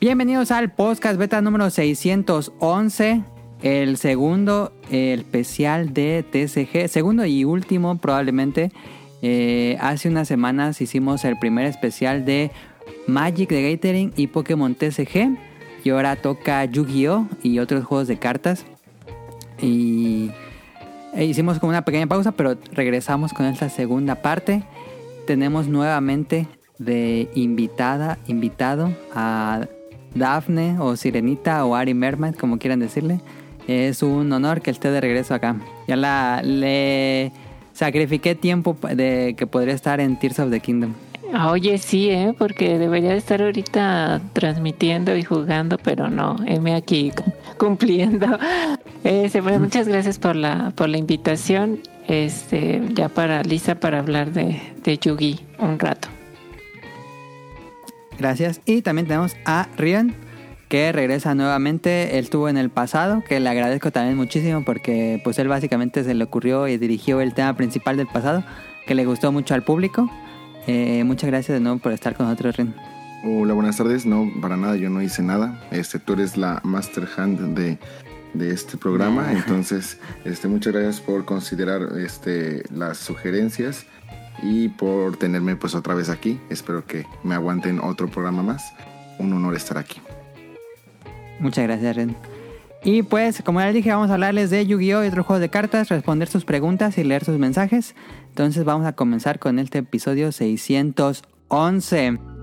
[0.00, 3.22] Bienvenidos al podcast beta número 611,
[3.60, 8.72] el segundo el especial de TCG, segundo y último probablemente.
[9.20, 12.50] Eh, hace unas semanas hicimos el primer especial de
[13.08, 15.36] Magic de Gathering y Pokémon TCG.
[15.84, 17.28] Y ahora toca Yu-Gi-Oh!
[17.42, 18.64] y otros juegos de cartas.
[19.60, 20.30] Y
[21.12, 24.62] e hicimos como una pequeña pausa, pero regresamos con esta segunda parte.
[25.26, 29.66] Tenemos nuevamente de invitada, invitado a
[30.14, 33.20] Daphne o Sirenita o Ari Mermaid, como quieran decirle.
[33.68, 35.56] Es un honor que esté de regreso acá.
[35.86, 37.32] Ya la le
[37.72, 40.94] sacrifiqué tiempo de que podría estar en Tears of the Kingdom.
[41.48, 42.34] Oye, sí, ¿eh?
[42.36, 47.12] porque debería estar ahorita transmitiendo y jugando, pero no, heme aquí
[47.58, 48.26] cumpliendo.
[49.02, 51.80] Este, muchas gracias por la, por la invitación.
[52.06, 56.08] Este, ya para lista para hablar de, de Yugi un rato.
[58.20, 58.60] Gracias.
[58.66, 60.14] Y también tenemos a Rion,
[60.68, 62.18] que regresa nuevamente.
[62.18, 66.12] Él estuvo en el pasado, que le agradezco también muchísimo porque pues él básicamente se
[66.12, 68.44] le ocurrió y dirigió el tema principal del pasado,
[68.86, 70.10] que le gustó mucho al público.
[70.66, 72.74] Eh, muchas gracias de nuevo por estar con nosotros, Rion.
[73.24, 74.04] Hola, buenas tardes.
[74.04, 75.58] No, para nada, yo no hice nada.
[75.70, 77.78] Este, tú eres la master hand de,
[78.34, 79.32] de este programa.
[79.32, 83.86] Entonces, este, muchas gracias por considerar este, las sugerencias
[84.42, 86.40] y por tenerme pues otra vez aquí.
[86.50, 88.72] Espero que me aguanten otro programa más.
[89.18, 90.00] Un honor estar aquí.
[91.38, 92.16] Muchas gracias, Ren.
[92.82, 95.04] Y pues, como ya les dije, vamos a hablarles de Yu-Gi-Oh!
[95.04, 97.94] y otros juegos de cartas, responder sus preguntas y leer sus mensajes.
[98.28, 102.39] Entonces vamos a comenzar con este episodio 611.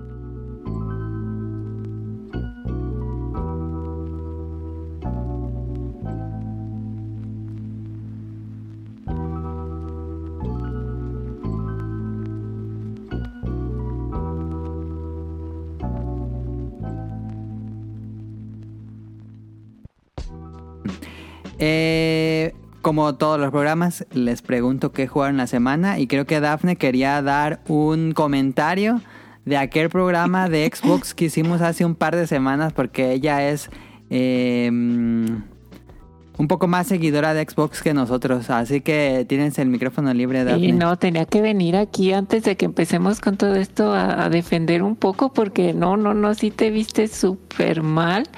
[21.58, 26.76] Eh, como todos los programas, les pregunto qué jugaron la semana y creo que Dafne
[26.76, 29.00] quería dar un comentario
[29.44, 33.68] de aquel programa de Xbox que hicimos hace un par de semanas porque ella es
[34.10, 40.44] eh, un poco más seguidora de Xbox que nosotros, así que tienes el micrófono libre.
[40.44, 40.68] Dafne.
[40.68, 44.30] Y no, tenía que venir aquí antes de que empecemos con todo esto a, a
[44.30, 48.28] defender un poco porque no, no, no, sí te viste súper mal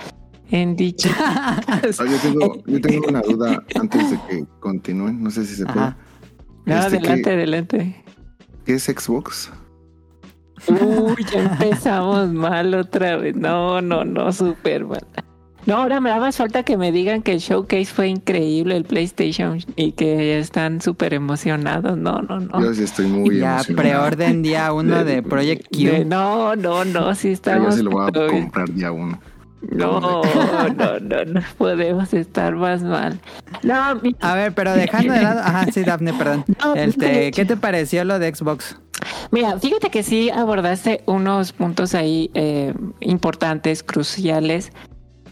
[0.50, 1.08] en dicho.
[1.22, 5.64] Ah, yo, tengo, yo, tengo, una duda antes de que continúen, no sé si se
[5.64, 5.94] puede.
[6.66, 8.04] No, este, adelante, ¿qué, adelante.
[8.64, 9.50] ¿Qué es Xbox?
[10.68, 13.34] Uy, ya empezamos mal otra vez.
[13.36, 15.06] No, no, no, súper mal.
[15.66, 18.84] No, ahora me da más falta que me digan que el showcase fue increíble, el
[18.84, 21.98] PlayStation, y que están súper emocionados.
[21.98, 22.60] No, no, no.
[22.62, 23.82] Yo sí estoy muy ya emocionado.
[23.82, 25.78] preorden día uno de, de Project Q.
[25.78, 27.70] De, no, no, no, sí estamos.
[27.70, 29.20] Yo se lo voy a comprar día uno.
[29.62, 30.22] No, no,
[31.00, 33.20] no, no podemos estar más mal.
[33.62, 34.16] No, mi...
[34.20, 36.44] A ver, pero dejando de lado, ajá, sí, Daphne, perdón.
[36.62, 38.78] No, este, ¿qué te pareció lo de Xbox?
[39.30, 44.72] Mira, fíjate que sí abordaste unos puntos ahí eh, importantes, cruciales.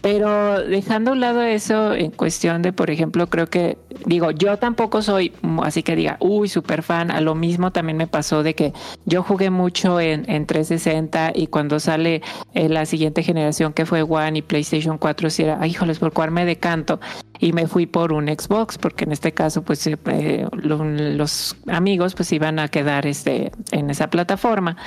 [0.01, 4.57] Pero dejando a un lado eso en cuestión de, por ejemplo, creo que, digo, yo
[4.57, 7.11] tampoco soy, así que diga, uy, súper fan.
[7.11, 8.73] A lo mismo también me pasó de que
[9.05, 12.21] yo jugué mucho en, en 360 y cuando sale
[12.53, 16.13] eh, la siguiente generación que fue One y PlayStation 4, si era, ay, híjoles, por
[16.13, 16.99] cuál me decanto.
[17.39, 22.15] Y me fui por un Xbox, porque en este caso, pues eh, lo, los amigos
[22.15, 24.77] pues iban a quedar este, en esa plataforma.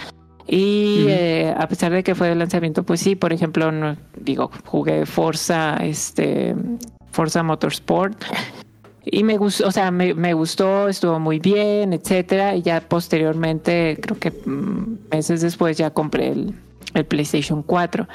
[0.46, 1.10] Y uh -huh.
[1.10, 5.06] eh, a pesar de que fue de lanzamiento, pues sí, por ejemplo, no, digo, jugué
[5.06, 6.54] Forza, este,
[7.10, 8.22] Forza Motorsport.
[9.04, 12.54] Y me gustó, o sea, me, me, gustó, estuvo muy bien, etcétera.
[12.54, 14.32] Y ya posteriormente, creo que
[15.10, 16.54] meses después, ya compré el,
[16.94, 18.06] el PlayStation 4.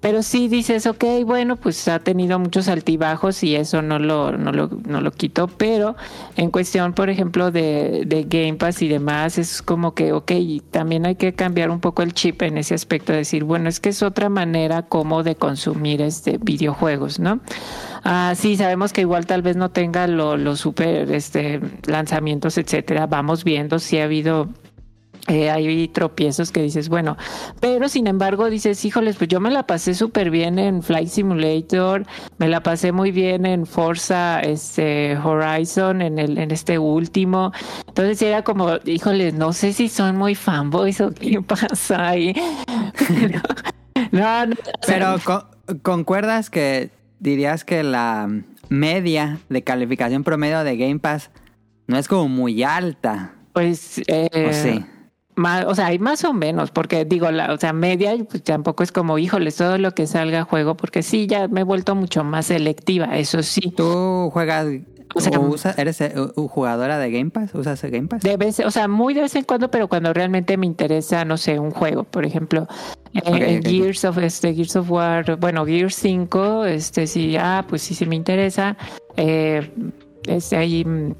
[0.00, 4.52] Pero sí dices, ok, bueno, pues ha tenido muchos altibajos y eso no lo, no
[4.52, 5.96] lo, no lo quito, pero
[6.36, 10.32] en cuestión, por ejemplo, de, de Game Pass y demás, es como que, ok,
[10.70, 13.80] también hay que cambiar un poco el chip en ese aspecto, de decir, bueno, es
[13.80, 17.40] que es otra manera como de consumir este videojuegos, ¿no?
[18.02, 23.06] Ah, sí, sabemos que igual tal vez no tenga los lo super este, lanzamientos, etcétera.
[23.06, 24.48] Vamos viendo si ha habido
[25.28, 27.16] eh, hay tropiezos que dices, bueno,
[27.60, 32.06] pero sin embargo dices, híjoles, pues yo me la pasé súper bien en Flight Simulator,
[32.38, 37.52] me la pasé muy bien en Forza este, Horizon, en, el, en este último.
[37.86, 42.34] Entonces era como, híjoles, no sé si son muy fanboys o qué pasa ahí.
[43.08, 43.40] Pero,
[44.12, 44.56] no, no,
[44.86, 45.42] pero con,
[45.82, 48.28] ¿concuerdas que dirías que la
[48.70, 51.30] media de calificación promedio de Game Pass
[51.86, 53.34] no es como muy alta?
[53.52, 54.00] Pues...
[54.06, 54.84] Eh, ¿O sí?
[55.40, 58.82] Más, o sea, hay más o menos, porque digo, la, o sea, media, pues tampoco
[58.82, 61.94] es como, híjoles, todo lo que salga a juego, porque sí, ya me he vuelto
[61.94, 63.72] mucho más selectiva, eso sí.
[63.76, 64.66] ¿Tú juegas
[65.14, 67.54] o sea, usa, ¿Eres eh, jugadora de Game Pass?
[67.54, 68.22] ¿Usas Game Pass?
[68.22, 71.36] De vez, o sea, muy de vez en cuando, pero cuando realmente me interesa, no
[71.36, 72.68] sé, un juego, por ejemplo,
[73.14, 77.94] eh, Gears of este Gears of War, bueno, Gears 5, este sí, ah, pues sí,
[77.94, 78.76] sí me interesa.
[79.16, 79.68] Eh,
[80.26, 81.14] este ahí mm,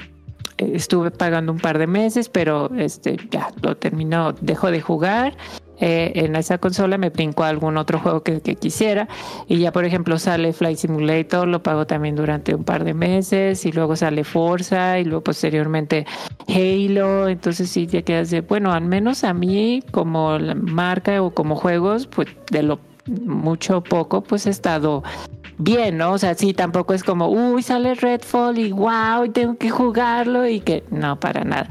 [0.61, 5.37] estuve pagando un par de meses, pero este ya lo terminó, dejo de jugar.
[5.83, 9.09] Eh, en esa consola me brinco algún otro juego que, quisiera.
[9.49, 13.65] Y ya por ejemplo sale Flight Simulator, lo pago también durante un par de meses
[13.65, 16.07] y luego sale Forza y luego posteriormente
[16.49, 21.57] Halo, entonces sí ya quedas de, bueno, al menos a mí como marca o como
[21.57, 25.03] juegos, pues de lo mucho poco, pues he estado
[25.61, 26.13] bien, ¿no?
[26.13, 30.61] O sea, sí, tampoco es como, uy, sale Redfall y wow, tengo que jugarlo y
[30.61, 31.69] que no, para nada.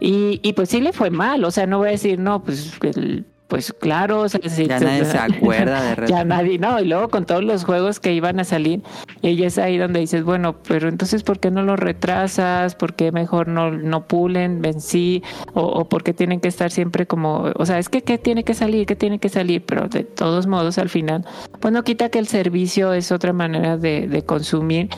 [0.00, 2.72] Y, y pues sí le fue mal, o sea, no voy a decir, no, pues
[2.82, 7.44] el pues claro, ya nadie se acuerda de Ya nadie, no, y luego con todos
[7.44, 8.82] los juegos que iban a salir,
[9.22, 12.74] y es ahí donde dices, bueno, pero entonces, ¿por qué no lo retrasas?
[12.74, 15.22] ¿Por qué mejor no, no pulen, vencí?
[15.52, 18.44] O, o por qué tienen que estar siempre como, o sea, es que ¿qué tiene
[18.44, 18.86] que salir?
[18.86, 19.64] ¿Qué tiene que salir?
[19.64, 21.24] Pero de todos modos, al final,
[21.60, 24.88] pues no quita que el servicio es otra manera de, de consumir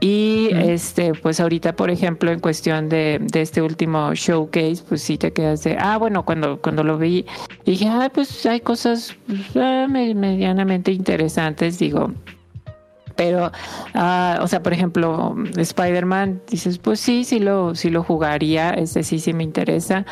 [0.00, 5.18] y este, pues ahorita, por ejemplo, en cuestión de, de, este último showcase, pues sí
[5.18, 7.26] te quedas de, ah, bueno, cuando, cuando lo vi,
[7.66, 12.12] dije, ah, pues hay cosas pues, ah, medianamente interesantes, digo.
[13.14, 13.52] Pero,
[13.92, 19.02] ah, o sea, por ejemplo, Spider-Man, dices, pues sí, sí lo, sí lo jugaría, este
[19.02, 20.06] sí, sí me interesa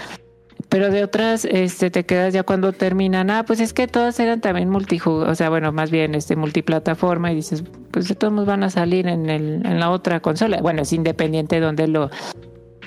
[0.68, 4.40] pero de otras este te quedas ya cuando terminan ah pues es que todas eran
[4.40, 8.62] también multijugador o sea bueno más bien este multiplataforma y dices pues de todos van
[8.62, 12.10] a salir en el en la otra consola bueno es independiente de donde lo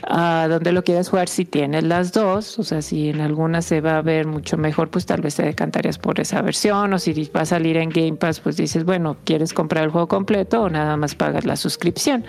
[0.03, 3.81] a donde lo quieras jugar si tienes las dos, o sea, si en alguna se
[3.81, 7.29] va a ver mucho mejor, pues tal vez te decantarías por esa versión, o si
[7.35, 10.69] va a salir en Game Pass, pues dices, bueno, ¿quieres comprar el juego completo o
[10.69, 12.25] nada más pagas la suscripción?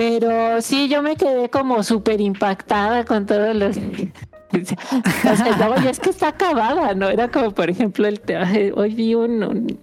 [0.00, 3.76] Pero sí, yo me quedé como súper impactada con todos los...
[3.76, 7.10] o sea, no, es que está acabada, ¿no?
[7.10, 8.18] Era como, por ejemplo, el
[8.76, 9.78] hoy vi un,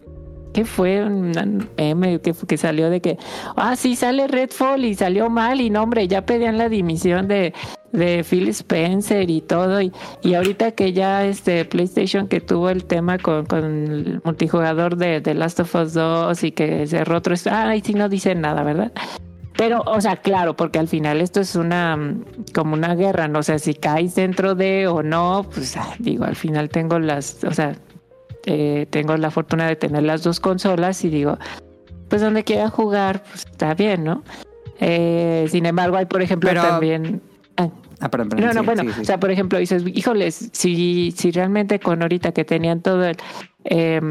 [0.56, 1.06] ¿qué fue?
[1.06, 3.20] Un meme que, que salió de que,
[3.56, 7.54] ah, sí, sale Redfall y salió mal y no, hombre, ya pedían la dimisión de,
[7.92, 9.80] de Phil Spencer y todo.
[9.84, 9.92] Y,
[10.24, 15.22] y ahorita que ya este PlayStation que tuvo el tema con, con el multijugador de
[15.22, 18.64] The Last of Us 2 y que cerró otro, ah, y sí no dicen nada,
[18.64, 18.92] ¿verdad?
[19.58, 21.98] Pero, o sea, claro, porque al final esto es una
[22.54, 25.96] como una guerra, no o sé sea, si caes dentro de o no, pues ah,
[25.98, 27.76] digo, al final tengo las, o sea,
[28.46, 31.40] eh, tengo la fortuna de tener las dos consolas y digo,
[32.08, 34.24] pues donde quiera jugar, pues está bien, ¿no?
[34.80, 37.22] Eh, sin embargo, hay, por ejemplo, también.
[37.58, 37.70] Ah,
[38.00, 42.04] ah perdón, no, no, bueno, o sea, por ejemplo, dices, híjoles, si, si realmente con
[42.04, 43.18] ahorita que tenían todo el
[43.70, 44.02] eh,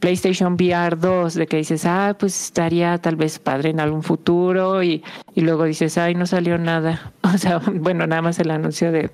[0.00, 4.82] PlayStation VR 2, de que dices, ah, pues estaría tal vez padre en algún futuro,
[4.82, 5.04] y,
[5.34, 7.12] y luego dices, ay, no salió nada.
[7.22, 9.10] O sea, bueno, nada más el anuncio de,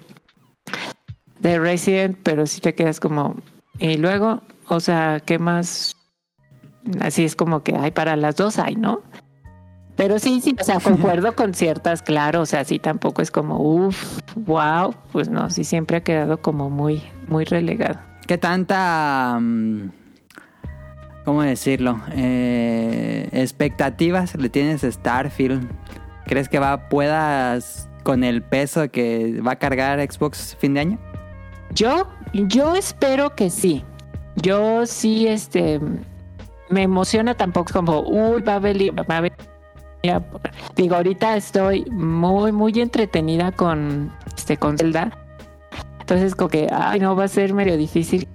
[1.40, 3.36] de Resident, pero si te quedas como,
[3.78, 5.96] y luego, o sea, ¿qué más?
[7.00, 9.00] Así es como que hay para las dos, hay, ¿no?
[9.96, 13.58] Pero sí, sí, o sea, concuerdo con ciertas, claro, o sea, sí tampoco es como,
[13.58, 18.11] uff, wow, pues no, sí siempre ha quedado como muy, muy relegado.
[18.26, 19.38] ¿Qué tanta...
[19.40, 19.90] Mm,
[21.24, 22.00] ¿Cómo decirlo?
[22.14, 25.70] Eh, expectativas le tienes a Starfield.
[26.26, 30.98] ¿Crees que va puedas con el peso que va a cargar Xbox fin de año?
[31.74, 33.84] Yo, yo espero que sí.
[34.36, 35.80] Yo sí, este,
[36.70, 39.22] me emociona tampoco como, uy, va a venir, va.
[40.74, 45.12] Digo, ahorita estoy muy, muy entretenida con, este, con Zelda.
[46.02, 48.28] Entonces, como que, ay, no, va a ser medio difícil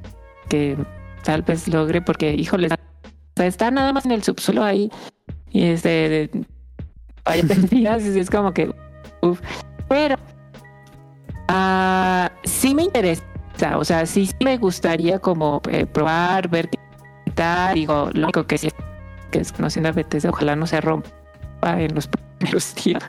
[0.48, 0.78] que
[1.24, 2.70] tal vez logre, porque, híjole,
[3.36, 4.90] está nada más en el subsuelo ahí.
[5.52, 6.32] Y este,
[7.26, 8.74] vaya días, es como que,
[9.22, 9.42] uff.
[9.90, 10.16] Pero,
[11.50, 13.24] ah, sí me interesa,
[13.76, 17.76] o sea, sí, me gustaría como eh, probar, ver qué tal.
[17.76, 18.70] Digo, lo único que sí
[19.32, 21.10] que es conociendo a Bethesda, ojalá no se rompa
[21.64, 22.08] en los
[22.38, 23.04] primeros días.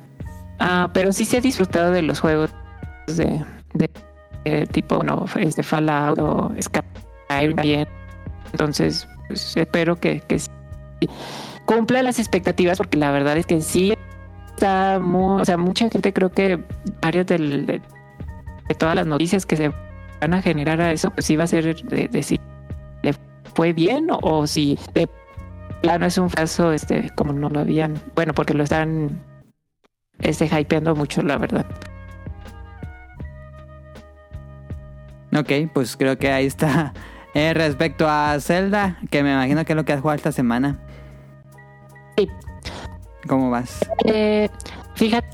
[0.59, 2.51] Ah, pero sí se ha disfrutado de los juegos
[3.07, 3.89] de, de
[4.45, 7.89] eh, tipo no este Fallout o Skyrim bien.
[8.53, 10.41] Entonces pues, espero que, que
[11.65, 13.95] cumpla las expectativas porque la verdad es que sí
[14.55, 16.59] está muy, o sea mucha gente creo que
[17.03, 17.83] varios del, de,
[18.79, 19.71] todas las noticias que se
[20.21, 22.41] van a generar a eso pues sí va a ser de, si
[23.03, 23.15] le
[23.55, 25.09] fue bien o, si de
[25.83, 29.23] plano es un caso este como no lo habían bueno porque lo están
[30.21, 31.67] este hypeando mucho la verdad
[35.37, 36.93] Ok, pues creo que ahí está.
[37.35, 40.81] Eh, respecto a Zelda, que me imagino que es lo que has jugado esta semana.
[42.17, 42.27] Sí.
[43.29, 43.79] ¿Cómo vas?
[44.07, 44.49] Eh,
[44.95, 45.29] fíjate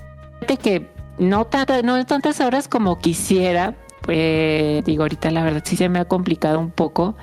[0.60, 3.74] que no, tanta, no tantas horas como quisiera.
[4.02, 7.16] Pues, digo, ahorita la verdad sí se me ha complicado un poco.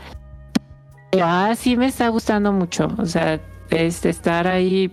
[1.11, 2.87] Pero ah, sí me está gustando mucho.
[2.97, 4.91] O sea, este, estar ahí,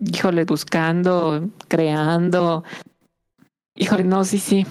[0.00, 2.64] híjole, buscando, creando.
[3.76, 4.66] Híjole, no, sí, sí.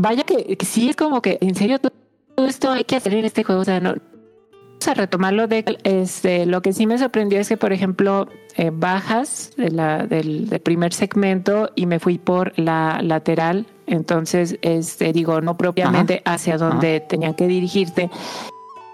[0.00, 3.24] Vaya que, que sí es como que, en serio, todo esto hay que hacer en
[3.24, 3.62] este juego.
[3.62, 3.94] O sea, no,
[4.78, 8.70] Vamos a retomarlo de este, lo que sí me sorprendió es que, por ejemplo, eh,
[8.72, 13.66] bajas de la, del, del, primer segmento y me fui por la lateral.
[13.88, 16.36] Entonces, este, digo, no propiamente Ajá.
[16.36, 17.08] hacia donde Ajá.
[17.08, 18.08] tenían que dirigirte.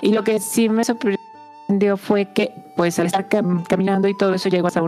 [0.01, 4.33] Y lo que sí me sorprendió fue que, pues, al estar cam caminando y todo
[4.33, 4.87] eso, llego hasta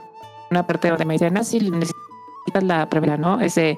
[0.50, 3.38] una parte donde me dicen, ah, sí, necesitas la primera, ¿no?
[3.38, 3.76] Ese,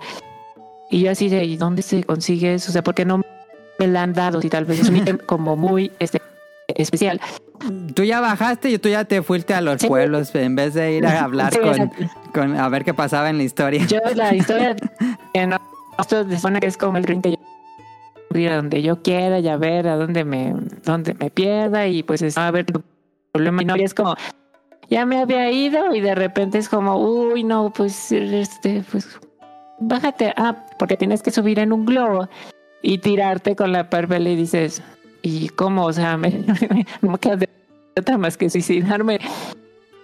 [0.90, 2.70] y yo así de, ¿y dónde se consigue eso?
[2.70, 3.22] O sea, ¿por qué no
[3.78, 4.40] me la han dado?
[4.40, 6.20] Si tal vez es un ítem como muy, este,
[6.68, 7.20] especial.
[7.94, 9.88] Tú ya bajaste y tú ya te fuiste a los sí.
[9.88, 11.92] pueblos en vez de ir a hablar sí, con,
[12.32, 13.84] con, a ver qué pasaba en la historia.
[13.86, 14.76] Yo la historia
[15.46, 15.58] no,
[15.98, 17.38] esto se supone que es como el ring que yo
[18.34, 20.54] ir a donde yo quiera y a ver a dónde me
[20.84, 22.82] dónde me pierda y pues es a ver tu
[23.32, 24.16] problema y no y es como
[24.90, 29.18] ya me había ido y de repente es como uy no pues este pues
[29.80, 32.28] bájate ah porque tienes que subir en un globo
[32.82, 34.82] y tirarte con la parvela y dices
[35.22, 36.30] y cómo, o sea, me,
[36.70, 37.48] me, me queda de
[37.98, 39.18] otra más que suicidarme.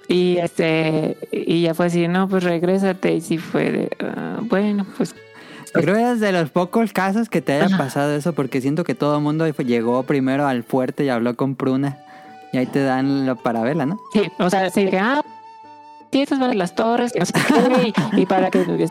[0.06, 3.14] Y este, y ya fue así, no, pues regrésate.
[3.14, 5.14] Y sí fue de, uh, bueno, pues.
[5.72, 7.78] Creo que es de los pocos casos que te haya Ajá.
[7.78, 11.56] pasado eso, porque siento que todo el mundo llegó primero al fuerte y habló con
[11.56, 11.98] Pruna.
[12.52, 13.98] Y ahí te dan la parabela, ¿no?
[14.12, 15.20] Sí, o sea, sí, que, ah,
[16.12, 18.88] sí, estas van las torres, y, y, para que.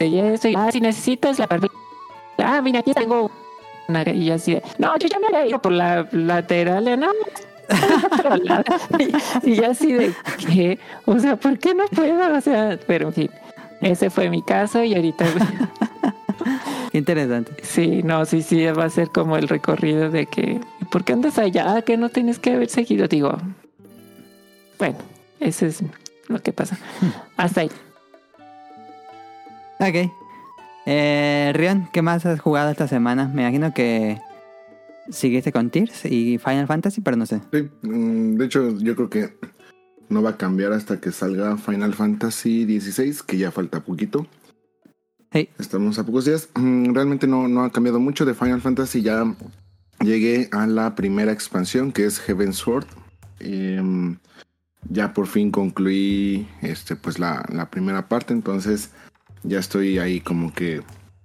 [0.00, 1.72] Y eso, y, ah, si necesitas la parabela.
[2.38, 3.30] Ah, mira, aquí tengo
[4.14, 7.10] y yo así de, no, yo ya me había ido por la lateral, no.
[9.44, 10.78] y, y así de, ¿qué?
[11.06, 12.36] O sea, ¿por qué no puedo?
[12.36, 13.30] O sea, pero en fin,
[13.80, 15.24] ese fue mi caso y ahorita...
[16.92, 17.52] Interesante.
[17.62, 21.38] Sí, no, sí, sí, va a ser como el recorrido de que, ¿por qué andas
[21.38, 21.82] allá?
[21.82, 23.06] Que no tienes que haber seguido.
[23.06, 23.38] Digo,
[24.78, 24.98] bueno,
[25.38, 25.82] eso es
[26.26, 26.78] lo que pasa.
[27.36, 27.70] Hasta ahí.
[29.80, 30.12] Ok.
[30.84, 33.28] Eh, Rion, ¿qué más has jugado esta semana?
[33.28, 34.20] Me imagino que
[35.08, 37.40] seguiste con Tears y Final Fantasy, pero no sé.
[37.50, 39.38] Sí, mm, de hecho yo creo que
[40.10, 44.26] no va a cambiar hasta que salga Final Fantasy XVI, que ya falta poquito.
[45.30, 45.48] Hey.
[45.58, 46.50] Estamos a pocos días.
[46.56, 49.00] Mm, realmente no, no ha cambiado mucho de Final Fantasy.
[49.00, 49.24] Ya
[50.00, 52.86] llegué a la primera expansión, que es Heaven Sword.
[53.38, 53.80] Eh,
[54.90, 58.90] ya por fin concluí este, pues la, la primera parte, entonces
[59.42, 60.82] ya estoy ahí como que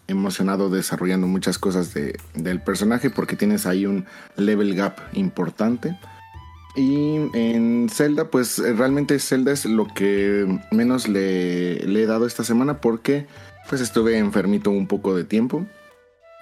[0.08, 4.06] emocionado desarrollando muchas cosas de, del personaje porque tienes ahí un
[4.38, 5.98] level gap importante.
[6.76, 12.44] Y en Zelda, pues realmente Zelda es lo que menos le, le, he dado esta
[12.44, 13.28] semana porque
[13.70, 15.66] pues estuve enfermito un poco de tiempo.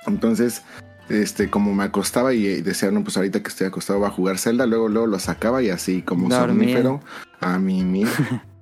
[0.07, 0.63] Entonces,
[1.09, 4.39] este, como me acostaba y decía, no, pues ahorita que estoy acostado va a jugar
[4.39, 7.01] Zelda, luego, luego lo sacaba y así como somnífero
[7.39, 7.83] a mí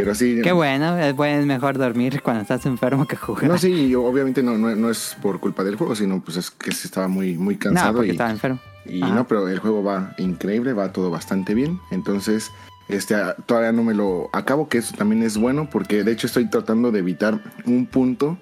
[0.00, 0.40] Pero sí.
[0.42, 3.44] Qué bueno, es mejor dormir cuando estás enfermo que jugar.
[3.44, 6.70] No, sí, obviamente no, no, no es por culpa del juego, sino pues es que
[6.70, 7.92] estaba muy, muy cansado.
[7.92, 8.60] No, porque y, estaba enfermo.
[8.86, 9.14] Y Ajá.
[9.14, 11.78] no, pero el juego va increíble, va todo bastante bien.
[11.90, 12.50] Entonces,
[12.88, 13.16] este
[13.46, 16.90] todavía no me lo acabo, que eso también es bueno, porque de hecho estoy tratando
[16.90, 18.38] de evitar un punto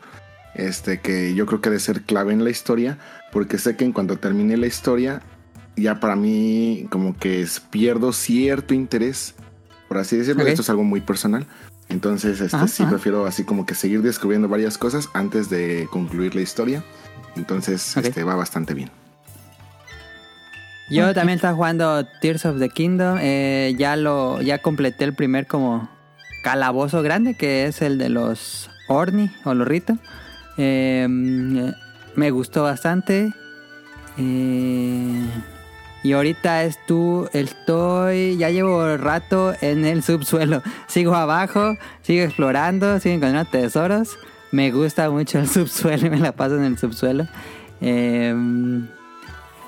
[0.54, 2.98] este que yo creo que debe ser clave en la historia,
[3.32, 5.22] porque sé que en cuanto termine la historia,
[5.76, 9.34] ya para mí como que pierdo cierto interés
[9.88, 10.42] por así decirlo.
[10.42, 10.52] Okay.
[10.52, 11.46] Esto es algo muy personal.
[11.88, 16.42] Entonces, este, sí prefiero así como que seguir descubriendo varias cosas antes de concluir la
[16.42, 16.84] historia.
[17.34, 18.10] Entonces, okay.
[18.10, 18.90] este va bastante bien.
[20.90, 23.18] Yo también estaba jugando Tears of the Kingdom.
[23.20, 25.88] Eh, ya lo, ya completé el primer como
[26.42, 29.98] calabozo grande, que es el de los Orni o los Rito.
[30.56, 31.06] Eh,
[32.14, 33.32] me gustó bastante.
[34.16, 35.26] Eh,
[36.02, 40.62] y ahorita es tú, estoy, ya llevo rato en el subsuelo.
[40.86, 44.18] Sigo abajo, sigo explorando, sigo encontrando tesoros.
[44.52, 47.26] Me gusta mucho el subsuelo y me la paso en el subsuelo.
[47.80, 48.34] Eh,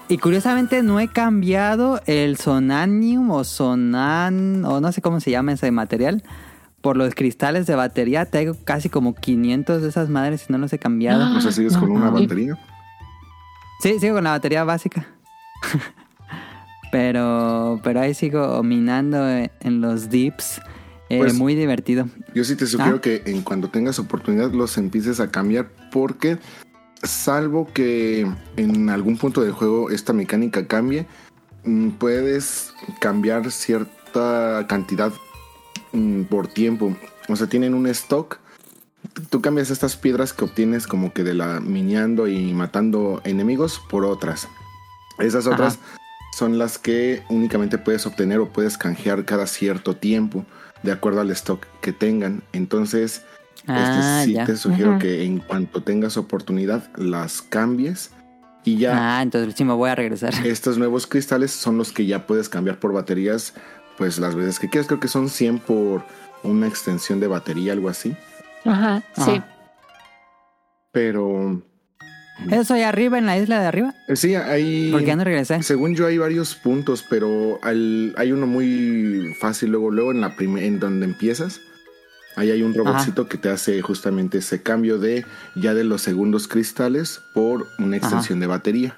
[0.09, 5.53] y curiosamente no he cambiado el sonanium o sonan, o no sé cómo se llama
[5.53, 6.25] ese material,
[6.81, 8.25] por los cristales de batería.
[8.25, 11.23] Tengo casi como 500 de esas madres y no los he cambiado.
[11.23, 12.59] Ah, o sea, ¿sigues con una batería?
[13.81, 15.07] Sí, sigo con la batería básica.
[16.91, 20.61] Pero, pero ahí sigo minando en los dips.
[21.11, 22.09] Eh, pues, muy divertido.
[22.35, 23.01] Yo sí te sugiero ah.
[23.01, 26.39] que en cuando tengas oportunidad los empieces a cambiar porque
[27.03, 31.07] salvo que en algún punto del juego esta mecánica cambie,
[31.65, 35.13] mm, puedes cambiar cierta cantidad
[35.93, 36.97] mm, por tiempo.
[37.29, 38.39] O sea, tienen un stock.
[39.31, 44.05] Tú cambias estas piedras que obtienes como que de la miniando y matando enemigos por
[44.05, 44.47] otras.
[45.19, 45.81] Esas otras
[46.33, 50.45] son las que únicamente puedes obtener o puedes canjear cada cierto tiempo
[50.83, 52.43] de acuerdo al stock que tengan.
[52.53, 53.23] Entonces,
[53.67, 54.47] Ah, este, sí ya.
[54.47, 58.11] te sugiero que en cuanto tengas oportunidad las cambies
[58.65, 60.33] y ya Ah, entonces sí me voy a regresar.
[60.47, 63.53] estos nuevos cristales son los que ya puedes cambiar por baterías
[63.99, 64.87] pues las veces que quieras.
[64.87, 66.03] Creo que son 100 por
[66.43, 68.17] una extensión de batería, algo así.
[68.65, 69.23] Ajá, sí.
[69.33, 69.47] Ajá.
[70.93, 71.63] Pero
[72.51, 73.95] ¿Eso ahí arriba, en la isla de arriba?
[74.09, 74.91] eh, sí, hay...
[74.91, 75.63] ¿Por qué no regresé?
[75.63, 80.35] Según yo hay varios puntos, pero al- hay uno muy fácil luego, luego en la
[80.39, 81.61] en donde empiezas.
[82.37, 86.47] Ahí hay un robotcito que te hace justamente ese cambio de ya de los segundos
[86.49, 88.97] cristales por una extensión de batería.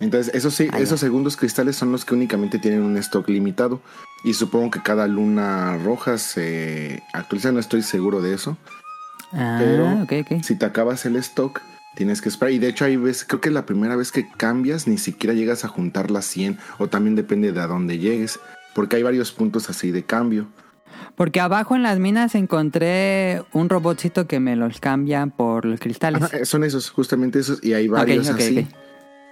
[0.00, 0.84] Entonces, esos, sí, Ah, ya.
[0.84, 3.82] esos segundos cristales son los que únicamente tienen un stock limitado.
[4.24, 8.56] Y supongo que cada luna roja se actualiza, no estoy seguro de eso.
[9.32, 10.06] Ah, Pero-.
[10.42, 11.60] Si te acabas el stock,
[11.94, 12.52] tienes que esperar.
[12.52, 15.64] Y de hecho, hay veces, creo que la primera vez que cambias, ni siquiera llegas
[15.64, 16.58] a juntar las 100.
[16.78, 18.38] O también depende de a dónde llegues.
[18.74, 20.46] Porque hay varios puntos así de cambio.
[21.14, 26.22] Porque abajo en las minas encontré un robotcito que me los cambia por los cristales.
[26.22, 27.62] Ajá, son esos, justamente esos.
[27.62, 28.58] Y hay varios ok, así.
[28.60, 28.76] ok.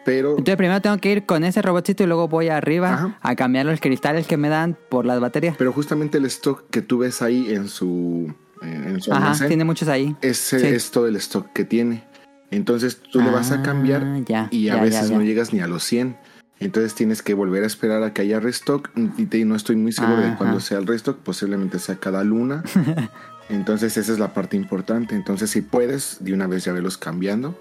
[0.05, 3.19] Pero Entonces primero tengo que ir con ese robotcito y luego voy arriba Ajá.
[3.21, 5.57] a cambiar los cristales que me dan por las baterías.
[5.59, 9.65] Pero justamente el stock que tú ves ahí en su, en su Ajá, almacén, tiene
[9.65, 10.17] muchos ahí.
[10.23, 10.67] ese sí.
[10.67, 12.03] es todo el stock que tiene.
[12.51, 15.53] Entonces tú le vas a Ah, cambiar ya, y a ya, veces ya, no llegas
[15.53, 16.17] ni a los 100.
[16.59, 18.91] Entonces tienes que volver a esperar a que haya restock.
[19.17, 21.19] Y te- no estoy muy seguro de cuándo sea el restock.
[21.19, 22.63] Posiblemente sea cada luna.
[23.49, 25.15] Entonces esa es la parte importante.
[25.15, 27.59] Entonces si puedes, de una vez ya velos cambiando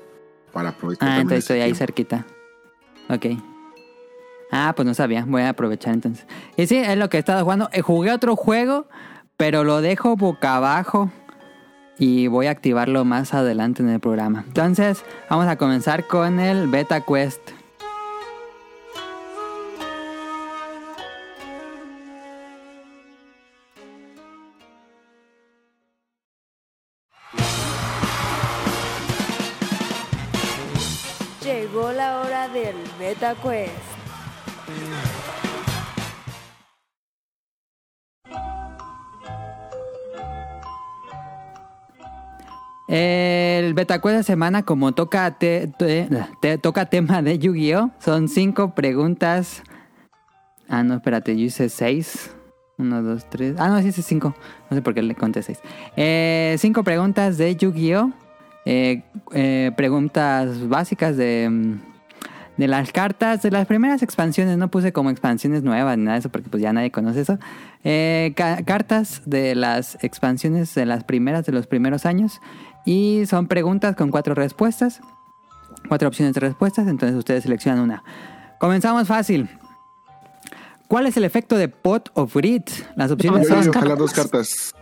[0.51, 1.08] para aprovechar.
[1.10, 2.25] Ah, entonces estoy ahí cerquita.
[3.09, 3.25] Ok.
[4.51, 5.24] Ah, pues no sabía.
[5.27, 6.25] Voy a aprovechar entonces.
[6.57, 7.70] Y sí, es lo que he estado jugando.
[7.72, 8.87] Eh, jugué otro juego,
[9.37, 11.11] pero lo dejo boca abajo.
[12.00, 14.46] Y voy a activarlo más adelante en el programa.
[14.48, 17.42] Entonces, vamos a comenzar con el Beta Quest.
[31.44, 35.08] Llegó la hora del Beta Quest.
[42.91, 45.69] El Beta Quest de semana, como toca, te-
[46.61, 47.91] toca tema de Yu-Gi-Oh!
[47.99, 49.61] Son cinco preguntas.
[50.67, 52.31] Ah, no, espérate, yo hice seis.
[52.79, 53.55] Uno, dos, tres.
[53.59, 54.35] Ah, no, sí hice cinco.
[54.71, 55.59] No sé por qué le conté seis.
[55.97, 58.11] Eh, cinco preguntas de Yu-Gi-Oh!
[58.65, 61.73] Eh, eh, preguntas básicas de, mm,
[62.57, 64.57] de las cartas de las primeras expansiones.
[64.57, 67.37] No puse como expansiones nuevas ni nada de eso porque pues ya nadie conoce eso.
[68.35, 72.41] Ca- cartas de las expansiones de las primeras de los primeros años.
[72.85, 75.01] Y son preguntas con cuatro respuestas.
[75.87, 76.87] Cuatro opciones de respuestas.
[76.87, 78.03] Entonces ustedes seleccionan una.
[78.59, 79.50] Comenzamos fácil.
[80.87, 82.63] ¿Cuál es el efecto de Pot of Greed?
[82.96, 83.70] Las opciones Yo son...
[83.70, 84.74] ojalá dos cartas.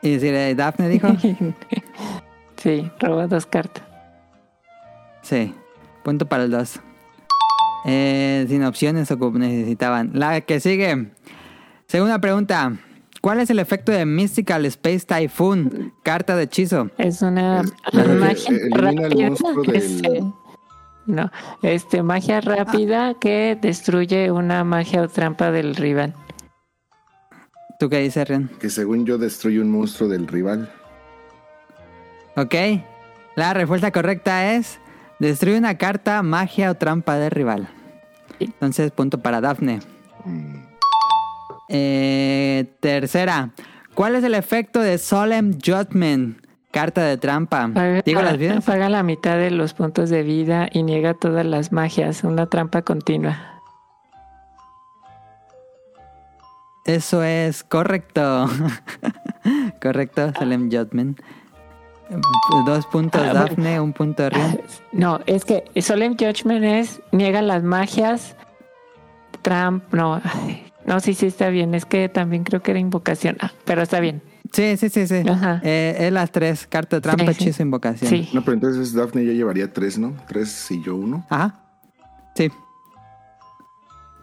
[0.00, 1.08] Y decir, Daphne dijo.
[2.56, 3.84] sí, roba dos cartas.
[5.22, 5.54] Sí,
[6.02, 6.80] punto para el 2.
[7.84, 10.12] Eh, sin opciones o necesitaban.
[10.14, 11.12] La que sigue.
[11.86, 12.78] Segunda pregunta.
[13.20, 15.92] ¿Cuál es el efecto de Mystical Space Typhoon?
[16.04, 16.90] Carta de hechizo.
[16.98, 19.30] Es una que magia rápida.
[19.64, 20.22] que del- se-
[21.06, 21.30] No,
[21.62, 26.14] este magia rápida que destruye una magia o trampa del rival.
[27.80, 28.50] ¿Tú qué dices, Ren?
[28.60, 30.70] Que según yo destruye un monstruo del rival.
[32.36, 32.54] Ok.
[33.36, 34.80] La respuesta correcta es...
[35.20, 37.68] Destruye una carta, magia o trampa del rival.
[38.38, 39.80] Entonces, punto para Daphne.
[40.24, 40.54] Mm,
[41.68, 43.50] Eh, tercera.
[43.94, 46.46] ¿Cuál es el efecto de Solemn Judgment?
[46.70, 47.68] Carta de trampa.
[47.72, 48.64] Paga, ¿Digo las vidas?
[48.64, 52.24] paga la mitad de los puntos de vida y niega todas las magias.
[52.24, 53.60] Una trampa continua.
[56.84, 58.46] Eso es correcto.
[59.82, 61.20] correcto, Solemn Judgment.
[62.66, 63.46] Dos puntos Ah, bueno.
[63.46, 64.60] Daphne, un punto Rian.
[64.92, 68.34] No, es que Solemn Judgment es niega las magias.
[69.42, 70.20] Tramp, no.
[70.24, 71.74] ay, No, sí, sí está bien.
[71.74, 73.36] Es que también creo que era invocación.
[73.40, 74.22] Ah, pero está bien.
[74.52, 75.22] Sí, sí, sí, sí.
[75.28, 75.60] Ajá.
[75.62, 76.66] Eh, es las tres.
[76.66, 77.44] Carta de trampa, Sí, sí.
[77.44, 78.08] hechizo, invocación.
[78.10, 78.30] Sí.
[78.32, 80.14] No, pero entonces Daphne ya llevaría tres, ¿no?
[80.26, 81.26] Tres y yo uno.
[81.28, 81.60] Ajá.
[82.34, 82.50] Sí.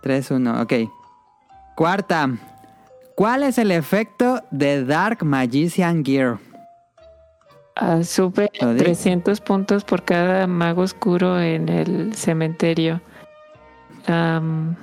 [0.02, 0.74] 3, 1, ok.
[1.76, 2.30] Cuarta.
[3.16, 6.38] ¿Cuál es el efecto de Dark Magician Gear?
[7.76, 13.02] Ah, sube Lo di- 300 puntos por cada mago oscuro en el cementerio.
[14.08, 14.76] Am,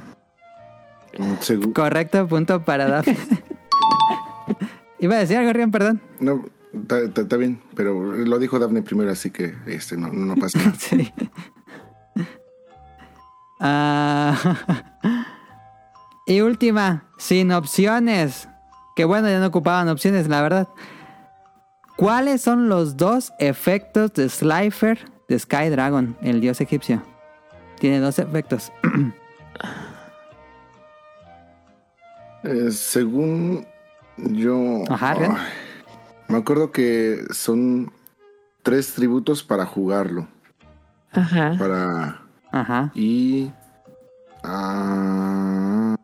[1.40, 3.16] Segu- Correcto, punto para Dafne.
[4.98, 6.00] Iba a decir algo, Rion, perdón.
[6.20, 10.72] no, está- bien, pero lo dijo Daphne primero, así que este no, no pasa nada.
[10.78, 11.12] Sí.
[13.60, 14.56] Ah,
[16.26, 18.48] y última, sin opciones.
[18.96, 20.68] Que bueno, ya no ocupaban opciones, la verdad.
[21.96, 24.98] ¿Cuáles son los dos efectos de Slifer
[25.28, 27.02] de Sky Dragon, el dios egipcio?
[27.78, 28.72] Tiene dos efectos.
[32.44, 33.66] Eh, según
[34.16, 34.82] yo...
[34.88, 35.36] Ajá, Rion.
[35.36, 35.46] Ay,
[36.28, 37.92] me acuerdo que son
[38.62, 40.26] tres tributos para jugarlo.
[41.12, 41.54] ajá.
[41.58, 42.22] Para...
[42.50, 42.90] Ajá.
[42.94, 43.50] Y...
[44.42, 45.96] ah,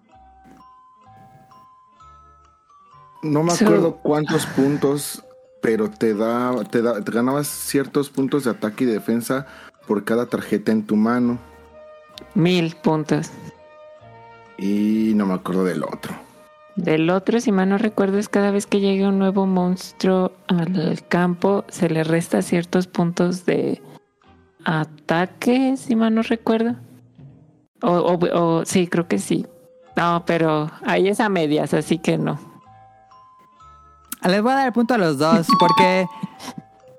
[3.22, 5.24] no me So- acuerdo cuántos puntos,
[5.60, 9.46] pero te da, te da, te ganabas ciertos puntos de ataque y defensa
[9.86, 11.38] por cada tarjeta en tu mano.
[12.34, 13.30] Mil puntos.
[14.56, 16.14] Y no me acuerdo del otro.
[16.78, 21.02] Del otro, si mal no recuerdo, es cada vez que llegue un nuevo monstruo al
[21.08, 23.82] campo, se le resta ciertos puntos de
[24.64, 26.76] ataque, si mal no recuerdo.
[27.82, 29.44] O, o- o- sí, creo que sí.
[29.96, 32.38] No, pero ahí es a medias, así que no.
[34.24, 36.06] Les voy a dar el punto a los dos, porque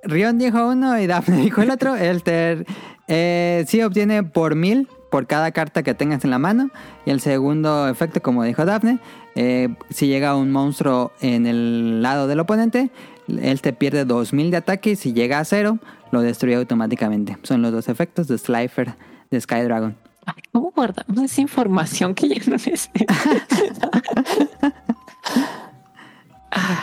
[0.03, 1.95] Rion dijo uno y Daphne dijo el otro.
[1.95, 2.65] El ter,
[3.07, 6.69] eh, sí obtiene por mil por cada carta que tengas en la mano.
[7.05, 8.99] Y el segundo efecto, como dijo Daphne,
[9.35, 12.89] eh, si llega un monstruo en el lado del oponente,
[13.27, 15.79] él te pierde 2000 de ataque y si llega a cero,
[16.11, 17.37] lo destruye automáticamente.
[17.43, 18.95] Son los dos efectos de Slifer
[19.29, 19.95] de Sky Dragon.
[20.25, 23.05] Ay, ¿Cómo guardamos esa información que ya no necesito?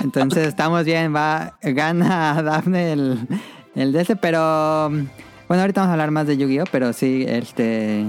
[0.02, 3.26] Entonces estamos bien, va, gana Dafne el,
[3.74, 8.04] el de ese, pero bueno, ahorita vamos a hablar más de Yu-Gi-Oh, pero sí, este,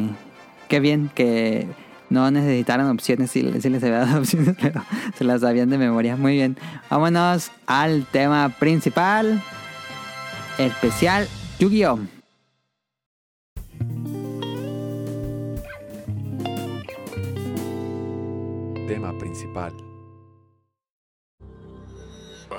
[0.67, 1.67] qué bien que
[2.09, 4.83] no necesitaron opciones, sí, sí les había dado opciones, pero
[5.15, 6.57] se las sabían de memoria, muy bien.
[6.89, 9.41] Vámonos al tema principal,
[10.57, 11.27] especial
[11.59, 11.99] Yu-Gi-Oh.
[18.87, 19.73] Tema principal.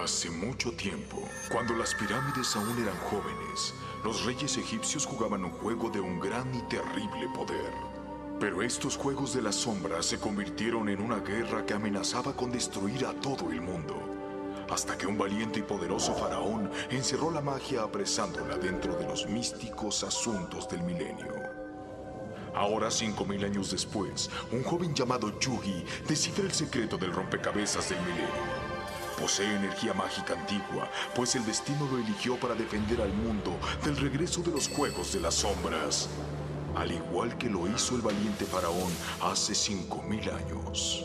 [0.02, 1.18] Hace mucho tiempo,
[1.50, 6.54] cuando las pirámides aún eran jóvenes, los reyes egipcios jugaban un juego de un gran
[6.54, 7.87] y terrible poder.
[8.40, 13.04] Pero estos juegos de las sombras se convirtieron en una guerra que amenazaba con destruir
[13.04, 14.00] a todo el mundo.
[14.70, 20.04] Hasta que un valiente y poderoso faraón encerró la magia apresándola dentro de los místicos
[20.04, 21.34] asuntos del milenio.
[22.54, 28.00] Ahora, cinco mil años después, un joven llamado Yugi descifra el secreto del rompecabezas del
[28.02, 28.68] milenio.
[29.18, 34.42] Posee energía mágica antigua, pues el destino lo eligió para defender al mundo del regreso
[34.42, 36.08] de los Juegos de las Sombras.
[36.78, 41.04] Al igual que lo hizo el valiente faraón hace cinco mil años.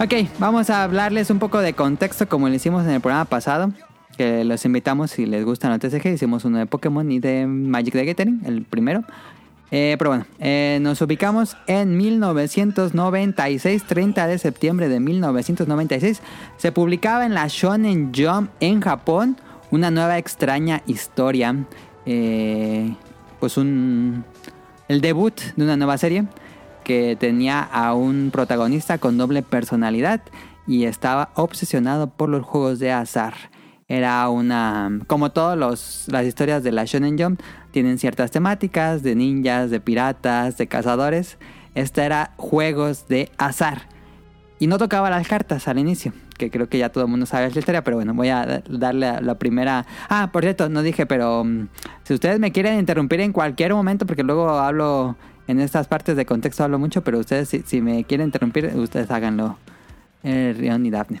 [0.00, 3.72] Ok, vamos a hablarles un poco de contexto como lo hicimos en el programa pasado.
[4.16, 6.14] Que los invitamos si les gustan los TCG.
[6.14, 9.02] Hicimos uno de Pokémon y de Magic the Gathering, el primero.
[9.72, 16.22] Eh, pero bueno, eh, nos ubicamos en 1996, 30 de septiembre de 1996.
[16.58, 19.36] Se publicaba en la Shonen Jump en Japón
[19.72, 21.56] una nueva extraña historia.
[22.06, 22.94] eh,
[23.40, 24.24] pues un.
[24.86, 26.24] El debut de una nueva serie
[26.88, 30.22] que tenía a un protagonista con doble personalidad
[30.66, 33.34] y estaba obsesionado por los juegos de azar.
[33.88, 34.98] Era una...
[35.06, 35.56] Como todas
[36.08, 37.40] las historias de la Shonen Jump,
[37.72, 41.36] tienen ciertas temáticas de ninjas, de piratas, de cazadores.
[41.74, 43.82] Esta era juegos de azar.
[44.58, 47.50] Y no tocaba las cartas al inicio, que creo que ya todo el mundo sabe
[47.50, 49.84] la historia, pero bueno, voy a da- darle la primera...
[50.08, 51.68] Ah, por cierto, no dije, pero mm,
[52.04, 55.16] si ustedes me quieren interrumpir en cualquier momento, porque luego hablo
[55.48, 59.58] en estas partes de contexto, hablo mucho, pero ustedes si, me quieren interrumpir, ustedes háganlo,
[60.22, 61.20] eh, Rion y Daphne.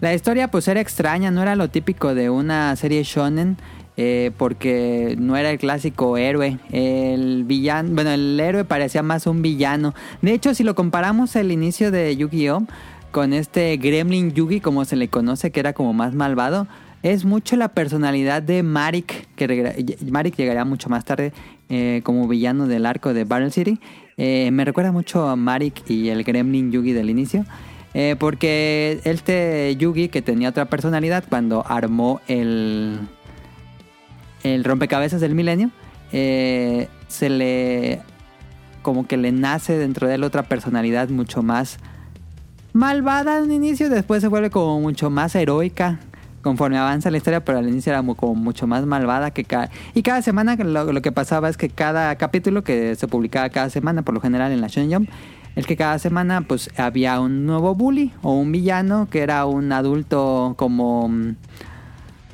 [0.00, 3.56] La historia pues era extraña, no era lo típico de una serie shonen.
[3.98, 6.58] eh, porque no era el clásico héroe.
[6.72, 9.94] El villano, bueno, el héroe parecía más un villano.
[10.22, 12.66] De hecho, si lo comparamos el inicio de Yu-Gi-Oh!
[13.12, 16.66] con este Gremlin Yugi, como se le conoce, que era como más malvado,
[17.02, 21.32] es mucho la personalidad de Marik, que Marik llegaría mucho más tarde
[21.68, 23.80] eh, como villano del arco de Battle City.
[24.16, 27.44] Eh, me recuerda mucho a Marik y el Gremlin Yugi del inicio.
[27.94, 33.00] eh, porque este Yugi que tenía otra personalidad cuando armó el,
[34.44, 35.70] el rompecabezas del milenio,
[36.10, 38.00] se le
[38.82, 41.78] como que le nace dentro de él otra personalidad mucho más
[42.72, 46.00] malvada al inicio, después se vuelve como mucho más heroica
[46.42, 49.70] conforme avanza la historia, pero al inicio era como mucho más malvada que cada...
[49.94, 53.70] Y cada semana lo, lo que pasaba es que cada capítulo que se publicaba cada
[53.70, 55.10] semana, por lo general en la Shonen Jump,
[55.56, 59.70] es que cada semana pues había un nuevo bully o un villano que era un
[59.72, 61.36] adulto como mm,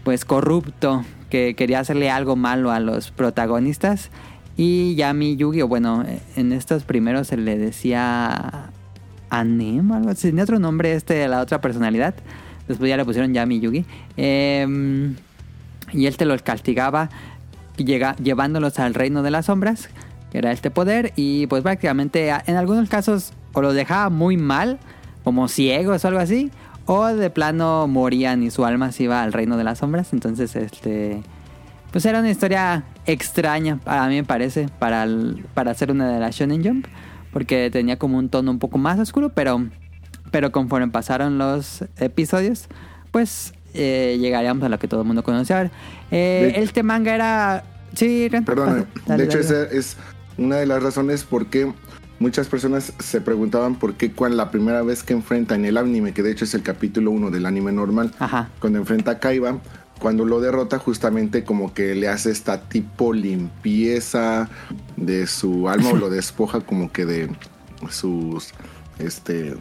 [0.04, 4.10] pues corrupto que quería hacerle algo malo a los protagonistas.
[4.56, 6.04] Y Yami Yugi o bueno
[6.36, 8.70] en estos primeros se le decía
[9.30, 12.14] Anem algo así tenía otro nombre este de la otra personalidad
[12.68, 13.84] después ya le pusieron Yami Yugi
[14.16, 15.14] Em,
[15.92, 17.08] y él te los castigaba
[17.76, 19.88] llega- llevándolos al reino de las sombras
[20.30, 24.78] que era este poder y pues prácticamente en algunos casos o los dejaba muy mal
[25.24, 26.50] como ciegos o algo así
[26.84, 30.12] o de plano morían y su alma se iba al reino de las sombras.
[30.12, 31.22] Entonces este
[31.92, 35.06] pues era una historia extraña a mí me parece para,
[35.54, 36.86] para hacer una de las Shonen Jump
[37.32, 39.66] porque tenía como un tono un poco más oscuro pero
[40.30, 42.66] pero conforme pasaron los episodios
[43.10, 45.70] pues eh, llegaríamos a lo que todo el mundo conoce ahora
[46.10, 47.64] Eh, De- este manga era
[47.94, 48.86] sí pasa.
[49.06, 49.96] Dale, de hecho, esa es
[50.36, 51.72] una de las razones por qué
[52.18, 56.12] muchas personas se preguntaban por qué cuando la primera vez que enfrenta en el anime,
[56.12, 58.48] que de hecho es el capítulo 1 del anime normal, Ajá.
[58.60, 59.58] cuando enfrenta a Kaiba,
[60.00, 64.48] cuando lo derrota justamente como que le hace esta tipo limpieza
[64.96, 67.30] de su alma o lo despoja como que de
[67.90, 68.52] sus
[68.98, 69.54] este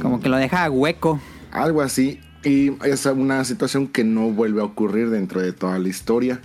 [0.00, 1.20] como que lo deja hueco
[1.52, 2.20] algo así.
[2.44, 6.40] Y es una situación que no vuelve a ocurrir dentro de toda la historia.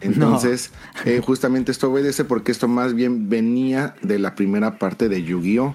[0.00, 0.70] Entonces,
[1.04, 5.74] eh, justamente esto obedece porque esto más bien venía de la primera parte de Yu-Gi-Oh!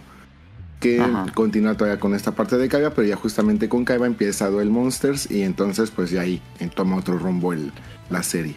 [0.80, 1.26] Que Ajá.
[1.34, 5.30] continúa todavía con esta parte de Kaiba, pero ya justamente con Kaiba empieza Duel Monsters
[5.30, 7.74] y entonces pues ya ahí eh, toma otro rumbo el,
[8.10, 8.56] la serie.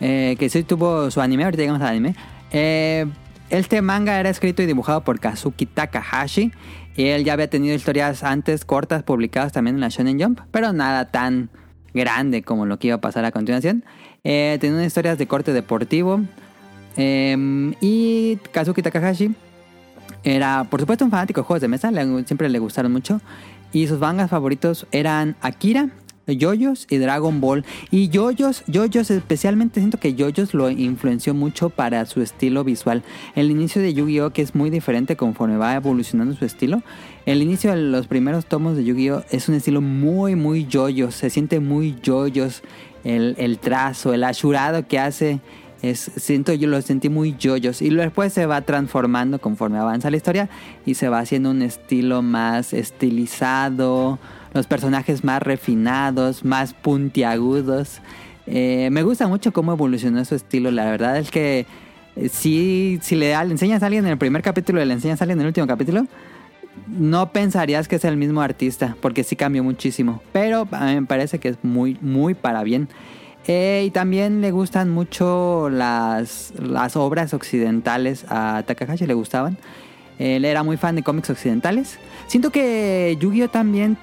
[0.00, 2.14] Eh, que sí tuvo su anime, ahorita llegamos al anime.
[2.50, 3.06] Eh,
[3.50, 6.52] este manga era escrito y dibujado por Kazuki Takahashi.
[6.96, 10.72] Y él ya había tenido historias antes cortas publicadas también en la Shonen Jump, pero
[10.72, 11.48] nada tan
[11.94, 13.84] grande como lo que iba a pasar a continuación.
[14.24, 16.20] Eh, tenía unas historias de corte deportivo.
[16.96, 19.32] Eh, y Kazuki Takahashi
[20.24, 23.20] era, por supuesto, un fanático de juegos de mesa, le- siempre le gustaron mucho.
[23.72, 25.90] Y sus mangas favoritos eran Akira,
[26.36, 27.64] Yoyos y Dragon Ball.
[27.90, 33.02] Y Yoyos, Yoyos especialmente siento que Yoyos lo influenció mucho para su estilo visual.
[33.34, 34.30] El inicio de Yu-Gi-Oh!
[34.30, 36.82] que es muy diferente conforme va evolucionando su estilo.
[37.26, 39.24] El inicio de los primeros tomos de Yu-Gi-Oh!
[39.30, 41.14] es un estilo muy, muy Yoyos.
[41.14, 42.62] Se siente muy Yoyos.
[43.04, 45.40] El, el trazo, el ashurado que hace.
[45.80, 50.16] Es, siento yo lo sentí muy yoyos y después se va transformando conforme avanza la
[50.16, 50.48] historia
[50.84, 54.18] y se va haciendo un estilo más estilizado,
[54.54, 58.00] los personajes más refinados, más puntiagudos.
[58.46, 61.66] Eh, me gusta mucho cómo evolucionó su estilo, la verdad es que
[62.16, 65.20] eh, sí, si le, le enseñas a alguien en el primer capítulo y le enseñas
[65.20, 66.06] a alguien en el último capítulo,
[66.86, 70.22] no pensarías que es el mismo artista, porque sí cambió muchísimo.
[70.32, 72.88] Pero a mí me parece que es muy, muy para bien.
[73.46, 78.26] Eh, y también le gustan mucho las, las obras occidentales.
[78.28, 79.56] A Takahashi le gustaban.
[80.18, 81.98] Él era muy fan de cómics occidentales.
[82.26, 83.48] Siento que Yu-Gi-Oh!
[83.48, 83.96] también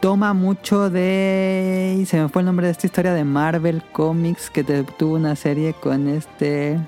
[0.00, 1.98] toma mucho de...
[2.00, 5.14] y Se me fue el nombre de esta historia de Marvel Comics que te- tuvo
[5.16, 6.78] una serie con este...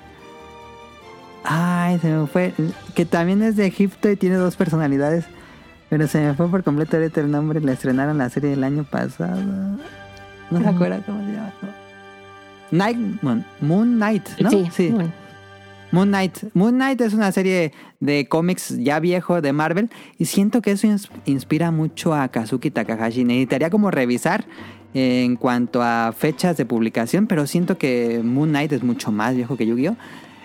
[1.44, 2.54] Ay, se me fue.
[2.94, 5.24] Que también es de Egipto y tiene dos personalidades.
[5.90, 7.60] Pero se me fue por completo ahorita el nombre.
[7.60, 9.40] La estrenaron la serie del año pasado.
[10.50, 11.52] No se acuerda cómo se llama.
[12.70, 14.50] Night, Moon, Moon Knight, ¿no?
[14.70, 14.90] Sí.
[14.90, 15.12] Moon
[16.08, 16.38] Knight.
[16.54, 20.86] Moon Knight es una serie de cómics ya viejo de Marvel y siento que eso
[20.86, 23.24] ins- inspira mucho a Kazuki Takahashi.
[23.24, 24.44] Necesitaría como revisar
[24.94, 29.56] en cuanto a fechas de publicación, pero siento que Moon Knight es mucho más viejo
[29.56, 29.96] que Yu-Gi-Oh!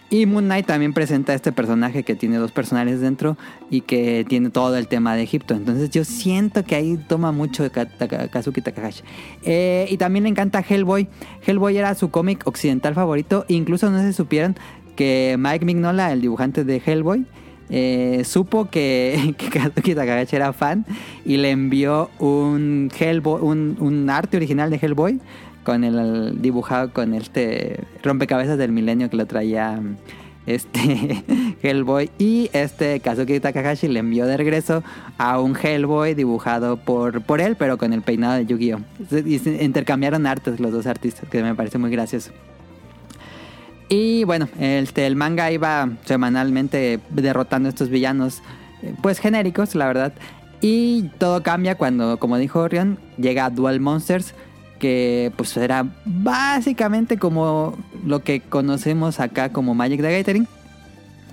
[0.10, 3.36] Y Moon Knight también presenta a este personaje que tiene dos personajes dentro
[3.70, 5.54] y que tiene todo el tema de Egipto.
[5.54, 7.70] Entonces yo siento que ahí toma mucho
[8.32, 9.04] Kazuki Takahashi.
[9.44, 11.10] Eh, y también le encanta Hellboy.
[11.46, 13.44] Hellboy era su cómic occidental favorito.
[13.50, 14.56] Incluso no se supieron
[14.98, 17.26] que Mike Mignola, el dibujante de Hellboy,
[17.70, 20.86] eh, supo que, que Kazuki Takahashi era fan
[21.24, 25.22] y le envió un Hellboy, un, arte original de Hellboy
[25.64, 29.82] con el dibujado con este rompecabezas del milenio que lo traía
[30.46, 31.24] este
[31.62, 32.10] Hellboy.
[32.18, 34.82] Y este Kazuki Takahashi le envió de regreso
[35.18, 38.80] a un Hellboy dibujado por, por él, pero con el peinado de Yu-Gi-Oh!
[39.26, 42.32] Y intercambiaron artes los dos artistas, que me parece muy gracioso.
[43.90, 48.42] Y bueno, este, el manga iba semanalmente derrotando a estos villanos,
[48.82, 50.14] eh, pues genéricos, la verdad.
[50.60, 54.34] Y todo cambia cuando, como dijo Orion, llega Dual Monsters,
[54.80, 60.48] que pues era básicamente como lo que conocemos acá como Magic the Gathering.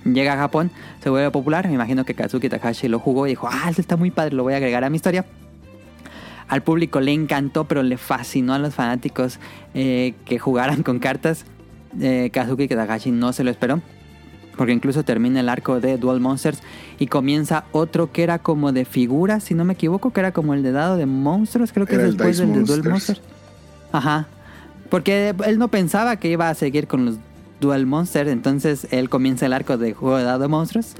[0.05, 1.67] Llega a Japón, se vuelve popular.
[1.67, 4.43] Me imagino que Kazuki Takahashi lo jugó y dijo: Ah, esto está muy padre, lo
[4.43, 5.25] voy a agregar a mi historia.
[6.47, 9.39] Al público le encantó, pero le fascinó a los fanáticos
[9.73, 11.45] eh, que jugaran con cartas.
[11.99, 13.81] Eh, Kazuki Takahashi no se lo esperó.
[14.57, 16.61] Porque incluso termina el arco de Dual Monsters
[16.97, 20.53] y comienza otro que era como de figuras, si no me equivoco, que era como
[20.53, 22.89] el de dado de monstruos, creo que Era es después del de Dual Monsters.
[22.89, 23.21] Monsters.
[23.91, 24.27] Ajá.
[24.89, 27.15] Porque él no pensaba que iba a seguir con los
[27.59, 30.95] Dual Monsters, entonces él comienza el arco de juego de dado de monstruos.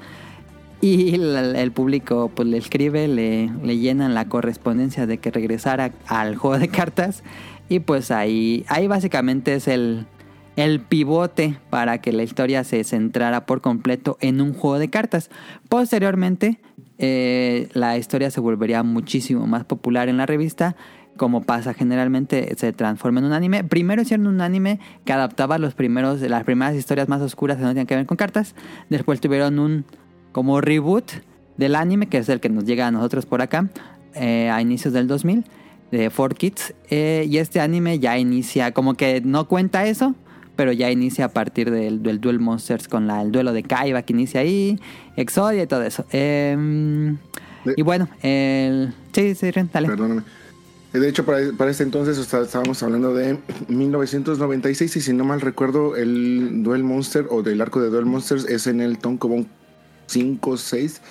[0.81, 5.93] Y el, el público pues le escribe, le, le llenan la correspondencia de que regresara
[6.07, 7.23] al juego de cartas.
[7.69, 10.05] Y pues ahí, ahí básicamente es el,
[10.55, 15.29] el pivote para que la historia se centrara por completo en un juego de cartas.
[15.69, 16.59] Posteriormente,
[16.97, 20.75] eh, la historia se volvería muchísimo más popular en la revista.
[21.17, 23.63] Como pasa generalmente, se transforma en un anime.
[23.63, 27.69] Primero hicieron un anime que adaptaba los primeros, las primeras historias más oscuras que no
[27.69, 28.55] tenían que ver con cartas.
[28.89, 29.85] Después tuvieron un
[30.31, 31.11] como reboot
[31.57, 33.69] del anime, que es el que nos llega a nosotros por acá,
[34.13, 35.45] eh, a inicios del 2000,
[35.91, 36.73] de 4Kids.
[36.89, 40.15] Eh, y este anime ya inicia, como que no cuenta eso,
[40.55, 44.01] pero ya inicia a partir del, del Duel Monsters con la, el duelo de Kaiba
[44.01, 44.79] que inicia ahí,
[45.15, 46.05] Exodia y todo eso.
[46.11, 47.15] Eh,
[47.75, 48.93] y bueno, el...
[49.11, 49.87] Sí, sí, dale.
[49.87, 50.21] Perdóname.
[50.93, 53.37] Eh, De hecho, para, para este entonces o sea, estábamos hablando de
[53.67, 58.45] 1996 y si no mal recuerdo, el Duel Monster o del arco de Duel Monsters
[58.45, 59.47] es en el Tonkobon
[60.07, 61.01] 5 o 6.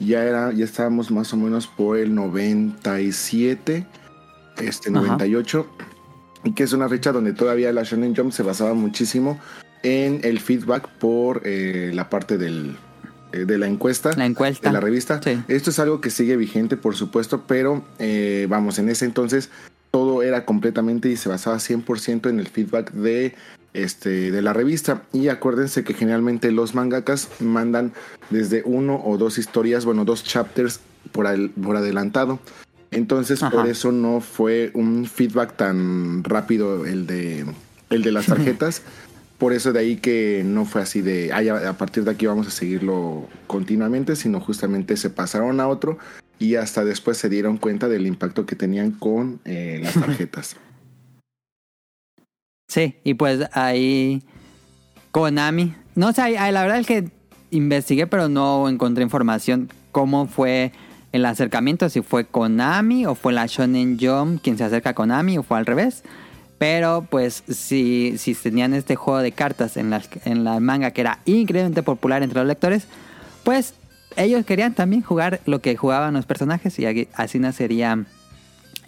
[0.00, 3.86] Ya, era, ya estábamos más o menos por el 97,
[4.58, 5.00] este Ajá.
[5.00, 5.93] 98, y
[6.52, 9.40] que es una fecha donde todavía la Shonen Jump se basaba muchísimo
[9.82, 12.76] en el feedback por eh, la parte del,
[13.32, 14.68] eh, de la encuesta La encuesta.
[14.68, 15.20] de la revista.
[15.22, 15.38] Sí.
[15.48, 19.50] Esto es algo que sigue vigente, por supuesto, pero eh, vamos, en ese entonces
[19.90, 23.34] todo era completamente y se basaba 100% en el feedback de,
[23.74, 25.02] este, de la revista.
[25.12, 27.92] Y acuérdense que generalmente los mangakas mandan
[28.30, 30.80] desde uno o dos historias, bueno, dos chapters
[31.12, 32.40] por, al- por adelantado.
[32.94, 33.54] Entonces, Ajá.
[33.54, 37.44] por eso no fue un feedback tan rápido el de,
[37.90, 38.82] el de las tarjetas.
[39.38, 42.46] Por eso de ahí que no fue así de, "Ay, a, partir de aquí vamos
[42.46, 45.98] a seguirlo continuamente, sino justamente se pasaron a otro
[46.38, 50.56] y hasta después se dieron cuenta del impacto que tenían con eh, las tarjetas.
[52.66, 54.24] Sí, y pues ahí
[55.12, 55.74] Konami.
[55.94, 57.10] No sé, ahí la verdad es que
[57.50, 60.72] investigué, pero no encontré información cómo fue
[61.14, 65.38] el acercamiento, si fue Konami o fue la Shonen Jump quien se acerca a Konami
[65.38, 66.02] o fue al revés.
[66.58, 71.02] Pero pues si, si tenían este juego de cartas en la, en la manga que
[71.02, 72.88] era increíblemente popular entre los lectores,
[73.44, 73.74] pues
[74.16, 78.04] ellos querían también jugar lo que jugaban los personajes y así nacería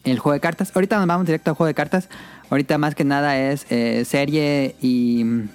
[0.02, 0.72] el juego de cartas.
[0.74, 2.08] Ahorita nos vamos directo al juego de cartas.
[2.50, 5.48] Ahorita más que nada es eh, serie y mm,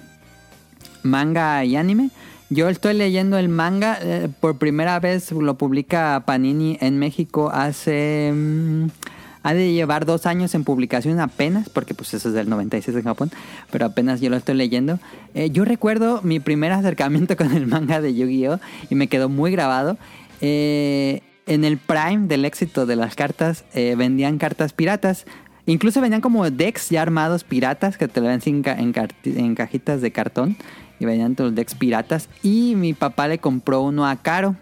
[1.02, 2.08] manga y anime.
[2.54, 3.98] Yo estoy leyendo el manga.
[4.02, 8.32] eh, por primera vez lo publica Panini en México hace...
[8.34, 8.86] mm,
[9.44, 13.02] ha de llevar dos años en publicación apenas, porque pues eso es del 96 en
[13.02, 13.30] Japón,
[13.72, 15.00] pero apenas yo lo estoy leyendo.
[15.34, 18.60] Eh, yo recuerdo mi primer acercamiento con el manga de Yu-Gi-Oh!
[18.88, 19.96] y me quedó muy grabado.
[20.40, 25.26] Eh, en el prime del éxito de las cartas eh, vendían cartas piratas.
[25.66, 28.28] Incluso venían como decks ya armados piratas que te lo
[28.92, 30.56] carti- en cajitas de cartón.
[31.02, 32.28] Y venían los decks piratas.
[32.44, 34.54] Y mi papá le compró uno a Caro.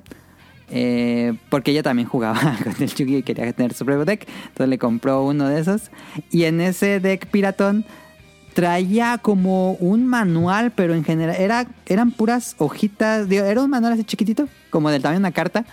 [0.70, 4.26] eh, porque ella también jugaba con el Yugi y quería tener su propio deck.
[4.46, 5.90] Entonces le compró uno de esos.
[6.30, 7.84] Y en ese deck piratón
[8.54, 13.28] traía como un manual, pero en general era, eran puras hojitas.
[13.28, 15.66] digo, era un manual así chiquitito, como del tamaño de una carta,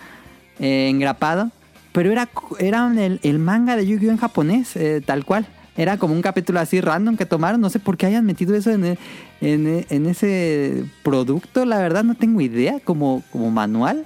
[0.58, 1.50] eh, engrapado.
[1.92, 4.10] Pero era, era el, el manga de Yu-Gi-Oh!
[4.10, 5.46] en japonés, eh, tal cual.
[5.78, 7.60] Era como un capítulo así random que tomaron.
[7.60, 8.98] No sé por qué hayan metido eso en, el-
[9.40, 11.64] en, en ese producto.
[11.64, 14.04] La verdad no tengo idea, como, como manual.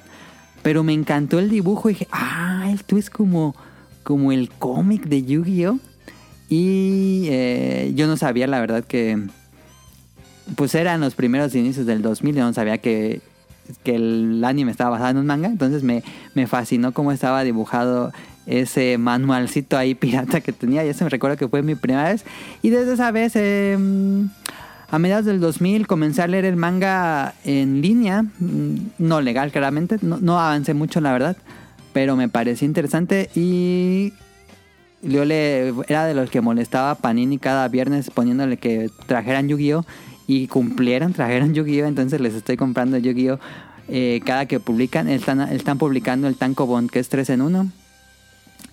[0.62, 3.56] Pero me encantó el dibujo dije, ah, esto es como,
[4.04, 5.78] como el cómic de Yu-Gi-Oh!
[6.48, 9.18] Y eh, yo no sabía, la verdad, que
[10.56, 12.34] pues eran los primeros inicios del 2000.
[12.36, 13.22] Yo no sabía que,
[13.84, 15.48] que el anime estaba basado en un manga.
[15.48, 16.02] Entonces me,
[16.34, 18.12] me fascinó cómo estaba dibujado
[18.46, 20.84] ese manualcito ahí pirata que tenía.
[20.84, 22.24] Ya se me recuerda que fue mi primera vez.
[22.62, 23.76] Y desde esa vez eh,
[24.92, 29.96] a mediados del 2000 comencé a leer el manga en línea, mm, no legal claramente,
[30.02, 31.36] no, no avancé mucho la verdad,
[31.94, 34.12] pero me pareció interesante y
[35.00, 39.86] yo le era de los que molestaba a Panini cada viernes poniéndole que trajeran Yu-Gi-Oh
[40.26, 43.38] y cumplieron, trajeron Yu-Gi-Oh, entonces les estoy comprando Yu-Gi-Oh
[43.88, 47.72] eh, cada que publican, están, están publicando el Tanko Bond que es 3 en 1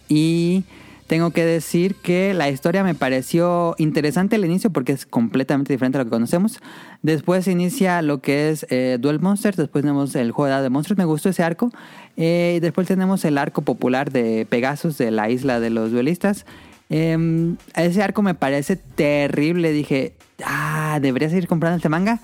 [0.10, 0.66] y
[1.10, 5.98] tengo que decir que la historia me pareció interesante al inicio porque es completamente diferente
[5.98, 6.60] a lo que conocemos.
[7.02, 11.06] Después inicia lo que es eh, Duel Monsters, después tenemos el juego de monstruos, me
[11.06, 11.72] gustó ese arco.
[12.16, 16.46] Eh, y después tenemos el arco popular de Pegasus, de la isla de los duelistas.
[16.90, 20.14] Em, ese arco me parece terrible, dije,
[20.46, 22.20] ah, debería seguir comprando este manga.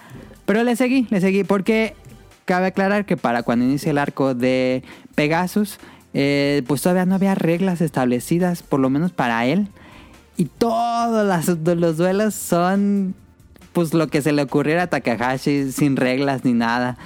[0.46, 1.96] Pero le seguí, le seguí, porque
[2.46, 4.84] cabe aclarar que para cuando inicia el arco de
[5.16, 5.80] Pegasus,
[6.18, 9.68] eh, pues todavía no había reglas establecidas, por lo menos para él.
[10.38, 11.46] Y todos
[11.78, 13.14] los duelos son
[13.74, 16.98] pues lo que se le ocurriera a Takahashi sin reglas ni nada.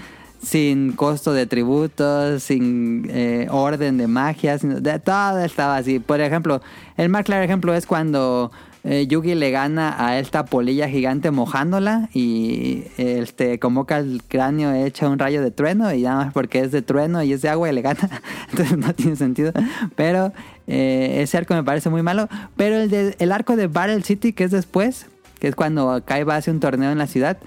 [0.44, 6.00] Sin costo de tributos, sin eh, orden de magias, de, todo estaba así.
[6.00, 6.62] Por ejemplo,
[6.96, 8.52] el más claro ejemplo es cuando
[8.84, 15.10] eh, Yugi le gana a esta polilla gigante mojándola y este convoca el cráneo, echa
[15.10, 17.70] un rayo de trueno y nada más porque es de trueno y es de agua
[17.70, 18.10] y le gana.
[18.52, 19.52] Entonces no tiene sentido.
[19.96, 20.32] Pero
[20.68, 22.30] eh, ese arco me parece muy malo.
[22.56, 25.08] Pero el, de, el arco de Battle City, que es después,
[25.40, 27.38] que es cuando Kaiba hace un torneo en la ciudad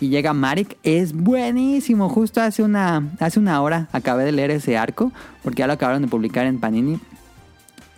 [0.00, 2.08] y llega Marik, es buenísimo.
[2.08, 5.12] Justo hace una, hace una hora acabé de leer ese arco
[5.42, 6.98] porque ya lo acabaron de publicar en Panini.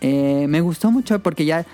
[0.07, 1.65] Eh, me gustó mucho porque ya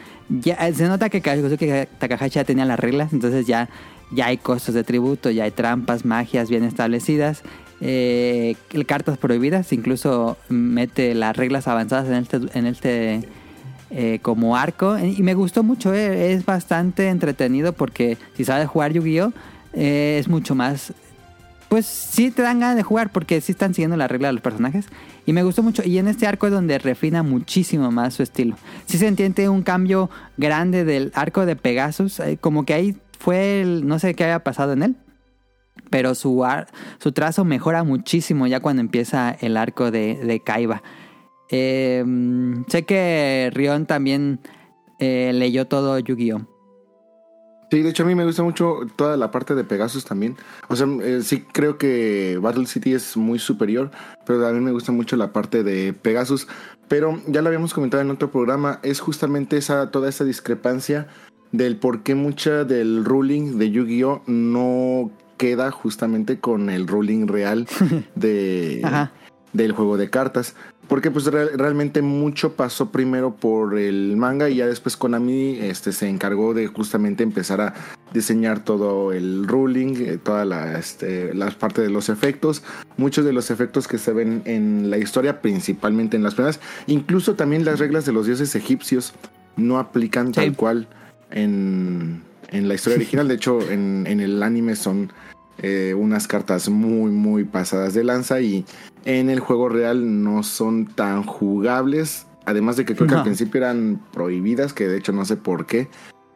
[0.45, 3.67] eh, se nota que Takahashi ya tenía las reglas, entonces ya,
[4.09, 7.43] ya hay costos de tributo, ya hay trampas, magias bien establecidas,
[7.81, 8.55] eh,
[8.87, 13.29] cartas prohibidas, incluso mete las reglas avanzadas en este, este
[13.89, 14.97] eh, como arco.
[14.97, 19.33] Y me gustó mucho, es bastante entretenido porque si sabes jugar Yu-Gi-Oh!
[19.73, 20.93] es mucho más
[21.71, 24.41] pues sí te dan ganas de jugar porque sí están siguiendo la regla de los
[24.41, 24.87] personajes.
[25.25, 25.83] Y me gustó mucho.
[25.83, 28.55] Y en este arco es donde refina muchísimo más su estilo.
[28.85, 32.19] Sí se entiende un cambio grande del arco de Pegasus.
[32.19, 34.95] Eh, como que ahí fue el, no sé qué había pasado en él.
[35.89, 36.45] Pero su,
[36.99, 40.81] su trazo mejora muchísimo ya cuando empieza el arco de, de Kaiba.
[41.49, 44.39] Em, sé que Rion también
[44.99, 46.50] eh, leyó todo Yu-Gi-Oh!
[47.71, 50.35] Sí, de hecho a mí me gusta mucho toda la parte de Pegasus también.
[50.67, 53.91] O sea, eh, sí creo que Battle City es muy superior,
[54.25, 56.49] pero a mí me gusta mucho la parte de Pegasus.
[56.89, 61.07] Pero ya lo habíamos comentado en otro programa, es justamente esa toda esa discrepancia
[61.53, 67.69] del por qué mucha del ruling de Yu-Gi-Oh no queda justamente con el ruling real
[68.15, 68.85] de,
[69.53, 70.55] del juego de cartas.
[70.91, 76.09] Porque pues realmente mucho pasó primero por el manga y ya después Konami este, se
[76.09, 77.73] encargó de justamente empezar a
[78.13, 82.61] diseñar todo el ruling, eh, toda la, este, las partes de los efectos,
[82.97, 87.35] muchos de los efectos que se ven en la historia, principalmente en las primeras, incluso
[87.35, 89.13] también las reglas de los dioses egipcios
[89.55, 90.89] no aplican tal cual
[91.29, 95.09] en, en, la historia original, de hecho en, en el anime son
[95.63, 98.65] eh, unas cartas muy muy pasadas de lanza y
[99.05, 102.27] en el juego real no son tan jugables.
[102.45, 105.67] Además de que creo que al principio eran prohibidas, que de hecho no sé por
[105.67, 105.89] qué,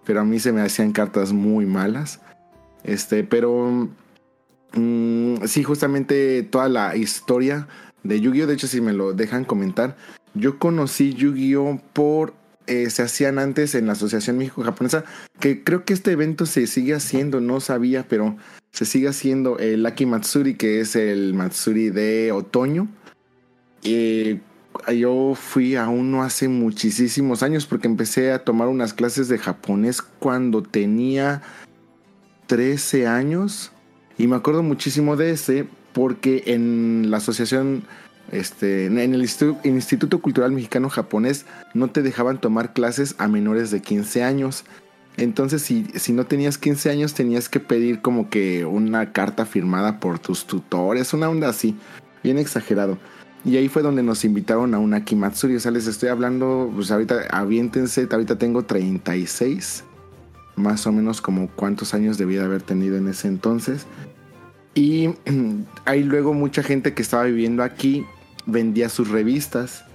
[0.05, 2.21] pero a mí se me hacían cartas muy malas.
[2.83, 3.89] Este, pero
[4.73, 7.67] mm, sí, justamente toda la historia
[8.03, 8.47] de Yu-Gi-Oh!
[8.47, 9.97] De hecho, si me lo dejan comentar,
[10.35, 11.81] yo conocí Yu-Gi-Oh!
[11.93, 12.33] por
[12.67, 15.03] eh, se hacían antes en la Asociación México-Japonesa,
[15.39, 18.37] que creo que este evento se sigue haciendo, no sabía, pero
[18.75, 22.89] se sigue haciendo el Lucky Matsuri, que es el Matsuri de otoño.
[23.83, 24.41] Eh,
[24.93, 30.01] yo fui a uno hace muchísimos años porque empecé a tomar unas clases de japonés
[30.01, 31.41] cuando tenía
[32.47, 33.71] 13 años.
[34.17, 37.83] Y me acuerdo muchísimo de ese porque en la asociación,
[38.33, 39.23] este, en el
[39.63, 44.65] Instituto Cultural Mexicano Japonés no te dejaban tomar clases a menores de 15 años.
[45.17, 49.99] Entonces, si, si no tenías 15 años, tenías que pedir como que una carta firmada
[49.99, 51.75] por tus tutores, una onda así,
[52.23, 52.97] bien exagerado.
[53.45, 55.55] Y ahí fue donde nos invitaron a una Kimatsuri.
[55.55, 59.83] O sea, les estoy hablando, pues ahorita aviéntense, ahorita tengo 36,
[60.55, 63.85] más o menos como cuántos años debía haber tenido en ese entonces.
[64.73, 65.11] Y
[65.85, 68.03] hay luego mucha gente que estaba viviendo aquí
[68.47, 69.85] vendía sus revistas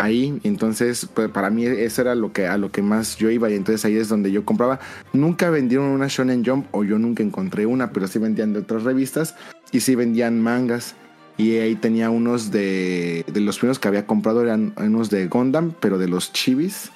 [0.00, 0.40] ahí.
[0.42, 3.54] Entonces, pues, para mí eso era lo que, a lo que más yo iba y
[3.54, 4.80] entonces ahí es donde yo compraba.
[5.12, 8.84] Nunca vendieron una Shonen Jump o yo nunca encontré una, pero sí vendían de otras
[8.84, 9.34] revistas
[9.72, 10.94] y sí vendían mangas.
[11.36, 15.72] Y ahí tenía unos de, de los primeros que había comprado eran unos de Gundam,
[15.80, 16.90] pero de los Chibis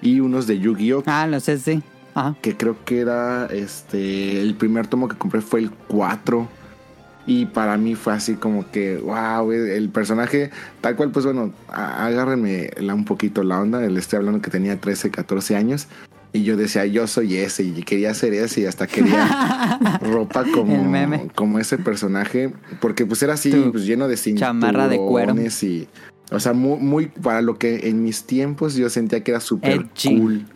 [0.00, 1.02] y unos de Yu-Gi-Oh!
[1.06, 1.82] Ah, lo sé, sí.
[2.12, 2.34] Ajá.
[2.42, 6.48] que creo que era este el primer tomo que compré fue el 4
[7.26, 10.50] y para mí fue así como que wow el personaje
[10.80, 15.10] tal cual pues bueno agárrenme un poquito la onda le estoy hablando que tenía 13
[15.10, 15.86] 14 años
[16.32, 21.28] y yo decía yo soy ese y quería ser ese y hasta quería ropa como
[21.34, 25.32] como ese personaje porque pues era así Tu pues lleno de chamarra de cuero.
[25.32, 25.88] cinturones y
[26.30, 29.86] o sea muy, muy para lo que en mis tiempos yo sentía que era súper
[30.02, 30.46] cool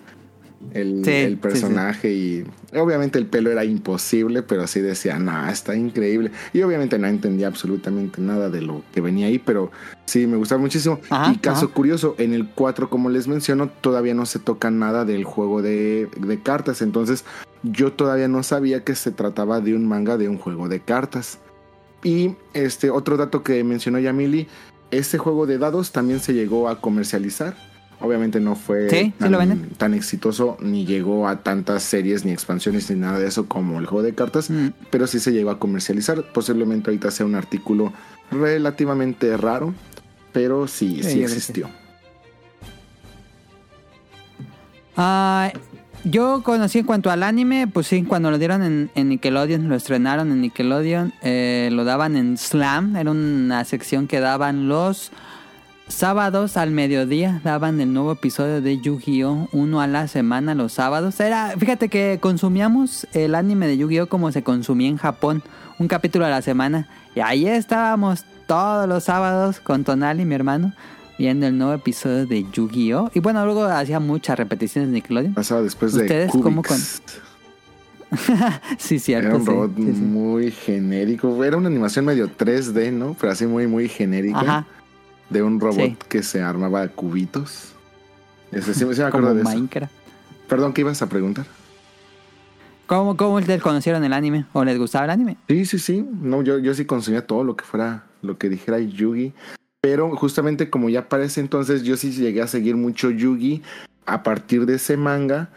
[0.72, 2.44] el, Sí, el sí, personaje y
[2.74, 6.30] obviamente el pelo era imposible, pero así decía, nah, está increíble.
[6.52, 9.70] Y obviamente no entendía absolutamente nada de lo que venía ahí, pero
[10.06, 11.00] sí, me gustaba muchísimo.
[11.10, 11.74] Ajá, y caso ajá.
[11.74, 16.08] curioso, en el 4, como les menciono, todavía no se toca nada del juego de,
[16.16, 17.24] de cartas, entonces
[17.62, 21.38] yo todavía no sabía que se trataba de un manga de un juego de cartas.
[22.02, 24.46] Y este otro dato que mencionó Yamili,
[24.90, 27.56] ese juego de dados también se llegó a comercializar.
[28.00, 29.12] Obviamente no fue Sí,
[29.78, 33.86] tan, exitoso ni llegó a tantas series ni expansiones ni nada de eso como el
[33.86, 34.68] juego de cartas, Mm.
[34.90, 36.22] pero sí se llegó a comercializar.
[36.32, 37.92] Posiblemente ahorita sea un artículo
[38.30, 39.74] relativamente raro,
[40.32, 41.68] pero sí, Sí, existió.
[44.96, 45.52] Ah,
[46.04, 49.74] yo conocí en cuanto al anime, pues sí, cuando lo dieron en, en Nickelodeon, lo
[49.74, 55.10] estrenaron en Nickelodeon, eh, lo daban en Slam, era una sección que daban los
[55.94, 59.48] sábados al mediodía, daban el nuevo episodio de Yu-Gi-Oh!
[59.52, 61.18] uno a la semana los sábados.
[61.20, 64.08] Era, fíjate que consumíamos el anime de Yu-Gi-Oh!
[64.08, 65.42] como se consumía en Japón,
[65.78, 66.88] un capítulo a la semana.
[67.14, 70.72] Y ahí estábamos todos los sábados con Tonali, mi hermano,
[71.18, 73.12] viendo el nuevo episodio de Yu-Gi-Oh!
[73.14, 75.34] Y bueno, luego hacía muchas repeticiones de Nickelodeon.
[75.34, 77.02] Pasaba después de ¿Ustedes cómo Cubix.
[78.78, 79.28] Sí, cierto.
[79.28, 80.00] Era un robot sí, sí.
[80.00, 81.44] muy genérico.
[81.44, 83.16] Era una animación medio 3D, ¿no?
[83.20, 84.40] Pero así muy, muy genérica.
[84.40, 84.66] Ajá,
[85.34, 85.96] De un robot Sí.
[86.08, 87.72] que se armaba de cubitos.
[88.52, 89.50] Ese, sí, me como acuerdo de eso.
[89.50, 89.92] Minecraft.
[90.48, 91.44] Perdón, ¿qué ibas a preguntar?
[92.86, 94.44] ¿Cómo, ¿Cómo ustedes conocieron el anime?
[94.52, 95.36] ¿O les gustaba el anime?
[95.48, 96.06] Sí, sí, sí.
[96.20, 99.32] No, yo, yo sí consumía todo lo que fuera, lo que dijera Yugi.
[99.80, 103.62] Pero justamente como ya parece entonces, yo sí llegué a seguir mucho Yugi
[104.06, 105.48] a partir de ese manga.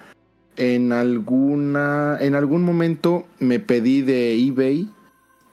[0.55, 4.89] En alguna, en algún momento me pedí de eBay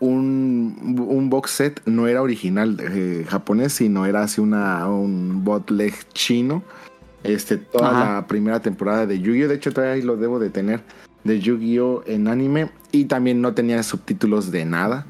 [0.00, 5.94] un, un box set, no era original eh, japonés, sino era así una, un bootleg
[6.12, 6.62] chino.
[7.22, 8.14] Este, toda Ajá.
[8.14, 9.48] la primera temporada de Yu-Gi-Oh!
[9.48, 10.82] De hecho, todavía lo debo de tener
[11.24, 12.04] de Yu-Gi-Oh!
[12.06, 12.70] en anime.
[12.92, 15.06] Y también no tenía subtítulos de nada.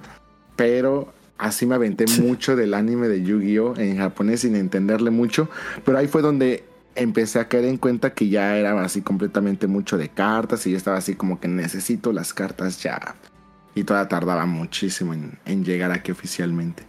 [0.54, 3.76] Pero así me aventé mucho del anime de Yu-Gi-Oh!
[3.78, 5.48] en japonés sin entenderle mucho.
[5.84, 6.64] Pero ahí fue donde
[6.94, 10.64] empecé a caer en cuenta que ya era así completamente mucho de cartas.
[10.68, 13.16] Y yo estaba así como que necesito las cartas ya.
[13.74, 16.84] Y todavía tardaba muchísimo en, en llegar aquí oficialmente.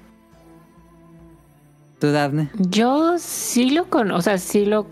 [2.00, 2.50] ¿Tú, Daphne?
[2.60, 4.88] Yo sí lo con, o sea, sí lo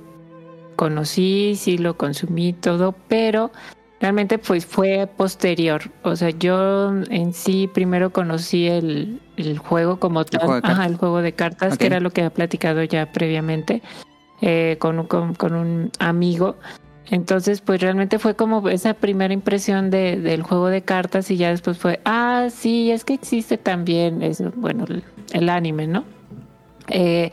[0.75, 3.51] conocí, sí lo consumí todo, pero
[3.99, 5.83] realmente pues fue posterior.
[6.01, 10.67] O sea, yo en sí primero conocí el, el juego como tal, juego de ajá,
[10.75, 10.87] cartas.
[10.91, 13.81] el juego de cartas, que era lo que he platicado ya previamente
[14.41, 16.55] eh, con, un- con, con un amigo.
[17.09, 21.49] Entonces, pues realmente fue como esa primera impresión de, del juego de cartas y ya
[21.49, 26.05] después fue, ah, sí, es que existe también, eso, bueno, el, el anime, ¿no?
[26.89, 27.31] Eh,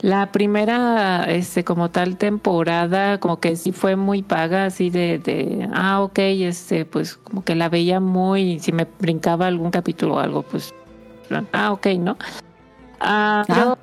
[0.00, 5.68] la primera, este, como tal temporada, como que sí fue muy paga, así de, de,
[5.72, 10.18] ah, ok, este, pues como que la veía muy, si me brincaba algún capítulo o
[10.18, 10.74] algo, pues,
[11.52, 12.16] ah, ok, ¿no?
[13.00, 13.78] Ah, pero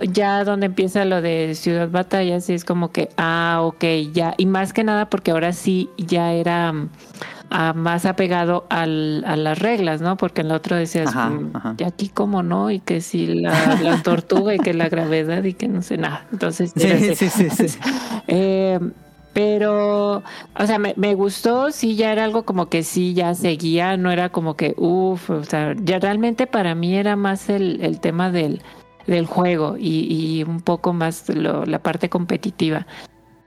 [0.00, 4.46] ya donde empieza lo de Ciudad Batalla, sí es como que, ah, ok, ya, y
[4.46, 6.88] más que nada porque ahora sí ya era mm,
[7.50, 10.16] ah, más apegado al, a las reglas, ¿no?
[10.16, 11.74] Porque en la otra decías, Ajá, mm, ajá.
[11.78, 15.54] y aquí cómo no, y que si la, la tortuga y que la gravedad y
[15.54, 16.26] que no sé nada.
[16.32, 17.78] Entonces, Sí, sí, sí, sí.
[18.28, 18.78] Eh,
[19.34, 20.22] pero,
[20.58, 24.10] o sea, me, me gustó, sí, ya era algo como que sí, ya seguía, no
[24.10, 28.30] era como que, uff, o sea, ya realmente para mí era más el, el tema
[28.30, 28.60] del,
[29.06, 30.06] del juego y,
[30.38, 32.86] y un poco más lo- la parte competitiva.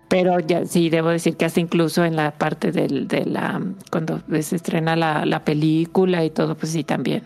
[0.07, 4.21] Pero ya sí, debo decir que hasta incluso en la parte del, de la, cuando
[4.41, 7.23] se estrena la, la película y todo, pues sí, también.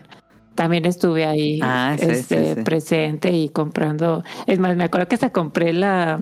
[0.54, 2.62] También estuve ahí Ah, sí, este, sí.
[2.62, 4.24] presente y comprando.
[4.46, 6.18] Es más, me acuerdo que hasta compré la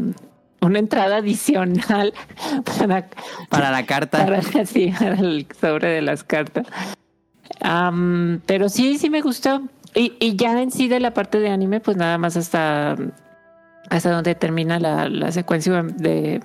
[0.60, 2.12] una entrada adicional
[2.78, 3.08] para,
[3.48, 4.18] Para la carta.
[4.18, 6.66] para, sí, para el sobre de las cartas.
[7.60, 9.62] Am, pero sí, sí me gustó.
[9.94, 12.96] Y, y ya en sí de la parte de anime, pues nada más hasta,
[13.90, 16.40] hasta donde termina la, la secuencia de,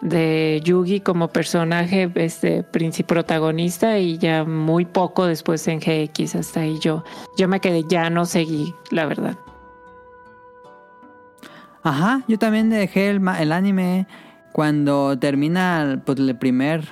[0.00, 2.64] de Yugi como personaje este
[3.06, 7.04] protagonista y ya muy poco después en GX hasta ahí yo
[7.36, 9.36] yo me quedé ya no seguí la verdad
[11.84, 14.06] Ajá, yo también dejé el, el anime
[14.52, 16.86] cuando termina pues, el primer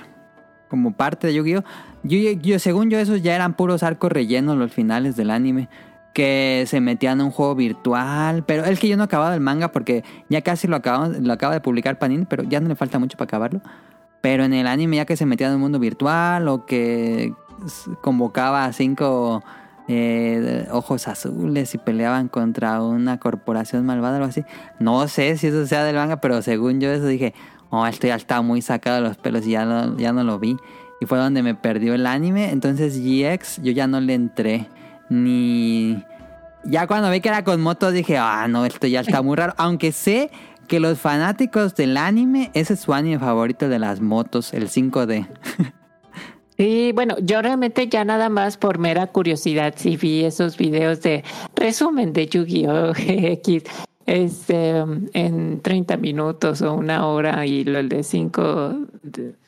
[0.69, 1.63] como parte de Yu-Gi-Oh.
[2.03, 5.69] Yo, yo- según yo, esos ya eran puros arcos rellenos los finales del anime.
[6.13, 8.43] Que se metían en un juego virtual.
[8.45, 11.31] Pero es que yo no he acabado el manga porque ya casi lo, acabamos, lo
[11.31, 13.61] acaba de publicar Panini, pero ya no le falta mucho para acabarlo.
[14.19, 17.33] Pero en el anime ya que se metían en un mundo virtual o que
[18.01, 19.41] convocaba a cinco
[19.87, 24.43] eh, ojos azules y peleaban contra una corporación malvada o algo así.
[24.79, 27.33] No sé si eso sea del manga, pero según yo eso dije,
[27.69, 30.57] oh, esto ya está muy sacado de los pelos y ya ya no lo vi.
[31.01, 32.51] Y fue donde me perdió el anime.
[32.51, 34.69] Entonces GX yo ya no le entré.
[35.09, 36.01] Ni...
[36.63, 39.53] Ya cuando vi que era con moto dije, ah, no, esto ya está muy raro.
[39.57, 40.29] Aunque sé
[40.67, 45.27] que los fanáticos del anime, ese es su anime favorito de las motos, el 5D.
[46.57, 51.23] Sí, bueno, yo realmente ya nada más por mera curiosidad sí vi esos videos de
[51.55, 52.93] resumen de Yu-Gi-Oh!
[52.93, 53.63] GX
[54.11, 54.83] este,
[55.13, 58.75] en 30 minutos o una hora y lo el de 5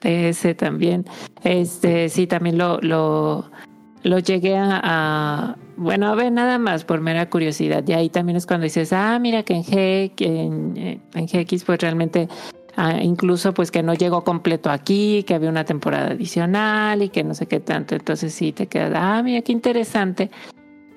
[0.02, 1.06] DS también.
[1.44, 7.84] Este, sí, también lo, lo, llegué a, bueno, a ver nada más por mera curiosidad.
[7.88, 11.80] Y ahí también es cuando dices, ah, mira que en, G, en, en GX pues
[11.80, 12.28] realmente
[12.76, 17.24] Ah, incluso pues que no llegó completo aquí, que había una temporada adicional y que
[17.24, 17.96] no sé qué tanto.
[17.96, 20.32] Entonces sí te quedas, ah, mira qué interesante.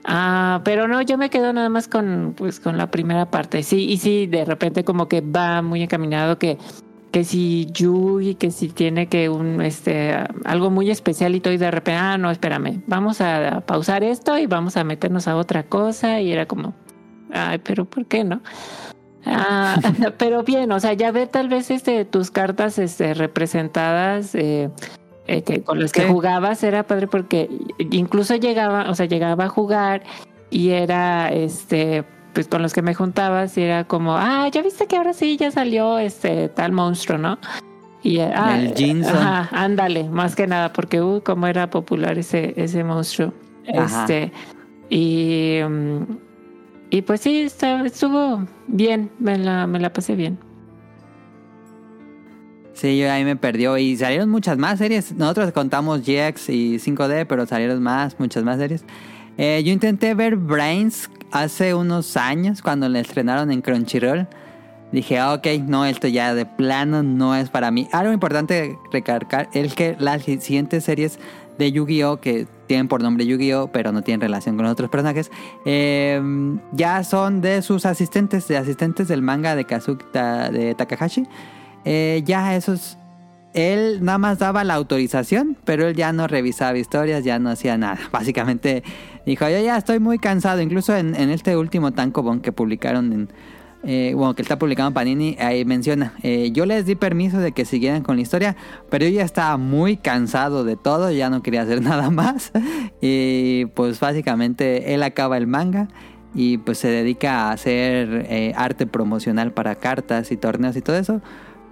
[0.09, 3.65] Ah, pero no, yo me quedo nada más con pues con la primera parte.
[3.65, 6.59] Sí, y sí, de repente como que va muy encaminado que
[7.11, 11.57] que si Yugi, que si tiene que un este algo muy especial y todo y
[11.57, 15.65] de repente, ah, no, espérame, vamos a pausar esto y vamos a meternos a otra
[15.65, 16.75] cosa y era como,
[17.33, 18.43] ay, pero ¿por qué no?
[19.25, 19.81] Ah,
[20.19, 24.71] pero bien, o sea, ya ver tal vez este tus cartas este representadas eh,
[25.27, 27.49] eh, que con las que jugabas era padre porque
[27.91, 30.03] incluso llegaba, o sea, llegaba a jugar
[30.51, 34.87] y era este pues con los que me juntaba y era como, ah, ya viste
[34.87, 37.39] que ahora sí ya salió este tal monstruo, ¿no?
[38.03, 39.17] Y eh, ah, El Jinson.
[39.17, 43.33] ajá, ándale, más que nada porque uh, cómo era popular ese ese monstruo.
[43.77, 44.03] Ajá.
[44.03, 44.33] Este
[44.91, 46.03] y mm,
[46.91, 50.39] y pues sí, está- estuvo bien, me la, me la pasé bien.
[52.77, 53.79] Sí, yo ahí me perdió.
[53.79, 55.13] Y salieron muchas más series.
[55.13, 58.85] Nosotros contamos GX y 5D, pero salieron más, muchas más series.
[59.39, 64.29] Eh, yo intenté ver Brains hace unos años cuando le estrenaron en Crunchyroll.
[64.93, 67.89] Dije, ah, ok, no, esto ya de plano no es para mí.
[67.93, 71.19] Algo importante recargar es que las siguientes series
[71.57, 72.21] de Yu-Gi-Oh!
[72.21, 73.73] que tienen por nombre Yu-Gi-Oh!
[73.73, 75.31] pero no tienen relación con otros personajes,
[75.65, 76.21] eh,
[76.73, 81.27] ya son de sus asistentes, de asistentes del manga de Kazuki de Takahashi.
[81.87, 82.99] Eh, ya esos
[83.57, 87.79] él nada más daba la autorización, pero él ya no revisaba historias, ya no hacía
[87.79, 87.99] nada.
[88.13, 88.85] Básicamente
[89.25, 90.61] dijo, yo ya estoy muy cansado.
[90.61, 93.29] Incluso en, en este último tankobon que publicaron en...
[93.83, 97.65] eh, bueno, que está publicando Panini, ahí menciona, eh, yo les di permiso de que
[97.65, 98.57] siguieran con la historia,
[98.91, 102.53] pero yo ya estaba muy cansado de todo, ya no quería hacer nada más.
[103.01, 105.89] Y pues básicamente él acaba el manga
[106.35, 110.99] y pues se dedica a hacer eh, arte promocional para cartas y torneos y todo
[110.99, 111.23] eso.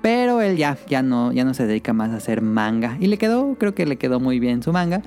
[0.04, 2.98] Pero él ya, ya no, ya no se dedica más a hacer manga.
[3.00, 5.00] Y le quedó, creo que le quedó muy bien su manga.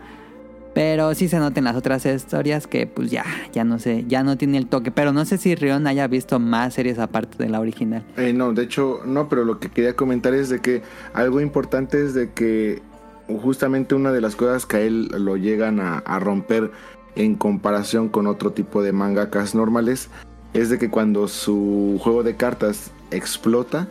[0.73, 3.23] Pero sí se notan las otras historias que pues ya,
[3.53, 4.89] ya no sé, ya no tiene el toque.
[4.89, 8.03] Pero no sé si Rion haya visto más series aparte de la original.
[8.17, 10.81] Eh, no, de hecho, no, pero lo que quería comentar es de que
[11.13, 12.81] algo importante es de que
[13.27, 16.71] justamente una de las cosas que a él lo llegan a, a romper
[17.15, 20.09] en comparación con otro tipo de mangakas normales
[20.55, 23.87] es de que cuando su juego de cartas explota,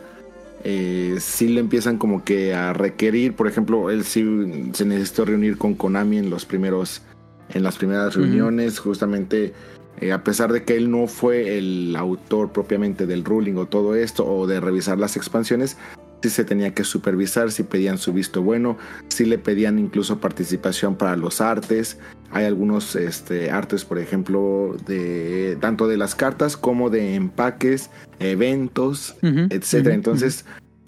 [0.63, 5.57] eh, sí le empiezan como que a requerir, por ejemplo, él sí se necesitó reunir
[5.57, 7.01] con Konami en los primeros,
[7.49, 9.53] en las primeras reuniones, justamente
[9.99, 13.95] eh, a pesar de que él no fue el autor propiamente del ruling o todo
[13.95, 15.77] esto, o de revisar las expansiones,
[16.21, 18.77] sí se tenía que supervisar, si pedían su visto bueno,
[19.09, 21.97] sí le pedían incluso participación para los artes.
[22.31, 27.89] Hay algunos este, artes, por ejemplo, de tanto de las cartas como de empaques,
[28.19, 29.95] eventos, Ujú, etcétera.
[29.95, 30.43] Entonces,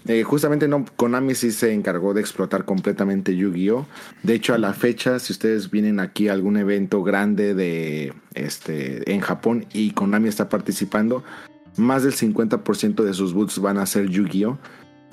[0.07, 3.85] eh, justamente no, Konami sí se encargó de explotar completamente Yu-Gi-Oh.
[4.23, 9.11] De hecho, a la fecha, si ustedes vienen aquí a algún evento grande de este
[9.11, 11.23] en Japón y Konami está participando,
[11.77, 14.57] más del 50% de sus boots van a ser Yu-Gi-Oh.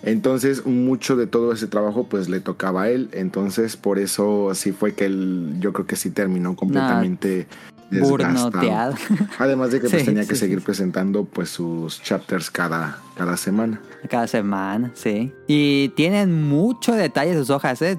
[0.02, 3.08] Entonces, mucho de todo ese trabajo pues le tocaba a él.
[3.12, 7.46] Entonces, por eso sí fue que él, yo creo que sí terminó completamente
[7.90, 8.50] desgastado.
[8.50, 8.94] Burnoteado.
[9.38, 12.98] Además de que pues Sí, tenía sí, que sí, seguir presentando pues sus chapters cada,
[13.16, 13.80] cada semana.
[14.08, 15.32] Cada semana, sí.
[15.46, 17.96] Y tienen mucho detalle sus hojas, ¿eh?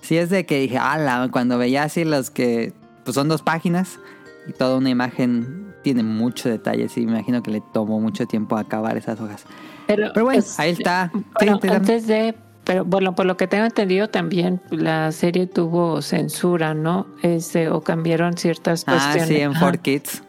[0.00, 2.72] Sí es de que dije, ala, cuando veía así los que,
[3.04, 3.98] pues son dos páginas
[4.46, 8.56] y toda una imagen tiene mucho detalle, sí, me imagino que le tomó mucho tiempo
[8.56, 9.44] acabar esas hojas.
[9.86, 11.10] Pero, Pero bueno, pues, ahí está.
[11.14, 12.34] Sí, Bueno, antes de
[12.64, 17.06] pero bueno, por lo que tengo entendido también la serie tuvo censura, ¿no?
[17.22, 19.28] Este, o cambiaron ciertas Ah, cuestiones.
[19.28, 19.66] sí, en Ajá.
[19.72, 20.22] 4Kids.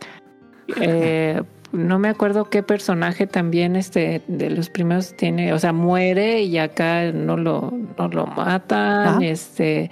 [0.80, 1.42] Eh,
[1.72, 6.60] no me acuerdo qué personaje también este de los primeros tiene, o sea, muere y
[6.60, 9.20] acá no lo, no lo matan, Ajá.
[9.26, 9.90] este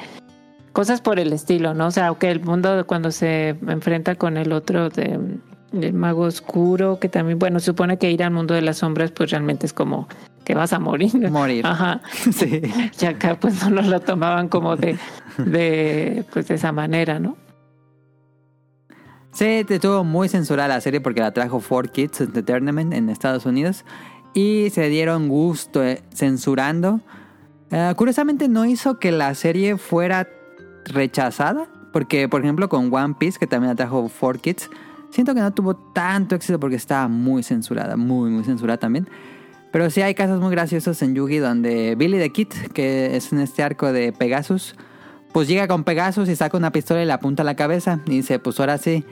[0.72, 1.88] cosas por el estilo, ¿no?
[1.88, 5.20] O sea, que el mundo cuando se enfrenta con el otro de,
[5.80, 9.32] del mago oscuro, que también, bueno, supone que ir al mundo de las sombras, pues
[9.32, 10.08] realmente es como
[10.44, 11.30] que vas a morir.
[11.32, 11.66] Morir.
[11.68, 12.02] Ajá.
[12.32, 12.62] Sí.
[13.00, 14.98] Y acá pues no lo tomaban como de,
[15.38, 17.38] de pues de esa manera, ¿no?
[19.32, 23.84] Sí, te- estuvo muy censurada la serie porque la trajo 4Kids Entertainment en Estados Unidos
[24.34, 27.02] y se dieron gusto eh, censurando.
[27.72, 30.28] Eh, curiosamente no hizo que la serie fuera
[30.86, 34.70] rechazada porque, por ejemplo, con One Piece, que también la trajo 4Kids,
[35.16, 39.08] siento que no tuvo tanto éxito porque estaba muy censurada, muy, muy censurada también.
[39.72, 43.40] Pero sí hay casos muy graciosos en Yugi donde Billy the Kid, que es en
[43.40, 44.76] este arco de Pegasus,
[45.32, 48.12] pues llega con Pegasus y saca una pistola y le apunta a la cabeza y
[48.12, 49.06] dice, pues ahora sí,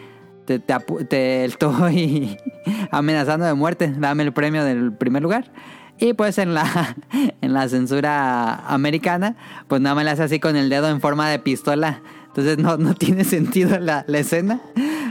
[0.45, 0.75] te, te,
[1.09, 2.37] te estoy
[2.91, 5.51] amenazando de muerte, dame el premio del primer lugar.
[5.99, 6.97] Y pues en la,
[7.41, 9.37] en la censura americana,
[9.69, 12.01] pues nada más le hace así con el dedo en forma de pistola.
[12.27, 14.59] Entonces no, no tiene sentido la, la escena.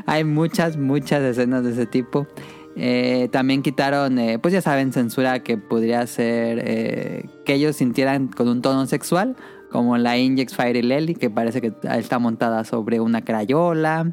[0.07, 2.27] Hay muchas, muchas escenas de ese tipo.
[2.77, 8.29] Eh, también quitaron, eh, pues ya saben, censura que podría ser eh, que ellos sintieran
[8.29, 9.37] con un tono sexual,
[9.71, 14.13] como la Injex Fire Lely, que parece que está montada sobre una crayola.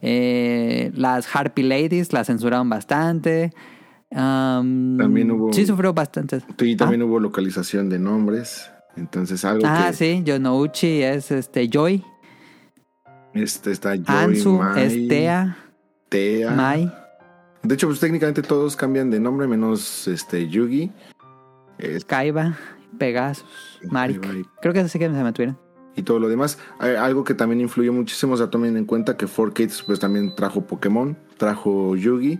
[0.00, 3.52] Las Harpy Ladies la censuraron bastante.
[4.10, 6.38] Am, También hubo- Sí, sufrió bastante.
[6.60, 8.70] Y también hubo localización de nombres.
[8.96, 12.02] Entonces algo Ah, que sí, Yonouchi es este Joy,
[13.42, 15.56] este está Joy, Ansu, Mai, Estea,
[16.08, 16.50] Tea.
[16.50, 16.92] Mai.
[17.62, 20.90] De hecho, pues técnicamente todos cambian de nombre menos este Yugi.
[21.78, 22.56] Es- Kaiba,
[22.98, 23.44] Pegasus,
[23.90, 24.20] Marik.
[24.60, 25.58] Creo que eso sí que se me tuvieron.
[25.96, 26.58] y todo lo demás.
[26.80, 30.32] Eh, algo que también influyó muchísimo, o sea, tomen en cuenta que 4Kids pues también
[30.36, 32.38] trajo Pokémon, trajo Yugi,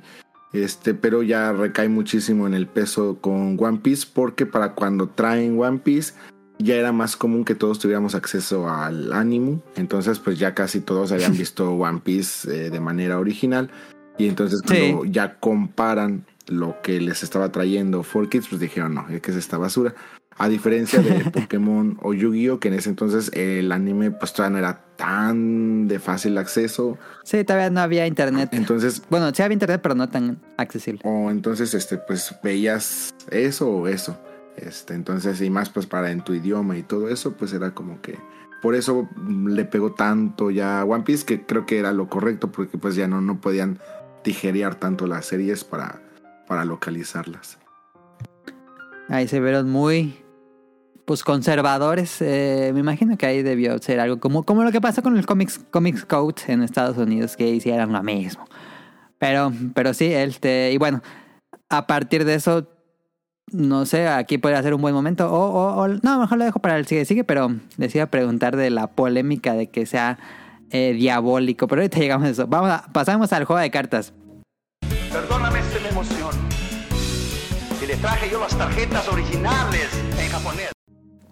[0.52, 5.60] este, pero ya recae muchísimo en el peso con One Piece porque para cuando traen
[5.60, 6.14] One Piece
[6.58, 11.12] ya era más común que todos tuviéramos acceso al ánimo, entonces pues ya casi todos
[11.12, 13.70] habían visto One Piece eh, de manera original
[14.16, 19.30] y entonces cuando ya comparan lo que les estaba trayendo 4Kids pues dijeron no, ¿qué
[19.30, 19.94] es esta basura?
[20.40, 24.58] A diferencia de Pokémon o Yu-Gi-Oh, que en ese entonces el anime pues todavía no
[24.66, 26.96] era tan de fácil acceso.
[27.24, 28.48] Sí, todavía no había internet.
[28.52, 31.00] Entonces, Bueno, sí había internet, pero no tan accesible.
[31.04, 34.16] o entonces este pues veías eso o eso.
[34.60, 38.00] Este, entonces, y más pues para en tu idioma y todo eso, pues era como
[38.00, 38.18] que
[38.60, 39.08] por eso
[39.46, 42.96] le pegó tanto ya a One Piece, que creo que era lo correcto, porque pues
[42.96, 43.78] ya no, no podían
[44.22, 46.02] tijerear tanto las series para,
[46.46, 47.58] para localizarlas.
[49.08, 50.18] Ahí se vieron muy
[51.04, 52.20] pues conservadores.
[52.20, 55.24] Eh, me imagino que ahí debió ser algo como, como lo que pasó con el
[55.24, 58.44] Comics, Comics Code en Estados Unidos, que hicieran lo mismo.
[59.18, 61.00] Pero, pero sí, este, y bueno,
[61.70, 62.68] a partir de eso,
[63.52, 65.30] no sé, aquí puede ser un buen momento.
[65.32, 68.10] O, o, o- no, mejor lo dejo para el sigue, sigue, pero les iba a
[68.10, 70.18] preguntar de la polémica de que sea
[70.70, 71.66] eh, diabólico.
[71.68, 72.46] Pero ahorita llegamos a eso.
[72.46, 74.12] Vamos a, pasamos al juego de cartas.
[75.12, 76.30] Perdóname me emoción.
[77.82, 79.88] Y le traje yo las tarjetas originales
[80.20, 80.70] en japonés.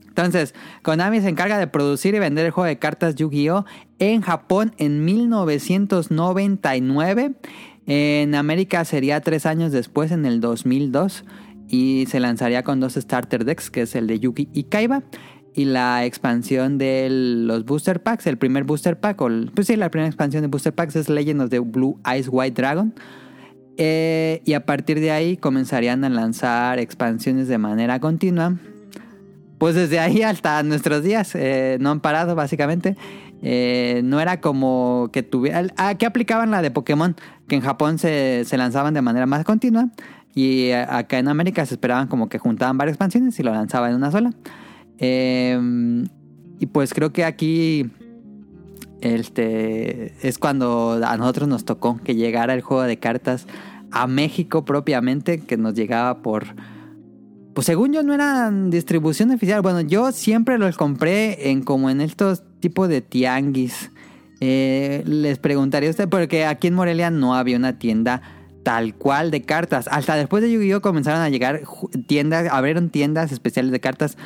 [0.09, 3.67] Entonces, Konami se encarga de producir y vender el juego de cartas Yu-Gi-Oh!
[3.99, 7.35] en Japón en 1999.
[7.87, 11.25] En América sería tres años después, en el 2002.
[11.69, 15.03] Y se lanzaría con dos starter decks, que es el de Yugi y Kaiba.
[15.55, 19.17] Y la expansión de los booster packs, el primer booster pack,
[19.55, 22.61] pues sí, la primera expansión de booster packs es Legend of the Blue Eyes White
[22.61, 22.95] Dragon.
[23.79, 28.57] Eh, y a partir de ahí comenzarían a lanzar expansiones de manera continua.
[29.59, 32.95] Pues desde ahí hasta nuestros días, eh, no han parado básicamente.
[33.41, 35.65] Eh, no era como que tuviera...
[35.79, 37.17] ¿A qué aplicaban la de Pokémon?
[37.49, 39.91] Que en Japón se, se lanzaban de manera más continua
[40.37, 43.91] y eh, acá en América se esperaban como que juntaban varias expansiones y lo lanzaban
[43.91, 44.35] en una sola.
[44.99, 45.59] Eh,
[46.59, 47.91] y pues creo que aquí
[49.01, 53.47] este es cuando a nosotros nos tocó que llegara el juego de cartas
[53.91, 56.45] a México propiamente, que nos llegaba por
[57.55, 59.63] pues según yo no eran distribución oficial.
[59.63, 63.91] Bueno, yo siempre los compré en como en estos tipos de tianguis.
[64.41, 68.21] Eh, les preguntaría a usted, porque aquí en Morelia no había una tienda
[68.67, 69.87] tal cual de cartas.
[69.89, 71.63] Hasta después de Yu-Gi-Oh comenzaron a llegar
[72.09, 74.19] tiendas, abrieron tiendas especiales de cartas,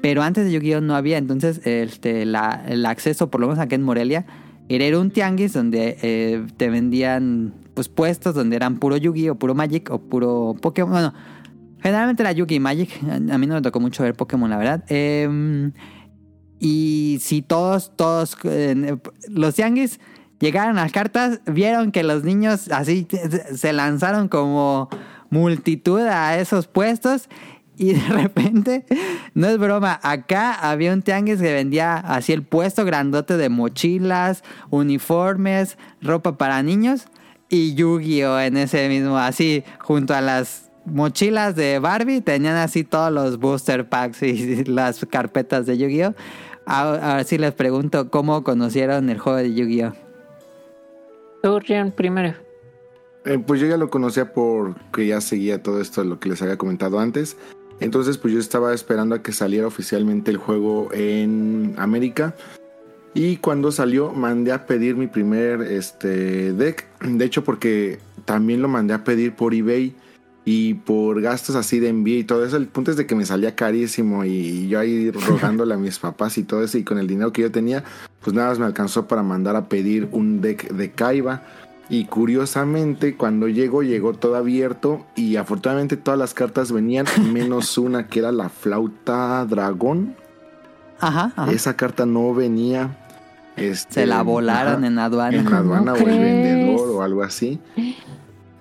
[0.00, 1.18] pero antes de Yu-Gi-Oh no había.
[1.18, 4.24] Entonces, este, la- el acceso, por lo menos aquí en Morelia,
[4.68, 9.90] era un tianguis donde eh, te vendían pues puestos donde eran puro Yu-Gi-Oh, puro Magic
[9.90, 10.92] o puro Pokémon.
[10.92, 11.14] Bueno,
[11.82, 12.90] Generalmente era Yugi Magic.
[13.32, 14.84] A mí no me tocó mucho ver Pokémon, la verdad.
[14.88, 15.70] Eh,
[16.60, 18.36] y si todos, todos,
[19.28, 19.98] los tianguis
[20.38, 23.06] llegaron las cartas, vieron que los niños así
[23.54, 24.88] se lanzaron como
[25.30, 27.28] multitud a esos puestos.
[27.76, 28.84] Y de repente,
[29.34, 34.42] no es broma, acá había un tianguis que vendía así el puesto grandote de mochilas,
[34.70, 37.06] uniformes, ropa para niños
[37.48, 43.12] y Yu-Gi-Oh en ese mismo, así junto a las mochilas de Barbie tenían así todos
[43.12, 46.14] los booster packs y las carpetas de Yu-Gi-Oh.
[46.66, 50.07] Ahora sí les pregunto cómo conocieron el juego de Yu-Gi-Oh.
[51.42, 52.34] Tú, Rian, primero.
[53.24, 56.56] Eh, pues yo ya lo conocía porque ya seguía todo esto, lo que les había
[56.56, 57.36] comentado antes.
[57.80, 62.34] Entonces, pues yo estaba esperando a que saliera oficialmente el juego en América.
[63.14, 66.86] Y cuando salió, mandé a pedir mi primer este, deck.
[67.00, 69.94] De hecho, porque también lo mandé a pedir por eBay
[70.50, 72.56] y por gastos así de envío y todo eso.
[72.56, 76.38] El punto es de que me salía carísimo y yo ahí rogándole a mis papás
[76.38, 76.78] y todo eso.
[76.78, 77.84] Y con el dinero que yo tenía,
[78.22, 81.42] pues nada más me alcanzó para mandar a pedir un deck de Kaiba.
[81.90, 85.04] Y curiosamente, cuando llegó, llegó todo abierto.
[85.16, 90.16] Y afortunadamente todas las cartas venían, menos una que era la flauta dragón.
[90.98, 91.52] Ajá, ajá.
[91.52, 92.96] Esa carta no venía.
[93.56, 95.36] Este, Se la volaron ajá, en aduana.
[95.36, 97.60] En ¿Cómo aduana o el vendedor o algo así.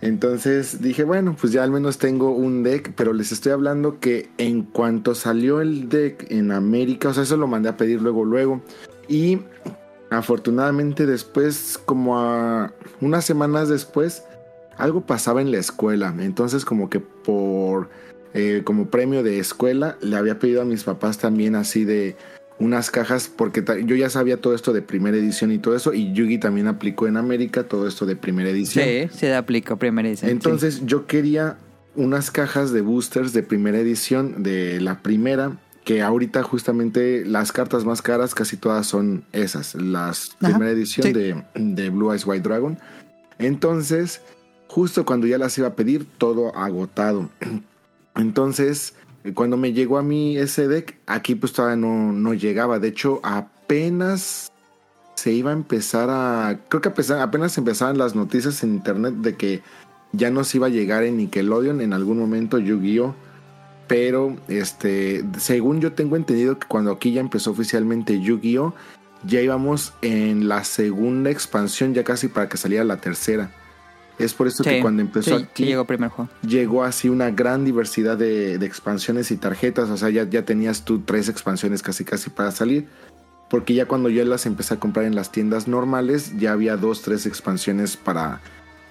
[0.02, 4.30] Entonces dije, bueno, pues ya al menos tengo un deck, pero les estoy hablando que
[4.38, 8.24] en cuanto salió el deck en América, o sea, eso lo mandé a pedir luego,
[8.24, 8.62] luego.
[9.08, 9.40] Y
[10.12, 14.24] afortunadamente después, como a unas semanas después,
[14.78, 16.14] algo pasaba en la escuela.
[16.20, 17.90] Entonces como que por,
[18.34, 22.16] eh, como premio de escuela, le había pedido a mis papás también así de
[22.60, 26.12] unas cajas, porque yo ya sabía todo esto de primera edición y todo eso, y
[26.14, 28.86] Yugi también aplicó en América todo esto de primera edición.
[28.86, 30.32] Sí, se aplicó primera edición.
[30.32, 31.58] Entonces yo quería
[31.96, 37.86] unas cajas de boosters de primera edición de la primera, que ahorita justamente las cartas
[37.86, 41.14] más caras casi todas son esas, las Ajá, primera edición sí.
[41.14, 42.78] de, de Blue Eyes White Dragon.
[43.40, 44.22] Entonces,
[44.68, 47.30] justo cuando ya las iba a pedir, todo agotado.
[48.16, 48.96] Entonces,
[49.34, 52.80] cuando me llegó a mí ese deck, aquí pues todavía no, no llegaba.
[52.80, 54.52] De hecho, apenas
[55.16, 56.60] se iba a empezar a.
[56.70, 59.62] Creo que apenas, empezaban las noticias en internet de que
[60.12, 63.16] ya nos iba a llegar en Nickelodeon en algún momento Yu-Gi-Oh!
[63.88, 68.74] Pero, este, según yo tengo entendido que cuando aquí ya empezó oficialmente Yu-Gi-Oh!
[69.24, 73.52] ya íbamos en la segunda expansión, ya casi para que saliera la tercera.
[74.20, 76.30] Es por eso que Sí, cuando empezó sí, aquí llegó primer juego.
[76.42, 79.90] llegó así una gran diversidad de, de expansiones y tarjetas.
[79.90, 82.88] O sea, ya, ya tenías tú tres expansiones casi casi para salir.
[83.50, 87.02] Porque ya cuando yo las empecé a comprar en las tiendas normales, ya había dos,
[87.02, 88.42] tres expansiones para,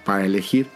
[0.05, 0.67] para elegir.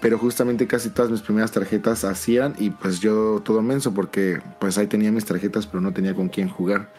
[0.00, 2.54] Pero justamente casi todas mis primeras tarjetas eran.
[2.58, 6.28] Y pues yo todo menso porque pues ahí tenía mis tarjetas, pero no tenía con
[6.28, 6.92] quién jugar.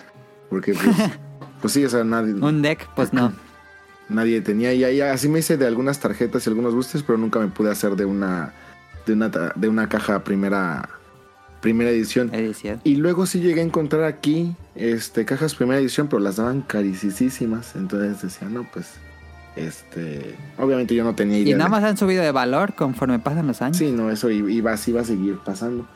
[0.49, 0.95] Porque pues,
[1.61, 3.31] pues sí, o sea, nadie, Un deck, pues no.
[4.09, 4.73] Nadie tenía.
[4.73, 7.71] Y ahí así me hice de algunas tarjetas y algunos boosters, pero nunca me pude
[7.71, 8.53] hacer de una
[9.05, 10.89] de una, de una caja primera
[11.61, 12.33] primera edición.
[12.33, 12.79] Edición.
[12.83, 17.75] Y luego sí llegué a encontrar aquí este cajas primera edición, pero las daban carísimas.
[17.75, 18.93] Entonces decía, no, pues
[19.55, 21.55] este, obviamente yo no tenía idea.
[21.55, 23.77] Y nada más han subido de valor conforme pasan los años.
[23.77, 25.87] Sí, no, eso iba, así iba a seguir pasando.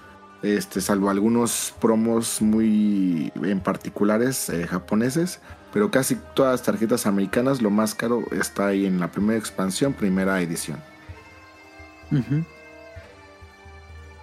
[0.42, 5.42] Este, salvo algunos promos muy en particulares eh, japoneses,
[5.74, 9.94] pero casi todas las tarjetas americanas, lo más caro está ahí en la primera expansión,
[9.94, 10.80] primera edición.
[12.12, 12.44] Ujú.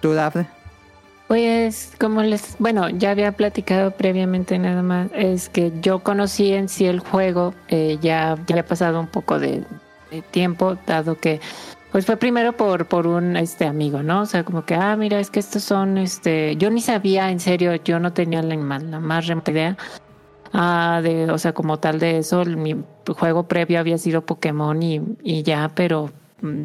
[0.01, 0.47] ¿Tú, Dafne?
[1.27, 6.69] Pues como les, bueno, ya había platicado previamente nada más, es que yo conocí en
[6.69, 9.63] sí el juego, eh, ya, ya había pasado un poco de,
[10.09, 11.41] de tiempo, dado que
[11.91, 14.21] pues fue primero por, por un este amigo, ¿no?
[14.21, 17.39] O sea, como que, ah, mira, es que estos son, este, yo ni sabía, en
[17.41, 19.77] serio, yo no tenía la, más- la más remota idea.
[20.53, 22.75] Ah, de, o sea, como tal de eso, mi
[23.17, 26.63] juego previo había sido Pokémon y, ya, pero mm,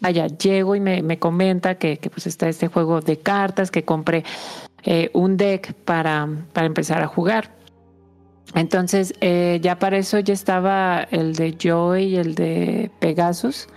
[0.00, 3.84] vaya, llego y me, me comenta que, que, pues está este juego de cartas, que
[3.84, 4.24] compré
[4.84, 7.50] eh, un deck para, para empezar a jugar.
[8.54, 13.68] Entonces, eh, ya para eso ya estaba el de Joy y el de Pegasus.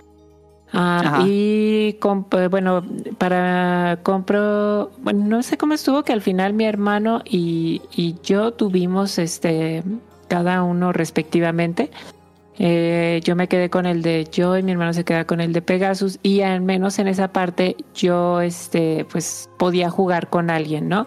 [0.72, 2.84] Ah, y eh, bueno,
[3.18, 8.52] para compro, bueno, no sé cómo estuvo que al final mi hermano y, y yo
[8.52, 9.82] tuvimos este
[10.28, 11.90] cada uno respectivamente.
[12.62, 15.62] Eh, yo me quedé con el de Joy, mi hermano se queda con el de
[15.62, 21.06] Pegasus y al menos en esa parte yo este pues podía jugar con alguien, ¿no?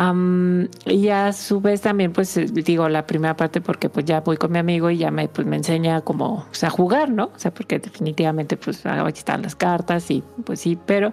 [0.00, 4.20] Am, y a su vez también pues eh, digo la primera parte porque pues ya
[4.20, 7.32] voy con mi amigo y ya me pues me enseña como o sea, jugar, ¿no?
[7.34, 11.10] O sea, porque definitivamente pues ahí están las cartas y pues sí, pero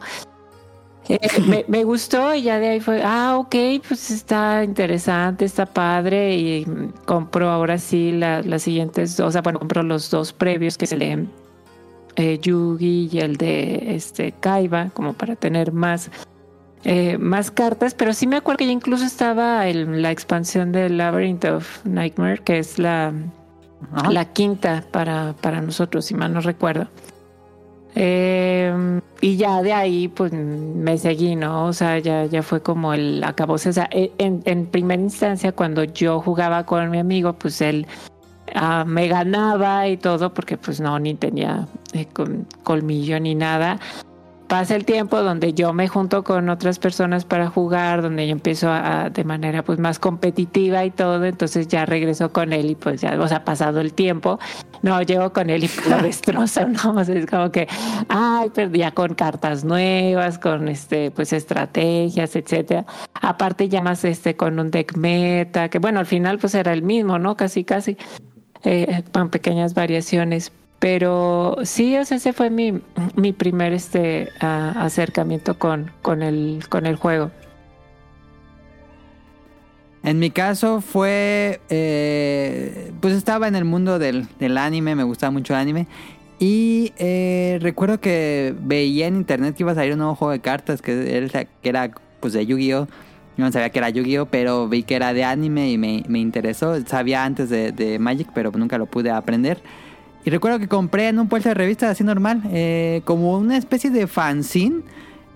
[1.07, 3.55] Eh, me, me gustó y ya de ahí fue, ah, ok,
[3.88, 6.65] pues está interesante, está padre y
[7.05, 10.88] compro ahora sí la- las siguientes dos, o sea, bueno, compro los dos previos que
[10.88, 11.29] se leen
[12.15, 16.09] eh, Yugi y el de este Kaiba, como para tener más,
[16.86, 20.89] eh, más cartas, pero sí me acuerdo que ya incluso estaba el- la expansión de
[20.89, 23.11] Labyrinth of Nightmare, que es la,
[23.91, 24.11] Ajá.
[24.11, 26.88] la quinta para, para nosotros, si mal no recuerdo.
[27.97, 31.65] Eh, y ya de ahí, pues me seguí, ¿no?
[31.65, 33.69] O sea, ya, ya fue como el acabose.
[33.69, 37.88] O sea, e- en, en primera instancia, cuando yo jugaba con mi amigo, pues él
[38.53, 43.79] ah, me ganaba y todo, porque pues no, ni tenía eh, col- colmillo ni nada.
[44.47, 48.69] Pasa el tiempo donde yo me junto con otras personas para jugar, donde yo empiezo
[48.69, 53.01] a, de manera pues más competitiva y todo, entonces ya regreso con él y pues
[53.01, 54.37] ya, o sea, pasado el tiempo,
[54.83, 56.91] no, llego con él y lo destrozo, ¿no?
[56.91, 57.67] O sea, es como que,
[58.07, 62.85] ay, pero ya con cartas nuevas, con este, pues estrategias, etcétera.
[63.19, 66.83] Aparte ya más este con un deck meta, que bueno, al final pues era el
[66.83, 67.35] mismo, ¿no?
[67.35, 67.97] Casi, casi,
[68.63, 70.51] eh, con pequeñas variaciones.
[70.86, 72.79] Pero sí, o sea, ese fue mi,
[73.15, 77.31] mi primer este ah, acercamiento con, con el, con el juego.
[80.03, 85.31] En mi caso fue, eh, pues estaba en el mundo del, del anime, me gustaba
[85.31, 85.88] mucho el anime.
[86.38, 90.41] Y eh, recuerdo que veía en internet que iba a salir un nuevo juego de
[90.41, 92.88] cartas que era, que era pues de Yu-Gi-Oh!
[93.38, 94.27] No sabía que era Yu-Gi-Oh!
[94.27, 96.79] pero vi que era de anime y me, me interesó.
[96.86, 99.63] Sabía antes de, de Magic, pero nunca lo pude aprender.
[100.26, 103.91] Y recuerdo que compré en un puesto de revistas así normal, eh, como una especie
[103.91, 104.82] de fanzine,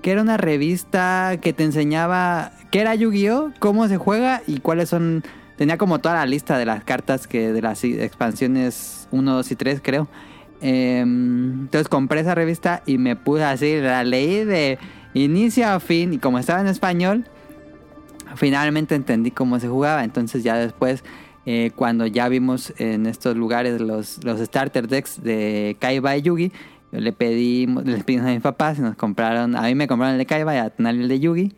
[0.01, 4.89] que era una revista que te enseñaba qué era Yu-Gi-Oh, cómo se juega y cuáles
[4.89, 5.23] son...
[5.57, 9.55] Tenía como toda la lista de las cartas que de las expansiones 1, 2 y
[9.55, 10.07] 3 creo.
[10.61, 14.79] Eh, entonces compré esa revista y me puse así, la leí de
[15.13, 17.25] inicio a fin y como estaba en español,
[18.35, 20.03] finalmente entendí cómo se jugaba.
[20.03, 21.03] Entonces ya después,
[21.51, 26.51] eh, cuando ya vimos en estos lugares los, los starter decks de Kaiba y Yugi,
[26.91, 30.13] yo le pedí, les pedimos a mis papás y nos compraron, a mí me compraron
[30.13, 31.55] el de Kaiba y a Tonali el de Yugi.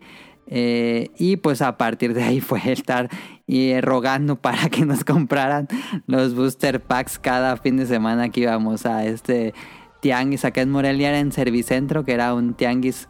[0.47, 3.09] Eh, y pues a partir de ahí fue estar
[3.49, 5.67] eh, rogando para que nos compraran
[6.07, 9.53] los booster packs cada fin de semana que íbamos a este
[9.99, 13.09] tianguis acá en Morelia, era en Servicentro, que era un tianguis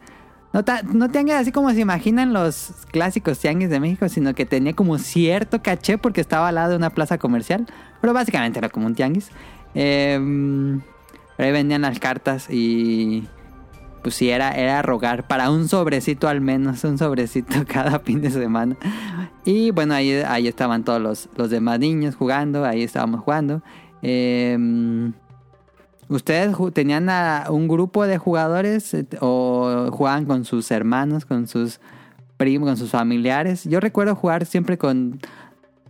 [0.52, 4.44] no, ta- no tianguis así como se imaginan los clásicos tianguis de México, sino que
[4.46, 7.66] tenía como cierto caché porque estaba al lado de una plaza comercial.
[8.00, 9.30] Pero básicamente era como un tianguis.
[9.74, 10.80] Em,
[11.38, 13.26] ahí vendían las cartas y
[14.02, 18.30] pues sí, era, era rogar para un sobrecito al menos, un sobrecito cada fin de
[18.30, 18.76] semana.
[19.44, 23.62] Y bueno, ahí, ahí estaban todos los, los demás niños jugando, ahí estábamos jugando.
[24.02, 25.12] Em,
[26.12, 31.80] ¿Ustedes tenían a- un grupo de jugadores eh, o jugaban con sus hermanos, con sus
[32.36, 33.64] primos, con sus familiares?
[33.64, 35.20] Yo recuerdo jugar siempre con,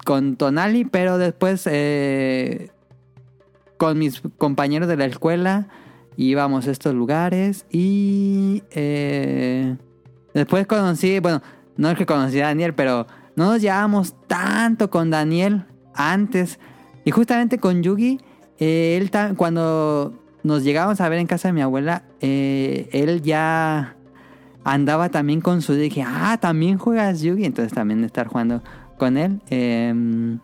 [0.05, 2.71] con Tonali, pero después eh,
[3.77, 5.67] con mis compañeros de la escuela
[6.17, 9.77] íbamos a estos lugares y eh,
[10.35, 11.43] después conocí, bueno,
[11.77, 15.65] no es que conocí a Daniel, pero no nos llevábamos tanto con Daniel
[15.95, 16.61] antes.
[17.05, 18.21] Y justamente con Yugi,
[18.59, 23.97] él cuando nos llegábamos a ver en casa de mi abuela, eh, él ya
[24.65, 25.75] andaba también con su...
[25.75, 28.63] Dije, ah, también juegas Yugi, entonces también estar jugando
[28.99, 29.41] con él.
[29.51, 30.39] Em,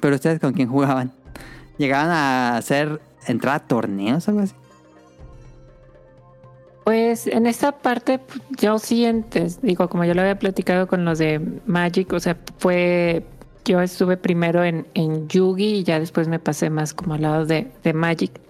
[0.00, 1.12] pero ustedes con quién jugaban?
[1.78, 4.54] ¿Llegaban a hacer, entrar a torneos o algo así?
[6.84, 8.20] Pues en esta parte
[8.60, 9.06] yo sí,
[9.62, 13.26] digo, como yo lo había platicado con los de Magic, o sea, fue,
[13.66, 17.44] yo estuve primero en, en Yugi y ya después me pasé más como al lado
[17.44, 18.40] de, de Magic.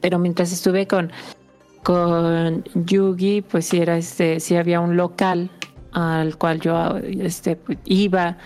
[0.00, 1.12] Pero mientras estuve con,
[1.82, 5.50] con Yugi, pues sí era este, sí había un local
[5.92, 8.38] al cual yo este, iba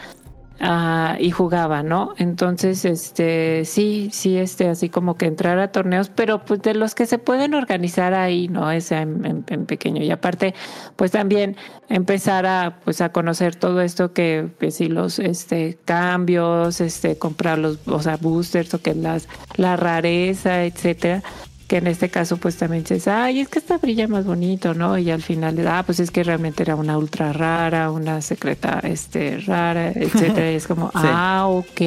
[0.61, 2.13] ah, y jugaba, ¿no?
[2.19, 6.95] Entonces, este, sí, sí, este, así como que entrar a torneos, pero pues de los
[6.95, 8.71] que se pueden organizar ahí, ¿no?
[8.71, 10.03] Es en, en- en pequeño.
[10.03, 10.55] Y aparte,
[10.97, 11.57] pues también
[11.89, 17.59] empezar a, pues a conocer todo esto que, pues sí, los, este, cambios, este, comprar
[17.59, 21.23] los, o sea, boosters o que las, la rareza, etcétera
[21.71, 24.99] que en este caso pues también dices, ay, es que esta brilla más bonito, ¿no?
[24.99, 29.39] Y al final, ah, pues es que realmente era una ultra rara, una secreta este
[29.39, 30.51] rara, etcétera.
[30.51, 31.81] Y es como, ah, ok,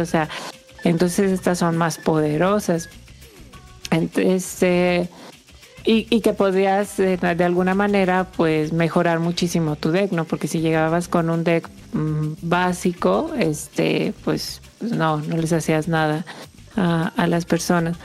[0.00, 0.30] o sea,
[0.84, 2.88] entonces estas son más poderosas.
[3.90, 5.10] Entonces, eh,
[5.84, 10.24] y, y que podrías eh, de alguna manera pues mejorar muchísimo tu deck, ¿no?
[10.24, 15.88] Porque si llegabas con un deck mm, básico, este, pues, pues no, no les hacías
[15.88, 16.24] nada
[16.74, 17.98] a, a las personas.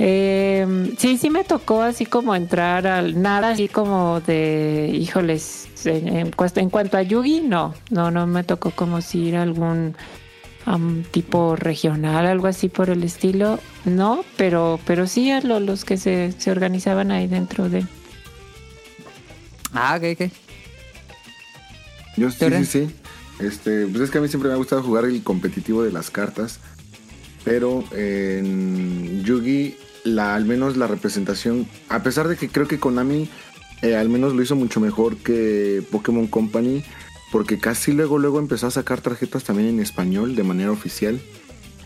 [0.00, 6.32] Eh, sí, sí me tocó así como entrar al nada, así como de, híjoles, en,
[6.34, 9.96] en cuanto a Yugi, no, no, no me tocó como si ir a algún
[10.66, 15.84] am, tipo regional, algo así por el estilo, no, pero, pero sí a lo- los
[15.84, 17.84] que se, se organizaban ahí dentro de.
[19.72, 20.30] Ah, ok, ok.
[22.16, 22.94] Yo sí, sí, sí.
[23.40, 26.10] Este, pues es que a mí siempre me ha gustado jugar el competitivo de las
[26.10, 26.58] cartas.
[27.44, 29.76] Pero en Yugi,
[30.14, 33.28] la, al menos la representación, a pesar de que creo que Konami
[33.82, 36.82] eh, al menos lo hizo mucho mejor que Pokémon Company,
[37.30, 41.20] porque casi luego luego empezó a sacar tarjetas también en español de manera oficial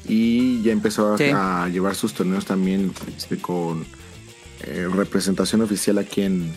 [0.09, 1.25] y ya empezó a, Sí.
[1.35, 3.85] a llevar sus torneos también este, con
[4.63, 6.55] eh, representación oficial aquí en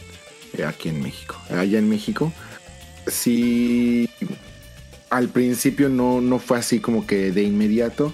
[0.58, 1.36] eh, aquí en México.
[1.50, 2.32] Allá en México
[3.08, 4.10] sí
[5.10, 8.14] al principio no, no fue así como que de inmediato.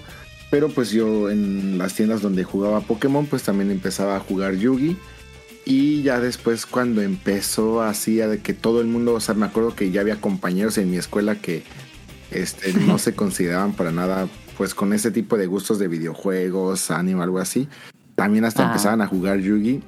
[0.52, 4.98] Pero pues yo en las tiendas donde jugaba Pokémon pues también empezaba a jugar Yugi.
[5.64, 9.46] Y ya después cuando empezó así a de que todo el mundo, o sea, me
[9.46, 11.62] acuerdo que ya había compañeros en mi escuela que
[12.30, 14.28] este, no se consideraban para nada
[14.58, 17.66] pues con ese tipo de gustos de videojuegos, anime, algo así.
[18.14, 18.66] También hasta Ah.
[18.66, 19.80] empezaban a jugar Yugi.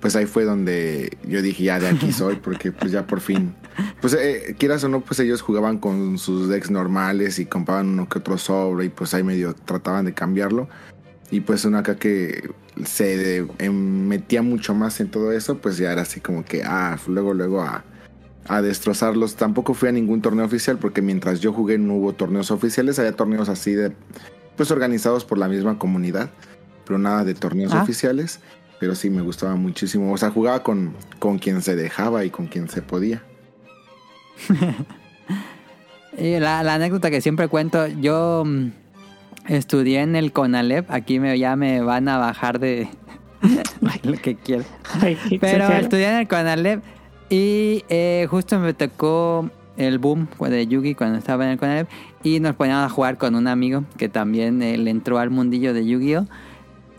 [0.00, 3.54] Pues ahí fue donde yo dije, ya de aquí soy, porque pues ya por fin
[4.00, 8.08] pues eh, quieras o no, pues ellos jugaban con sus decks normales y compraban uno
[8.08, 10.68] que otro sobre y pues ahí medio trataban de cambiarlo.
[11.30, 12.50] Y pues uno acá que
[12.84, 16.62] se de- em, metía mucho más en todo eso, pues ya era así como que,
[16.64, 17.84] ah, luego, luego a,
[18.48, 19.36] a destrozarlos.
[19.36, 23.14] Tampoco fui a ningún torneo oficial porque mientras yo jugué no hubo torneos oficiales, había
[23.14, 23.92] torneos así de,
[24.56, 26.30] pues organizados por la misma comunidad,
[26.84, 27.82] pero nada de torneos Ah.
[27.82, 28.40] oficiales.
[28.80, 30.10] Pero sí me gustaba muchísimo.
[30.10, 33.22] O sea, jugaba con, con quien se dejaba y con quien se podía.
[36.18, 38.66] Y la, la anécdota que siempre cuento, yo mm,
[39.48, 42.88] estudié en el CONALEP, aquí me, ya me van a bajar de
[44.02, 44.64] lo que quiero.
[45.40, 46.82] Pero estudié en el CONALEP
[47.30, 51.88] y eh, justo me tocó el boom de Yugi cuando estaba en el CONALEP
[52.24, 55.72] y nos poníamos a jugar con un amigo que también eh, le entró al mundillo
[55.72, 56.26] de Yu-Gi-Oh!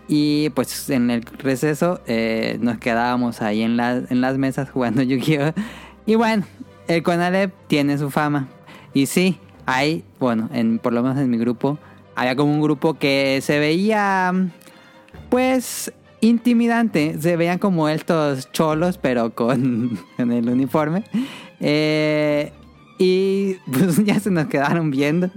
[0.08, 5.02] Y pues en el receso eh, nos quedábamos ahí en, la- en las mesas jugando
[5.04, 5.54] Yu-Gi-Oh!
[6.08, 6.44] Y bueno,
[6.92, 8.48] el CONALEP tiene su fama.
[8.94, 11.80] Y sí, hay, bueno, en, por lo menos en mi grupo,
[12.16, 14.34] había como un grupo que se veía,
[15.30, 17.18] pues, intimidante.
[17.20, 21.04] Se veían como estos cholos, pero con, el uniforme.
[21.60, 22.52] Eh,
[22.98, 25.32] y pues ya se nos quedaron viendo.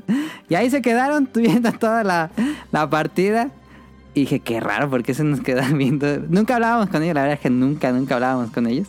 [0.48, 2.30] Y ahí se quedaron viendo toda la,
[2.70, 3.50] la partida.
[4.12, 6.07] Y dije, qué raro, ¿por qué se nos quedan viendo?
[6.28, 8.88] Nunca hablábamos con ellos, la verdad es que nunca, nunca hablábamos con ellos.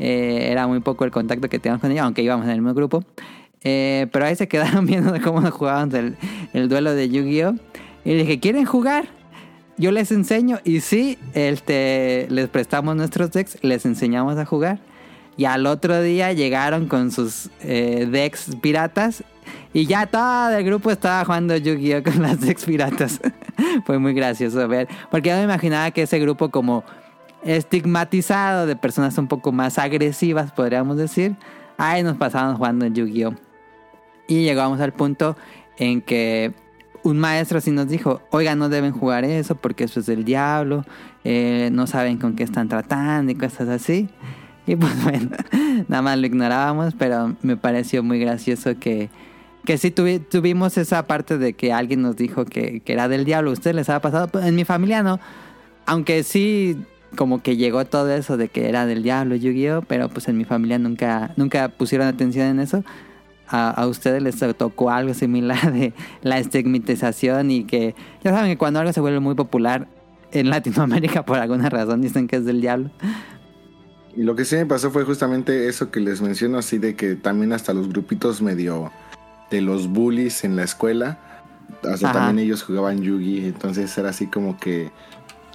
[0.00, 2.74] Eh, era muy poco el contacto que teníamos con ellos, aunque íbamos en el mismo
[2.74, 3.04] grupo.
[3.62, 6.16] Eh, pero ahí se quedaron viendo cómo jugábamos el,
[6.52, 7.54] el duelo de Yu-Gi-Oh!
[8.04, 9.08] Y dije, ¿quieren jugar?
[9.76, 10.58] Yo les enseño.
[10.64, 14.80] Y sí, este, les prestamos nuestros decks, les enseñamos a jugar.
[15.36, 19.22] Y al otro día llegaron con sus eh, decks piratas.
[19.72, 22.02] Y ya todo el grupo estaba jugando Yu-Gi-Oh!
[22.04, 23.20] con las decks piratas.
[23.84, 24.88] Fue muy gracioso ver.
[25.10, 26.84] Porque yo me imaginaba que ese grupo como
[27.44, 31.36] estigmatizado de personas un poco más agresivas, podríamos decir.
[31.78, 33.34] Ahí nos pasábamos jugando en Yu-Gi-Oh!
[34.28, 35.36] Y llegamos al punto
[35.78, 36.52] en que
[37.02, 40.84] un maestro sí nos dijo, oiga, no deben jugar eso porque eso es del diablo,
[41.24, 44.08] eh, no saben con qué están tratando y cosas así.
[44.66, 45.30] Y pues bueno,
[45.88, 49.08] nada más lo ignorábamos, pero me pareció muy gracioso que,
[49.64, 53.24] que sí tuvi- tuvimos esa parte de que alguien nos dijo que, que era del
[53.24, 53.50] diablo.
[53.50, 54.28] ¿A ustedes les ha pasado?
[54.28, 55.18] Pues, en mi familia no.
[55.86, 56.78] Aunque sí,
[57.16, 59.82] como que llegó todo eso de que era del diablo Yu-Gi-Oh!
[59.82, 62.84] Pero pues en mi familia nunca, nunca pusieron atención en eso.
[63.48, 65.92] A, a ustedes les tocó algo similar de
[66.22, 69.88] la estigmatización y que ya saben que cuando algo se vuelve muy popular
[70.32, 72.90] en Latinoamérica por alguna razón dicen que es del diablo.
[74.16, 77.14] Y lo que sí me pasó fue justamente eso que les menciono, así de que
[77.14, 78.90] también hasta los grupitos medio
[79.50, 81.18] de los bullies en la escuela,
[81.84, 82.18] hasta Ajá.
[82.18, 84.90] también ellos jugaban Yugi, entonces era así como que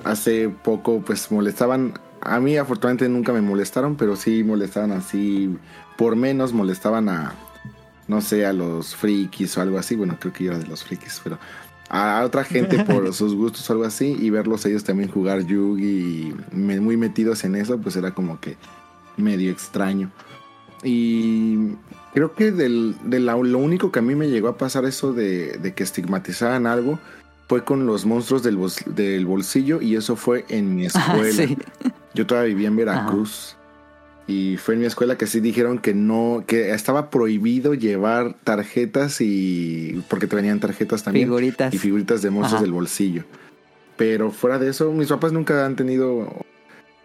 [0.05, 5.55] hace poco pues molestaban, a mí afortunadamente nunca me molestaron, pero sí molestaban así,
[5.97, 7.33] por menos molestaban a,
[8.07, 10.83] no sé, a los frikis o algo así, bueno, creo que yo era de los
[10.83, 11.37] frikis, pero
[11.89, 15.85] a otra gente por sus gustos o algo así y verlos ellos también jugar Yugi
[15.85, 18.57] y me- muy metidos en eso, pues era como que
[19.17, 20.09] medio extraño.
[20.83, 21.69] Y
[22.13, 25.13] creo que del, de la- lo único que a mí me llegó a pasar eso
[25.13, 26.99] de, de que estigmatizaran algo
[27.47, 31.47] fue con los monstruos del, bolsillo y eso fue en mi Ah, escuela.
[31.47, 31.57] sí.
[32.13, 33.55] Yo todavía vivía en Veracruz.
[34.27, 39.21] Y fue en mi escuela que sí dijeron que no, que estaba prohibido llevar tarjetas
[39.21, 40.03] y.
[40.09, 41.27] porque te venían tarjetas también.
[41.27, 41.71] Figuritas.
[41.73, 42.63] Y figuritas de monstruos Ajá.
[42.63, 43.23] del bolsillo.
[43.97, 46.43] Pero fuera de eso, mis papás nunca han tenido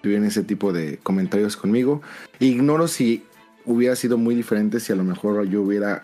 [0.00, 2.00] tuvieron ese tipo de comentarios conmigo.
[2.38, 3.22] Ignoro si
[3.64, 6.02] hubiera sido muy diferente si a lo mejor yo hubiera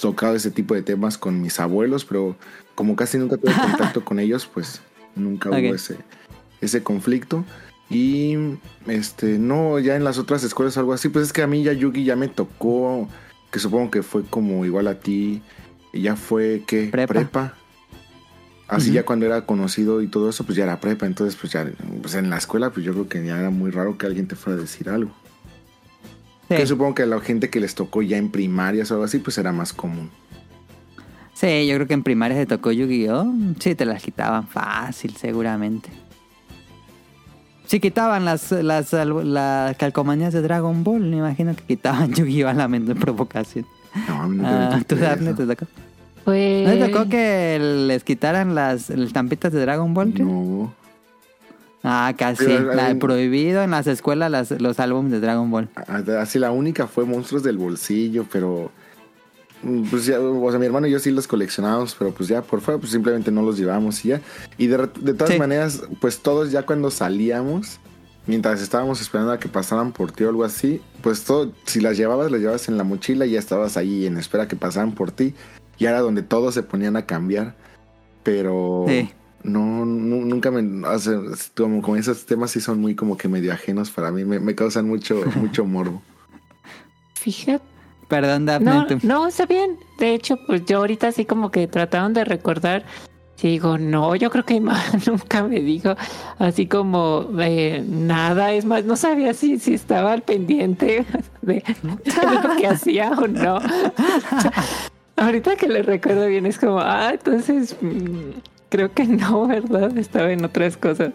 [0.00, 2.36] tocado ese tipo de temas con mis abuelos, pero
[2.80, 4.80] como casi nunca tuve contacto con ellos, pues
[5.14, 5.98] nunca hubo ese,
[6.62, 7.44] ese conflicto.
[7.90, 8.36] Y
[8.86, 11.62] este, no, ya en las otras escuelas o algo así, pues es que a mí
[11.62, 13.06] ya Yugi ya me tocó,
[13.50, 15.42] que supongo que fue como igual a ti,
[15.92, 17.54] y ya fue que Prepa.
[18.66, 21.04] Así ya cuando era conocido y todo eso, pues ya era prepa.
[21.04, 21.70] Entonces, pues ya
[22.00, 24.36] pues en la escuela, pues yo creo que ya era muy raro que alguien te
[24.36, 25.10] fuera a decir algo.
[26.48, 26.54] Sí.
[26.56, 29.18] Que supongo que a la gente que les tocó ya en primarias o algo así,
[29.18, 30.10] pues era más común.
[31.40, 33.32] Sí, yo creo que en primaria se tocó Yu-Gi-Oh!
[33.60, 35.88] Sí, te las quitaban fácil, seguramente.
[37.66, 42.48] Si quitaban las, las, las calcomanías de Dragon Ball, me imagino que quitaban Yu-Gi-Oh!
[42.48, 43.64] a la mente de provocación.
[44.08, 45.66] No, a mí nunca Ah, me ¿Tú, tocó Daphne, te tocó?
[46.24, 50.12] Pues, ¿No te tocó que les quitaran las, las estampitas de Dragon Ball?
[50.12, 50.26] tío?
[50.26, 50.74] No.
[51.82, 52.44] Ah, casi.
[52.44, 55.70] Pero, La eh, prohibido en las escuelas las- los álbumes de Dragon Ball.
[55.76, 58.70] A- Así la única fue Monstruos del Bolsillo, pero...
[59.90, 62.60] Pues ya, o sea, mi hermano y yo sí los coleccionábamos, pero pues ya por
[62.62, 64.20] fuera, pues simplemente no los llevábamos y ya.
[64.56, 65.38] Y de, de todas Sí.
[65.38, 67.78] maneras, pues todos ya cuando salíamos,
[68.26, 71.98] mientras estábamos esperando a que pasaran por ti o algo así, pues todo, si las
[71.98, 75.10] llevabas, las llevabas en la mochila y ya estabas ahí en espera que pasaran por
[75.10, 75.34] ti.
[75.78, 77.54] Y era donde todos se ponían a cambiar.
[78.22, 79.10] Pero Sí.
[79.42, 80.86] no, nu- nunca me...
[80.86, 81.18] o sea,
[81.56, 84.54] como, como esos temas sí son muy como que medio ajenos para mí, me, me
[84.54, 86.00] causan mucho, mucho morbo.
[87.14, 87.64] fíjate.
[88.10, 88.70] Perdón, Daphne.
[88.70, 89.78] No, no, está bien.
[89.98, 92.84] De hecho, pues yo ahorita así como que trataron de recordar.
[93.42, 95.94] Y digo, no, yo creo que mi mamá nunca me dijo
[96.38, 98.52] así como eh, nada.
[98.52, 101.06] Es más, no sabía si, si estaba al pendiente
[101.40, 103.58] de, de lo que hacía o no.
[105.16, 109.96] ahorita que le recuerdo bien, es como, ah, entonces mm, creo que no, ¿verdad?
[109.96, 111.12] Estaba en otras cosas.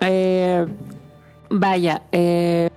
[0.00, 0.66] Eh,
[1.50, 2.70] vaya, eh,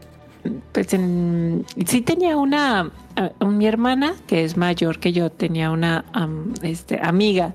[0.74, 6.06] pues en- sí tenía una, a- mi hermana que es mayor que yo, tenía una
[6.14, 7.54] am, este, amiga.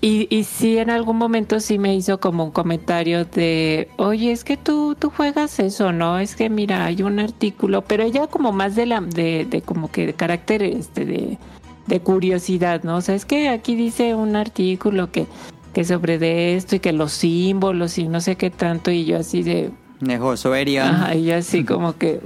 [0.00, 4.42] Y, y sí, en algún momento sí me hizo como un comentario de, oye, es
[4.42, 6.18] que tú, tú juegas eso, ¿no?
[6.18, 9.92] Es que mira, hay un artículo, pero ella como más de la, de, de como
[9.92, 11.38] que de carácter, este, de,
[11.86, 12.96] de curiosidad, ¿no?
[12.96, 15.26] O sea, es que aquí dice un artículo que,
[15.72, 19.18] que sobre de esto y que los símbolos y no sé qué tanto, y yo
[19.18, 19.70] así de,
[20.02, 22.20] De Josué Ajá, y así como que,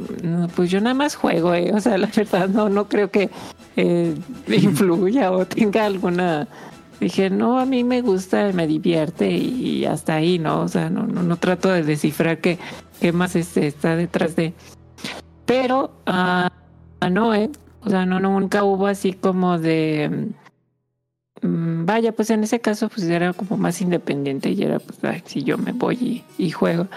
[0.55, 1.73] pues yo nada más juego, eh.
[1.75, 3.29] O sea, la verdad no, no creo que
[3.77, 4.15] eh,
[4.49, 6.49] influya o tenga alguna.
[7.01, 10.63] Dije, no, a mí me gusta, me divierte y hasta ahí, ¿no?
[10.63, 12.59] O sea, no, no, no trato de descifrar qué,
[12.99, 14.55] qué más este, está detrás de.
[15.45, 16.51] Pero, ah,
[17.11, 17.51] no, ¿eh?
[17.83, 20.31] O sea, no, nunca hubo así como de.
[21.43, 25.23] mm, Vaya, pues en ese caso, pues era como más independiente y era, pues, ay,
[25.27, 26.89] si yo me voy y juego.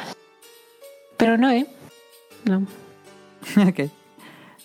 [1.20, 1.68] Pero no, ¿eh?
[2.46, 2.66] No.
[3.68, 3.80] Ok.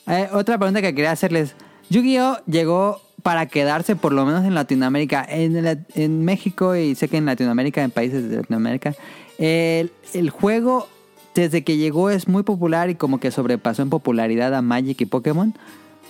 [0.06, 1.54] Eh, otra pregunta que quería hacerles.
[1.90, 2.38] Yu-Gi-Oh!
[2.46, 5.24] llegó para quedarse, por lo menos en Latinoamérica.
[5.28, 8.94] En, en México y sé que en Latinoamérica, en países de Latinoamérica,
[9.38, 10.88] el, el juego
[11.34, 15.06] desde que llegó es muy popular y como que sobrepasó en popularidad a Magic y
[15.06, 15.54] Pokémon.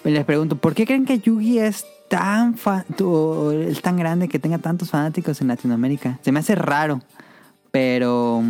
[0.04, 4.38] Les pregunto, ¿por qué creen que Yugi es tan, fa- tu- es tan grande que
[4.38, 6.18] tenga tantos fanáticos en Latinoamérica?
[6.22, 7.00] Se me hace raro,
[7.70, 8.42] pero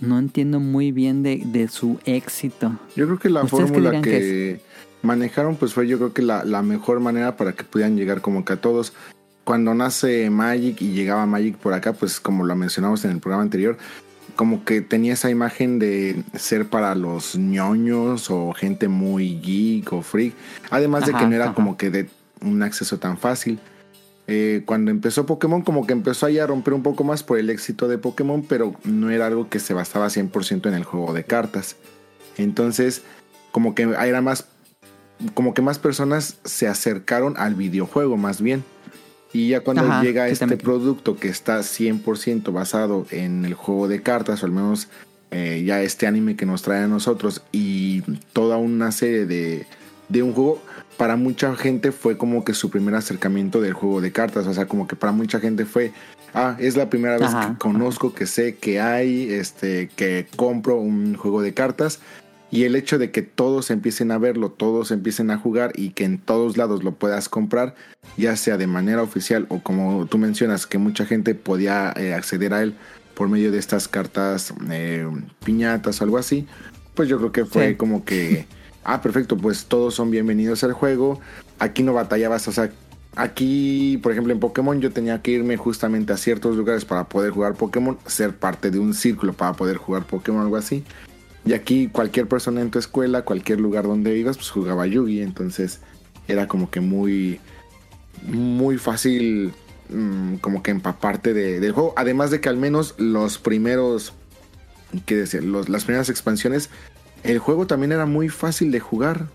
[0.00, 2.78] no entiendo muy bien de, de su éxito.
[2.96, 4.60] Yo creo que la ¿Ustedes qué fórmula que, que
[5.02, 8.44] manejaron pues fue yo creo que la, la mejor manera para que pudieran llegar como
[8.44, 8.92] que a todos.
[9.44, 13.44] Cuando nace Magic y llegaba Magic por acá, pues como lo mencionamos en el programa
[13.44, 13.78] anterior,
[14.34, 20.02] como que tenía esa imagen de ser para los ñoños o gente muy geek o
[20.02, 20.34] freak.
[20.70, 21.54] Además de Ajá, que no era ajá.
[21.54, 22.08] como que de
[22.40, 23.60] un acceso tan fácil.
[24.28, 27.48] Eh, cuando empezó Pokémon, como que empezó ahí a romper un poco más por el
[27.48, 31.24] éxito de Pokémon, pero no era algo que se basaba 100% en el juego de
[31.24, 31.76] cartas.
[32.36, 33.02] Entonces,
[33.52, 34.46] como que era más,
[35.34, 38.64] como que más personas se acercaron al videojuego más bien.
[39.32, 44.02] Y ya cuando Ajá, llega este producto que está 100% basado en el juego de
[44.02, 44.88] cartas, o al menos
[45.30, 48.00] eh, ya este anime que nos trae a nosotros, y
[48.32, 49.66] toda una serie de,
[50.08, 50.62] de un juego,
[50.96, 54.46] para mucha gente fue como que su primer acercamiento del juego de cartas.
[54.46, 55.92] O sea, como que para mucha gente fue,
[56.34, 60.76] ah, es la primera vez Ajá, que conozco, que sé que hay, este, que compro
[60.76, 62.00] un juego de cartas.
[62.48, 66.04] Y el hecho de que todos empiecen a verlo, todos empiecen a jugar y que
[66.04, 67.74] en todos lados lo puedas comprar,
[68.16, 72.54] ya sea de manera oficial o como tú mencionas, que mucha gente podía eh, acceder
[72.54, 72.74] a él
[73.14, 75.06] por medio de estas cartas eh,
[75.44, 76.46] piñatas o algo así,
[76.94, 77.74] pues yo creo que fue Sí.
[77.74, 78.46] como que,
[78.86, 81.20] ah, perfecto, pues todos son bienvenidos al juego.
[81.58, 82.70] Aquí no batallabas, o sea,
[83.16, 87.32] aquí, por ejemplo, en Pokémon yo tenía que irme justamente a ciertos lugares para poder
[87.32, 90.84] jugar Pokémon, ser parte de un círculo para poder jugar Pokémon, algo así.
[91.44, 95.20] Y aquí cualquier persona en tu escuela, cualquier lugar donde ibas, pues jugaba Yugi.
[95.20, 95.80] Entonces
[96.28, 97.40] era como que muy,
[98.26, 99.52] muy fácil
[99.88, 101.92] mm, como que empaparte de- del juego.
[101.96, 104.12] Además de que al menos los primeros,
[105.06, 105.44] ¿qué decir?
[105.44, 106.70] Las primeras expansiones,
[107.22, 109.26] el juego también era muy fácil de jugar.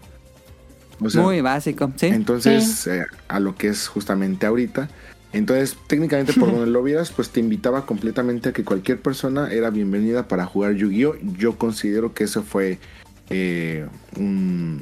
[1.04, 2.08] O sea, Muy básico, ¿sí?
[2.08, 4.88] entonces, eh, a lo que es justamente ahorita.
[5.34, 9.70] Entonces, técnicamente por donde lo vieras, pues te invitaba completamente a que cualquier persona era
[9.72, 11.16] bienvenida para jugar Yu-Gi-Oh!
[11.38, 12.78] Yo considero que eso fue
[13.32, 13.88] eh,
[14.18, 14.82] un-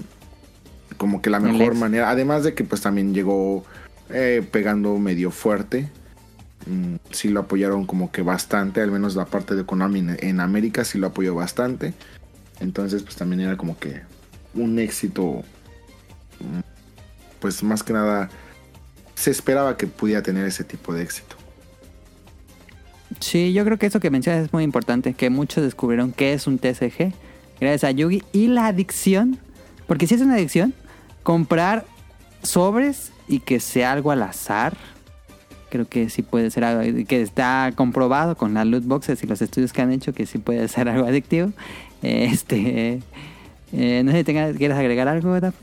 [0.97, 2.09] como que la mejor manera.
[2.09, 3.63] Además de que pues también llegó
[4.09, 5.89] eh, pegando medio fuerte.
[6.65, 10.39] Mm, sí lo apoyaron como que bastante, al menos la parte de Konami en, en
[10.41, 11.93] América sí lo apoyó bastante.
[12.60, 14.02] Entonces, pues también era como que
[14.53, 15.44] un éxito
[17.40, 18.30] pues más que nada
[19.15, 21.36] se esperaba que pudiera tener ese tipo de éxito.
[23.19, 26.48] Sí, yo creo que eso que mencionas es muy importante, que muchos descubrieron qué es
[26.48, 27.14] un TCG
[27.60, 29.40] gracias a Yugi y la adicción,
[29.88, 30.73] porque si es una adicción,
[31.23, 31.86] comprar
[32.44, 34.77] sobres y que sea algo al azar,
[35.69, 39.41] creo que sí puede ser algo que está comprobado con las loot boxes y los
[39.41, 41.52] estudios que han hecho que sí puede ser algo adictivo.
[42.01, 42.99] Este,
[43.73, 45.55] eh, no sé si tengas, quieres agregar algo, Daf?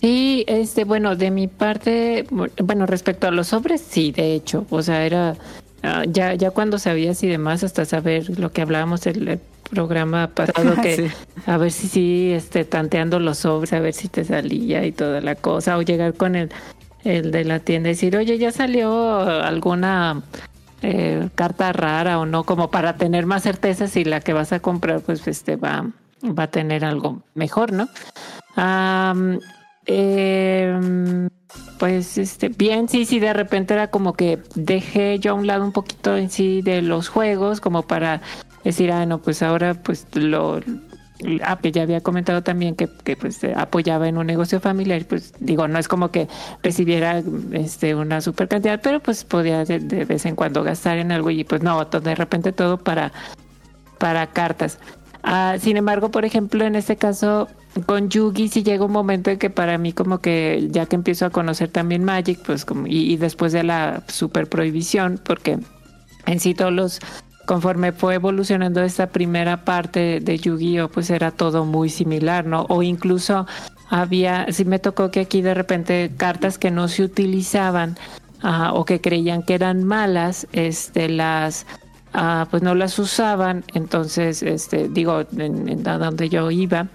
[0.00, 4.82] Sí, este, bueno, de mi parte, bueno, respecto a los sobres, sí, de hecho, o
[4.82, 5.36] sea, era
[5.82, 9.40] ah, ya, ya cuando sabías y demás, hasta saber lo que hablábamos el, el
[9.70, 11.06] programa pasado, que Sí.
[11.46, 15.22] a ver si sí, este, tanteando los sobres, a ver si te salía y toda
[15.22, 16.50] la cosa, o llegar con el,
[17.04, 20.22] el de la tienda y decir, oye, ya salió alguna
[20.86, 24.60] eh, carta rara o no, como para tener más certeza si la que vas a
[24.60, 25.90] comprar, pues, este, va,
[26.22, 27.88] va a tener algo mejor, ¿no?
[29.86, 31.28] Eh,
[31.78, 35.64] pues este, bien, sí, sí, de repente era como que dejé yo a un lado
[35.64, 38.20] un poquito en sí de los juegos, como para
[38.62, 40.60] decir, ah, no, pues ahora pues lo
[41.42, 45.04] ah, que ya había comentado también que, que, pues eh, apoyaba en un negocio familiar,
[45.06, 46.28] pues digo, no es como que
[46.62, 47.22] recibiera
[47.52, 51.44] este una super cantidad, pero pues podía de, vez en cuando gastar en algo y
[51.44, 53.12] pues no, de repente todo para,
[53.98, 54.78] para cartas.
[55.22, 57.48] Ah, sin embargo, por ejemplo, en este caso
[57.86, 61.26] con Yugi sí llega un momento en que para mí como que ya que empiezo
[61.26, 65.58] a conocer también Magic, pues y después de la super prohibición, porque
[66.26, 67.00] en sí todos los
[67.46, 72.66] conforme fue evolucionando esta primera parte de Yu-Gi-Oh, pues era todo muy similar, ¿no?
[72.68, 73.46] O incluso
[73.90, 77.96] había, sí me tocó que aquí de repente cartas que no se utilizaban
[78.42, 81.66] ah, o que creían que eran malas, este, las,
[82.12, 86.88] ah, pues no las usaban, entonces, este, digo, en, en donde yo iba.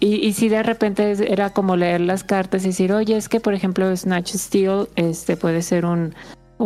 [0.00, 3.40] Y, y si de repente era como leer las cartas y decir, oye, es que
[3.40, 6.14] por ejemplo Snatch Steel este, puede ser un,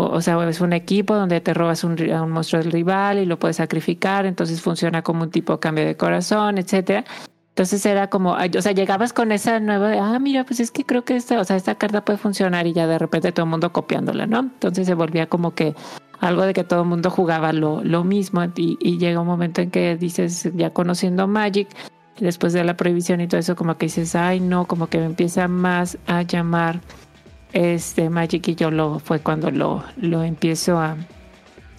[0.04, 3.38] o, sea, es un equipo donde te robas un, un monstruo del rival y lo
[3.38, 7.04] puedes sacrificar, entonces funciona como un tipo cambio de corazón, etcétera.
[7.50, 10.84] Entonces era como, o sea, llegabas con esa nueva, de, ah, mira, pues es que
[10.84, 13.50] creo que esta, o sea, esta carta puede funcionar y ya de repente todo el
[13.50, 14.38] mundo copiándola, ¿no?
[14.38, 15.74] Entonces se volvía como que
[16.20, 19.60] algo de que todo el mundo jugaba lo, lo mismo y, y llega un momento
[19.60, 21.68] en que dices, ya conociendo Magic,
[22.20, 25.06] después de la prohibición y todo eso, como que dices, ay, no, como que me
[25.06, 26.80] empieza más a llamar
[27.52, 30.96] este Magic y yo lo fue cuando lo, lo empiezo a,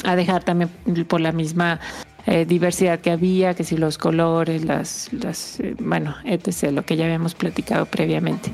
[0.03, 0.69] a dejar también
[1.07, 1.79] por la misma
[2.25, 6.95] eh, diversidad que había, que si los colores, las, las eh, bueno, etc., lo que
[6.95, 8.51] ya habíamos platicado previamente.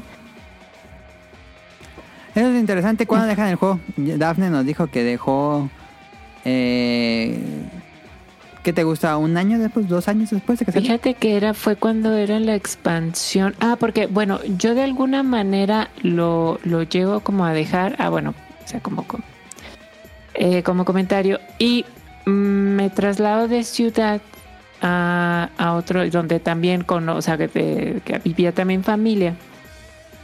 [2.36, 3.06] Eso es interesante.
[3.06, 3.80] ¿Cuándo dejan el juego?
[3.98, 5.70] Dafne nos dijo que dejó.
[6.44, 7.40] Eh,
[8.66, 9.16] ¿Qué te gusta?
[9.18, 9.88] ¿Un año después?
[9.88, 10.88] ¿Dos años después de que salió?
[10.88, 13.54] Fíjate que era, fue cuando era la expansión.
[13.60, 17.96] Ah, porque, bueno, yo de alguna manera lo, lo llego como a dejar.
[18.00, 18.34] Ah, bueno,
[18.66, 19.22] o sea, como, com-
[20.34, 21.40] eh, comentario.
[21.60, 21.86] Y
[22.26, 24.20] mm, me traslado de ciudad
[24.82, 29.36] a, a otro, donde también con, o sea, que, que vivía también familia.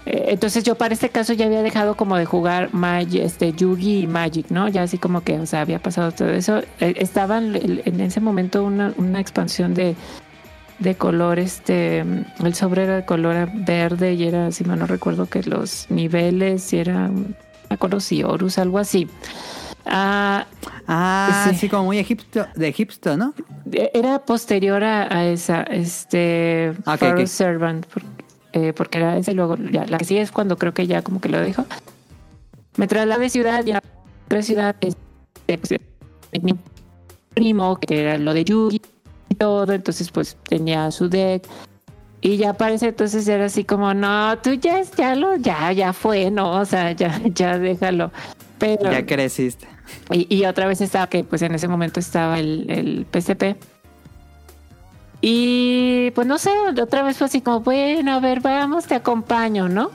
[0.05, 2.69] Eh, Entonces yo para este caso ya había dejado como de jugar
[3.13, 4.67] este Yugi y Magic, ¿no?
[4.67, 6.59] Ya así como que, o sea, había pasado todo eso.
[6.79, 9.95] Eh, Estaba en, ese momento una, una expansión de,
[10.79, 15.27] de color, este, el sobre era de color verde y era, si mal no recuerdo,
[15.27, 17.25] que los niveles y era, me
[17.69, 19.07] acuerdo si Horus, algo así.
[19.85, 20.45] Ah,
[20.87, 21.55] Ah, Sí.
[21.57, 23.33] sí, como muy egipto, de Egipto, ¿no?
[23.93, 27.27] era posterior a, a esa, este, Ok, Pharaoh ok.
[27.27, 28.07] Servant, porque,
[28.53, 31.21] eh, porque era y luego, ya, la que sigue es cuando creo que ya como
[31.21, 31.65] que lo dijo.
[32.77, 33.81] Me trasladé de ciudad y a
[34.25, 36.55] otra ciudad, este, pues, mi
[37.33, 38.81] primo, que era lo de Yugi
[39.29, 41.43] y todo, entonces pues tenía su deck.
[42.21, 46.29] Y ya parece entonces era así como, no, tú ya, ya lo, ya, ya fue,
[46.29, 48.11] no, o sea, ya, ya déjalo.
[48.59, 49.67] Pero, Ya creciste.
[50.11, 53.55] y, y otra vez estaba, que pues en ese momento estaba el, el PSP.
[55.21, 56.49] Y pues no sé,
[56.81, 59.91] otra vez fue así como, bueno, a ver, vamos, te acompaño, ¿no?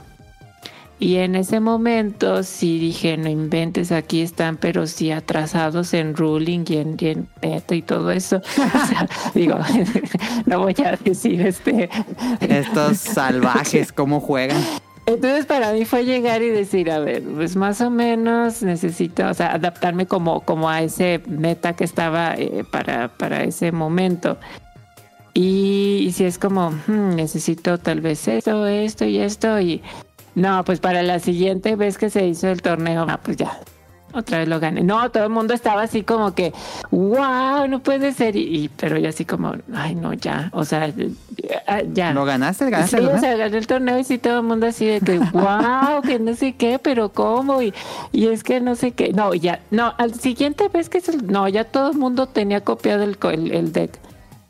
[0.99, 6.65] Y en ese momento sí dije, no inventes, aquí están, pero sí atrasados en ruling
[6.69, 8.41] y en, y en beta y todo eso.
[8.57, 9.59] O sea, digo,
[10.47, 11.91] no voy a decir este.
[12.41, 14.63] Estos salvajes, ¿cómo juegan?
[15.05, 19.35] Entonces para mí fue llegar y decir, a ver, pues más o menos necesito, o
[19.35, 24.39] sea, adaptarme como, como a ese meta que estaba eh, para, para ese momento.
[25.39, 29.83] Y, y si es como, hmm, necesito tal vez esto, esto y esto, y
[30.35, 33.61] no, pues para la siguiente vez que se hizo el torneo, ah, pues ya,
[34.15, 34.83] otra vez lo gané.
[34.83, 36.55] No, todo el mundo estaba así como que,
[36.91, 40.89] wow, no puede ser, y, y- pero yo así como, ay, no, ya, o sea,
[40.89, 41.83] ya.
[41.93, 42.13] ya.
[42.15, 42.71] ¿Lo ganaste?
[42.71, 43.21] ¿Ganaste Sí, el o torneo?
[43.21, 46.35] sea, gané el torneo y sí, todo el mundo así de que, wow, que no
[46.35, 47.75] sé qué, pero cómo, y,
[48.11, 49.13] y es que no sé qué.
[49.13, 53.03] No, ya, no, al siguiente vez que, se- no, ya todo el mundo tenía copiado
[53.03, 53.99] el, el, el deck.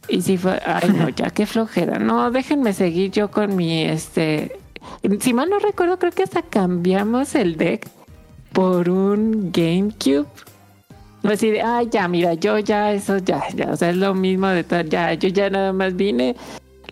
[0.09, 1.99] Y sí fue, ay, no, ya qué flojera.
[1.99, 4.57] No, déjenme seguir yo con mi, este,
[5.21, 7.89] si mal no recuerdo, creo que hasta cambiamos el deck
[8.53, 10.27] por un GameCube.
[11.25, 14.47] Así de, ay, ya, mira, yo ya, eso ya, ya, o sea, es lo mismo
[14.47, 16.37] de todo, ya, yo ya nada más vine.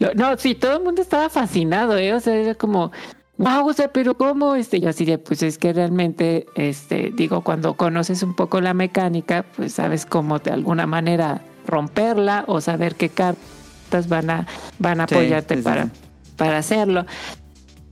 [0.01, 2.13] Lo- no, sí, todo el mundo estaba fascinado, ¿eh?
[2.15, 2.91] O sea, era como,
[3.39, 4.57] wow, o sea, pero ¿cómo?
[4.57, 8.75] Este, yo así de, pues es que realmente, este, digo, cuando conoces un poco la
[8.75, 14.47] mecánica, pues sabes cómo de alguna manera romperla o saber qué cartas van a,
[14.79, 15.89] van a apoyarte sí, sí, para,
[16.37, 17.07] para hacerlo.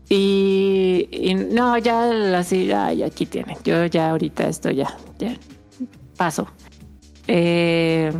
[0.08, 3.56] Y, y no, ya así, ya aquí tienen.
[3.64, 5.36] Yo ya ahorita esto ya, ya
[6.16, 6.46] paso.
[7.28, 8.12] Eh,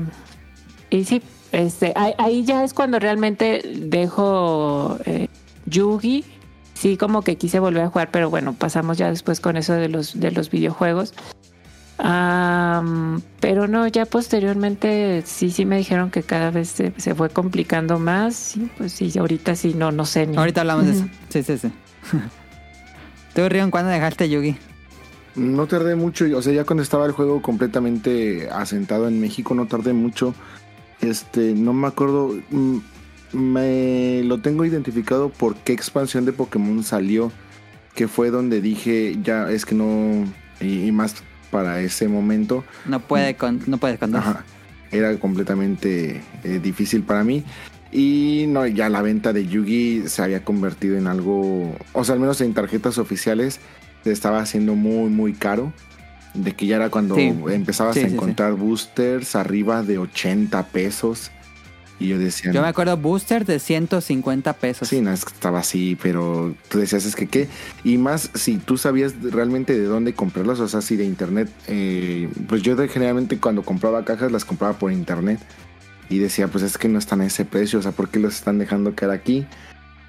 [0.90, 1.22] y sí,
[1.52, 5.28] este, ahí, ahí ya es cuando realmente dejo eh,
[5.66, 6.24] Yugi.
[6.74, 9.88] Sí, como que quise volver a jugar, pero bueno, pasamos ya después con eso de
[9.88, 11.14] los, de los videojuegos.
[11.98, 17.28] Am, pero no, ya posteriormente sí, sí me dijeron que cada vez se, se fue
[17.30, 18.56] complicando más.
[18.56, 20.36] Y pues sí, ahorita sí, no, no sé ni.
[20.36, 21.08] Ahorita hablamos de eso.
[21.28, 21.72] Sí, sí, sí.
[23.34, 24.56] ¿Tú, Rion, cuándo dejaste Yugi?
[25.34, 29.66] No tardé mucho, o sea, ya cuando estaba el juego completamente asentado en México, no
[29.66, 30.34] tardé mucho.
[31.00, 32.78] Este, no me acuerdo, mm,
[33.32, 37.32] me lo tengo identificado por qué expansión de Pokémon salió,
[37.94, 40.26] que fue donde dije, ya es que no,
[40.60, 41.14] y, y más
[41.52, 44.20] para ese momento, No puede con, no puedes contar.
[44.20, 44.44] Ajá.
[44.90, 47.44] Era completamente eh, difícil para mí.
[47.92, 52.20] Y no, ya la venta de Yugi se había convertido en algo, o sea, al
[52.20, 53.60] menos en tarjetas oficiales,
[54.02, 55.72] se estaba haciendo muy, muy caro.
[56.34, 57.34] De que ya era cuando Sí.
[57.50, 58.14] empezabas Sí, a sí, sí.
[58.14, 61.30] encontrar boosters arriba de 80 pesos.
[62.02, 64.88] Y yo decía, Yo me acuerdo booster de 150 pesos.
[64.88, 67.48] Sí, no, es que estaba así, pero tú decías, es que qué.
[67.84, 71.48] Y más si tú sabías realmente de dónde comprarlas, o sea, si de internet.
[71.68, 75.38] eh, pues yo generalmente cuando compraba cajas las compraba por internet.
[76.08, 78.34] Y decía, pues es que no están a ese precio, o sea, ¿por qué los
[78.34, 79.46] están dejando caer aquí?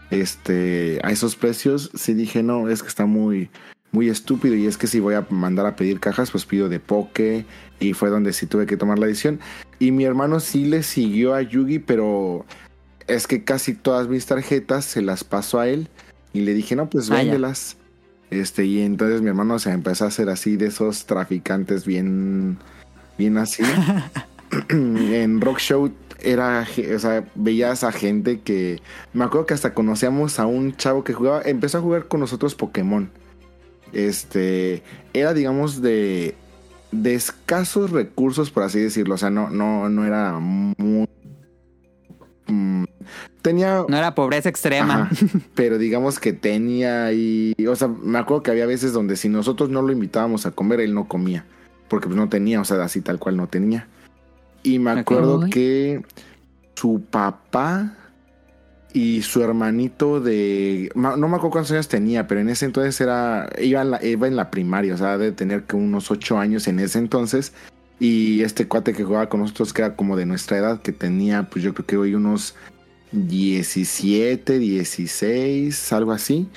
[0.10, 3.50] Este, a esos precios, sí dije, no, es que está muy,
[3.92, 4.56] muy estúpido.
[4.56, 7.46] Y es que si voy a mandar a pedir cajas, pues pido de Poke.
[7.84, 9.40] Y fue donde sí tuve que tomar la decisión.
[9.80, 12.46] Y mi hermano sí le siguió a Yugi, pero
[13.08, 15.90] es que casi todas mis tarjetas se las pasó a él.
[16.34, 17.78] Y le dije, no, pues Ah, véndelas.
[18.30, 22.58] Este, y entonces mi hermano se empezó a hacer así de esos traficantes bien,
[23.18, 23.64] bien así.
[24.70, 26.66] en Rock Show era,
[26.96, 28.82] o sea, veías a gente que,
[29.14, 32.56] me acuerdo que hasta conocíamos a un chavo que jugaba, empezó a jugar con nosotros
[32.56, 33.10] Pokémon.
[33.92, 34.82] Este,
[35.14, 36.36] era digamos de,
[36.94, 41.08] de escasos recursos, por así decirlo, o sea, no, no, no era muy...
[42.48, 42.84] mm,
[43.42, 45.10] tenía No era pobreza extrema.
[45.12, 45.26] Ajá,
[45.56, 49.70] pero digamos que tenía y, o sea, me acuerdo que había veces donde si nosotros
[49.70, 51.46] no lo invitábamos a comer, él no comía,
[51.88, 53.88] porque pues no tenía, o sea, así tal cual no tenía.
[54.62, 56.04] Y me acuerdo que
[56.76, 57.98] su papá
[58.94, 63.50] y su hermanito de, no me acuerdo cuántos años tenía, pero en ese entonces era,
[63.60, 66.68] iba en la, iba en la primaria, o sea, de tener que unos ocho años
[66.68, 67.54] en ese entonces.
[68.00, 71.50] Y este cuate que jugaba con nosotros, que era como de nuestra edad, que tenía,
[71.50, 72.56] pues yo creo que hoy unos
[73.12, 76.48] 17, 16, algo así.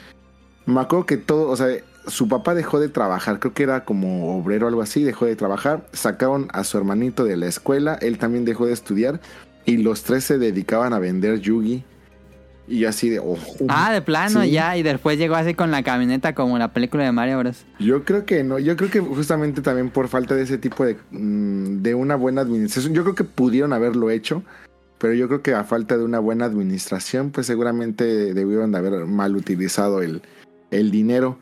[0.66, 1.68] Me acuerdo que todo, o sea,
[2.06, 5.36] su papá dejó de trabajar, creo que era como obrero o algo así, dejó de
[5.36, 9.20] trabajar, sacaron a su hermanito de la escuela, él también dejó de estudiar
[9.64, 11.84] y los tres se dedicaban a vender yugi.
[12.68, 13.38] Y yo así de, oh,
[13.68, 14.50] Ah, de plano, Sí.
[14.50, 14.76] ya.
[14.76, 17.64] Y después llegó así con la camioneta como la película de Mario Bros.
[17.78, 20.96] Yo creo que no, yo creo que justamente también por falta de ese tipo de,
[21.12, 24.42] mm, de una buena administración, yo creo que pudieron haberlo hecho,
[24.98, 29.06] pero yo creo que a falta de una buena administración, pues seguramente debieron de haber
[29.06, 30.22] mal utilizado el,
[30.70, 31.38] el dinero,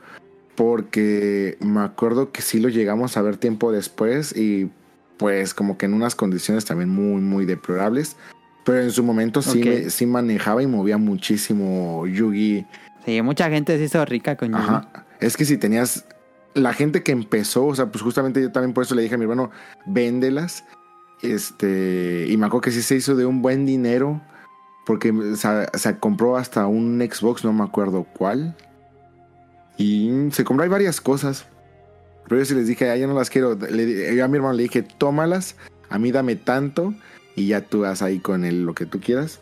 [0.56, 4.70] porque me acuerdo que sí lo llegamos a ver tiempo después y
[5.16, 8.16] pues como que en unas condiciones también muy, muy deplorables.
[8.64, 9.66] Pero en su momento sí, Ok.
[9.66, 12.66] me- sí manejaba y movía muchísimo Yugi.
[13.04, 14.62] Sí, mucha gente se hizo rica con Yugi.
[14.62, 14.88] Ajá.
[15.20, 16.06] Es que si tenías
[16.54, 19.18] la gente que empezó, o sea, pues justamente yo también por eso le dije a
[19.18, 19.50] mi hermano,
[19.86, 20.64] véndelas.
[21.22, 24.20] Este, y me acuerdo que sí se hizo de un buen dinero,
[24.86, 28.54] porque o sea, se compró hasta un Xbox, no me acuerdo cuál.
[29.76, 31.46] Y se compró ahí varias cosas.
[32.28, 33.54] Pero yo sí les dije, ah, ya no las quiero.
[33.54, 35.56] Le yo a mi hermano le dije, tómalas,
[35.90, 36.94] a mí dame tanto,
[37.36, 39.40] y ya tú vas ahí con él lo que tú quieras.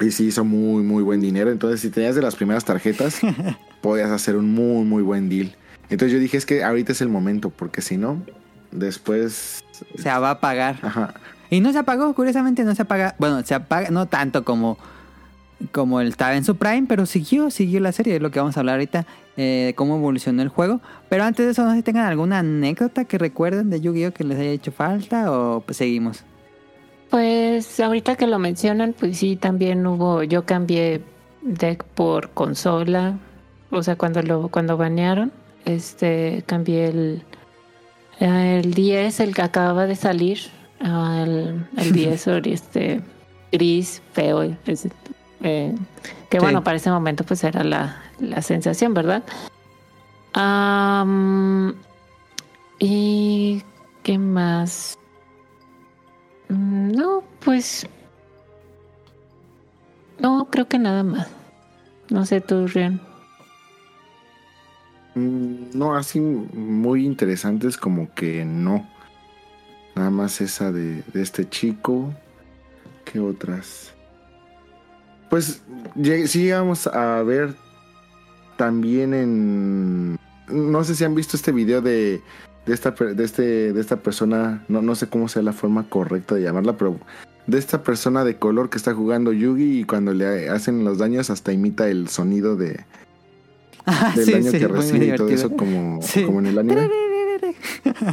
[0.00, 1.50] Y sí hizo muy, muy buen dinero.
[1.50, 3.20] Entonces, si tenías de las primeras tarjetas,
[3.82, 5.54] podías hacer un muy, muy buen deal.
[5.90, 8.22] Entonces yo dije, es que ahorita es el momento, porque si no,
[8.70, 9.62] después...
[9.98, 10.78] Se va a pagar.
[10.82, 11.14] Ajá.
[11.50, 13.16] Y no se apagó, curiosamente no se apaga.
[13.18, 14.78] Bueno, se apaga, no tanto como,
[15.72, 18.56] como él estaba en su prime, pero siguió, siguió la serie, es lo que vamos
[18.56, 19.04] a hablar ahorita,
[19.36, 20.80] eh, cómo evolucionó el juego.
[21.08, 24.12] Pero antes de eso, no sé si tengan alguna anécdota que recuerden de Yu-Gi-Oh!
[24.12, 26.24] que les haya hecho falta o pues seguimos.
[27.10, 31.02] Pues ahorita que lo mencionan, pues sí, también hubo, yo cambié
[31.42, 33.18] deck por consola,
[33.70, 35.32] o sea, cuando lo cuando banearon,
[35.64, 37.22] este, cambié el
[38.20, 40.38] el 10, el que acababa de salir,
[40.80, 43.00] al el 10 ori- este
[43.50, 44.90] gris feo, ese,
[45.42, 45.74] eh,
[46.28, 46.42] que Sí.
[46.44, 49.24] bueno, para ese momento pues era la, la sensación, ¿verdad?
[52.78, 53.62] Y
[54.02, 54.96] qué más
[56.50, 57.86] No, pues.
[60.18, 61.28] No, creo que nada más.
[62.10, 63.00] No sé tú, Rian.
[65.14, 68.88] Mm, No, así muy interesantes como que no.
[69.94, 72.12] Nada más esa de, de este chico.
[73.04, 73.94] ¿Qué otras?
[75.30, 75.62] Pues
[76.26, 77.54] sí llegamos a ver
[78.56, 80.18] también en...
[80.48, 82.20] No sé si han visto este video de,
[82.66, 86.34] de, esta, de, este, de esta persona, no, no sé cómo sea la forma correcta
[86.34, 86.98] de llamarla, pero
[87.46, 91.30] de esta persona de color que está jugando Yugi y cuando le hacen los daños
[91.30, 92.84] hasta imita el sonido de,
[93.86, 96.22] Ah, del sí, daño sí, que recibe y todo eso como, Sí.
[96.24, 96.88] como en el anime.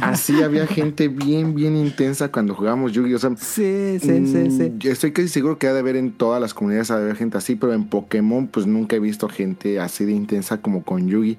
[0.00, 3.14] Así había gente bien, bien intensa cuando jugábamos Yugi.
[3.14, 4.70] O sea, Sí, sí, sí, sí.
[4.70, 7.02] mm, yo estoy casi seguro que ha de haber en todas las comunidades, ha de
[7.04, 10.82] haber gente así, pero en Pokémon pues nunca he visto gente así de intensa como
[10.82, 11.36] con Yugi.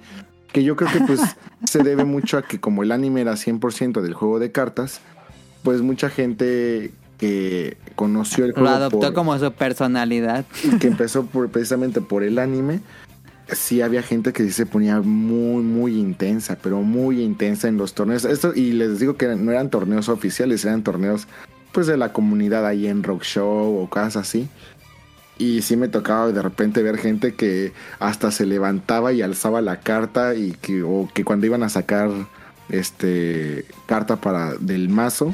[0.52, 1.22] Que yo creo que pues
[1.66, 5.00] se debe mucho a que como el anime era 100% del juego de cartas,
[5.64, 10.46] pues mucha gente que conoció el Lo juego adoptó por- como su personalidad.
[10.80, 12.80] que empezó por, precisamente por el anime,
[13.52, 17.94] sí había gente que sí se ponía muy, muy intensa, pero muy intensa en los
[17.94, 18.24] torneos.
[18.26, 21.28] Esto, y les digo que no eran torneos oficiales, eran torneos
[21.72, 24.48] pues de la comunidad ahí en Rock Show o cosas así.
[25.40, 29.80] Y sí me tocaba de repente ver gente que hasta se levantaba y alzaba la
[29.80, 32.12] carta y que, o que cuando iban a sacar
[32.70, 35.34] este carta para del mazo,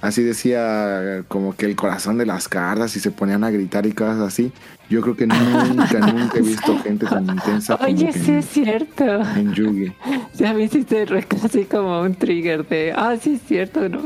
[0.00, 3.92] así decía como que el corazón de las cartas y se ponían a gritar y
[3.92, 4.50] cosas así.
[4.88, 9.04] Yo creo que nunca, nunca he visto gente tan intensa Oye, sí en, es cierto.
[9.36, 9.92] en Yugi.
[10.36, 14.00] Ya me hiciste casi como un trigger de, ah, sí es cierto, no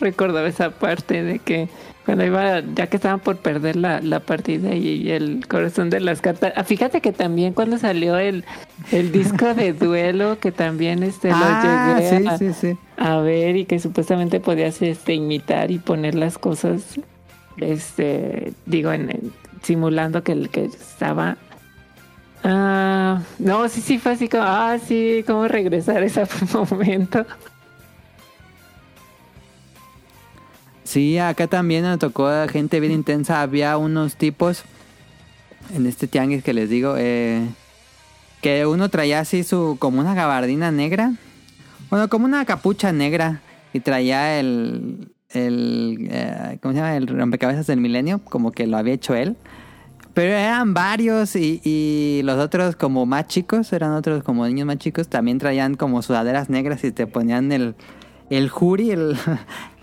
[0.00, 1.68] recordaba esa parte de que
[2.04, 6.20] cuando iba, ya que estaban por perder la, la partida y, el corazón de las
[6.20, 6.52] cartas.
[6.54, 8.44] Ah, fíjate que también cuando salió el,
[8.92, 12.78] el disco de duelo, que también este ah, lo llegué sí, a, sí, sí.
[12.96, 17.00] a ver y que supuestamente podías este imitar y poner las cosas
[17.58, 19.32] este digo en, en-
[19.62, 21.38] simulando que el que estaba
[22.44, 26.22] ah no sí sí fue así como ah sí cómo regresar a ese
[26.70, 27.24] momento
[30.86, 33.42] Sí, acá también nos tocó gente bien intensa.
[33.42, 34.62] Había unos tipos
[35.74, 37.44] en este tianguis que les digo, eh,
[38.40, 41.12] que uno traía así su, como una gabardina negra,
[41.90, 43.40] bueno, como una capucha negra,
[43.72, 46.96] y traía el, el, eh, ¿cómo se llama?
[46.96, 49.36] El rompecabezas del milenio, como que lo había hecho él.
[50.14, 54.78] Pero eran varios y, y los otros como más chicos, eran otros como niños más
[54.78, 57.74] chicos, también traían como sudaderas negras y te ponían el,
[58.30, 59.16] el jury el,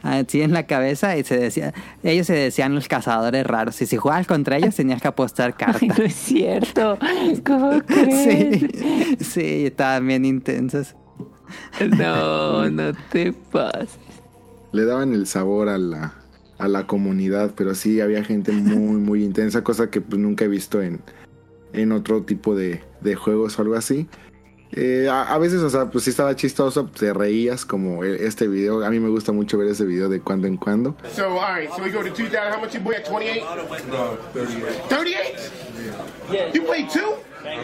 [0.04, 1.74] así en la cabeza y se decía,
[2.04, 3.82] ellos se decían los cazadores raros.
[3.82, 5.98] Y si jugabas contra ellos tenías que apostar Ay, cartas.
[5.98, 6.98] no es cierto
[7.46, 10.96] cómo crees Sí, sí, estaban bien intensos.
[11.98, 13.98] no no te pases
[14.72, 16.14] Le daban el sabor a la,
[16.58, 20.48] a la comunidad, pero sí había gente muy, muy intensa, cosa que pues nunca he
[20.48, 21.02] visto en,
[21.74, 24.08] en otro tipo de, de juegos o algo así.
[24.76, 28.48] Eh, a, a veces, o sea, pues sí estaba chistoso, te reías como e- este
[28.48, 28.84] video.
[28.84, 30.96] A mí me gusta mucho ver ese video de cuando en cuando.
[31.16, 32.54] So, all right, so we go to 2,000.
[32.54, 33.44] How much you at 28?
[33.92, 34.90] No, 38.
[36.30, 36.56] 38?
[36.56, 37.14] You played two?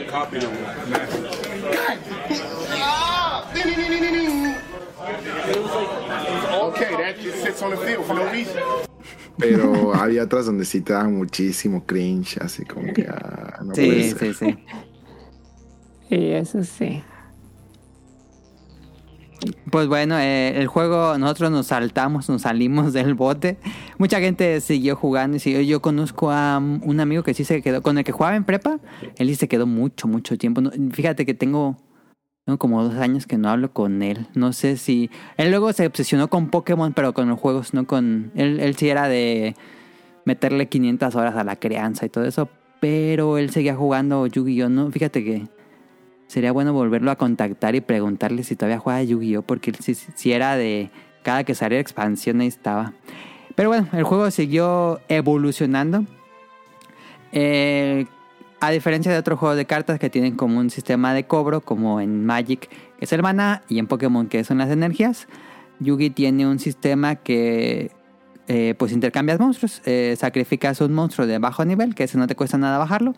[0.10, 0.52] Copy them.
[1.72, 1.98] God.
[2.72, 3.49] Ah!
[3.53, 4.56] Ding, ding, ding, ding, ding, ding.
[6.52, 8.61] Okay, that just sits on the field for no reason.
[9.38, 14.03] Pero había otras donde sí te daba muchísimo cringe, así como que ah, no puede
[14.03, 14.36] Sí, ser.
[14.36, 14.57] sí, sí.
[16.10, 17.03] Y eso sí.
[19.72, 23.57] Pues bueno, eh, el juego, nosotros nos saltamos, nos salimos del bote.
[23.98, 25.65] Mucha gente siguió jugando y.
[25.65, 28.80] Yo conozco a un amigo que sí se quedó, con el que jugaba en prepa,
[29.18, 30.61] él sí se quedó mucho, mucho tiempo.
[30.91, 31.77] Fíjate que tengo,
[32.45, 34.27] tengo como dos años que no hablo con él.
[34.34, 35.10] No sé si...
[35.38, 38.31] Él luego se obsesionó con Pokémon, pero con los juegos, no con...
[38.36, 39.56] Él, él sí era de
[40.26, 42.49] meterle 500 horas a la crianza y todo eso,
[42.81, 44.69] pero él seguía jugando Yu-Gi-Oh!
[44.69, 45.48] No, fíjate que
[46.30, 49.41] sería bueno volverlo a contactar y preguntarle si todavía juega Yu-Gi-Oh!
[49.41, 50.91] Porque si, era de
[51.23, 52.93] cada que salía expansión ahí estaba.
[53.56, 56.06] Pero bueno, el juego siguió evolucionando.
[57.31, 58.06] Eh,
[58.60, 61.99] a diferencia de otros juegos de cartas que tienen como un sistema de cobro, como
[61.99, 65.27] en Magic, que es el mana, y en Pokémon, que son las energías,
[65.80, 67.91] Yugi tiene un sistema que
[68.47, 69.81] eh, pues intercambias monstruos.
[69.85, 73.15] Eh, sacrificas un monstruo de bajo nivel, que ese no te cuesta nada bajarlo,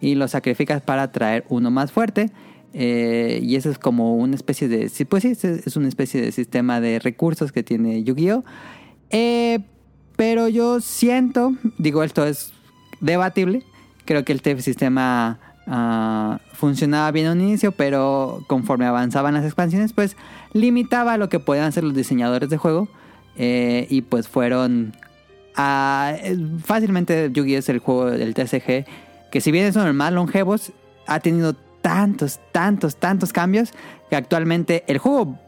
[0.00, 2.30] y lo sacrificas para traer uno más fuerte.
[2.76, 4.90] Eh, y eso es como una especie de.
[5.08, 8.42] Pues sí, es- es una especie de sistema de recursos que tiene Yu-Gi-Oh!
[9.10, 9.60] Eh,
[10.16, 12.52] pero yo siento, digo, esto es
[13.00, 13.62] debatible.
[14.04, 19.92] Creo que el TF sistema ah, funcionaba bien al inicio, pero conforme avanzaban las expansiones,
[19.94, 20.16] pues
[20.52, 22.88] limitaba lo que podían hacer los diseñadores de juego.
[23.36, 24.92] eh, y pues fueron.
[25.56, 27.58] a- eh, fácilmente Yu-Gi-Oh!
[27.58, 28.84] es el juego del TCG
[29.30, 30.72] que, si bien los más longevos,
[31.06, 33.72] ha tenido tantos, tantos, tantos cambios
[34.08, 35.38] que actualmente el juego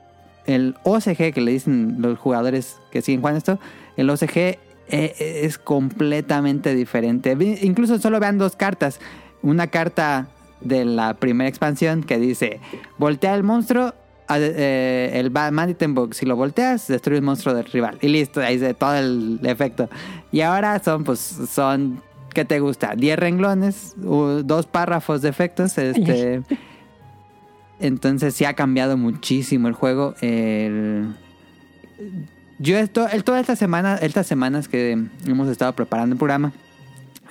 [0.45, 3.59] el OCG que le dicen los jugadores que siguen jugando esto,
[3.97, 4.59] el OCG eh,
[4.91, 7.37] eh, es completamente diferente.
[7.63, 9.01] Incluso solo vean dos cartas.
[9.43, 10.29] Una carta
[10.61, 12.61] de la primera expansión que dice,
[12.97, 13.93] voltea el monstruo,
[14.29, 17.99] eh, el Ba- Mantitan Bug, si lo volteas, destruye el monstruo del rival.
[18.01, 19.89] Y listo, ahí se todo el efecto.
[20.31, 21.19] Y ahora son, pues,
[21.51, 22.03] son,
[22.37, 22.95] ¿qué te gusta?
[22.95, 26.43] 10 renglones, dos párrafos de efectos, este...
[27.81, 30.15] Entonces sí ha cambiado muchísimo el juego.
[30.21, 31.15] El-
[32.59, 36.53] Yo esto, el, toda esta semana, estas semanas que hemos estado preparando el programa,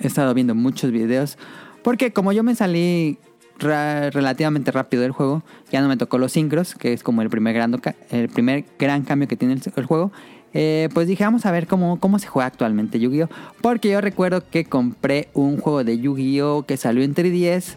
[0.00, 1.36] he estado viendo muchos videos.
[1.82, 3.18] Porque como yo me salí
[3.58, 5.42] ra- relativamente rápido del juego,
[5.72, 7.80] ya no me tocó los sincros, que es como el primer gran,
[8.10, 10.12] el primer gran cambio que tiene el, el juego.
[10.56, 13.28] Eh, pues dije, vamos a ver cómo, cómo se juega actualmente Yu-Gi-Oh!
[13.60, 16.64] Porque yo recuerdo que compré un juego de Yu-Gi-Oh!
[16.66, 17.76] que salió en 3DS.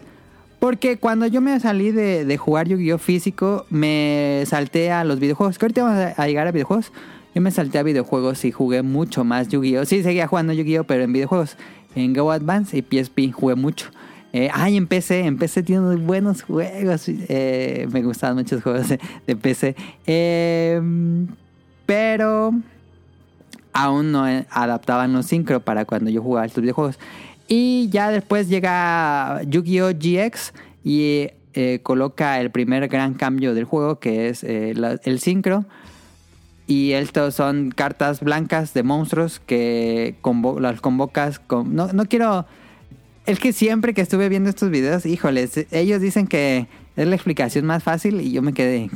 [0.58, 2.98] Porque cuando yo me salí de, de jugar Yu-Gi-Oh!
[2.98, 5.58] físico, me salté a los videojuegos.
[5.58, 6.92] Que ahorita vamos a, llegar a videojuegos.
[7.34, 9.84] Yo me salté a videojuegos y jugué mucho más Yu-Gi-Oh!
[9.84, 10.84] Sí, seguía jugando Yu-Gi-Oh!
[10.84, 11.56] pero en videojuegos.
[11.94, 13.90] En Go Advance y PSP jugué mucho.
[14.32, 17.04] Eh, ay, en PC, en PC tiene unos buenos juegos.
[17.08, 19.74] eh, me gustaban muchos juegos de, de PC.
[20.06, 20.80] Eh,
[21.90, 22.54] pero
[23.72, 27.00] aún no adaptaban los sincro para cuando yo jugaba estos videojuegos.
[27.48, 29.90] Y ya después llega Yu-Gi-Oh!
[29.98, 30.52] GX
[30.84, 34.72] y eh, coloca el primer gran cambio del juego, que es eh,
[35.02, 35.64] el sincro.
[36.68, 41.74] Y estos son cartas blancas de monstruos que convo- las convocas con...
[41.74, 42.46] No, no quiero...
[43.26, 47.66] Es que siempre que estuve viendo estos videos, híjoles, ellos dicen que es la explicación
[47.66, 48.88] más fácil y yo me quedé.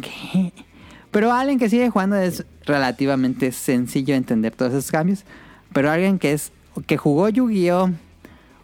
[1.15, 5.25] Pero alguien que sigue jugando es relativamente sencillo entender todos esos cambios.
[5.73, 6.51] Pero alguien que es
[6.89, 7.91] que jugó Yu-Gi-Oh!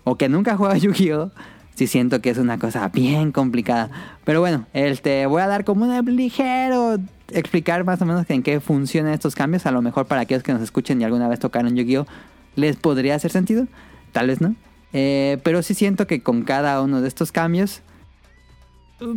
[0.03, 1.31] o que nunca ha jugado Yu-Gi-Oh!
[1.77, 3.89] sí siento que es una cosa bien complicada.
[4.25, 6.97] Pero bueno, este, voy a dar como un ligero
[7.29, 9.65] explicar más o menos en qué funcionan estos cambios.
[9.67, 12.07] A lo mejor para aquellos que nos escuchen y alguna vez tocaron Yu-Gi-Oh!
[12.57, 13.69] les podría hacer sentido.
[14.11, 14.57] Tal vez no.
[14.93, 17.81] Eh, pero sí siento que con cada uno de estos cambios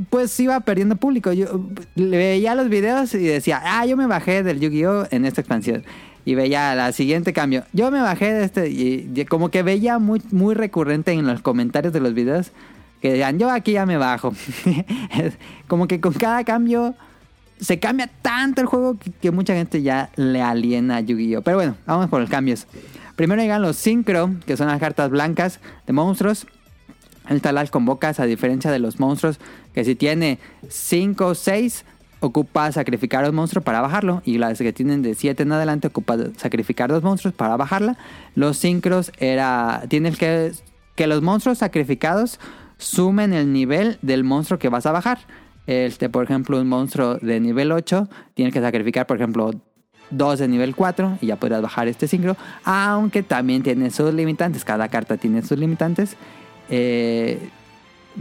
[0.10, 1.34] pues iba perdiendo público.
[1.34, 5.08] Yo veía los videos y decía, ah, yo me bajé del Yu-Gi-Oh!
[5.12, 5.84] en esta expansión.
[6.26, 7.66] Y veía la siguiente cambio.
[7.74, 8.70] Yo me bajé de este.
[8.70, 12.52] Y, y como que veía muy, muy recurrente en los comentarios de los videos
[13.02, 14.34] que decían, yo aquí ya me bajo.
[15.68, 16.96] como que con cada cambio
[17.60, 21.42] se cambia tanto el juego que, que mucha gente ya le aliena a Yu-Gi-Oh!
[21.42, 22.66] Pero bueno, vamos por los cambios.
[23.16, 26.48] Primero llegan los Synchro, que son las cartas blancas de monstruos.
[27.30, 29.40] Estas las convocas a diferencia de los monstruos
[29.74, 31.86] que si tiene 5 o 6
[32.20, 36.18] ocupa sacrificar un monstruo para bajarlo y las que tienen de 7 en adelante ocupa
[36.38, 37.98] sacrificar dos monstruos para bajarla.
[38.36, 40.54] Los sincros era tienes que
[40.96, 42.40] que los monstruos sacrificados
[42.78, 45.20] sumen el nivel del monstruo que vas a bajar.
[45.66, 49.52] Este, por ejemplo, un monstruo de nivel 8, tienes que sacrificar, por ejemplo,
[50.10, 52.36] dos de nivel 4 y ya podrás bajar este sincro.
[52.66, 56.18] Aunque también tiene sus limitantes, cada carta tiene sus limitantes.
[56.70, 57.50] Eh,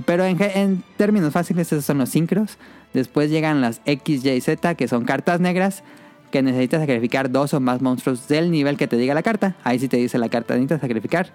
[0.06, 2.58] pero en, términos fáciles, esos son los sincros.
[2.94, 5.82] Después llegan las X, Y, Z, que son cartas negras
[6.30, 9.54] que necesitas sacrificar dos o más monstruos del nivel que te diga la carta.
[9.64, 11.30] Ahí sí te dice la carta, necesitas sacrificar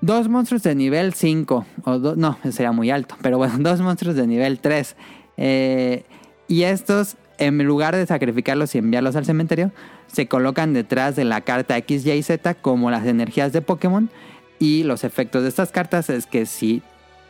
[0.00, 1.64] dos monstruos de nivel 5.
[1.84, 3.16] O do- no, sería muy alto.
[3.22, 4.96] Pero bueno, dos monstruos de nivel 3.
[5.36, 6.04] Eh,
[6.48, 9.70] y estos, en lugar de sacrificarlos y enviarlos al cementerio,
[10.08, 14.10] se colocan detrás de la carta X, Y, Z como las energías de Pokémon.
[14.58, 16.82] Y los efectos de estas cartas es que si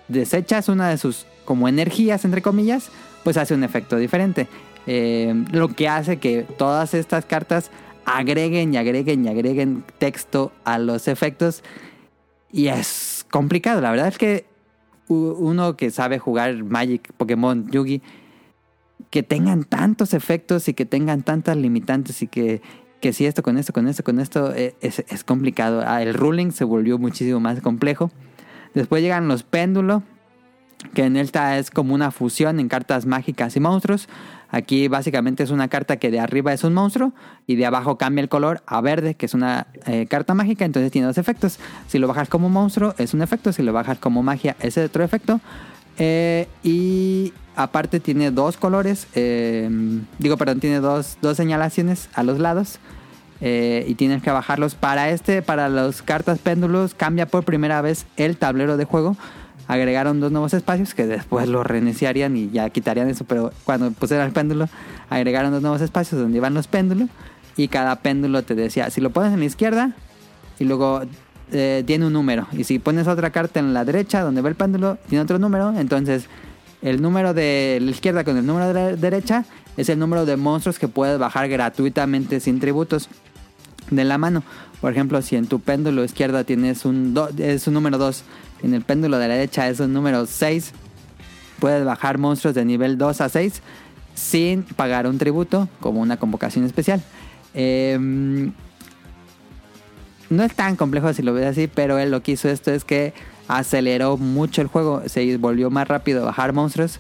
[0.08, 2.90] desechas una de sus como energías, entre comillas,
[3.24, 4.48] pues hace un efecto diferente.
[4.86, 7.70] Eh, lo que hace que todas estas cartas
[8.04, 11.62] agreguen y agreguen y agreguen texto a los efectos.
[12.50, 13.80] Y es complicado.
[13.80, 14.44] La verdad es que
[15.08, 18.02] uno que sabe jugar Magic, Pokémon, Yugi,
[19.10, 22.62] que tengan tantos efectos y que tengan tantas limitantes y que,
[23.02, 25.82] que si esto con esto, con esto, con esto, eh, es, es complicado.
[25.84, 28.12] Ah, El ruling se volvió muchísimo más complejo.
[28.74, 30.04] Después llegan los péndulos,
[30.94, 34.08] que en esta es como una fusión en cartas mágicas y monstruos.
[34.50, 37.12] Aquí básicamente es una carta que de arriba es un monstruo
[37.46, 40.92] y de abajo cambia el color a verde, que es una eh, carta mágica, entonces
[40.92, 41.58] tiene dos efectos.
[41.88, 45.02] Si lo bajas como monstruo es un efecto, si lo bajas como magia es otro
[45.02, 45.40] efecto.
[46.04, 49.70] Eh, y aparte tiene dos colores, eh,
[50.18, 52.80] digo, perdón, tiene dos, dos señalaciones a los lados.
[53.40, 58.06] eh, y tienes que bajarlos para este, para las cartas péndulos, cambia por primera vez
[58.16, 59.16] el tablero de juego.
[59.68, 64.26] Agregaron dos nuevos espacios que después lo reiniciarían y ya quitarían eso, pero cuando pusieron
[64.26, 64.68] el péndulo,
[65.08, 67.08] agregaron dos nuevos espacios donde iban los péndulos
[67.56, 69.92] y cada péndulo te decía, si lo pones en la izquierda
[70.58, 71.02] y luego
[71.52, 74.54] eh, tiene un número, y si pones otra carta en la derecha donde va el
[74.54, 76.26] péndulo, tiene otro número, entonces
[76.82, 79.44] el número de la izquierda con el número de la derecha
[79.76, 83.08] es el número de monstruos que puedes bajar gratuitamente sin tributos
[83.90, 84.42] de la mano.
[84.80, 88.24] Por ejemplo, si en tu péndulo izquierda tienes un, do- es un número 2,
[88.64, 90.72] en el péndulo de la derecha es un número 6,
[91.60, 93.62] puedes bajar monstruos de nivel 2 a 6
[94.14, 97.00] sin pagar un tributo como una convocación especial.
[97.54, 98.52] Em,
[100.32, 102.84] no es tan complejo si lo ves así, pero él lo que hizo esto es
[102.84, 103.12] que
[103.48, 106.98] aceleró mucho el juego, se volvió más rápido bajar monstruos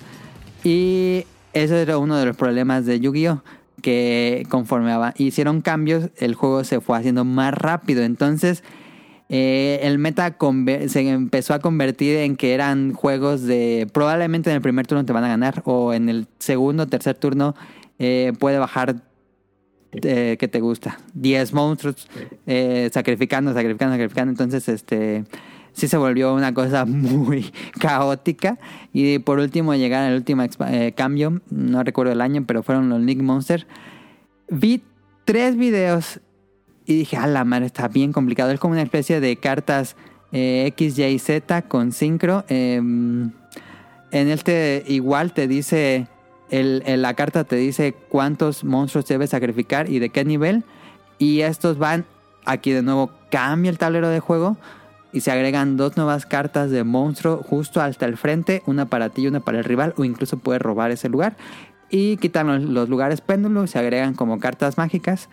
[0.64, 3.42] y eso era uno de los problemas de Yu-Gi-Oh!
[3.80, 8.04] Que conforme hicieron cambios, el juego se fue haciendo más rápido.
[8.04, 8.62] Entonces,
[9.28, 10.36] eh, el meta
[10.86, 15.12] se empezó a convertir en que eran juegos de probablemente en el primer turno te
[15.12, 17.56] van a ganar o en el segundo tercer turno
[17.98, 18.96] eh, puede bajar
[19.92, 22.08] eh, que te gusta 10 monstruos
[22.46, 25.24] eh, sacrificando sacrificando sacrificando entonces este
[25.72, 28.58] sí se volvió una cosa muy caótica
[28.92, 33.00] y por último llegar al último eh, cambio no recuerdo el año pero fueron los
[33.00, 33.66] Nick Monster
[34.48, 34.82] vi
[35.24, 36.20] tres videos
[36.86, 38.50] y dije, a la madre, está bien complicado.
[38.50, 39.96] Es como una especie de cartas
[40.32, 42.44] eh, X, Y, Z con sincro.
[42.48, 43.32] Eh, en
[44.10, 46.06] este igual te dice,
[46.52, 50.64] el- la carta te dice cuántos monstruos debes sacrificar y de qué nivel.
[51.18, 52.04] Y estos van,
[52.44, 54.56] aquí de nuevo cambia el tablero de juego
[55.12, 59.22] y se agregan dos nuevas cartas de monstruo justo hasta el frente, una para ti
[59.22, 61.36] y una para el rival, o incluso puedes robar ese lugar.
[61.90, 65.28] Y quitan los, lugares péndulos, se agregan como cartas mágicas.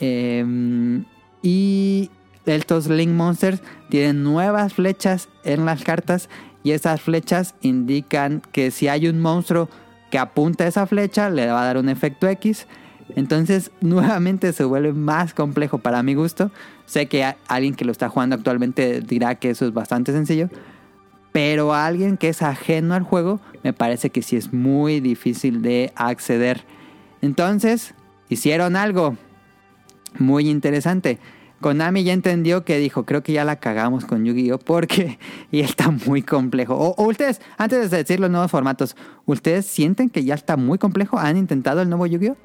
[0.00, 1.02] Eh,
[1.42, 2.10] y
[2.46, 6.28] estos Link Monsters tienen nuevas flechas en las cartas
[6.62, 9.68] y esas flechas indican que si hay un monstruo
[10.10, 12.66] que apunta esa flecha le va a dar un efecto X.
[13.16, 16.50] Entonces nuevamente se vuelve más complejo para mi gusto.
[16.86, 20.48] Sé que alguien que lo está jugando actualmente dirá que eso es bastante sencillo.
[21.32, 25.62] Pero a alguien que es ajeno al juego me parece que sí es muy difícil
[25.62, 26.64] de acceder.
[27.22, 27.94] Entonces
[28.28, 29.16] hicieron algo
[30.18, 31.18] muy interesante.
[31.60, 34.58] Konami ya entendió que dijo, creo que ya la cagamos con Yu-Gi-Oh!
[34.58, 35.18] porque
[35.50, 36.74] y está muy complejo.
[36.74, 38.96] O, o ustedes, antes de decir los nuevos formatos,
[39.26, 41.18] ¿ustedes sienten que ya está muy complejo?
[41.18, 42.36] ¿Han intentado el nuevo Yu-Gi-Oh?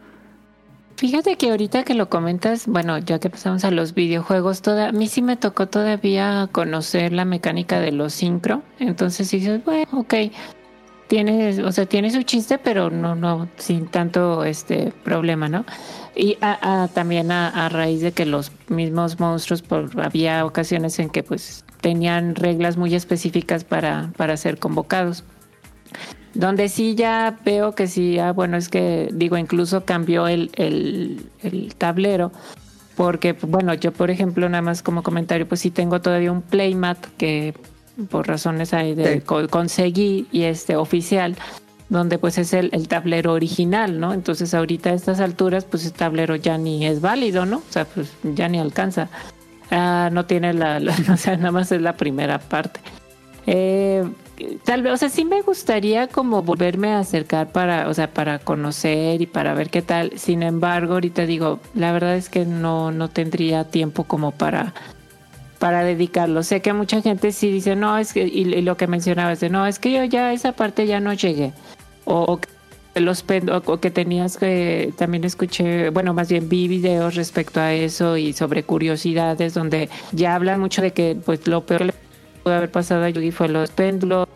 [0.98, 4.92] Fíjate que ahorita que lo comentas, bueno, ya que pasamos a los videojuegos, toda, a
[4.94, 8.64] mí sí me tocó todavía conocer la mecánica de los sincro.
[8.80, 10.14] Entonces dices, bueno, ok,
[11.08, 15.66] tiene, o sea, tiene su chiste, pero no, no, sin tanto este problema, ¿no?
[16.16, 20.98] Y a- a- también a, a raíz de que los mismos monstruos, por, había ocasiones
[21.00, 25.24] en que pues tenían reglas muy específicas para, para ser convocados.
[26.34, 31.30] Donde sí ya veo que sí, ah, bueno, es que digo, incluso cambió el, el,
[31.44, 32.32] el tablero.
[32.98, 36.98] Porque, bueno, yo por ejemplo, nada más como comentario, pues sí tengo todavía un playmat
[37.18, 37.54] que
[38.10, 39.22] por razones ahí de Sí.
[39.22, 41.36] co- conseguí y este oficial.
[41.90, 44.14] Donde pues es el, tablero original, ¿no?
[44.14, 47.58] Entonces ahorita a estas alturas pues el tablero ya ni es válido, ¿no?
[47.58, 49.10] O sea, pues ya ni alcanza.
[49.72, 52.80] Ah, no tiene la, la- o sea, nada más es la primera parte.
[53.48, 54.04] Eh,
[54.64, 58.40] tal vez, o sea, sí me gustaría como volverme a acercar para, o sea, para
[58.40, 60.18] conocer y para ver qué tal.
[60.18, 64.74] Sin embargo, ahorita digo, la verdad es que no, no tendría tiempo como para,
[65.60, 66.42] para dedicarlo.
[66.42, 69.50] Sé que mucha gente sí dice, no, es que, y, y lo que mencionabas de,
[69.50, 71.54] no, es que yo ya esa parte ya no llegué.
[72.06, 72.40] O, o
[73.00, 73.26] los
[73.66, 78.34] o, que tenías que, también escuché, bueno, más bien vi videos respecto a eso y
[78.34, 81.94] sobre curiosidades donde ya hablan mucho de que, pues, lo peor que le
[82.44, 84.28] pudo haber pasado a Yugi fue los péndulos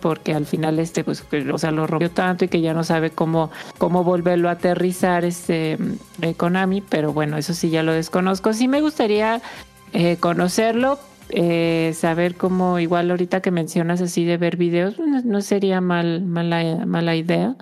[0.00, 3.10] porque al final este pues o sea lo rompió tanto y que ya no sabe
[3.10, 5.76] cómo cómo volverlo a aterrizar este
[6.20, 8.52] eh, Konami pero bueno eso sí ya lo desconozco.
[8.52, 9.42] Sí me gustaría
[9.92, 11.00] eh, conocerlo
[11.32, 16.22] eh, saber cómo igual ahorita que mencionas así de ver videos no, no sería mal
[16.24, 17.56] mala mala idea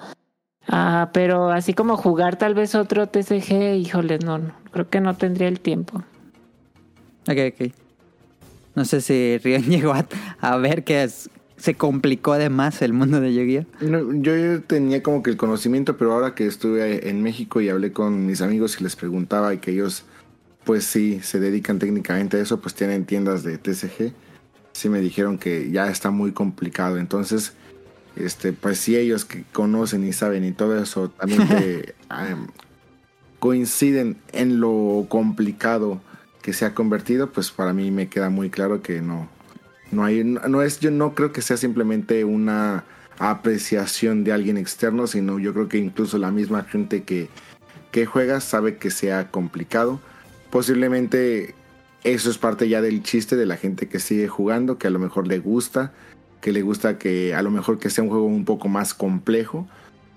[0.72, 5.16] Ah, pero así como jugar tal vez otro TCG híjole no, no creo que no
[5.16, 6.02] tendría el tiempo
[7.28, 7.72] Ok, ok.
[8.74, 10.06] No sé si Rion llegó a,
[10.40, 13.86] a ver que es- se complicó de más el mundo de Yu-Gi-Oh.
[13.86, 17.92] No, yo tenía como que el conocimiento, pero ahora que estuve en México y hablé
[17.92, 20.04] con mis amigos y les preguntaba y que ellos,
[20.70, 24.12] pues sí, se dedican técnicamente a eso, pues tienen tiendas de TCG,
[24.70, 26.96] sí me dijeron que ya está muy complicado.
[26.96, 27.54] Entonces,
[28.14, 32.46] este, pues si ellos que conocen y saben y todo eso también que, am,
[33.40, 36.00] coinciden en lo complicado
[36.40, 39.28] que se ha convertido, pues para mí me queda muy claro que no,
[39.90, 42.84] no hay, no es, yo no creo que sea simplemente una
[43.18, 47.28] apreciación de alguien externo, sino yo creo que incluso la misma gente que,
[47.90, 50.00] que juega sabe que sea complicado.
[50.50, 51.54] Posiblemente
[52.04, 54.98] eso es parte ya del chiste de la gente que sigue jugando, que a lo
[54.98, 55.92] mejor le gusta,
[56.40, 59.68] que le gusta que a lo mejor que sea un juego un poco más complejo.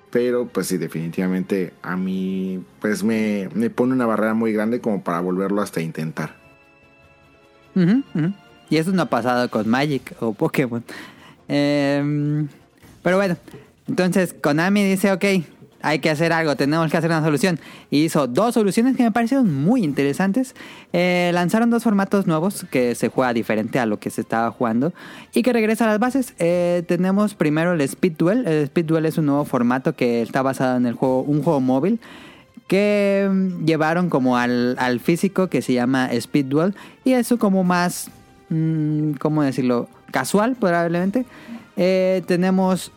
[0.10, 5.04] Pero pues sí, definitivamente a mí pues me, me pone una barrera muy grande como
[5.04, 6.36] para volverlo hasta intentar.
[8.70, 10.84] Y eso no ha pasado con Magic o Pokémon.
[11.48, 12.48] Em,
[13.02, 13.38] pero bueno,
[13.88, 15.26] entonces Konami dice, ok,
[15.84, 17.60] hay que hacer algo, tenemos que hacer una solución.
[17.92, 20.56] Y hizo dos soluciones que me parecieron muy interesantes.
[20.94, 24.94] Eh, lanzaron dos formatos nuevos que se juega diferente a lo que se estaba jugando
[25.34, 26.36] y que regresa a las bases.
[26.40, 28.48] Eh, tenemos primero el Speed Duel.
[28.48, 31.60] El Speed Duel es un nuevo formato que está basado en el juego, un juego
[31.60, 32.00] móvil
[32.68, 37.66] que mm, llevaron como al, al físico que se llama Speed Duel y eso como
[37.66, 38.10] más,
[38.50, 39.90] mm, ¿cómo decirlo?
[40.12, 41.26] Casual probablemente.
[41.76, 42.94] Eh, tenemos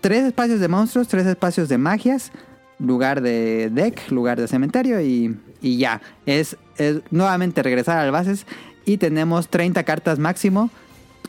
[0.00, 2.32] tres espacios de monstruos, tres espacios de magias,
[2.78, 6.00] lugar de deck, lugar de cementerio y, y ya.
[6.26, 8.46] Es, es nuevamente regresar a las bases
[8.84, 10.70] y tenemos 30 cartas máximo,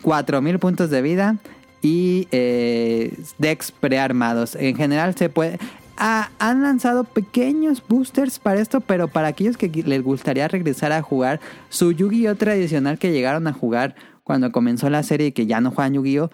[0.02, 1.38] 4000 puntos de vida
[1.82, 4.56] y eh, decks prearmados.
[4.56, 5.60] En general se puede...
[5.96, 11.04] Ah, han lanzado pequeños boosters para esto, pero para aquellos que les gustaría regresar a
[11.04, 15.62] jugar su Yu-Gi-Oh tradicional que llegaron a jugar cuando comenzó la serie y que ya
[15.62, 16.32] no juegan Yu-Gi-Oh,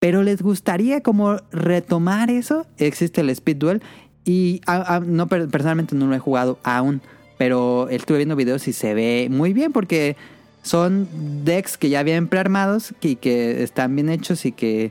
[0.00, 3.82] pero les gustaría como retomar eso, existe el Speed Duel
[4.24, 4.60] y
[5.06, 7.00] no per- personalmente no lo he jugado aún,
[7.38, 10.16] pero estuve viendo videos y se ve muy bien porque
[10.62, 11.08] son
[11.44, 14.90] decks que ya vienen prearmados y que están bien hechos y que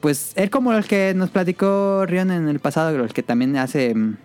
[0.00, 3.94] pues es como el que nos platicó Rion en el pasado, el que también hace
[3.94, 4.16] mm,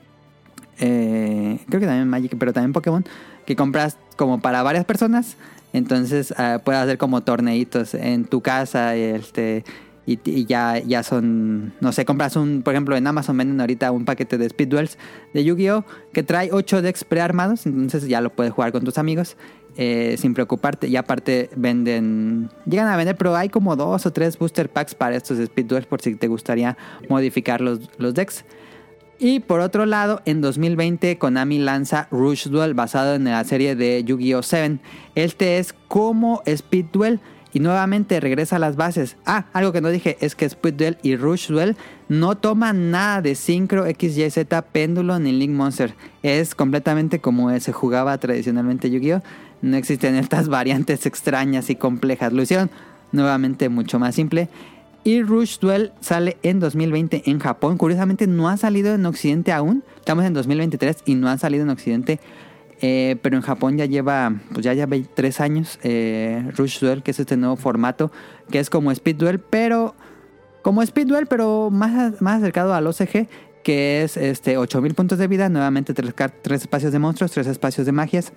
[0.80, 3.06] eh, creo que también Magic, pero también Pokémon,
[3.46, 5.38] que compras como para varias personas,
[5.74, 9.64] entonces ah, puedes hacer como torneitos en tu casa, este
[10.06, 14.06] y, ya, ya son, no sé, compras un, por ejemplo, en Amazon venden ahorita un
[14.06, 14.98] paquete de Speed Duels
[15.34, 15.86] de Yu-Gi-Oh!
[16.12, 19.38] que trae 8 decks prearmados, entonces ya lo puedes jugar con tus amigos
[19.78, 20.88] eh, sin preocuparte.
[20.88, 25.16] Y aparte venden, llegan a vender, pero hay como dos o tres booster packs para
[25.16, 28.44] estos Speed Duels por si te gustaría modificar los, los decks.
[29.18, 34.04] Y por otro lado, en 2020 Konami lanza Rush Duel basado en la serie de
[34.04, 34.42] Yu-Gi-Oh!
[34.42, 34.80] 7.
[35.14, 37.20] Este es como Speed Duel
[37.54, 39.18] y nuevamente regresa a las bases.
[39.26, 41.76] Ah, algo que no dije es que Speed Duel y Rush Duel
[42.10, 45.94] no toman nada de Synchro, XYZ, Péndulo ni Link Monster.
[46.24, 49.22] Es completamente como se jugaba tradicionalmente Yu-Gi-Oh!
[49.62, 52.34] No existen estas variantes extrañas y complejas.
[52.34, 52.44] Lo
[53.12, 54.50] nuevamente mucho más simple.
[55.04, 57.78] Y Rush Duel sale en 2020 en Japón.
[57.78, 59.84] Curiosamente no ha salido en Occidente aún.
[59.98, 62.20] Estamos en 2023 y no ha salido en Occidente.
[62.84, 67.12] Eh, pero en Japón ya lleva, pues ya lleva tres años eh, Rush Duel, que
[67.12, 68.12] es este nuevo formato,
[68.50, 69.94] que es como Speed Duel, pero
[70.64, 73.28] como Speed Duel, pero más, más acercado al OCG,
[73.64, 77.86] que es este 8000 puntos de vida, nuevamente tres, tres espacios de monstruos, tres espacios
[77.86, 78.34] de magias.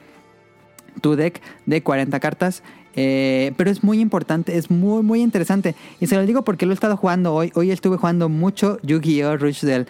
[1.00, 2.62] tu deck de 40 cartas.
[2.96, 5.74] Eh, pero es muy importante, es muy, muy interesante.
[6.00, 7.50] Y se lo digo porque lo he estado jugando hoy.
[7.54, 9.38] Hoy estuve jugando mucho Yu-Gi-Oh!
[9.38, 9.86] Rush Duel.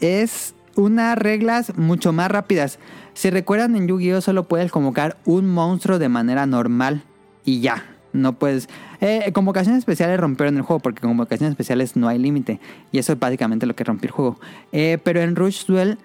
[0.00, 2.78] Es unas reglas mucho más rápidas.
[3.14, 4.20] Si recuerdan, en Yu-Gi-Oh!
[4.20, 7.02] solo puedes convocar un monstruo de manera normal
[7.44, 7.84] y ya.
[8.12, 8.68] No puedes.
[9.00, 12.60] Eh, convocaciones especiales rompieron el juego porque con convocaciones especiales no hay límite.
[12.92, 14.40] Y eso es básicamente lo que rompió el juego.
[14.72, 15.98] Eh, pero en Rush Duel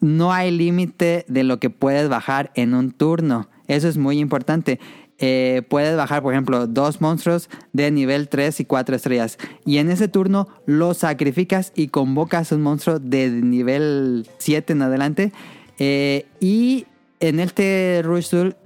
[0.00, 3.48] no hay límite de lo que puedes bajar en un turno.
[3.68, 4.80] Eso es muy importante.
[5.20, 9.38] Eh, puedes bajar, por ejemplo, dos monstruos de nivel 3 y 4 estrellas.
[9.64, 15.32] Y en ese turno los sacrificas y convocas un monstruo de nivel 7 en adelante.
[15.78, 16.86] Eh, y
[17.20, 18.56] en este Rush Duel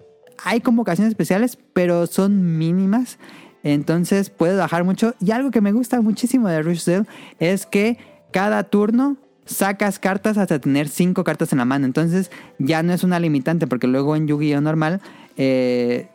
[0.45, 3.19] hay convocaciones especiales, pero son mínimas.
[3.63, 5.15] Entonces puedes bajar mucho.
[5.21, 7.07] Y algo que me gusta muchísimo de Rush Duel
[7.39, 7.99] es que
[8.33, 11.87] cada turno sacas cartas hasta tener 5 cartas en la mano.
[11.87, 15.01] Entonces ya no es una limitante porque luego en Yu-Gi-Oh normal
[15.37, 16.09] eh,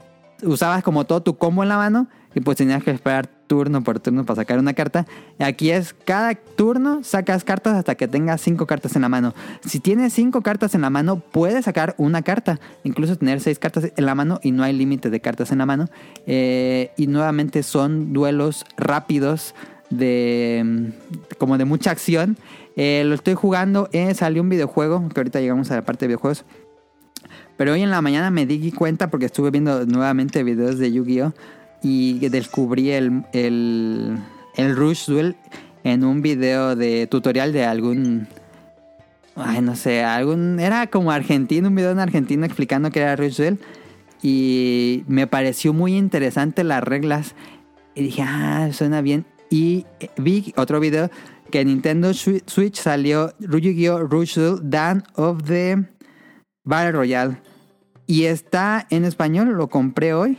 [0.44, 4.00] usabas como todo tu combo en la mano y pues tenías que esperar turno por
[4.00, 5.06] turno para sacar una carta.
[5.40, 9.34] Aquí es cada turno sacas cartas hasta que tengas 5 cartas en la mano.
[9.66, 13.92] Si tienes 5 cartas en la mano puedes sacar una carta, incluso tener 6 cartas
[13.96, 15.88] en la mano y no hay límite de cartas en la mano.
[16.26, 19.56] Eh, y nuevamente son duelos rápidos
[19.90, 20.92] de
[21.38, 22.38] como de mucha acción
[22.78, 23.90] eh, lo estoy jugando.
[23.92, 26.46] Eh, salió un videojuego, que ahorita llegamos a la parte de videojuegos.
[27.58, 31.34] Pero hoy en la mañana me di cuenta porque estuve viendo nuevamente videos de Yu-Gi-Oh!
[31.82, 34.18] Y descubrí el, el,
[34.56, 35.36] el Rush Duel
[35.84, 38.28] en un video de tutorial de algún...
[39.36, 40.60] Ay, no sé, algún...
[40.60, 43.60] Era como argentino, un video en argentino explicando que era Rush Duel.
[44.22, 47.36] Y me pareció muy interesante las reglas.
[47.96, 49.26] Y dije, ah, suena bien.
[49.50, 49.86] Y
[50.18, 51.10] vi otro video
[51.52, 53.34] que en Nintendo Switch salió!
[53.40, 55.78] Rush Duel Dawn of the
[56.64, 57.38] Battle Royale.
[58.08, 60.38] Y está en español, lo compré hoy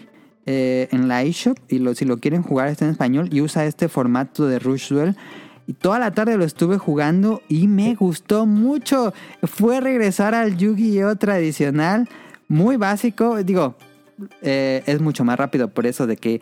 [0.50, 1.58] eh, en la eShop.
[1.68, 4.88] Y lo, si lo quieren jugar está en español y usa este formato de Rush
[4.88, 5.14] Duel.
[5.66, 9.12] Y toda la tarde lo estuve jugando y me gustó mucho.
[9.42, 11.16] Fue regresar al Yu-Gi-Oh!
[11.16, 12.08] tradicional,
[12.48, 13.42] muy básico.
[13.44, 13.74] Digo,
[14.40, 16.40] eh, es mucho más rápido por eso de que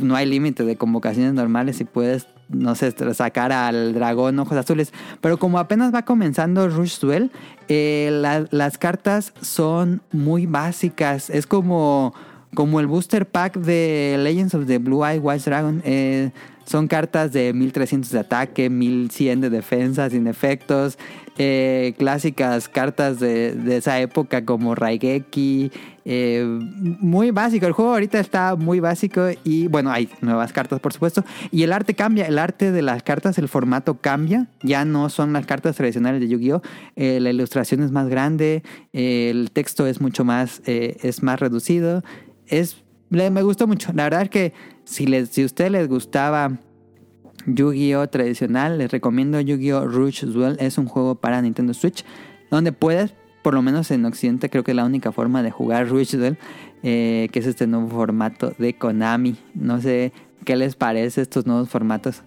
[0.00, 4.94] no hay límite de convocaciones normales y puedes no sé, sacar al dragón ojos azules.
[5.20, 7.30] Pero como apenas va comenzando Rush Duel,
[7.68, 8.08] eh,
[8.50, 11.28] las cartas son muy básicas.
[11.28, 12.14] Es como,
[12.54, 15.82] como el booster pack de Legends of the Blue Eye White Dragon.
[15.84, 16.30] Eh,
[16.68, 20.98] son cartas de 1300 de ataque, 1100 de defensa sin efectos.
[21.38, 25.72] Eh, clásicas cartas de, esa época como Raigeki.
[26.04, 26.44] Eh,
[27.00, 27.64] muy básico.
[27.64, 31.24] El juego ahorita está muy básico y bueno, hay nuevas cartas por supuesto.
[31.50, 32.26] Y el arte cambia.
[32.26, 34.48] El arte de las cartas, el formato cambia.
[34.62, 36.60] Ya no son las cartas tradicionales de Yu-Gi-Oh!
[36.96, 38.62] Eh, la ilustración es más grande.
[38.92, 42.02] el texto es mucho más, es más reducido.
[42.48, 43.92] Es, me gustó mucho.
[43.94, 44.52] La verdad es que
[44.84, 46.58] si, les, si a ustedes les gustaba
[47.46, 50.56] Yu-Gi-Oh tradicional, les recomiendo Yu-Gi-Oh Rush Duel.
[50.60, 52.04] Es un juego para Nintendo Switch
[52.50, 55.88] donde puedes, por lo menos en Occidente, creo que es la única forma de jugar
[55.88, 56.38] Rush Duel,
[56.82, 59.36] eh, que es este nuevo formato de Konami.
[59.54, 60.12] No sé
[60.44, 62.22] qué les parece estos nuevos formatos.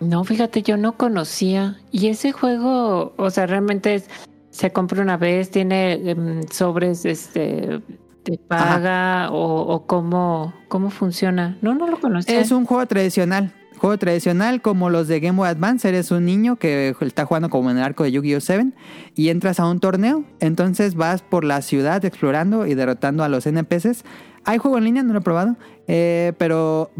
[0.00, 1.78] No, fíjate, yo no conocía.
[1.90, 4.02] Y ese juego, o sea, realmente
[4.50, 7.80] se compra una vez, tiene em, sobres, este,
[8.26, 11.56] te paga o, o, cómo, cómo funciona.
[11.62, 12.40] No, no lo conocía.
[12.40, 13.54] Es un juego tradicional.
[13.78, 17.70] Juego tradicional como los de Game Boy Advance, eres un niño que está jugando como
[17.70, 18.40] en el arco de Yu-Gi-Oh!
[18.40, 18.72] 7
[19.14, 23.46] y entras a un torneo, entonces vas por la ciudad explorando y derrotando a los
[23.46, 24.02] NPCs.
[24.44, 26.90] Hay juego en línea, no lo he probado, eh, pero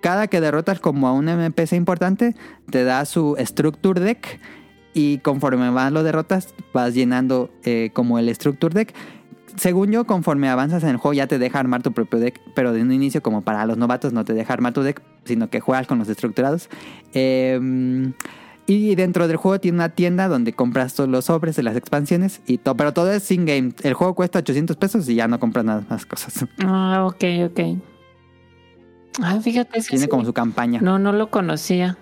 [0.00, 2.34] cada que derrotas como a un NPC importante,
[2.70, 4.40] te da su Structure Deck
[4.94, 8.94] y conforme vas lo derrotas, vas llenando eh, como el Structure Deck
[9.56, 12.72] según yo, conforme avanzas en el juego ya te deja armar tu propio deck, pero
[12.72, 15.60] de un inicio como para los novatos no te deja armar tu deck, sino que
[15.60, 16.68] juegas con los estructurados.
[17.12, 18.12] Em,
[18.66, 22.40] y dentro del juego tiene una tienda donde compras todos los sobres de las expansiones,
[22.46, 23.72] y todo, pero todo es sin game.
[23.82, 26.46] El juego cuesta 800 pesos y ya no compras nada más cosas.
[26.64, 27.60] Ah, ok, ok.
[29.20, 29.80] Ah, fíjate.
[29.82, 30.80] Tiene como su campaña.
[30.80, 31.98] No, no lo conocía.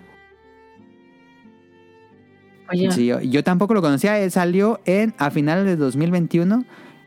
[2.70, 2.92] Oye.
[2.92, 4.30] Sí, yo, yo, tampoco lo conocía.
[4.30, 6.64] Salió en a finales de 2021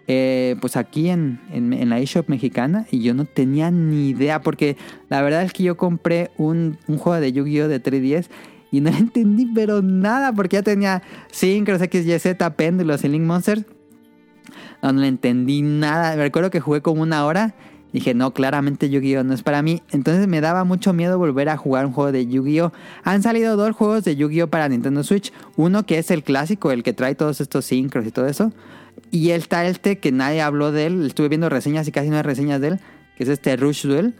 [0.07, 4.75] eh, pues aquí en, en, la eShop mexicana y yo no tenía ni idea porque
[5.09, 7.69] la verdad es que yo compré un, un juego de Yu-Gi-Oh!
[7.69, 8.27] de 3DS
[8.69, 13.63] y no entendí pero nada porque ya tenía Synchros, XYZ, Péndulos y Link Monsters.
[14.81, 16.15] No, no entendí nada.
[16.17, 17.55] Me recuerdo que jugué como una hora.
[17.93, 19.23] Dije, no, claramente Yu-Gi-Oh!
[19.23, 19.83] no es para mí.
[19.91, 22.73] Entonces me daba mucho miedo volver a jugar un juego de Yu-Gi-Oh!
[23.03, 24.47] Han salido dos juegos de Yu-Gi-Oh!
[24.47, 25.31] para Nintendo Switch.
[25.55, 28.51] Uno que es el clásico, el que trae todos estos sincros y todo eso.
[29.11, 31.05] Y está este que nadie habló de él.
[31.05, 32.79] Estuve viendo reseñas y casi no hay reseñas de él.
[33.15, 34.15] Que es este Rush Duel.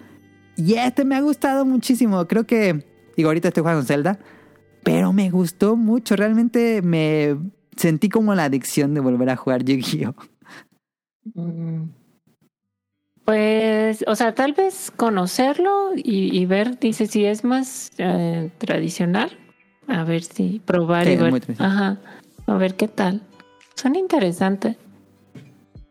[0.55, 2.27] Y este me ha gustado muchísimo.
[2.27, 2.85] Creo que.
[3.17, 4.19] Digo, ahorita estoy jugando Zelda.
[4.83, 6.15] Pero me gustó mucho.
[6.15, 7.37] Realmente me
[7.75, 10.15] sentí como la adicción de volver a jugar Yu-Gi-Oh!
[11.35, 11.89] Mm.
[13.25, 19.31] Pues, o sea, tal vez conocerlo y, y ver, dice, si es más eh, tradicional.
[19.87, 21.41] A ver si probar Sí, y ver.
[21.59, 21.99] Ajá.
[22.45, 23.21] A ver qué tal.
[23.75, 24.77] Son interesantes.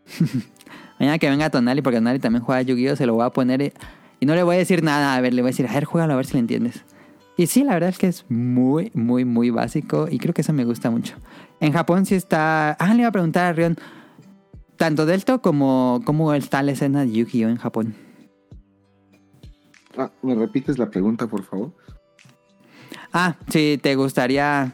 [0.99, 2.97] Mañana que venga Tonali, porque Tonali también juega Yu-Gi-Oh!
[2.97, 3.73] Se lo voy a poner y,
[4.21, 5.15] y no le voy a decir nada.
[5.15, 6.85] A ver, le voy a decir, a ver, juégalo a ver si le entiendes.
[7.37, 10.53] Y sí, la verdad es que es muy, muy, muy básico y creo que eso
[10.53, 11.17] me gusta mucho.
[11.61, 12.73] En Japón sí está...
[12.73, 13.77] Ah, le iba a preguntar a Rion,
[14.77, 17.49] tanto Delta como cómo está la escena de Yu-Gi-Oh!
[17.49, 17.95] en Japón.
[19.97, 21.73] Ah, ¿Me repites la pregunta, por favor?
[23.13, 24.73] Ah, si te gustaría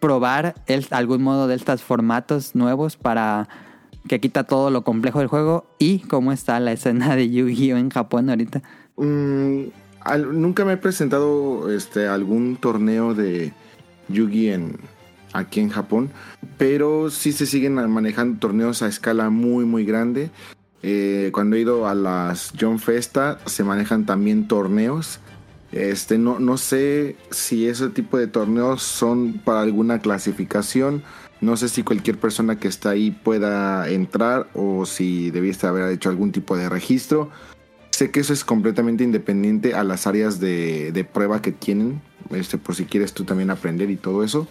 [0.00, 0.54] probar
[0.90, 3.48] algún modo de estos formatos nuevos para
[4.08, 7.76] que quita todo lo complejo del juego y cómo está la escena de Yu-Gi-Oh!
[7.76, 8.62] en Japón ahorita.
[8.96, 9.64] Mm,
[10.32, 13.52] nunca me he presentado este, algún torneo de
[14.08, 14.78] Yugi en,
[15.32, 16.10] aquí en Japón,
[16.58, 20.30] pero sí se siguen manejando torneos a escala muy muy grande.
[20.84, 25.20] Eh, cuando he ido a las John Festa se manejan también torneos.
[25.72, 31.02] Este, no, no sé si ese tipo de torneos son para alguna clasificación.
[31.40, 36.10] No sé si cualquier persona que está ahí pueda entrar o si debiste haber hecho
[36.10, 37.30] algún tipo de registro.
[37.90, 42.00] Sé que eso es completamente independiente a las áreas de, de prueba que tienen,
[42.30, 44.46] este, por si quieres tú también aprender y todo eso.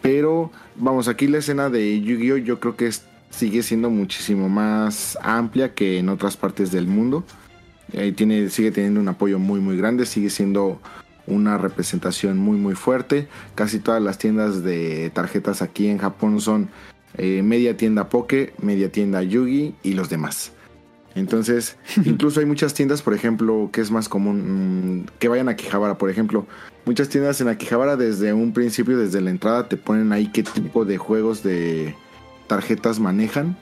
[0.00, 2.90] Pero vamos, aquí la escena de Yu-Gi-Oh yo creo que
[3.30, 7.24] sigue siendo muchísimo más amplia que en otras partes del mundo.
[7.92, 10.80] Eh, tiene, sigue teniendo un apoyo muy muy grande, sigue siendo
[11.26, 13.28] una representación muy muy fuerte.
[13.54, 16.70] Casi todas las tiendas de tarjetas aquí en Japón son
[17.18, 20.52] eh, media tienda Poke, media tienda Yugi y los demás.
[21.14, 25.56] Entonces, incluso hay muchas tiendas, por ejemplo, que es más común mm, que vayan a
[25.56, 26.46] Quijabara, por ejemplo.
[26.84, 30.84] Muchas tiendas en Akihabara desde un principio, desde la entrada, te ponen ahí qué tipo
[30.84, 31.94] de juegos de
[32.48, 33.56] tarjetas manejan.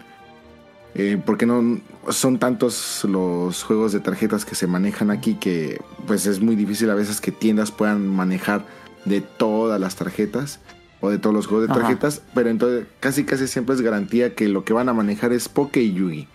[0.94, 6.26] Eh, porque no son tantos los juegos de tarjetas que se manejan aquí que pues
[6.26, 8.64] es muy difícil a veces que tiendas puedan manejar
[9.04, 10.58] de todas las tarjetas
[11.00, 11.82] o de todos los juegos de Ajá.
[11.82, 15.48] tarjetas, pero entonces casi casi siempre es garantía que lo que van a manejar es
[15.48, 16.26] Poke y Yugi,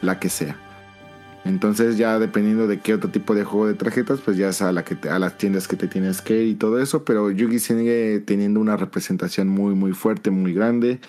[0.00, 0.56] la que sea.
[1.44, 4.70] Entonces ya dependiendo de qué otro tipo de juego de tarjetas, pues ya es a,
[4.70, 7.30] la que te- a las tiendas que te tienes que ir y todo eso, pero
[7.30, 11.00] Yugi sigue teniendo una representación muy muy fuerte, muy grande.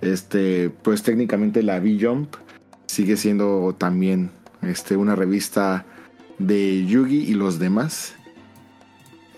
[0.00, 2.34] Este, pues técnicamente la V-Jump
[2.86, 4.30] sigue siendo también
[4.62, 5.84] este, una revista
[6.38, 8.14] de Yugi y los demás.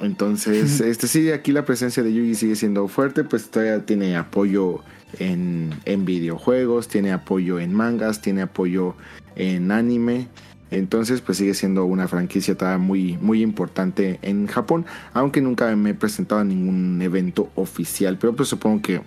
[0.00, 4.80] Entonces, este sí, aquí la presencia de Yugi sigue siendo fuerte, pues todavía tiene apoyo
[5.18, 8.94] en, en videojuegos, tiene apoyo en mangas, tiene apoyo
[9.36, 10.28] en anime.
[10.70, 15.90] Entonces, pues sigue siendo una franquicia todavía muy, muy importante en Japón, aunque nunca me
[15.90, 19.02] he presentado a ningún evento oficial, pero pues supongo que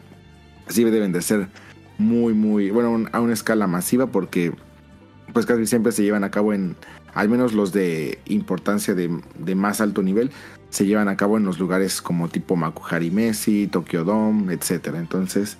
[0.67, 1.47] sí deben de ser
[1.97, 4.51] muy, muy, bueno, un- a una escala masiva porque
[5.33, 6.75] pues casi siempre se llevan a cabo en,
[7.13, 9.09] al menos los de importancia de,
[9.39, 10.31] de más alto nivel,
[10.69, 14.97] se llevan a cabo en los lugares como tipo Makuhari Messi, Tokyo Dome, etcétera.
[14.99, 15.57] Entonces,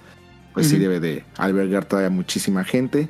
[0.54, 3.10] pues sí debe de albergar todavía muchísima gente.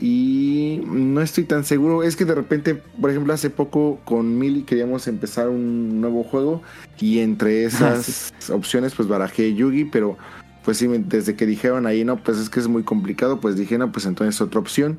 [0.00, 2.02] Y no estoy tan seguro.
[2.02, 6.62] Es que de repente, por ejemplo, hace poco con Mili queríamos empezar un nuevo juego.
[7.00, 9.84] Y entre esas opciones, pues barajé Yugi.
[9.86, 10.16] Pero
[10.68, 13.40] pues sí, desde que dijeron ahí, no, pues es que es muy complicado.
[13.40, 14.98] Pues dije, no, pues entonces otra opción.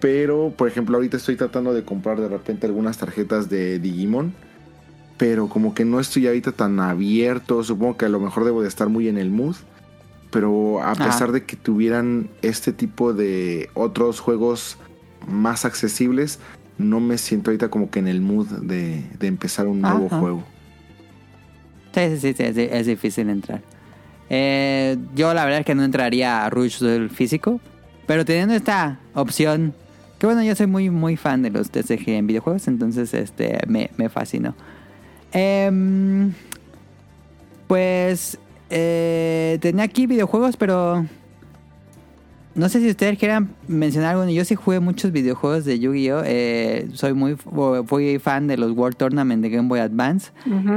[0.00, 4.32] Pero, por ejemplo, ahorita estoy tratando de comprar de repente algunas tarjetas de Digimon.
[5.18, 7.62] Pero como que no estoy ahorita tan abierto.
[7.62, 9.56] Supongo que a lo mejor debo de estar muy en el mood.
[10.30, 11.04] Pero a Ajá.
[11.04, 14.78] pesar de que tuvieran este tipo de otros juegos
[15.28, 16.38] más accesibles,
[16.78, 20.20] no me siento ahorita como que en el mood de, de empezar un nuevo Ajá.
[20.20, 20.42] juego.
[21.94, 23.60] Sí, sí, sí, sí, es, es difícil entrar.
[24.30, 27.60] Eh, yo la verdad es que no entraría a Rush del físico,
[28.06, 29.74] pero teniendo esta opción,
[30.18, 33.90] que bueno, yo soy muy, muy fan de los TCG en videojuegos, entonces este me,
[33.96, 34.54] me fascinó.
[35.32, 36.32] Em,
[37.66, 38.38] pues
[38.70, 41.06] eh, tenía aquí videojuegos, pero
[42.54, 44.30] no sé si ustedes quieran mencionar alguno.
[44.30, 46.22] Yo sí jugué muchos videojuegos de Yu-Gi-Oh!
[46.24, 47.36] Eh, soy muy
[47.86, 50.32] fui fan de los World Tournament de Game Boy Advance.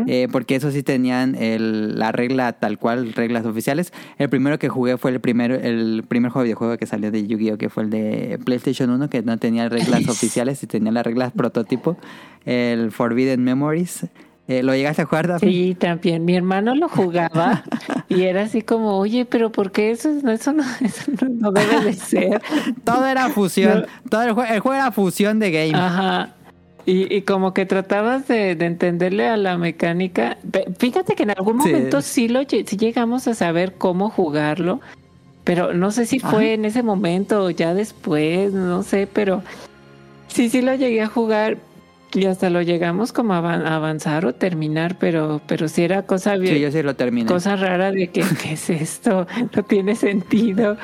[0.08, 3.92] Eh, porque eso sí tenían el- la regla tal cual, reglas oficiales.
[4.18, 7.26] El primero que jugué fue el primero, el primer juego de videojuego que salió de
[7.26, 7.58] Yu-Gi-Oh!
[7.58, 11.32] que fue el de PlayStation 1, que no tenía reglas oficiales y tenía las reglas
[11.32, 11.98] prototipo.
[12.46, 14.06] El Forbidden Memories.
[14.48, 15.50] Eh, ¿Lo llegaste a jugar, Daphne?
[15.50, 16.26] Sí, también.
[16.26, 17.64] Mi hermano lo jugaba
[18.10, 21.52] y era así como, oye, pero ¿por qué eso, no- eso, no, eso no, no
[21.54, 22.42] debe de ser?
[22.84, 23.86] Todo era fusión.
[24.10, 25.74] Todo el, jue- el juego era fusión de game.
[25.82, 26.34] Ajá.
[26.86, 30.38] Y, y como que tratabas de, de entenderle a la mecánica.
[30.78, 34.82] Fíjate que en algún momento sí, lo, sí llegamos a saber cómo jugarlo,
[35.46, 36.54] pero no sé si fue Ajá.
[36.56, 39.42] en ese momento o ya después, no sé, pero
[40.28, 41.58] sí, sí lo llegué a jugar
[42.16, 46.04] y hasta lo llegamos como a avan- a avanzar o terminar, pero, pero sí era
[46.04, 46.56] cosa bien.
[46.56, 47.28] Sí, yo sí lo terminé.
[47.28, 49.28] Cosa rara de que, ¿qué es esto?
[49.56, 50.78] No tiene sentido.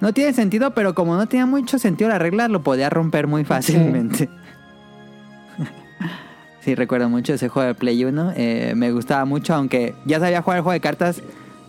[0.00, 3.44] No tiene sentido, pero como no tenía mucho sentido la regla, lo podía romper muy
[3.44, 4.28] fácilmente.
[6.60, 8.34] Sí, recuerdo mucho ese juego de Play 1.
[8.36, 11.22] eh, me gustaba mucho, aunque ya sabía jugar el juego de cartas.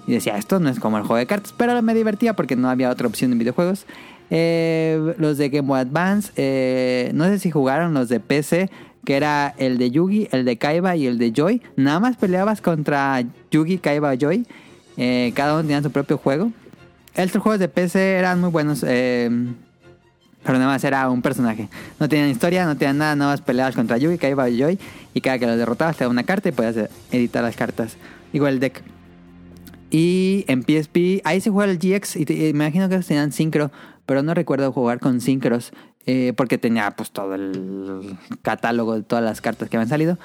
[0.05, 1.53] Y decía, esto no es como el juego de cartas.
[1.57, 3.85] Pero me divertía porque no había otra opción en videojuegos.
[4.31, 6.31] Eh, los de Game Boy Advance.
[6.37, 8.69] eh, no sé si jugaron los de PC.
[9.03, 11.61] Que era el de Yugi, el de Kaiba y el de Joy.
[11.75, 14.45] Nada más peleabas contra Yugi, Kaiba, Joy.
[14.95, 16.51] Eh, cada uno tenía su propio juego.
[17.15, 18.85] Estos juegos de PC eran muy buenos.
[18.87, 19.27] eh,
[20.43, 21.67] pero nada más era un personaje.
[21.99, 24.79] No tenían historia, no tenían nada, nada más peleabas contra Yugi, Kaiba y Joy.
[25.15, 26.75] Y cada que los derrotabas te daba una carta y podías
[27.11, 27.97] editar las cartas.
[28.33, 28.83] Igual el deck.
[29.89, 33.71] Y en PSP, ahí se juega el GX y, te- y imagino que tenían sincro,
[34.11, 35.71] pero no recuerdo jugar con sincros
[36.05, 40.17] eh, porque tenía pues todo el catálogo de todas las cartas que habían salido.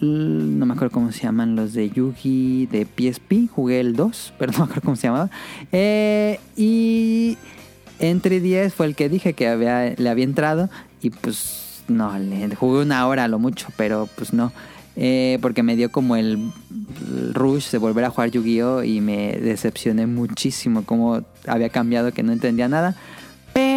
[0.00, 4.50] No me acuerdo cómo se llaman los de Yugi de PSP, jugué el 2, pero
[4.50, 5.30] no me acuerdo cómo se llamaba.
[5.70, 7.38] Eh, y
[8.00, 10.68] en 3DS fue el que dije que le había entrado
[11.00, 14.52] y pues no, le jugué una hora a lo mucho, pero pues no.
[14.96, 16.50] Eh, porque me dio como el
[17.34, 18.82] rush de volver a jugar Yu-Gi-Oh!
[18.82, 22.96] y me decepcioné muchísimo cómo había cambiado que no entendía nada.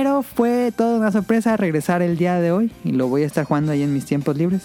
[0.01, 3.45] Pero fue toda una sorpresa regresar el día de hoy y lo voy a estar
[3.45, 4.63] jugando ahí en mis tiempos libres.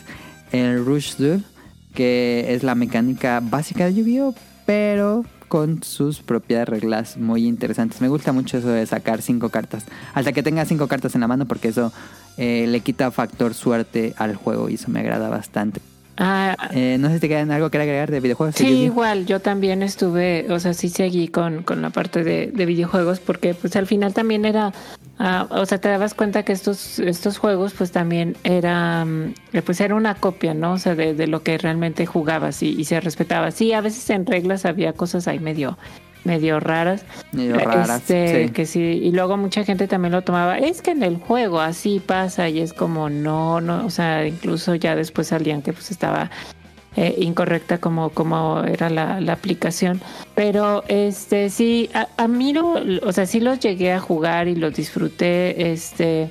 [0.51, 1.45] El Rush Duel,
[1.93, 4.35] que es la mecánica básica de Yu-Gi-Oh!
[4.65, 8.01] pero con sus propias reglas muy interesantes.
[8.01, 9.85] Me gusta mucho eso de sacar cinco cartas.
[10.15, 11.93] Hasta que tenga cinco cartas en la mano porque eso
[12.39, 15.83] eh, le quita factor suerte al juego y eso me agrada bastante.
[16.19, 18.55] Ah, Eh, no sé si te quedan algo que agregar de videojuegos.
[18.57, 18.85] Sí, Yugi.
[18.85, 23.21] igual, yo también estuve, o sea, sí seguí con, con la parte de, de videojuegos
[23.21, 24.73] porque pues al final también era,
[25.19, 29.35] ah, o sea, te dabas cuenta que estos, estos juegos pues también era, mm,
[29.65, 30.73] pues era una copia, ¿no?
[30.73, 33.51] O sea, de, de lo que realmente jugabas y, y se respetaba.
[33.51, 35.77] Sí, a veces en reglas había cosas ahí medio
[36.27, 37.05] medio raras.
[37.33, 38.53] Medio raras, Este, sí.
[38.53, 42.01] que sí, y luego mucha gente también lo tomaba, es que en el juego así
[42.05, 46.31] pasa y es como no, no, o sea, incluso ya después salían que pues estaba
[46.97, 50.01] eh, incorrecta como, como era la, la aplicación.
[50.35, 54.57] Pero este sí, a, a mí lo, o sea, sí los llegué a jugar y
[54.57, 56.31] los disfruté, este,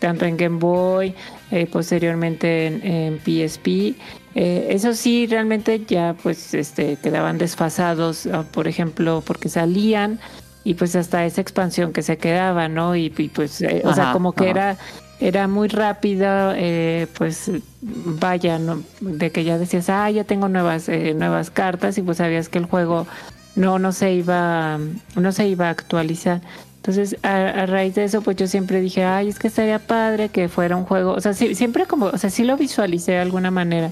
[0.00, 1.14] tanto en Game Boy,
[1.52, 3.94] eh, posteriormente en, en PSP.
[4.34, 10.18] Eh, eso sí, realmente ya pues este quedaban desfasados, ah, por ejemplo, porque salían
[10.64, 12.94] y pues hasta esa expansión que se quedaba, ¿no?
[12.96, 14.50] Y, y, pues, eh, o sea, como que ajá.
[14.50, 14.78] era
[15.20, 17.50] era muy rápida, eh, pues
[17.82, 18.82] vaya, ¿no?
[19.00, 22.58] de que ya decías, ah, ya tengo nuevas eh, nuevas cartas y pues sabías que
[22.58, 23.06] el juego
[23.54, 24.78] no no se iba
[25.16, 26.40] no se iba a actualizar.
[26.82, 30.30] Entonces, a, a raíz de eso, pues yo siempre dije, ay, es que estaría padre
[30.30, 33.18] que fuera un juego, o sea, sí- siempre como, o sea, sí lo visualicé de
[33.18, 33.90] alguna manera,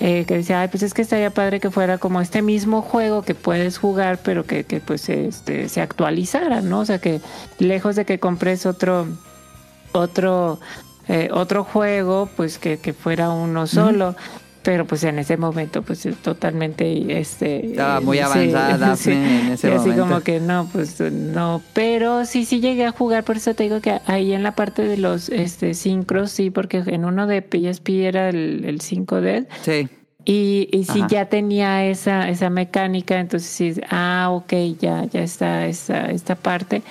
[0.00, 3.22] eh, que decía, ay, pues es que estaría padre que fuera como este mismo juego
[3.22, 6.80] que puedes jugar, pero que, que pues este, se actualizara, ¿no?
[6.80, 7.22] O sea, que
[7.58, 9.06] lejos de que compres otro,
[9.92, 10.60] otro,
[11.08, 14.14] eh, otro juego, pues que, que fuera uno solo.
[14.66, 17.66] Pero pues en ese momento, pues totalmente, este...
[17.66, 20.02] Estaba muy sí, avanzada en ese y así momento.
[20.02, 23.80] como que no, pues no, pero sí, sí llegué a jugar, por eso te digo
[23.80, 27.90] que ahí en la parte de los este sincros, sí, porque en uno de PSP
[28.08, 29.88] era el, el 5D Sí.
[30.24, 31.08] y, y sí Ajá.
[31.10, 36.82] ya tenía esa, esa mecánica, entonces sí, ah, ok, ya, ya está esta, esta parte.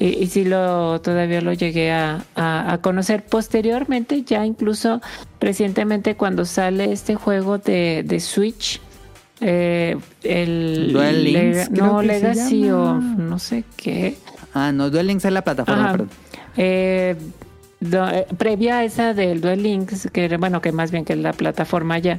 [0.00, 5.00] Y, y sí lo, todavía lo llegué a, a- a conocer posteriormente, ya incluso
[5.40, 8.80] recientemente cuando sale este juego de, de Switch,
[9.40, 14.16] eh, el Duel Links, Lega- no, Legacy of no sé qué.
[14.54, 16.10] Ah, no, Duel Links es la plataforma, perdón.
[16.56, 17.16] Eh,
[17.80, 21.32] do- eh, previa a esa del Duel Links, que bueno, que más bien que la
[21.32, 22.18] plataforma ya,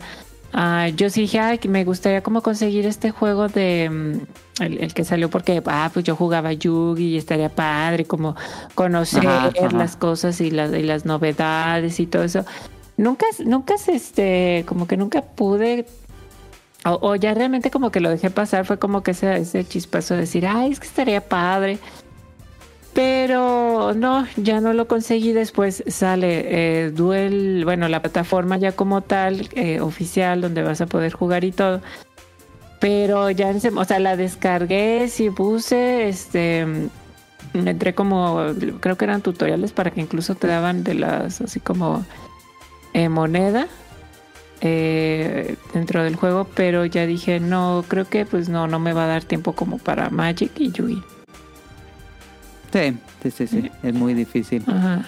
[0.53, 4.77] ah, yo sí dije, ay, que me gustaría como conseguir este juego de mm, el,
[4.83, 8.35] el que salió porque, ah, pues yo jugaba Yugi y estaría padre como
[8.75, 9.77] conocer Ajá, ajá.
[9.77, 12.45] las cosas y las, y las novedades y todo eso.
[12.97, 15.85] Nunca, nunca este, como que nunca pude
[16.85, 20.13] o, o ya realmente como que lo dejé pasar, fue como que ese, ese chispazo
[20.13, 21.79] de decir, ay, es que estaría padre.
[22.99, 25.31] Pero no, ya no lo conseguí.
[25.31, 30.85] Después sale eh, Duel, bueno, la plataforma ya como tal, eh, oficial, donde vas a
[30.85, 31.81] poder jugar y todo.
[32.81, 36.65] Pero ya, o sea, la descargué, sí puse, este,
[37.53, 38.47] me entré como,
[38.81, 42.05] creo que eran tutoriales para que incluso te daban de las, así como
[42.93, 43.69] eh, moneda
[44.59, 49.05] eh, dentro del juego, pero ya dije, no, creo que pues no, no me va
[49.05, 51.01] a dar tiempo como para Magic y Yugi.
[52.71, 53.71] Sí, sí, sí, sí.
[53.83, 55.03] Es muy difícil Ajá.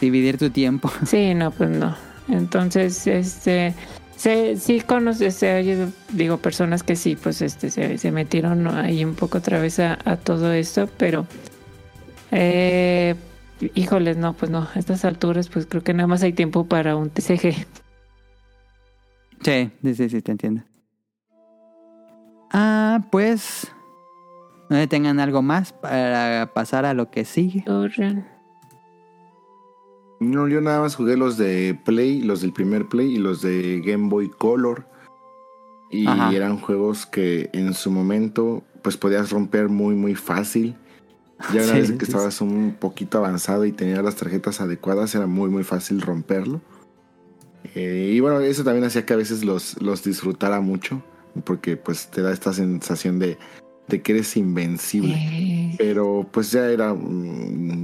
[0.00, 0.90] dividir tu tiempo.
[1.06, 1.96] Sí, no, pues no.
[2.28, 3.74] Entonces, este,
[4.16, 4.82] se, sí
[5.30, 9.58] se, yo digo, personas que sí, pues este, se, se metieron ahí un poco otra
[9.58, 11.26] vez a, a todo esto, pero,
[12.30, 13.14] eh,
[13.74, 16.96] híjoles, no, pues no, a estas alturas, pues creo que nada más hay tiempo para
[16.96, 17.66] un TCG.
[19.42, 20.62] Sí, sí, sí, sí, te entiendo.
[22.52, 23.72] Ah, pues...
[24.70, 27.64] No le tengan algo más para pasar a lo que sigue.
[27.64, 28.26] Corran.
[30.20, 33.82] No, yo nada más jugué los de Play, los del primer Play y los de
[33.84, 34.86] Game Boy Color.
[35.90, 36.32] Y Ajá.
[36.32, 40.76] eran juegos que en su momento pues podías romper muy muy fácil.
[41.52, 42.12] Ya una Sí, vez que sí.
[42.12, 46.60] estabas un poquito avanzado y tenías las tarjetas adecuadas era muy muy fácil romperlo.
[47.74, 51.02] Eh, y bueno, eso también hacía que a veces los, los disfrutara mucho.
[51.44, 53.38] Porque pues te da esta sensación de,
[53.90, 55.14] de que eres invencible.
[55.14, 56.96] Eh, Pero pues ya era.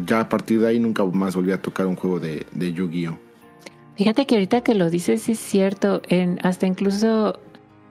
[0.07, 3.19] Ya a partir de ahí nunca más volví a tocar un juego de, de Yu-Gi-Oh!
[3.97, 7.41] Fíjate que ahorita que lo dices es cierto, en, hasta incluso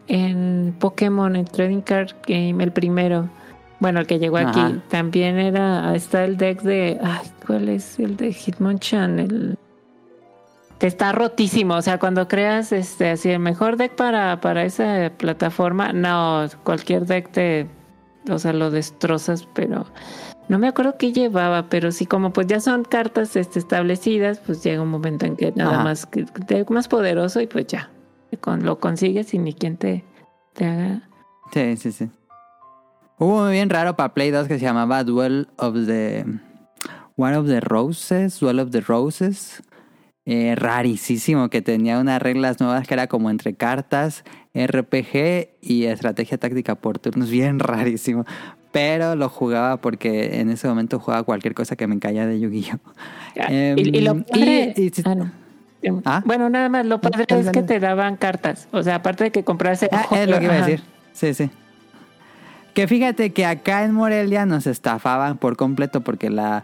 [0.07, 3.27] en Pokémon, en Trading Card Game, el primero,
[3.79, 7.99] bueno, el que llegó aquí, también era, está el deck de, ay, ¿cuál es?
[7.99, 9.57] El de Hitmonchan, el
[10.79, 15.11] que está rotísimo, o sea, cuando creas este así el mejor deck para, para esa
[15.17, 17.67] plataforma, no, cualquier deck te,
[18.29, 19.85] o sea, lo destrozas, pero
[20.47, 24.63] no me acuerdo qué llevaba, pero sí, como pues ya son cartas este, establecidas, pues
[24.63, 25.83] llega un momento en que nada Ajá.
[25.83, 27.89] más que te más poderoso y pues ya,
[28.41, 30.03] con, lo consigues y ni quien te,
[30.53, 31.09] te haga.
[31.53, 32.09] Sí, sí, sí.
[33.17, 36.25] Hubo uno bien raro para Play 2 que se llamaba Duel of the...
[37.17, 39.63] War of the Roses, Duel of the Roses.
[40.27, 44.23] Eh, rarísimo, que tenía unas reglas nuevas que era como entre cartas,
[44.55, 47.29] RPG y estrategia táctica por turnos.
[47.31, 48.25] Bien rarísimo.
[48.71, 52.79] Pero lo jugaba porque en ese momento jugaba cualquier cosa que me caía de Yu-Gi-Oh!
[53.35, 55.31] Em, y, y lo padre, y- y si- ah, no.
[56.03, 56.23] ¿Ah?
[56.25, 58.67] Bueno, nada más, lo padre es que te daban cartas.
[58.71, 59.87] O sea, aparte de que comprase.
[59.91, 60.81] Ah, es lo que iba a decir.
[61.13, 61.49] Sí, sí.
[62.73, 66.63] Que fíjate que acá en Morelia nos estafaban por completo porque la...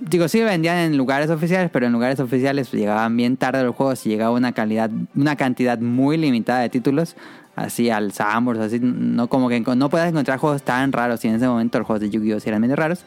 [0.00, 4.06] Digo, sí vendían en lugares oficiales, pero en lugares oficiales llegaban bien tarde los juegos
[4.06, 7.16] y llegaba una calidad, una cantidad muy limitada de títulos,
[7.54, 11.34] así al Sambors, así, no como que no puedas encontrar juegos tan raros y en
[11.34, 12.38] ese momento los juegos de Yu-Gi-Oh!
[12.46, 13.04] eran medio raros.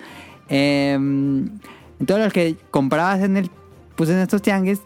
[0.49, 3.49] Eh, entonces los que comprabas en el,
[3.95, 4.81] pues en estos tianguis,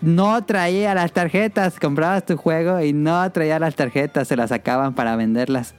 [0.00, 4.94] no traía las tarjetas, comprabas tu juego y no traía las tarjetas, se las sacaban
[4.94, 5.74] para venderlas.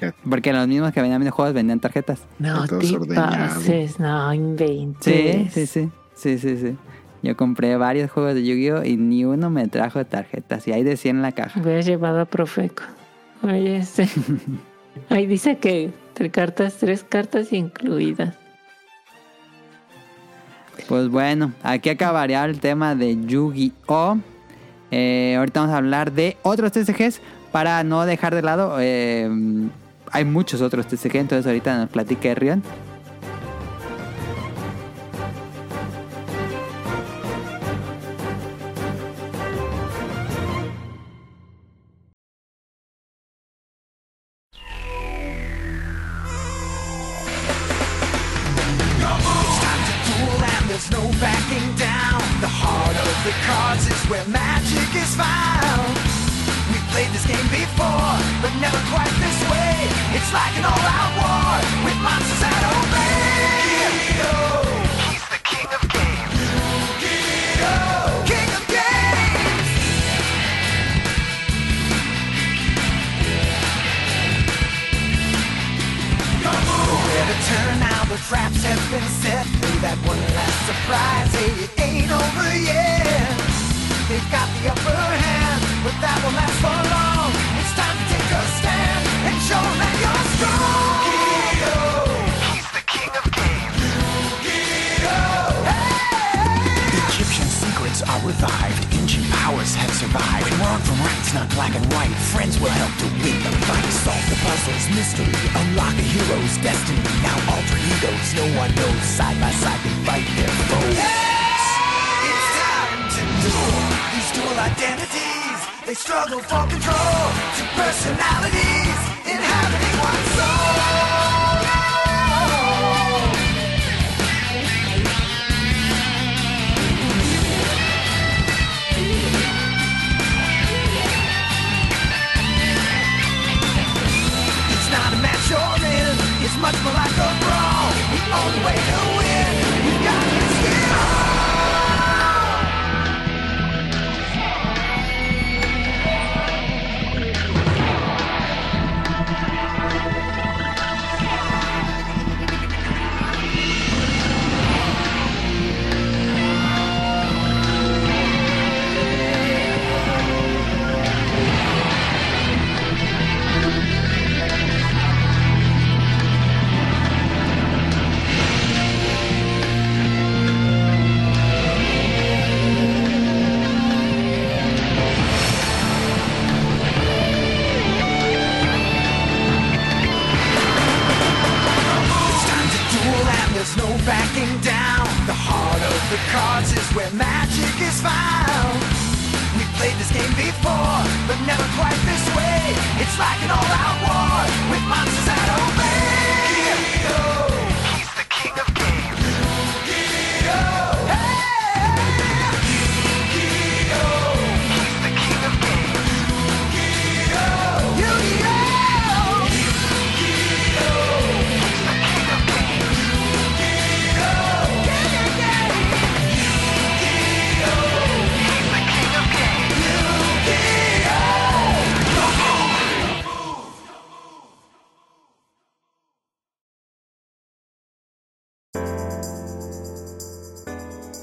[0.00, 0.14] Ya.
[0.28, 2.20] Porque los mismos que vendían videojuegos vendían tarjetas.
[2.38, 2.76] No te
[3.14, 5.50] pases, no inventes.
[5.52, 6.76] Sí, sí, sí, sí, sí, sí.
[7.22, 8.84] Yo compré varios juegos de Yu-Gi-Oh!
[8.84, 10.68] y ni uno me trajo tarjetas.
[10.68, 11.60] Y hay de 100 en la caja.
[11.60, 12.84] Hubieras llevado a Profeco.
[13.42, 14.08] Oye, este.
[15.10, 18.34] Ahí dice que tres cartas, tres cartas incluidas.
[20.88, 24.18] Pues bueno, aquí acabaría el tema de Yu-Gi-Oh!
[24.90, 27.20] Eh, ahorita vamos a hablar de otros TCGs
[27.52, 28.76] para no dejar de lado.
[28.80, 29.28] eh,
[30.12, 32.62] hay muchos otros TCG, entonces ahorita nos platique Rion.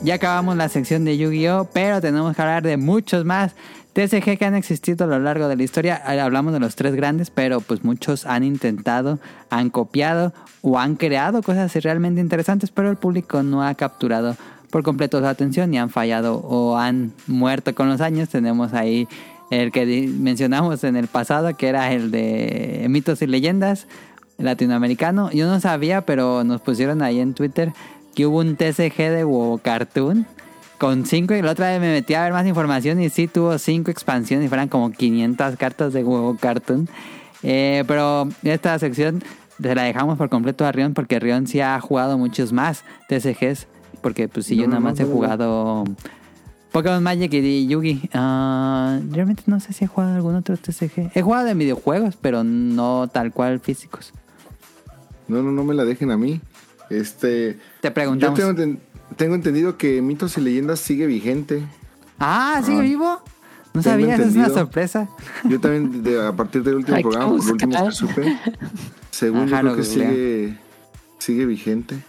[0.06, 3.56] Ya acabamos la sección de Yu-Gi-Oh, pero tenemos que hablar de muchos más
[3.94, 5.96] TCG que han existido a lo largo de la historia.
[5.96, 9.18] Hablamos de los tres grandes, pero pues muchos han intentado,
[9.50, 14.38] han copiado o han creado cosas realmente interesantes, pero el público no ha capturado
[14.70, 18.30] por completo su atención y han fallado o han muerto con los años.
[18.30, 19.08] Tenemos ahí
[19.50, 23.88] el que mencionamos en el pasado, que era el de mitos y leyendas
[24.38, 25.32] latinoamericano.
[25.32, 27.74] Yo no sabía, pero nos pusieron ahí en Twitter
[28.16, 30.26] que hubo un TCG de WoW Cartoon
[30.78, 33.58] con cinco y la otra vez me metí a ver más información y sí tuvo
[33.58, 36.90] cinco expansiones y fueran como 500 cartas de WoW Cartoon.
[37.44, 39.24] Eh, pero esta sección
[39.62, 43.68] se la dejamos por completo a Rion porque Rion sí ha jugado muchos más TCGs
[44.02, 45.84] porque pues sí yo nada más he no, jugado
[46.72, 48.10] Pokémon Magic y Yugi.
[48.14, 51.12] Ah, realmente no sé si he jugado algún otro TCG.
[51.14, 54.14] He jugado de videojuegos, pero no tal cual físicos.
[55.28, 56.42] No, no, no me la dejen a mí.
[56.90, 57.60] Este.
[57.82, 58.38] Te Yo preguntamos.
[58.40, 58.80] tengo, enten-
[59.18, 61.64] tengo entendido que Mitos y Leyendas sigue vigente.
[62.20, 63.22] Ah, ¿sigue Ah, vivo?
[63.74, 65.10] No sabía, es una sorpresa.
[65.44, 68.38] Yo también, de- a partir del último programa, por lo último que supe,
[69.12, 70.60] según Ajá, yo lo creo que sigue,
[71.20, 72.02] sigue vigente.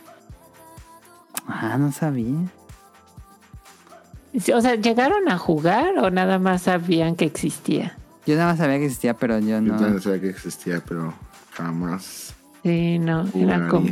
[1.48, 2.36] Ah, no sabía.
[4.54, 7.96] O sea, ¿llegaron a jugar o nada más sabían que existía?
[8.26, 9.76] Yo nada más sabía que existía, pero yo Yo no.
[9.76, 11.14] también sabía que existía, pero
[11.52, 13.88] jamás Sí, no, era como...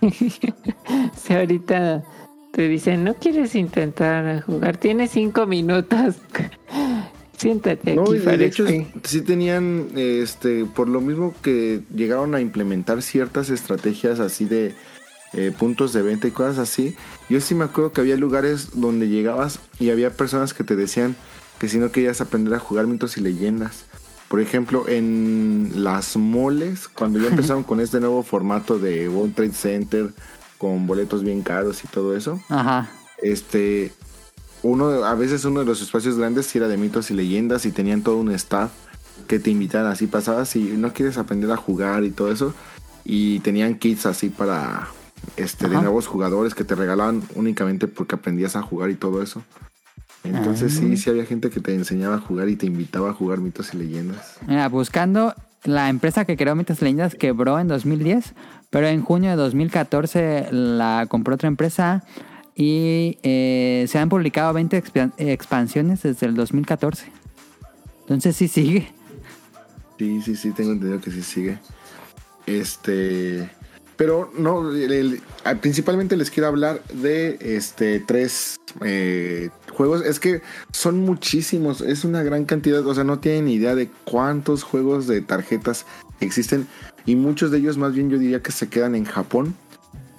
[1.16, 2.04] Si ahorita
[2.52, 4.76] te dicen, ¿no quieres intentar jugar?
[4.76, 6.16] Tienes cinco minutos.
[7.36, 8.64] Siéntate No, aquí y para de hecho
[9.02, 14.74] sí tenían, este, por lo mismo que llegaron a implementar ciertas estrategias así de
[15.34, 16.96] eh, puntos de venta y cosas así.
[17.28, 21.14] Yo sí me acuerdo que había lugares donde llegabas y había personas que te decían
[21.58, 23.85] que si no querías aprender a jugar mitos y leyendas.
[24.28, 29.52] Por ejemplo, en las moles, cuando ya empezaron con este nuevo formato de World Trade
[29.52, 30.10] Center,
[30.58, 32.90] con boletos bien caros y todo eso, Ajá.
[33.22, 33.92] este
[34.62, 38.02] uno a veces uno de los espacios grandes era de mitos y leyendas y tenían
[38.02, 38.70] todo un staff
[39.28, 42.54] que te invitaban así pasabas y no quieres aprender a jugar y todo eso
[43.04, 44.88] y tenían kits así para
[45.36, 49.42] este de nuevos jugadores que te regalaban únicamente porque aprendías a jugar y todo eso
[50.34, 50.80] entonces Ah.
[50.80, 53.72] sí sí había gente que te enseñaba a jugar y te invitaba a jugar mitos
[53.74, 55.34] y leyendas Mira, buscando
[55.64, 58.34] la empresa que creó Mitos y Leyendas quebró en 2010,
[58.70, 62.04] pero en junio de 2014 la compró otra empresa
[62.54, 67.06] y eh, se han publicado 20 expan- expansiones desde el 2014.
[68.02, 68.92] Entonces sí sigue.
[69.98, 71.58] Sí, sí, sí, tengo entendido que sí sigue.
[72.46, 73.50] Este.
[73.96, 75.20] Pero no, el- el-
[75.60, 80.04] principalmente les quiero hablar de este tres eh, juegos.
[80.04, 80.42] Es que
[80.72, 82.84] son muchísimos, es una gran cantidad.
[82.86, 85.86] O sea, no tienen idea de cuántos juegos de tarjetas
[86.20, 86.66] existen.
[87.04, 89.54] Y muchos de ellos, más bien, yo diría que se quedan en Japón.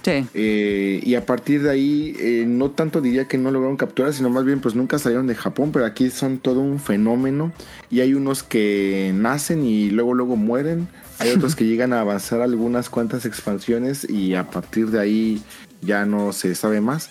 [0.03, 0.25] Sí.
[0.33, 4.29] Eh, y a partir de ahí, eh, no tanto diría que no lograron capturar, sino
[4.29, 5.71] más bien, pues nunca salieron de Japón.
[5.73, 7.51] Pero aquí son todo un fenómeno.
[7.89, 10.87] Y hay unos que nacen y luego, luego mueren.
[11.19, 15.41] Hay otros que llegan a avanzar algunas cuantas expansiones y a partir de ahí
[15.81, 17.09] ya no se sabe más.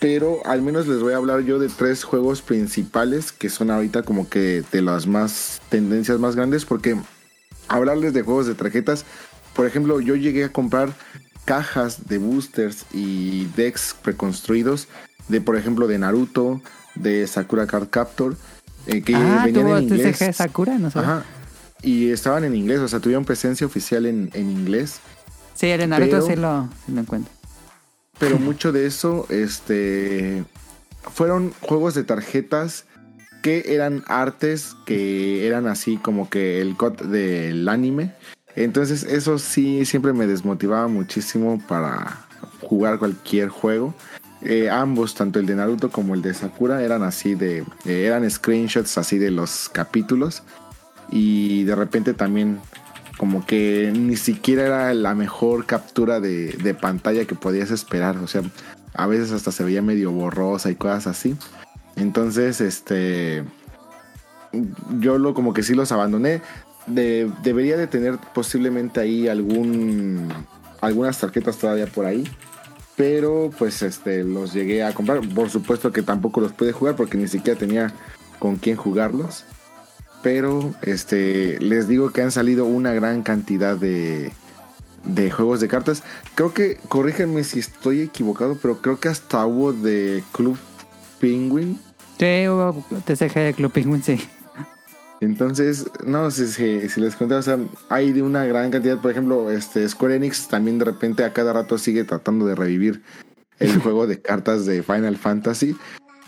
[0.00, 4.02] Pero al menos les voy a hablar yo de tres juegos principales que son ahorita
[4.02, 6.64] como que de las más tendencias más grandes.
[6.64, 6.96] Porque
[7.68, 9.04] hablarles de juegos de tarjetas,
[9.54, 10.94] por ejemplo, yo llegué a comprar
[11.44, 14.88] cajas de boosters y decks preconstruidos
[15.28, 16.62] de, por ejemplo, de Naruto,
[16.94, 18.36] de Sakura Card Captor,
[18.86, 20.18] eh, que ah, venían en inglés.
[20.18, 20.98] TCG Sakura, no sé.
[20.98, 21.24] Ajá.
[21.82, 25.00] Y estaban en inglés, o sea, tuvieron presencia oficial en, en inglés.
[25.54, 27.32] Sí, el de Naruto Pero- sí, lo, sí lo encuentro.
[28.20, 30.44] Pero mucho de eso, este,
[31.12, 32.84] fueron juegos de tarjetas
[33.42, 38.12] que eran artes que eran así como que el cut del anime.
[38.54, 42.26] Entonces eso sí siempre me desmotivaba muchísimo para
[42.60, 43.94] jugar cualquier juego.
[44.42, 48.30] Eh, ambos, tanto el de Naruto como el de Sakura, eran así de, eh, eran
[48.30, 50.42] screenshots así de los capítulos.
[51.10, 52.60] Y de repente también
[53.20, 58.16] como que ni siquiera era la mejor captura de, de pantalla que podías esperar.
[58.16, 58.40] O sea,
[58.94, 61.36] a veces hasta se veía medio borrosa y cosas así.
[61.96, 63.44] Entonces, este.
[65.00, 66.40] Yo lo como que sí los abandoné.
[66.86, 70.32] De- debería de tener posiblemente ahí algún.
[70.80, 72.24] algunas tarjetas todavía por ahí.
[72.96, 75.20] Pero pues este los llegué a comprar.
[75.28, 77.92] Por supuesto que tampoco los pude jugar porque ni siquiera tenía
[78.38, 79.44] con quién jugarlos.
[80.22, 84.32] Pero este les digo que han salido una gran cantidad de,
[85.04, 86.02] de juegos de cartas.
[86.34, 90.58] Creo que, corrígenme si estoy equivocado, pero creo que hasta hubo de Club
[91.20, 91.78] Penguin.
[92.18, 94.18] Sí, hubo TCG de Club Penguin, sí.
[95.20, 97.58] Entonces, no sé si, si les conté, o sea,
[97.90, 98.98] hay de una gran cantidad.
[98.98, 103.02] Por ejemplo, este Square Enix también de repente a cada rato sigue tratando de revivir
[103.58, 105.76] el juego de cartas de Final Fantasy.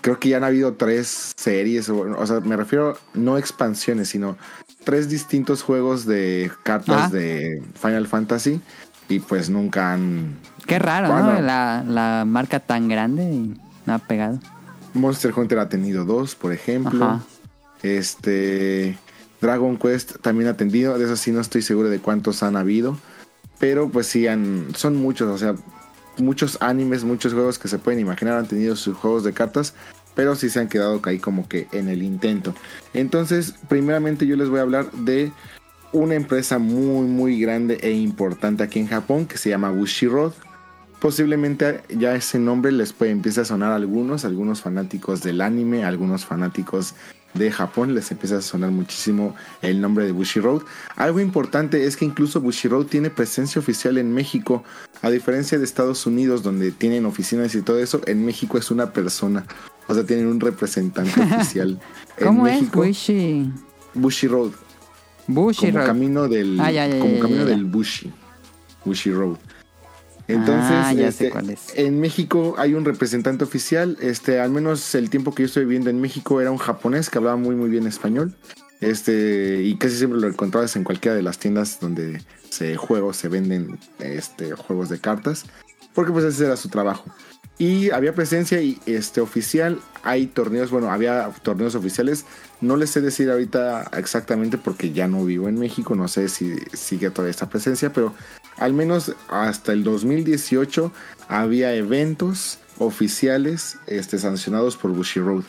[0.02, 4.36] Creo que ya han habido tres series, o, o sea, me refiero no expansiones, sino
[4.84, 8.60] tres distintos juegos de cartas de Final Fantasy
[9.08, 10.36] y pues nunca han...
[10.66, 11.32] Qué raro, Bueno.
[11.32, 11.40] ¿no?
[11.40, 14.38] La, la marca tan grande y no ha pegado.
[14.94, 17.04] Monster Hunter ha tenido dos, por ejemplo.
[17.04, 17.20] Ajá.
[17.82, 18.96] Este
[19.40, 22.96] Dragon Quest también ha tenido, de eso sí no estoy seguro de cuántos han habido,
[23.58, 25.54] pero pues sí han son muchos, o sea,
[26.18, 29.74] muchos animes, muchos juegos que se pueden imaginar han tenido sus juegos de cartas,
[30.14, 32.54] pero sí se han quedado ahí como que en el intento.
[32.94, 35.32] Entonces, primeramente yo les voy a hablar de
[35.92, 40.32] una empresa muy muy grande e importante aquí en Japón que se llama Bushiroad.
[41.00, 46.24] Posiblemente ya ese nombre les puede empezar a sonar algunos, algunos fanáticos del anime, algunos
[46.24, 46.94] fanáticos
[47.34, 50.62] de Japón les empieza a sonar muchísimo el nombre de Bushiroad.
[50.96, 54.64] Algo importante es que incluso Bushiroad tiene presencia oficial en México,
[55.00, 58.92] a diferencia de Estados Unidos donde tienen oficinas y todo eso, en México es una
[58.92, 59.44] persona,
[59.88, 61.80] o sea, tienen un representante oficial.
[62.18, 62.60] En ¿Cómo es?
[62.60, 63.50] México, Bushi.
[63.94, 64.50] Bushiroad,
[65.26, 65.86] Bushi como Road.
[65.86, 68.12] camino del Ah, ya, ya, como ya, camino del Bushi
[68.84, 69.36] Bushi Road
[70.28, 71.60] entonces Ah, ya sé este, cuál es.
[71.74, 75.90] en México hay un representante oficial este al menos el tiempo que yo estoy viviendo
[75.90, 78.34] en México era un japonés que hablaba muy muy bien español
[78.80, 83.28] este y casi siempre lo encontrabas en cualquiera de las tiendas donde se juegos se
[83.28, 85.44] venden este juegos de cartas
[85.94, 87.04] porque pues ese era su trabajo
[87.58, 92.24] y había presencia y este oficial hay torneos bueno había torneos oficiales
[92.60, 96.56] no les sé decir ahorita exactamente porque ya no vivo en México no sé si
[96.72, 98.14] sigue todavía esta presencia pero
[98.58, 100.92] al menos hasta el 2018
[101.28, 105.44] había eventos oficiales este, sancionados por Bushiroad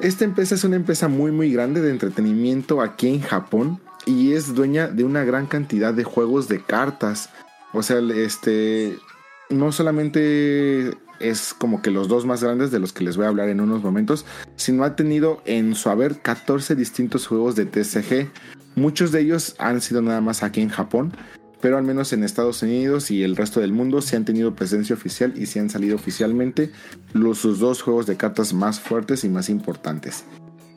[0.00, 4.54] esta empresa es una empresa muy muy grande de entretenimiento aquí en Japón y es
[4.54, 7.30] dueña de una gran cantidad de juegos de cartas.
[7.72, 8.96] O sea, este
[9.50, 13.28] no solamente es como que los dos más grandes de los que les voy a
[13.28, 14.24] hablar en unos momentos,
[14.54, 18.30] sino ha tenido en su haber 14 distintos juegos de TCG.
[18.76, 21.12] Muchos de ellos han sido nada más aquí en Japón,
[21.60, 24.94] pero al menos en Estados Unidos y el resto del mundo sí han tenido presencia
[24.94, 26.70] oficial y sí han salido oficialmente
[27.12, 30.24] los, sus dos juegos de cartas más fuertes y más importantes.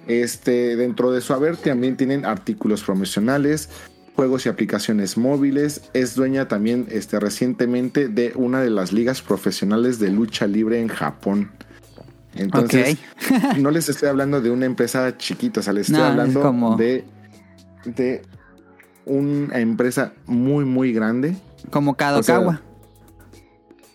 [0.07, 3.69] Este, dentro de su haber también tienen artículos promocionales,
[4.15, 5.81] juegos y aplicaciones móviles.
[5.93, 10.87] Es dueña también este, recientemente de una de las ligas profesionales de lucha libre en
[10.87, 11.51] Japón.
[12.33, 12.97] Entonces,
[13.59, 16.41] no les estoy hablando de una empresa chiquita, o sea, les estoy No, es hablando
[16.41, 17.03] como- de,
[17.85, 18.21] de
[19.06, 21.36] una empresa muy, muy grande.
[21.69, 22.61] Como Kadokawa.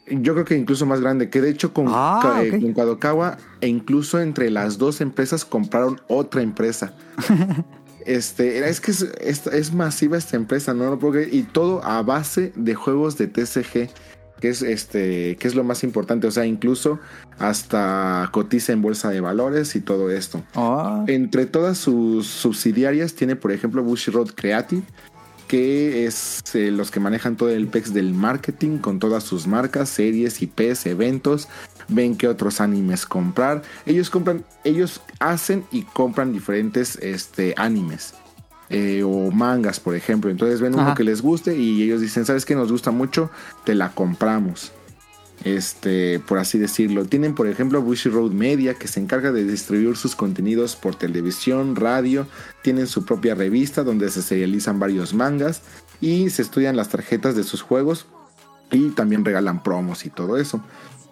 [0.09, 3.39] Yo creo que incluso más grande, que de hecho con, Ah, Ka- eh, con Kadokawa
[3.61, 6.93] e incluso entre las dos empresas compraron otra empresa.
[8.07, 11.85] este, es que es, es- es masiva esta empresa, no lo puedo creer, y todo
[11.85, 13.91] a base de juegos de TCG,
[14.41, 16.99] que es este, que es lo más importante, o sea, incluso
[17.39, 20.43] hasta cotiza en bolsa de valores y todo esto.
[20.55, 21.05] Oh.
[21.07, 24.83] Entre todas sus subsidiarias tiene, por ejemplo, Bushiroad Creative,
[25.49, 29.89] que es eh, los que manejan todo el PEX del marketing con todas sus marcas,
[29.89, 31.49] series, IPs, eventos,
[31.89, 33.63] ven qué otros animes comprar.
[33.85, 38.15] Ellos compran, ellos hacen y compran diferentes este, animes.
[38.71, 40.31] Eh, o mangas, por ejemplo.
[40.31, 43.31] Entonces ven uno que les guste y ellos dicen, ¿sabes qué nos gusta mucho?
[43.65, 44.73] Te la compramos
[45.45, 47.05] este, por así decirlo.
[47.05, 51.77] Tienen, por ejemplo, Bushy Road Media, que se encarga de distribuir sus contenidos por televisión,
[51.77, 52.27] radio.
[52.63, 55.63] Tienen su propia revista donde se serializan varios mangas
[56.01, 58.07] y se estudian las tarjetas de sus juegos
[58.71, 60.63] y también regalan promos y todo eso.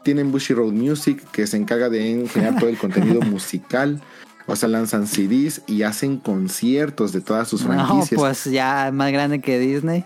[0.02, 4.02] Tienen Bushy Road Music, que se encarga de generar todo el contenido musical.
[4.46, 8.18] O sea, lanzan CDs y hacen conciertos de todas sus No, franquicias.
[8.20, 10.04] pues ya más grande que Disney.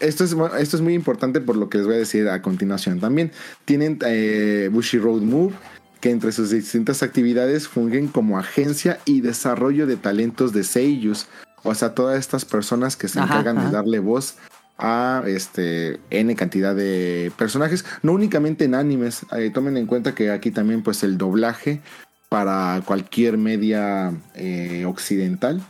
[0.00, 3.00] Esto es, esto es muy importante por lo que les voy a decir a continuación.
[3.00, 3.32] También
[3.64, 5.52] tienen eh, Bushy Road Move,
[6.00, 11.26] que entre sus distintas actividades fungen como agencia y desarrollo de talentos de seiyus.
[11.64, 13.66] O sea, todas estas personas que se Ajá, encargan ajá.
[13.66, 14.36] de darle voz
[14.78, 19.26] a este n cantidad de personajes, no únicamente en animes.
[19.36, 21.80] Eh, tomen en cuenta que aquí también pues el doblaje
[22.28, 25.62] para cualquier media eh, occidental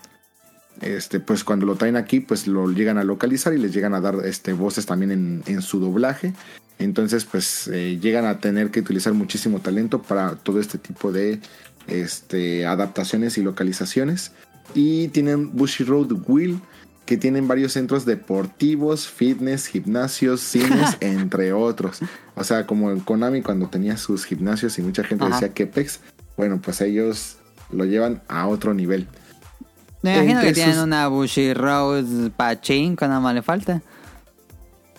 [0.81, 4.01] este, pues cuando lo traen aquí, pues lo llegan a localizar y les llegan a
[4.01, 6.35] dar este, voces también en, en su doblaje.
[6.79, 11.41] Entonces, pues eh, llegan a tener que utilizar muchísimo talento para todo este tipo de
[11.89, 14.33] este, adaptaciones y localizaciones.
[14.75, 16.61] Y tienen Bushy Road Wheel,
[17.05, 21.99] que tienen varios centros deportivos, fitness, gimnasios, cines, entre otros.
[22.37, 25.35] O sea, como en Konami cuando tenía sus gimnasios y mucha gente Ajá.
[25.35, 26.01] decía que pex,
[26.39, 27.37] bueno, pues ellos
[27.71, 29.07] lo llevan a otro nivel.
[30.01, 33.83] Me imagino Entre que tienen sus- una Bushy Rose Pachinko, nada más le falta.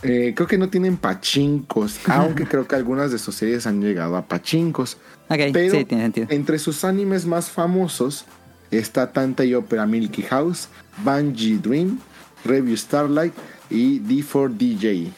[0.01, 4.15] Eh, creo que no tienen pachincos, aunque creo que algunas de sus series han llegado
[4.15, 4.97] a pachincos.
[5.29, 6.27] Ok, Pero sí, tiene sentido.
[6.29, 8.25] entre sus animes más famosos
[8.71, 10.69] está Tantei Opera Milky House,
[11.03, 11.99] Bungie Dream,
[12.45, 13.33] Review Starlight
[13.69, 15.11] y D4DJ.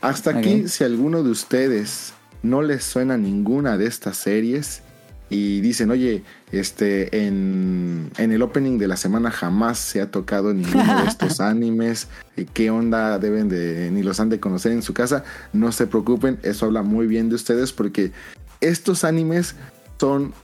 [0.00, 4.82] Hasta aquí, si alguno de ustedes no les suena ninguna de estas series
[5.30, 6.22] y dicen, oye,
[6.52, 11.40] este, en, en el opening de la semana jamás se ha tocado ninguno de estos
[11.40, 15.24] animes, ¿y ¿qué onda deben de, ni los han de conocer en su casa?
[15.52, 18.12] No se preocupen, eso habla muy bien de ustedes porque
[18.60, 19.56] estos animes
[19.98, 20.34] son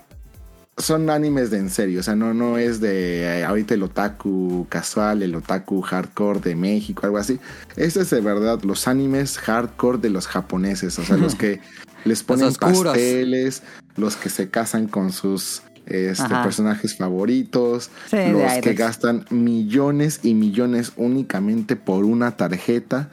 [0.80, 4.66] son animes de en serio, o sea, no, no es de eh, ahorita el otaku
[4.68, 7.38] casual, el otaku hardcore de México, algo así.
[7.76, 11.60] Este es de verdad los animes hardcore de los japoneses, o sea, los que
[12.04, 13.62] les ponen pasteles,
[14.00, 20.34] los que se casan con sus este, personajes favoritos, Sí, los que gastan millones y
[20.34, 23.10] millones únicamente por una tarjeta.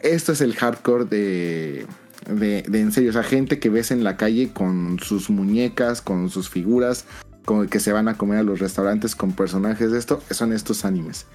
[0.00, 1.86] Esto es el hardcore de,
[2.28, 3.10] de, de en serio.
[3.10, 7.04] O sea, gente que ves en la calle con sus muñecas, con sus figuras,
[7.44, 10.22] con que se van a comer a los restaurantes con personajes de esto.
[10.30, 11.26] Son estos animes.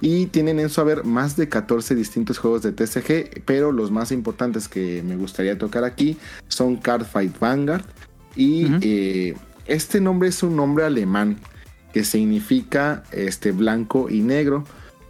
[0.00, 4.12] Y tienen en su haber más de 14 distintos juegos de TCG, pero los más
[4.12, 6.18] importantes que me gustaría tocar aquí
[6.48, 7.84] son Cardfight Vanguard.
[8.36, 11.38] Y eh, este nombre es un nombre alemán
[11.92, 14.64] que significa este, blanco y negro,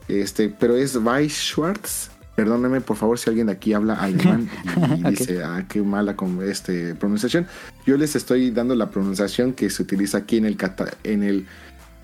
[0.08, 2.10] este, pero es Weisschwarz.
[2.36, 4.50] Perdóname por favor si alguien de aquí habla alemán
[4.98, 7.46] y dice, ah, qué mala con este, pronunciación.
[7.86, 11.46] Yo les estoy dando la pronunciación que se utiliza aquí en el, kata- en el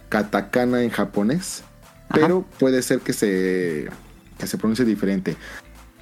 [0.08, 1.62] katakana en japonés,
[2.08, 2.20] Ajá.
[2.20, 3.88] pero puede ser que se,
[4.38, 5.36] que se pronuncie diferente.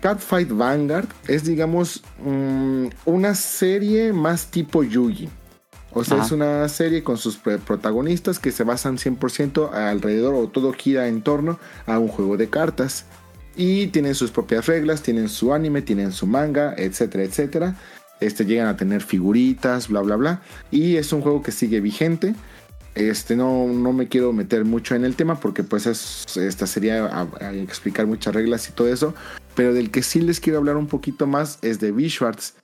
[0.00, 5.28] Catfight Vanguard es, digamos, mm, una serie más tipo Yugi.
[5.92, 6.26] O sea, Ajá.
[6.26, 11.22] es una serie con sus protagonistas que se basan 100% alrededor o todo gira en
[11.22, 13.06] torno a un juego de cartas.
[13.56, 17.74] Y tienen sus propias reglas, tienen su anime, tienen su manga, etcétera, etcétera.
[18.20, 20.42] Este, llegan a tener figuritas, bla, bla, bla.
[20.70, 22.34] Y es un juego que sigue vigente.
[22.94, 27.06] Este, no, no me quiero meter mucho en el tema porque pues es, esta sería
[27.06, 29.14] a- a explicar muchas reglas y todo eso.
[29.58, 32.54] Pero del que sí les quiero hablar un poquito más es de Schwartz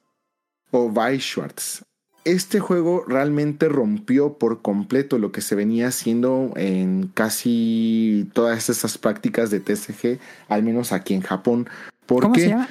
[0.70, 1.82] o Schwartz.
[2.24, 8.96] Este juego realmente rompió por completo lo que se venía haciendo en casi todas esas
[8.96, 11.68] prácticas de TCG, al menos aquí en Japón.
[12.06, 12.68] Porque ¿Cómo se llama?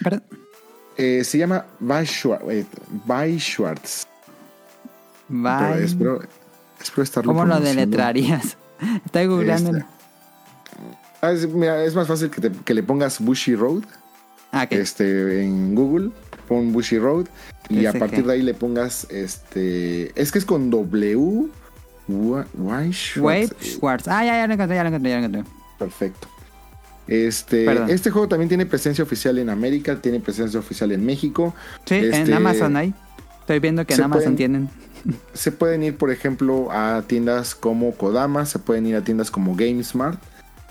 [0.96, 1.66] Eh, se llama
[3.40, 4.08] Schwartz.
[5.28, 5.84] Bye.
[5.84, 6.22] Espero,
[6.82, 8.56] espero estarlo ¿Cómo lo deletrarías?
[9.06, 9.80] Estoy googleando.
[9.80, 9.86] Este,
[11.22, 13.84] ah, es, mira, es más fácil que, te- que le pongas Bushy Road
[14.54, 16.12] Ah, este, en Google.
[16.48, 17.26] pon Bushy Road
[17.70, 20.12] y a partir de ahí le pongas este.
[20.20, 21.48] Es que es con W.
[22.08, 23.56] Why Wave Schwartz.
[23.66, 24.08] Schwartz.
[24.08, 25.52] Ah, ya, ya lo encontré, ya lo encontré, ya lo encontré.
[25.80, 26.28] Perfecto.
[27.08, 27.90] Este, Perdón.
[27.90, 31.54] este juego también tiene presencia oficial en América, tiene presencia oficial en México.
[31.86, 32.94] Sí, en Este, Amazon hay.
[33.42, 34.70] Estoy viendo que en Amazon pueden- tienen.
[35.34, 39.54] Se pueden ir, por ejemplo, a tiendas como Kodama, se pueden ir a tiendas como
[39.56, 40.18] GameSmart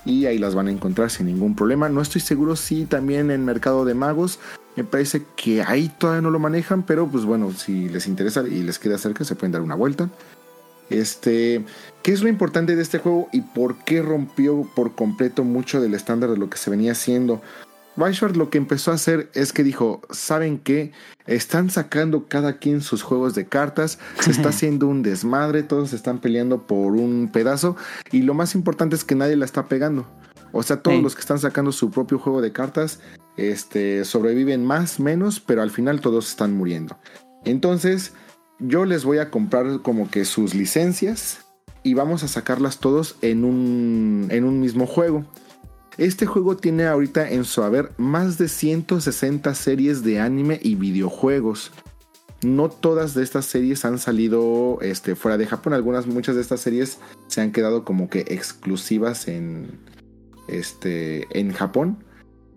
[0.05, 1.89] y ahí las van a encontrar sin ningún problema.
[1.89, 4.39] No estoy seguro si también en Mercado de Magos,
[4.77, 8.63] me parece que ahí todavía no lo manejan, pero pues bueno, si les interesa y
[8.63, 10.09] les queda cerca, se pueden dar una vuelta.
[10.89, 11.65] Este,
[12.03, 15.95] ¿qué es lo importante de este juego y por qué rompió por completo mucho del
[15.95, 17.41] estándar de lo que se venía haciendo?
[17.97, 20.93] Weishart lo que empezó a hacer es que dijo, ¿saben qué?
[21.27, 26.19] Están sacando cada quien sus juegos de cartas, se está haciendo un desmadre, todos están
[26.21, 27.77] peleando por un pedazo
[28.11, 30.07] y lo más importante es que nadie la está pegando.
[30.53, 31.03] O sea, todos Sí.
[31.03, 33.01] los que están sacando su propio juego de cartas
[33.37, 36.99] este, sobreviven más, menos, pero al final todos están muriendo.
[37.45, 38.13] Entonces,
[38.59, 41.41] yo les voy a comprar como que sus licencias
[41.83, 45.25] y vamos a sacarlas todos en un, en un mismo juego.
[45.99, 51.73] Este juego tiene ahorita en su haber más de 160 series de anime y videojuegos.
[52.43, 55.75] No todas de estas series han salido este, fuera de Japón.
[55.75, 56.99] Algunas, muchas de estas series
[57.29, 59.79] se han quedado como que exclusivas en,
[60.49, 62.05] este, en Japón.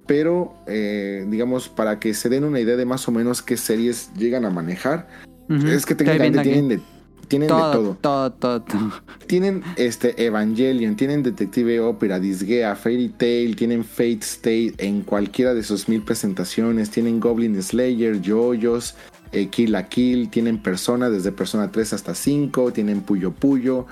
[0.08, 4.12] Pero, eh, digamos, para que se den una idea de más o menos qué series
[4.16, 5.08] llegan a manejar,
[5.50, 6.82] es que técnicamente tienen de,
[7.28, 8.32] tienen de todo, todo.
[8.32, 8.92] todo, todo.
[9.28, 15.64] Tienen este Evangelion, tienen Detective Opera, Disgaea, Fairy Tail, tienen Fate State en cualquiera de
[15.64, 18.96] sus mil presentaciones, tienen Goblin Slayer, Yoyos,
[19.32, 23.88] eh, Kill la Kill, tienen Persona desde Persona 3 hasta 5, tienen Puyo Puyo,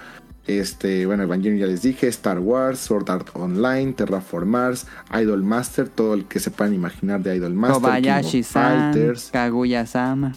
[0.46, 5.88] este, bueno, Evangelion ya les dije, Star Wars, Sword Art Online, Terraform Mars, Idol Master,
[5.88, 10.34] todo el que se puedan imaginar de Idol Master, Kobayashi-san, Fighters, Kaguya-sama.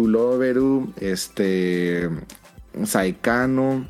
[0.00, 2.10] Tuloveru, este,
[2.84, 3.88] Saekano,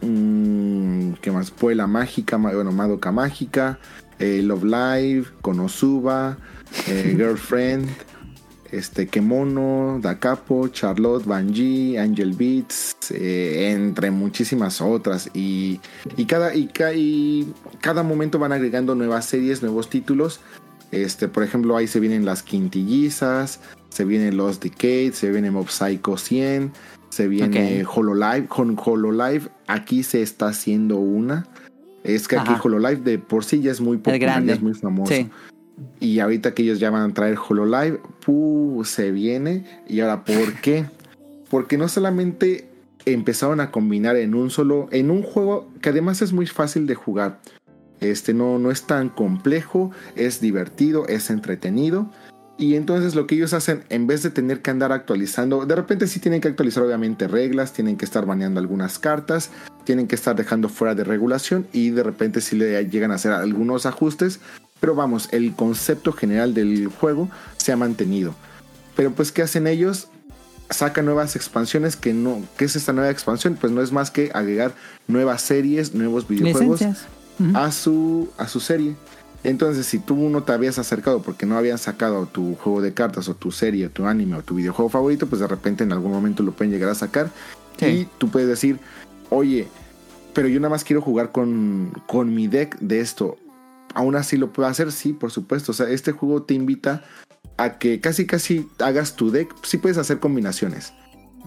[0.00, 1.50] mm, ¿qué más?
[1.50, 3.78] Puela Mágica, bueno, Madoka Mágica,
[4.18, 6.38] eh, Love Live, Konosuba,
[6.86, 7.90] eh, Girlfriend,
[8.72, 15.28] este, Kemono, Dakapo, Charlotte, Banji, Angel Beats, eh, entre muchísimas otras.
[15.34, 15.78] Y,
[16.16, 20.40] y cada, y, ca- y cada momento van agregando nuevas series, nuevos títulos.
[20.90, 25.68] Este, por ejemplo, ahí se vienen las quintillizas, se viene Lost Decade, se viene Mob
[25.68, 26.72] Psycho 100,
[27.10, 28.46] se viene Hololive.
[28.46, 31.46] Con Hololive aquí se está haciendo una.
[32.04, 32.52] Es que aquí.
[32.62, 35.12] Hololive de por sí ya es muy popular, ya es muy famoso.
[35.12, 35.28] Sí.
[36.00, 38.82] Y ahorita que ellos ya van a traer Hololive, ¡puh!
[38.84, 39.64] se viene.
[39.88, 40.86] Y ahora, ¿por qué?
[41.50, 42.68] Porque no solamente
[43.04, 46.94] empezaron a combinar en un solo, en un juego que además es muy fácil de
[46.94, 47.40] jugar.
[48.00, 52.10] Este no, no es tan complejo, es divertido, es entretenido.
[52.58, 56.08] Y entonces lo que ellos hacen, en vez de tener que andar actualizando, de repente
[56.08, 59.50] sí tienen que actualizar obviamente reglas, tienen que estar baneando algunas cartas,
[59.84, 63.30] tienen que estar dejando fuera de regulación y de repente sí le llegan a hacer
[63.30, 64.40] algunos ajustes.
[64.80, 68.34] Pero vamos, el concepto general del juego se ha mantenido.
[68.96, 70.08] Pero pues, ¿qué hacen ellos?
[70.68, 72.42] Sacan nuevas expansiones que no...
[72.56, 73.56] ¿Qué es esta nueva expansión?
[73.58, 74.74] Pues no es más que agregar
[75.06, 77.06] nuevas series, nuevos videojuegos Licencias.
[77.54, 78.96] A su, a su serie.
[79.48, 83.30] Entonces, si tú no te habías acercado porque no habían sacado tu juego de cartas
[83.30, 86.12] o tu serie, o tu anime o tu videojuego favorito, pues de repente en algún
[86.12, 87.30] momento lo pueden llegar a sacar.
[87.78, 87.86] Sí.
[87.86, 88.78] Y tú puedes decir,
[89.30, 89.66] oye,
[90.34, 93.38] pero yo nada más quiero jugar con, con mi deck de esto.
[93.94, 95.72] Aún así lo puedo hacer, sí, por supuesto.
[95.72, 97.04] O sea, este juego te invita
[97.56, 99.48] a que casi casi hagas tu deck.
[99.62, 100.92] Sí puedes hacer combinaciones.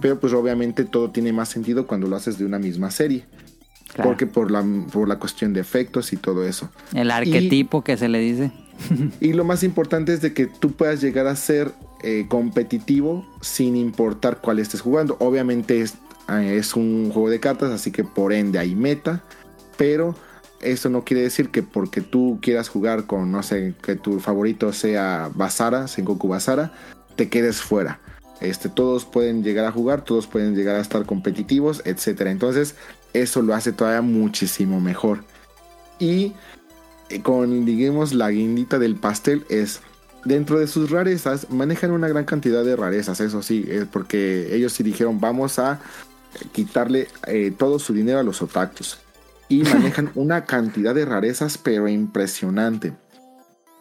[0.01, 3.27] Pero pues obviamente todo tiene más sentido cuando lo haces de una misma serie.
[3.93, 4.09] Claro.
[4.09, 6.69] Porque por la, por la cuestión de efectos y todo eso.
[6.93, 8.51] El arquetipo que se le dice.
[9.19, 11.71] Y lo más importante es de que tú puedas llegar a ser
[12.03, 15.17] eh, competitivo sin importar cuál estés jugando.
[15.19, 15.95] Obviamente es,
[16.29, 19.23] eh, es un juego de cartas, así que por ende hay meta,
[19.77, 20.15] pero
[20.61, 24.73] eso no quiere decir que porque tú quieras jugar con, no sé, que tu favorito
[24.73, 26.73] sea Basara, Sengoku Basara,
[27.15, 27.99] te quedes fuera.
[28.39, 32.21] Este, todos pueden llegar a jugar, todos pueden llegar a estar competitivos, etc.
[32.27, 32.75] Entonces,
[33.13, 35.23] eso lo hace todavía muchísimo mejor.
[35.99, 36.33] Y
[37.09, 39.81] eh, con, digamos, la guindita del pastel es,
[40.25, 44.73] dentro de sus rarezas, manejan una gran cantidad de rarezas, eso sí, es porque ellos
[44.73, 45.79] sí dijeron, vamos a
[46.51, 48.99] quitarle eh, todo su dinero a los otakus.
[49.49, 52.93] Y manejan una cantidad de rarezas, pero impresionante.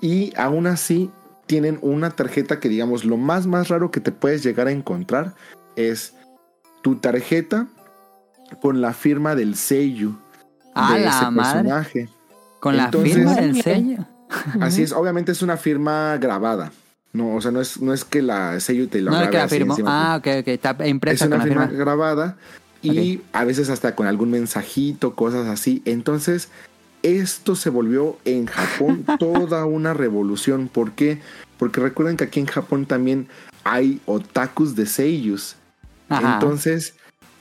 [0.00, 1.10] Y aún así,
[1.46, 5.34] tienen una tarjeta que, digamos, lo más, más raro que te puedes llegar a encontrar
[5.74, 6.14] es
[6.82, 7.66] tu tarjeta
[8.60, 10.12] con la firma del sello
[10.74, 11.58] ¡A de la ese madre!
[11.62, 12.08] personaje.
[12.60, 14.06] Con Entonces- la firma del sello.
[14.60, 16.70] Así es, obviamente es una firma grabada.
[17.12, 19.48] No, o sea, no es, no es que la sello te lo No es grabe
[19.48, 20.12] que la encima.
[20.12, 20.48] Ah, ok, ok.
[20.48, 22.36] Está es impresa una con la firma grabada
[22.82, 25.82] y a veces hasta con algún mensajito, cosas así.
[25.84, 26.48] Entonces,
[27.02, 30.68] esto se volvió en Japón toda una revolución.
[30.72, 31.20] ¿Por qué?
[31.58, 33.26] Porque recuerden que aquí en Japón también
[33.64, 35.56] hay otakus de.
[36.08, 36.34] Ajá.
[36.34, 36.94] Entonces,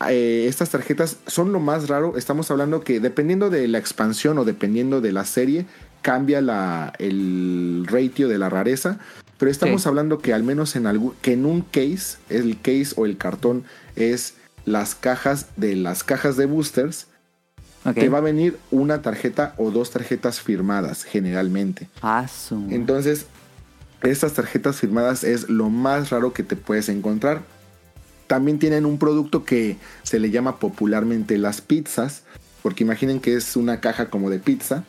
[0.07, 2.17] eh, estas tarjetas son lo más raro.
[2.17, 5.65] Estamos hablando que dependiendo de la expansión o dependiendo de la serie,
[6.01, 8.99] cambia la, el ratio de la rareza.
[9.37, 9.87] Pero estamos Sí.
[9.89, 13.63] hablando que al menos en algún, que en un case, el case o el cartón
[13.95, 17.07] es las cajas de las cajas de boosters,
[17.85, 17.95] Ok.
[17.95, 21.87] te va a venir una tarjeta o dos tarjetas firmadas generalmente.
[22.01, 22.25] Ah,
[22.69, 23.25] Entonces,
[24.01, 27.41] estas tarjetas firmadas es lo más raro que te puedes encontrar.
[28.30, 32.22] También tienen un producto que se le llama popularmente las pizzas,
[32.61, 34.83] porque imaginen que es una caja como de pizza,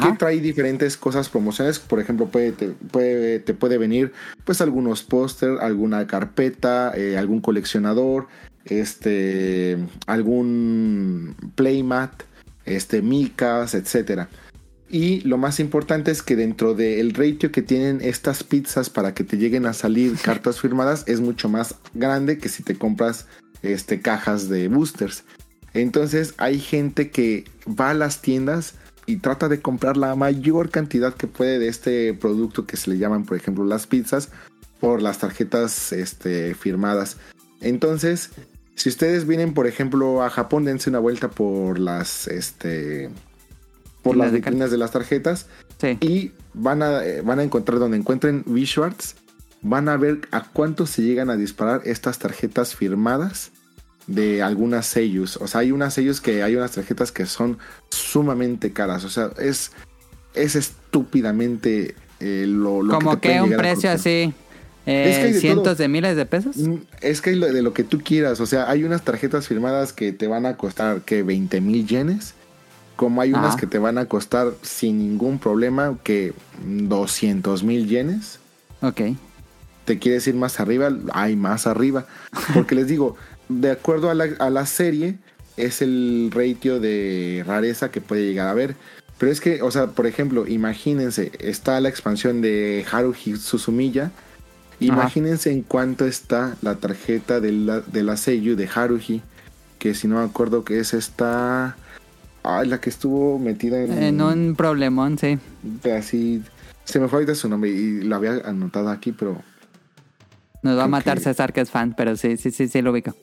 [0.00, 1.78] que trae diferentes cosas promocionales.
[1.78, 4.14] Por ejemplo, puede, te, puede, te puede venir
[4.46, 8.26] pues algunos póster, alguna carpeta, eh, algún coleccionador,
[8.64, 9.76] este,
[10.06, 12.22] algún playmat,
[12.64, 14.30] este, micas, etcétera.
[14.92, 19.24] Y lo más importante es que dentro del ratio que tienen estas pizzas para que
[19.24, 23.26] te lleguen a salir cartas firmadas es mucho más grande que si te compras
[23.62, 25.24] este, cajas de boosters.
[25.72, 28.74] Entonces hay gente que va a las tiendas
[29.06, 32.98] y trata de comprar la mayor cantidad que puede de este producto que se le
[32.98, 34.28] llaman, por ejemplo, las pizzas
[34.78, 37.16] por las tarjetas este, firmadas.
[37.62, 38.28] Entonces,
[38.74, 43.08] si ustedes vienen, por ejemplo, a Japón, dense una vuelta por las, este,
[44.02, 45.46] por Las vitrinas de las tarjetas
[45.80, 45.96] Sí.
[46.00, 49.16] y van a, eh, van a encontrar donde encuentren Visuarts,
[49.62, 53.50] van a ver a cuánto se llegan a disparar estas tarjetas firmadas
[54.08, 55.36] de algunas sellos.
[55.36, 57.58] O sea, hay unas sellos que hay unas tarjetas que son
[57.90, 59.04] sumamente caras.
[59.04, 59.70] O sea, es,
[60.34, 64.32] es estúpidamente eh, lo, lo Como te que, un precio así.
[64.86, 65.74] eh, Es que hay de cientos todo.
[65.76, 66.56] de miles de pesos.
[66.56, 69.92] Mm, Es que hay de lo que tú quieras, o sea, hay unas tarjetas firmadas
[69.92, 72.34] que te van a costar que 20 mil yenes,
[72.96, 78.38] como hay unas que te van a costar sin ningún problema que 200 mil yenes.
[78.80, 79.00] Ok.
[79.84, 82.06] Te quieres ir más arriba, hay más arriba.
[82.54, 83.16] Porque les digo,
[83.48, 85.18] de acuerdo a la, a la serie,
[85.56, 88.76] es el ratio de rareza que puede llegar a ver.
[89.18, 94.10] Pero es que, o sea, por ejemplo, imagínense, está la expansión de Haruhi Suzumiya.
[94.80, 99.22] Imagínense en cuánto está la tarjeta de la, de la Seiyu de Haruhi.
[99.78, 101.76] Que si no me acuerdo que es esta.
[102.44, 103.92] Ay, la que estuvo metida en.
[104.02, 105.38] En un problemón, sí.
[105.96, 106.42] Así.
[106.84, 109.40] Se me fue ahorita su nombre y lo había anotado aquí, pero.
[110.62, 112.92] Nos va a matar que- César, que es fan, pero sí, sí, sí, sí lo
[112.92, 113.14] ubico.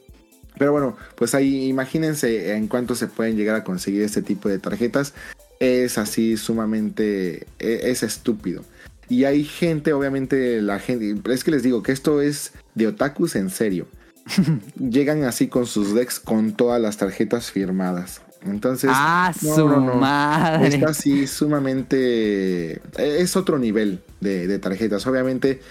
[0.58, 4.60] Pero bueno, pues ahí imagínense en cuánto se pueden llegar a conseguir este tipo de
[4.60, 5.14] tarjetas.
[5.62, 7.48] Es así sumamente...
[7.60, 8.64] e- Es estúpido.
[9.08, 11.16] Y hay gente, obviamente, la gente...
[11.34, 13.88] Es que les digo que esto es de otakus en serio.
[14.78, 18.22] Llegan así con sus decks con todas las tarjetas firmadas.
[18.44, 18.90] Entonces...
[18.94, 19.96] ¡Ah, no, su no, no.
[19.96, 20.68] madre!
[20.68, 22.82] Está así sumamente...
[22.98, 25.06] Es otro nivel de, de tarjetas.
[25.08, 25.62] Obviamente...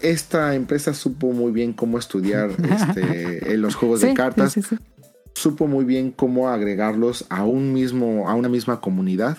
[0.00, 4.62] Esta empresa supo muy bien cómo estudiar este, en los juegos Sí, de cartas sí,
[4.62, 4.84] sí, sí.
[5.34, 9.38] supo muy bien cómo agregarlos a un mismo, a una misma comunidad.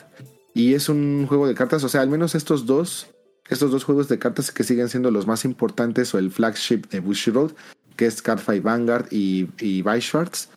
[0.54, 3.08] Y es un juego de cartas, o sea, al menos estos dos,
[3.48, 7.00] estos dos juegos de cartas que siguen siendo los más importantes, o el flagship de
[7.00, 7.52] Bushiroad,
[7.96, 10.50] que es Cardfight Vanguard y, y Schwartz,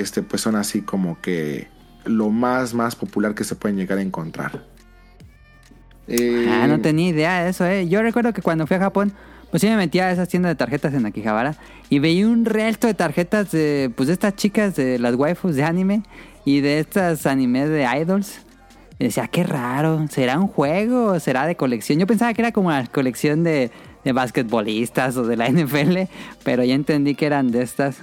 [0.00, 1.68] este, pues son así como que
[2.04, 4.64] lo más, más popular que se pueden llegar a encontrar.
[6.06, 7.88] Eh, Ah, no tenía idea de eso, eh.
[7.88, 9.12] Yo recuerdo que cuando fui a Japón,
[9.50, 11.56] pues sí me metía a esas tiendas de tarjetas en Akihabara
[11.88, 15.64] y veía un resto de tarjetas de, pues de estas chicas de las waifus de
[15.64, 16.02] anime
[16.44, 18.40] y de estas animes de idols.
[18.98, 21.98] Y decía, qué raro, ¿será un juego o será de colección?
[21.98, 23.70] Yo pensaba que era como la colección de,
[24.04, 26.02] de basquetbolistas o de la NFL,
[26.44, 27.98] pero ya entendí que eran de estas.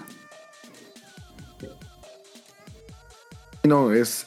[3.63, 4.25] No, es.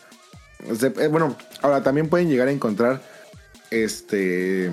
[0.69, 3.03] eh, bueno, ahora también pueden llegar a encontrar
[3.71, 4.71] este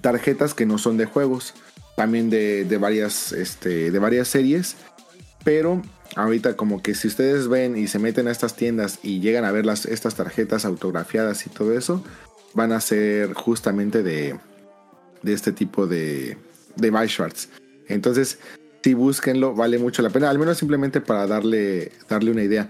[0.00, 1.54] tarjetas que no son de juegos.
[1.96, 3.32] También de, de varias.
[3.32, 3.90] Este.
[3.90, 4.76] De varias series.
[5.44, 5.82] Pero
[6.14, 9.52] ahorita como que si ustedes ven y se meten a estas tiendas y llegan a
[9.52, 12.04] ver las, estas tarjetas autografiadas y todo eso,
[12.54, 14.38] van a ser justamente de,
[15.22, 16.36] de este tipo de,
[16.76, 17.48] de Schwartz.
[17.88, 18.38] Entonces,
[18.82, 22.68] si búsquenlo, vale mucho la pena, al menos simplemente para darle, darle una idea.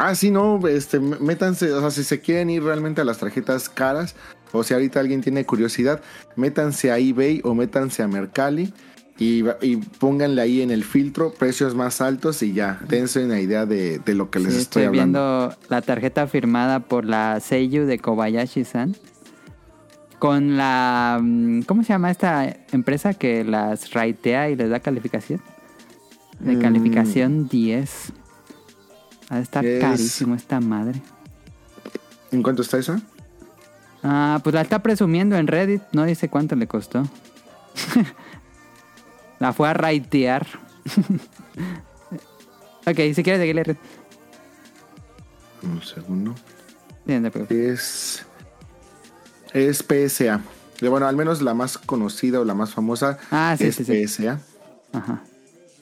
[0.00, 3.68] Ah, sí, no, este, métanse, o sea, si se quieren ir realmente a las tarjetas
[3.68, 4.14] caras,
[4.52, 6.00] o si ahorita alguien tiene curiosidad,
[6.36, 8.72] métanse a eBay o métanse a Mercalli
[9.18, 13.66] y, y pónganle ahí en el filtro precios más altos y ya, dense una idea
[13.66, 15.48] de, de lo que les Sí, estoy, estoy hablando.
[15.48, 18.94] viendo la tarjeta firmada por la Seiyu de Kobayashi-san.
[20.20, 21.18] con la...
[21.20, 25.40] mm, ¿Cómo se llama esta empresa que las ratea y les da calificación?
[26.40, 26.60] De Mm.
[26.60, 28.12] calificación 10.
[29.30, 31.00] Ha de estar Es- carísimo esta madre.
[32.30, 33.00] ¿En cuánto está esa?
[34.02, 35.82] Ah, pues la está presumiendo en Reddit.
[35.92, 37.04] No dice cuánto le costó.
[39.38, 40.46] la fue a raitear.
[42.86, 43.76] ok, si quieres seguirle.
[45.62, 46.34] Un segundo.
[47.04, 47.50] Preocupes.
[47.50, 48.26] Es.
[49.82, 50.40] Es PSA.
[50.88, 54.06] Bueno, al menos la más conocida o la más famosa Ah, sí, es sí, sí.
[54.06, 54.40] PSA.
[54.92, 55.22] Ajá.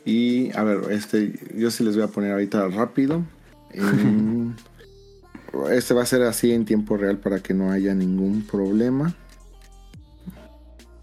[0.05, 3.23] Y a ver, este, yo sí les voy a poner ahorita rápido.
[3.77, 4.55] Em,
[5.71, 9.15] este va a ser así en tiempo real para que no haya ningún problema.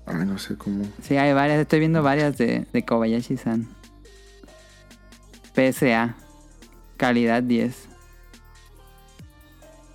[0.05, 0.85] Ay, no sé cómo.
[1.01, 1.59] Sí, hay varias.
[1.59, 3.67] Estoy viendo varias de, de Kobayashi-san.
[5.55, 6.15] PSA.
[6.97, 7.89] Calidad 10.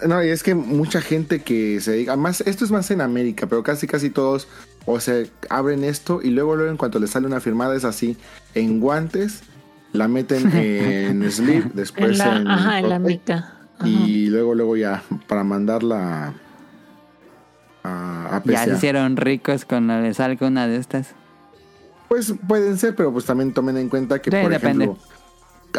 [0.06, 3.48] No, y es que mucha gente que se dedica, más, esto es más en América,
[3.48, 4.46] pero casi casi todos,
[4.86, 8.16] o sea, abren esto y luego luego en cuanto les sale una firmada es así,
[8.54, 9.42] en guantes,
[9.92, 13.54] la meten en sleeve, En después la, en ajá, en la mica.
[13.78, 13.88] Ajá.
[13.88, 16.34] y luego luego ya para mandarla
[17.84, 21.14] a, a Ya se hicieron ricos cuando les salga una de estas.
[22.08, 24.84] Pues pueden ser, pero pues también tomen en cuenta que, Sí, por depende.
[24.86, 25.02] ejemplo,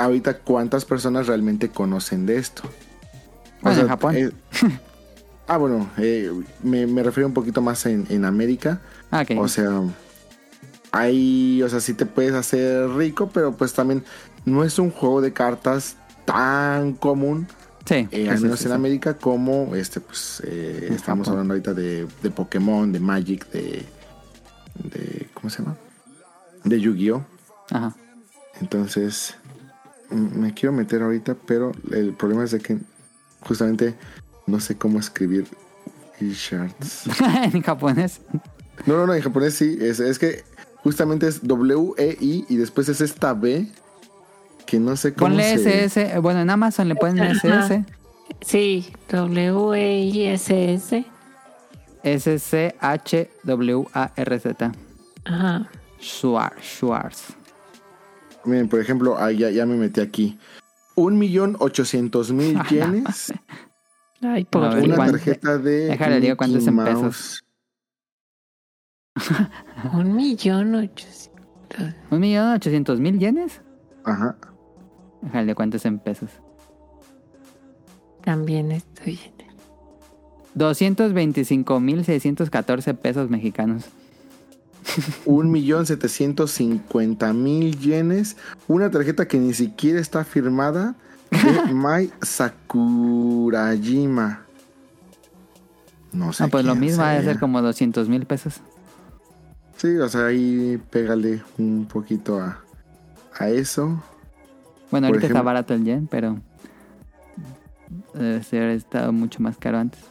[0.02, 2.64] ahorita cuántas personas realmente conocen de esto.
[2.66, 4.16] O Bueno, sea, en Japón.
[4.16, 4.32] eh,
[5.48, 6.32] ah, bueno, eh,
[6.64, 8.80] me, me refiero un poquito más en, en América.
[9.12, 9.38] Ah, ok.
[9.40, 9.82] O sea,
[10.92, 14.04] hay, o sea, sí te puedes hacer rico, pero pues también
[14.46, 17.48] no es un juego de cartas tan común,
[17.86, 18.08] sí.
[18.12, 18.72] eh, al menos sí, en.
[18.74, 23.86] América, como este, pues, eh, estamos hablando ahorita de, de Pokémon, de Magic, de,
[24.76, 25.78] de, ¿cómo se llama?
[26.64, 27.24] De Yu-Gi-Oh!
[27.72, 27.96] Ajá.
[28.62, 29.36] Entonces,
[30.10, 32.78] me quiero meter ahorita, pero el problema es de que
[33.42, 33.96] justamente
[34.48, 35.48] no sé cómo escribir
[36.20, 37.04] e-shards.
[37.54, 38.22] en japonés.
[38.86, 39.78] No, no, no, en japonés sí.
[39.80, 40.44] Es, es que
[40.84, 43.68] justamente es W-E-I y después es esta B
[44.66, 45.86] que no sé cómo Ponle se...
[45.86, 46.20] SS.
[46.20, 47.66] Bueno, en Amazon le ponen Ajá.
[47.66, 47.86] SS.
[48.42, 51.06] Sí, W-E-I-S-S.
[52.04, 52.72] S-C-H-W-A-R-Z.
[55.26, 55.70] Ajá.
[56.00, 56.62] Schwarz.
[56.62, 57.24] Schwarz.
[58.46, 60.38] Miren, por ejemplo, ah, ya, ya me metí aquí.
[60.96, 63.34] Un millón ochocientos mil yenes.
[64.22, 67.44] Ay, por una tarjeta de Déjale, digo cuánto es en pesos.
[69.94, 71.30] Un millón ochocientos.
[72.10, 73.62] ¿Un millón ochocientos mil yenes?
[74.04, 74.36] Ajá.
[75.22, 76.30] Déjale, ¿cuántos en pesos?
[78.24, 79.40] También estoy en
[80.56, 83.86] 225 mil 614 pesos mexicanos.
[85.26, 88.36] Un millón setecientos cincuenta mil yenes.
[88.68, 90.96] Una tarjeta que ni siquiera está firmada
[91.32, 93.66] de Mai Sakurajima.
[96.12, 96.44] No sé.
[96.44, 98.62] Ah, pues lo mismo ha de ser como 200 mil pesos.
[99.80, 102.60] Sí, o sea, ahí pégale un poquito a,
[103.38, 104.04] a eso.
[104.92, 106.38] Bueno, Por ahorita está barato el yen, pero
[108.14, 110.02] debe ser estado mucho más caro antes.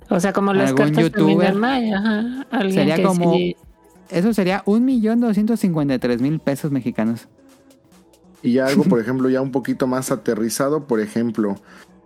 [0.09, 1.55] O sea, como las ¿Algún cartas también youtuber?
[1.55, 2.47] Maya, ajá.
[2.51, 3.35] Alguien Sería que como-
[4.09, 7.27] Eso sería 1.253.000 pesos mexicanos.
[8.41, 11.57] Y ya algo, por ejemplo, ya un poquito más aterrizado, por ejemplo,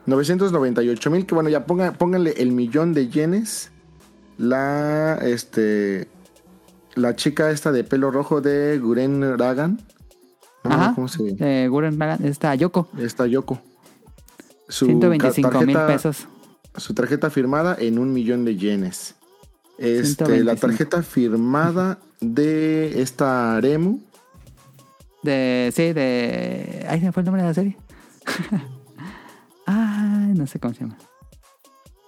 [0.05, 3.71] 998 mil, que bueno, ya ponga, pónganle el millón de yenes.
[4.37, 6.07] La, este,
[6.95, 9.79] la chica esta de pelo rojo de Guren Ragan.
[10.63, 10.93] No Ajá.
[10.95, 12.87] ¿Cómo se Eh, Gurren Lagann, está Yoko.
[12.97, 13.61] Esta Yoko.
[14.67, 16.27] Su 125 mil pesos.
[16.77, 19.15] Su tarjeta firmada en un millón de yenes.
[19.77, 20.45] Este, 125.
[20.45, 23.99] la tarjeta firmada de esta Remu.
[25.21, 26.85] De, sí, de...
[26.89, 27.77] Ay, se me fue el nombre de la serie.
[30.43, 30.97] No sé cómo se llama.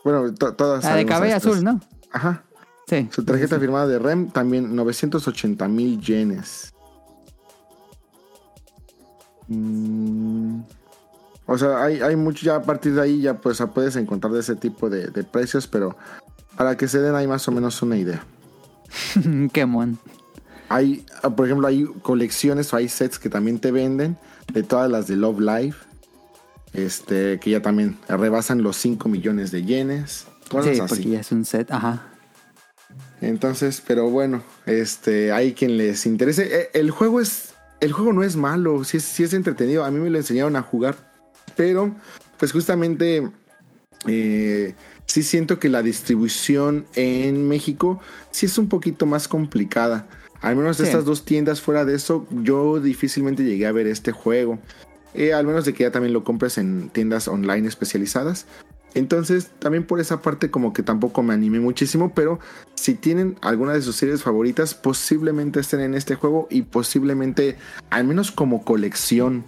[0.04, 0.84] Bueno, to- todas.
[0.84, 1.80] La de cabello azul, ¿no?
[2.12, 2.44] Ajá.
[2.86, 3.08] Sí.
[3.12, 6.74] Su tarjeta firmada de REM también 980 mil yenes.
[9.48, 10.60] Mm,
[11.46, 14.40] O sea, hay, hay mucho ya a partir de ahí ya pues puedes encontrar de
[14.42, 15.96] ese tipo de, de precios, pero
[16.58, 18.22] para que se den ahí más o menos una idea.
[19.54, 19.98] Qué mon.
[20.68, 24.18] Hay, ah, por ejemplo, hay colecciones o hay sets que también te venden
[24.52, 25.76] de todas las de Love Live.
[26.76, 30.26] Este, que ya también rebasan los 5 millones de yenes.
[30.50, 30.96] Cosas Sí, así.
[30.96, 32.04] porque ya es un set, ajá.
[33.22, 36.48] Entonces, pero bueno, este, hay quien les interese.
[36.62, 39.84] Eh, El juego es, el juego no es malo, sí es, sí es entretenido.
[39.86, 40.96] A mí me lo enseñaron a jugar,
[41.56, 41.96] pero
[42.38, 43.28] pues justamente
[44.08, 48.00] eh, sí siento que la distribución en México
[48.32, 50.08] sí es un poquito más complicada.
[50.42, 50.90] Al menos de Sí.
[50.90, 54.60] estas dos tiendas fuera de eso, yo difícilmente llegué a ver este juego.
[55.16, 58.46] Eh, al menos de que ya también lo compres en tiendas online especializadas.
[58.94, 62.40] Entonces, también por esa parte como que tampoco me animé muchísimo, pero
[62.76, 67.58] si tienen alguna de sus series favoritas, posiblemente estén en este juego y posiblemente,
[67.90, 69.44] al menos como colección.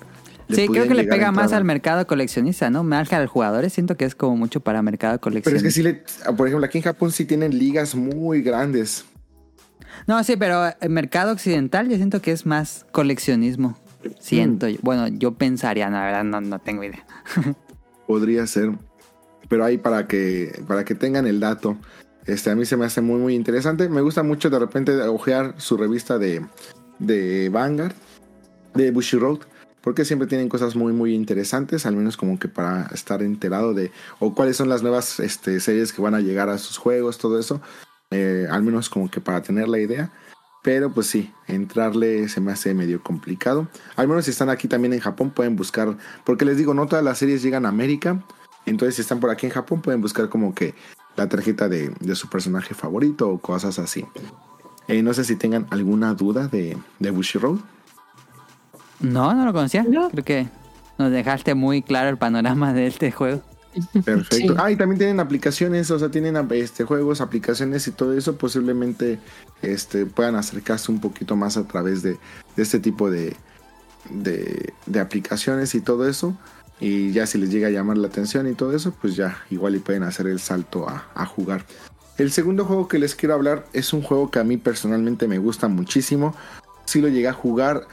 [0.50, 2.84] Sí, creo que le pega más al mercado coleccionista, ¿no?
[2.84, 5.68] Más que a los jugadores, siento que es como mucho para mercado Pero es coleccionista.
[5.68, 9.06] que sí, le, por ejemplo, aquí en Japón sí tienen ligas muy grandes.
[10.08, 13.78] No, sí, pero el mercado occidental yo siento que es más coleccionismo.
[14.20, 14.80] Siento, yo.
[14.82, 17.06] bueno, yo pensaría, la verdad no, no tengo idea.
[18.08, 18.72] Podría ser.
[19.50, 21.78] Pero ahí para que, para que tengan el dato.
[22.26, 23.88] Este, a mí se me hace muy, muy interesante.
[23.88, 26.46] Me gusta mucho de repente ojear su revista de,
[27.00, 27.94] de Vanguard,
[28.74, 29.40] de Bushiroad.
[29.82, 31.86] Porque siempre tienen cosas muy, muy interesantes.
[31.86, 33.92] Al menos como que para estar enterado de.
[34.20, 37.40] O cuáles son las nuevas este, series que van a llegar a sus juegos, todo
[37.40, 37.62] eso.
[38.12, 40.12] Eh, al menos como que para tener la idea.
[40.64, 43.68] Pero pues sí, entrarle se me hace medio complicado.
[43.96, 47.06] Al menos si están aquí también en Japón pueden buscar, porque les digo, no todas
[47.06, 48.24] las series llegan a América.
[48.66, 50.74] Entonces si están por aquí en Japón pueden buscar como que
[51.16, 54.06] la tarjeta de, de su personaje favorito o cosas así.
[54.88, 57.60] Eh, no sé si tengan alguna duda de, de Bushiroad.
[59.00, 59.84] No, no lo conocía.
[59.84, 60.10] No.
[60.10, 60.48] Creo que
[60.98, 63.42] nos dejaste muy claro el panorama de este juego.
[64.04, 64.54] Perfecto.
[64.54, 64.56] Sí.
[64.58, 68.36] Ah, y también tienen aplicaciones, o sea, tienen este, juegos, aplicaciones y todo eso.
[68.36, 69.20] Posiblemente
[69.62, 72.18] este, puedan acercarse un poquito más a través de,
[72.56, 73.36] de este tipo de,
[74.10, 76.38] de, de aplicaciones y todo eso.
[76.80, 79.76] Y ya si les llega a llamar la atención y todo eso, pues ya igual
[79.76, 81.66] y pueden hacer el salto a, a jugar.
[82.18, 85.38] El segundo juego que les quiero hablar es un juego que a mí personalmente me
[85.38, 86.36] gusta muchísimo.
[86.86, 87.88] Si lo llegué a jugar,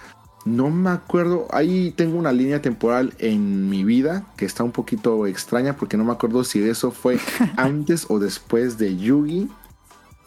[0.45, 1.47] no me acuerdo.
[1.51, 6.05] Ahí tengo una línea temporal en mi vida que está un poquito extraña porque no
[6.05, 7.19] me acuerdo si eso fue
[7.57, 9.49] antes o después de Yugi.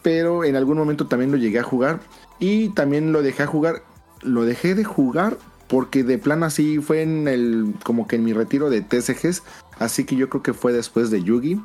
[0.02, 2.00] Pero en algún momento también lo llegué a jugar.
[2.38, 3.82] Y también lo dejé a jugar.
[4.22, 5.38] Lo dejé de jugar
[5.68, 7.74] porque de plan así fue en el.
[7.84, 9.42] como que en mi retiro de TCGs.
[9.78, 11.60] Así que yo creo que fue después de Yugi.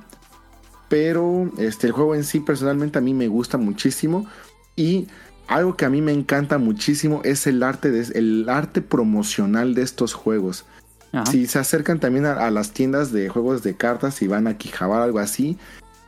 [0.90, 4.28] Pero este, el juego en sí personalmente a mí me gusta muchísimo.
[4.76, 5.08] Y
[5.48, 9.82] algo que a mí me encanta muchísimo es el arte, de, el arte promocional de
[9.82, 10.66] estos juegos.
[11.12, 11.26] Ajá.
[11.26, 14.58] Si se acercan también a, a las tiendas de juegos de cartas y van a
[14.58, 15.58] Quijabar algo así,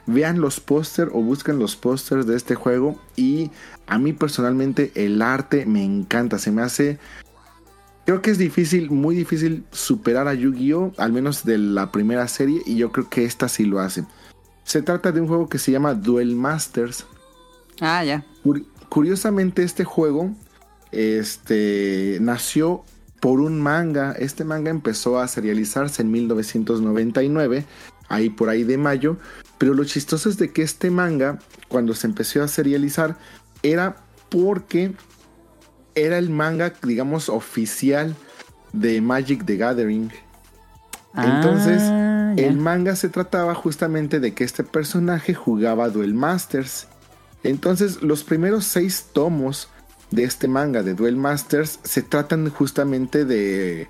[0.07, 2.99] vean los póster o busquen los pósters de este juego.
[3.15, 3.51] Y
[3.87, 6.99] a mí personalmente el arte me encanta, se me hace...
[8.05, 10.93] Creo que es difícil, muy difícil superar a Yu-Gi-Oh!
[10.97, 14.05] Al menos de la primera serie y yo creo que esta sí lo hace.
[14.63, 17.05] Se trata de un juego que se llama Duel Masters.
[17.81, 18.23] Ah, ya.
[18.89, 20.31] Curiosamente este juego
[20.91, 22.83] este, nació
[23.19, 24.13] por un manga.
[24.13, 27.65] Este manga empezó a serializarse en 1999,
[28.09, 29.17] ahí por ahí de mayo.
[29.57, 33.17] Pero lo chistoso es de que este manga, cuando se empezó a serializar,
[33.63, 33.97] era
[34.29, 34.93] porque
[35.95, 38.15] era el manga, digamos, oficial
[38.73, 40.11] de Magic the Gathering.
[41.17, 42.43] Entonces, Ah, ya.
[42.43, 46.87] el manga se trataba justamente de que este personaje jugaba Duel Masters.
[47.45, 49.69] Entonces, los primeros seis tomos
[50.11, 53.87] de este manga de Duel Masters se tratan justamente de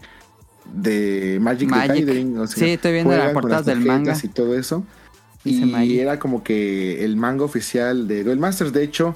[0.74, 1.96] de Magic, the Magic.
[2.06, 2.38] Gathering.
[2.40, 4.16] o sea, Sí, estoy viendo las portadas del manga.
[4.22, 4.84] y todo eso.
[5.44, 6.00] Dice y Magic.
[6.00, 8.74] era como que el manga oficial de Duel Masters.
[8.74, 9.16] De hecho,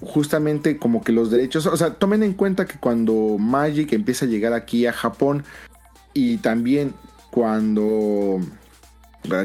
[0.00, 4.28] justamente como que los derechos, o sea, tomen en cuenta que cuando Magic empieza a
[4.28, 5.44] llegar aquí a Japón
[6.14, 6.94] y también
[7.30, 8.40] cuando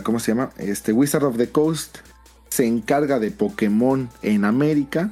[0.03, 0.51] ¿cómo se llama?
[0.57, 1.97] Este Wizard of the Coast
[2.53, 5.09] se encarga de Pokémon en América.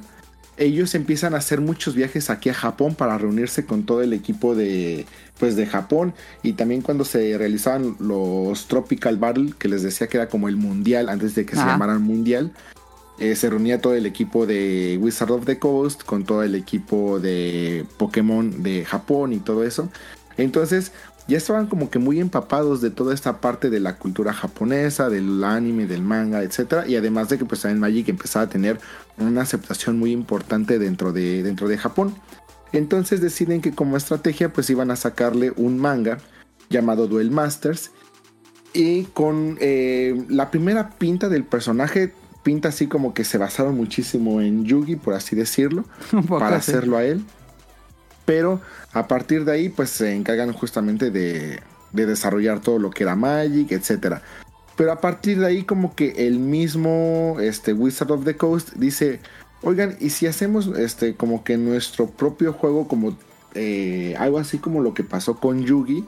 [0.56, 4.54] Ellos empiezan a hacer muchos viajes aquí a Japón para reunirse con todo el equipo
[4.54, 5.06] de
[5.40, 6.14] pues de Japón
[6.44, 10.56] y también cuando se realizaban los Tropical Battle que les decía que era como el
[10.56, 12.52] mundial antes de que se llamaran mundial
[13.18, 17.18] eh, se reunía todo el equipo de Wizard of the Coast con todo el equipo
[17.18, 19.90] de Pokémon de Japón y todo eso.
[20.36, 20.92] Entonces
[21.28, 25.42] ya estaban como que muy empapados de toda esta parte de la cultura japonesa, del
[25.44, 26.86] anime, del manga, etc.
[26.88, 28.80] Y además de que pues también Magic empezaba a tener
[29.18, 32.14] una aceptación muy importante dentro de, dentro de Japón.
[32.72, 36.18] Entonces deciden que como estrategia pues iban a sacarle un manga
[36.70, 37.92] llamado Duel Masters.
[38.74, 44.40] Y con eh, la primera pinta del personaje, pinta así como que se basaron muchísimo
[44.40, 45.84] en Yugi, por así decirlo,
[46.28, 46.72] para así.
[46.72, 47.22] hacerlo a él.
[48.24, 48.60] Pero
[48.92, 51.60] a partir de ahí, pues se encargan justamente de,
[51.92, 54.22] de desarrollar todo lo que era Magic, etcétera.
[54.76, 59.20] Pero a partir de ahí, como que el mismo este, Wizard of the Coast dice:
[59.62, 63.16] Oigan, ¿y si hacemos este como que nuestro propio juego, como
[63.54, 66.04] eh, algo así como lo que pasó con Yugi?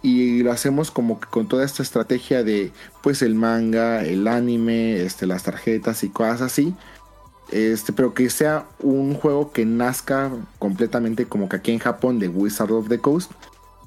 [0.00, 5.02] Y lo hacemos como que con toda esta estrategia de pues el manga, el anime,
[5.02, 6.74] este, las tarjetas y cosas así.
[7.50, 12.28] Este, pero que sea un juego que nazca completamente como que aquí en Japón de
[12.28, 13.32] Wizard of the Coast.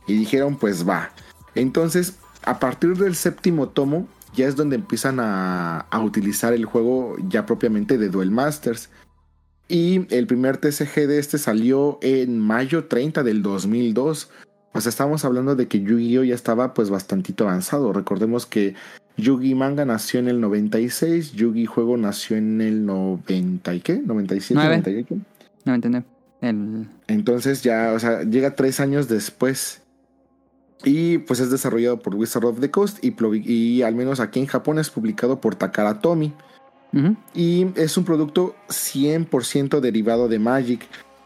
[0.07, 1.11] Y dijeron, pues va.
[1.55, 7.15] Entonces, a partir del séptimo tomo, ya es donde empiezan a, a utilizar el juego
[7.27, 8.89] ya propiamente de Duel Masters.
[9.67, 14.29] Y el primer TCG de este salió en mayo 30 del 2002.
[14.73, 17.93] O sea, estamos hablando de que Yu-Gi-Oh ya estaba pues bastantito avanzado.
[17.93, 18.75] Recordemos que
[19.21, 24.53] Yugi Manga nació en el 96, Yugi Juego nació en el 90 y qué, 97,
[24.55, 24.77] Nueve.
[24.77, 25.15] 98.
[25.65, 26.03] No entendé.
[26.41, 26.87] El...
[27.07, 29.81] Entonces ya, o sea, llega tres años después.
[30.83, 34.79] Y pues es desarrollado por Wizard of the Coast y, al menos aquí en Japón
[34.79, 36.33] es publicado por Takara Tomy.
[37.35, 40.81] Y es un producto 100% derivado de Magic.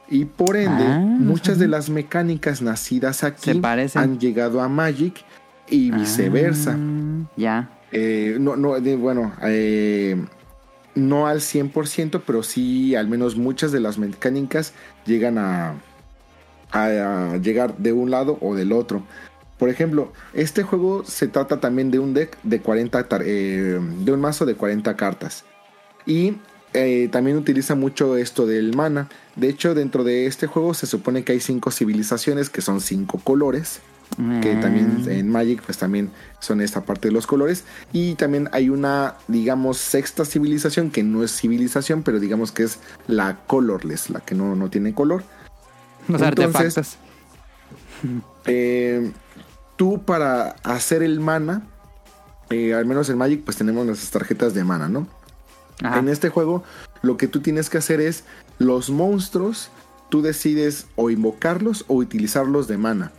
[0.10, 3.62] Y por ende, Ah, muchas de las mecánicas nacidas aquí
[3.96, 5.24] han llegado a Magic
[5.70, 6.78] y viceversa.
[6.78, 7.70] Ah, ya.
[7.92, 10.16] Eh, no, no, bueno, eh,
[10.96, 14.74] no al 100%, pero sí al menos muchas de las mecánicas
[15.06, 15.76] llegan a,
[17.42, 19.04] llegar de un lado o del otro.
[19.58, 24.12] Por ejemplo, este juego se trata también de un deck de 40, tar- eh, de
[24.12, 25.46] un mazo de 40 cartas.
[26.06, 26.34] Y
[27.12, 29.08] también utiliza mucho esto del mana.
[29.38, 33.22] De hecho, dentro de este juego se supone que hay cinco civilizaciones que son cinco
[33.24, 33.80] colores
[34.42, 37.66] que también en Magic pues también son esta parte de los colores.
[37.92, 42.80] Y también hay una digamos sexta civilización que no es civilización pero digamos que es
[43.08, 45.24] la colorless la que no, no tiene color.
[46.08, 46.98] Los Entonces, artefactos.
[48.48, 49.12] Eh,
[49.76, 51.64] tú para hacer el mana
[52.52, 55.08] eh, al menos en Magic pues tenemos nuestras tarjetas de mana no
[55.82, 55.98] Ajá.
[55.98, 56.64] en este juego
[57.02, 58.24] lo que tú tienes que hacer es
[58.60, 59.72] los monstruos
[60.10, 63.12] tú decides o invocarlos o utilizarlos de mana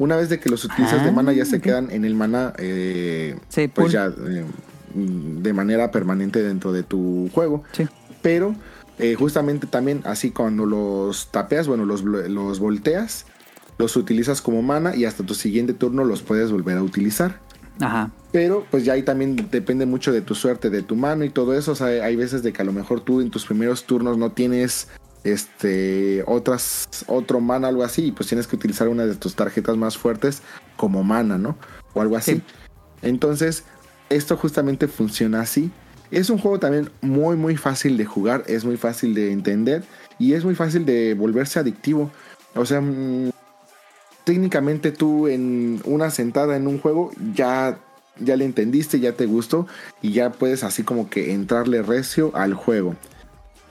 [0.00, 1.62] una vez de que los utilizas de Ah, mana ya se ok.
[1.62, 4.44] quedan en el mana eh, Sí, pues ya eh,
[4.94, 7.86] de manera permanente dentro de tu juego Sí.
[8.22, 8.56] pero
[8.98, 13.26] eh, justamente también así cuando los tapeas bueno los, los volteas
[13.78, 17.38] los utilizas como mana y hasta tu siguiente turno los puedes volver a utilizar
[17.80, 18.10] Ajá.
[18.32, 21.54] pero pues ya ahí también depende mucho de tu suerte, de tu mano y todo
[21.54, 21.72] eso.
[21.72, 24.32] O sea, hay veces de que a lo mejor tú en tus primeros turnos no
[24.32, 24.88] tienes
[25.24, 29.76] este otras otro mana algo así y pues tienes que utilizar una de tus tarjetas
[29.76, 30.42] más fuertes
[30.76, 31.56] como mana, ¿no?
[31.94, 32.36] O algo así.
[32.36, 32.42] Sí.
[33.02, 33.64] Entonces,
[34.08, 35.70] esto justamente funciona así.
[36.10, 39.84] Es un juego también muy muy fácil de jugar, es muy fácil de entender
[40.18, 42.10] y es muy fácil de volverse adictivo.
[42.54, 43.30] O sea, mm,
[44.24, 47.78] técnicamente tú en una sentada en un juego ya
[48.18, 49.66] ya le entendiste, ya te gustó
[50.02, 52.94] y ya puedes así como que entrarle recio al juego.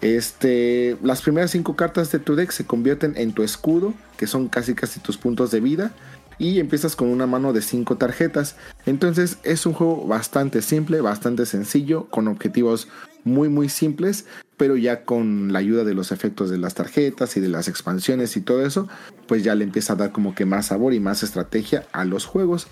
[0.01, 4.47] Este, las primeras cinco cartas de tu deck se convierten en tu escudo, que son
[4.47, 5.91] casi casi tus puntos de vida,
[6.37, 8.55] y empiezas con una mano de cinco tarjetas.
[8.85, 12.87] Entonces es un juego bastante simple, bastante sencillo, con objetivos
[13.25, 17.41] muy muy simples, pero ya con la ayuda de los efectos de las tarjetas y
[17.41, 18.87] de las expansiones y todo eso,
[19.27, 22.25] pues ya le empieza a dar como que más sabor y más estrategia a los
[22.25, 22.67] juegos.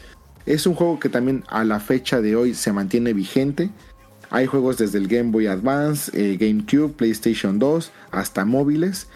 [0.46, 3.70] Es un juego que también a la fecha de hoy se mantiene vigente.
[4.30, 9.08] Hay juegos desde el Game Boy Advance, eh, GameCube, PlayStation 2, hasta móviles.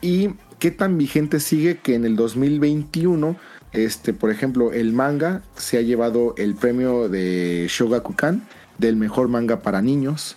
[0.00, 3.36] Y qué tan vigente sigue que en el 2021,
[3.72, 8.42] este, por ejemplo, el manga se ha llevado el premio de Shogakukan
[8.78, 10.36] del mejor manga para niños.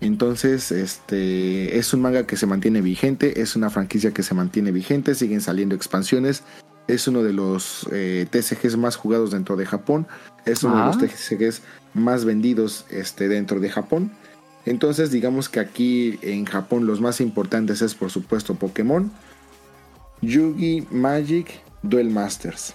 [0.00, 4.70] Entonces, este es un manga que se mantiene vigente, es una franquicia que se mantiene
[4.70, 6.44] vigente, siguen saliendo expansiones.
[6.86, 10.06] Es uno de los eh, TCGs más jugados dentro de Japón.
[10.46, 10.80] Es uno Ah.
[10.80, 11.62] de los TCGs
[11.94, 14.10] más vendidos este, dentro de Japón.
[14.66, 19.10] Entonces, digamos que aquí en Japón los más importantes es, por supuesto, Pokémon,
[20.20, 22.74] Yugi, Magic, Duel Masters.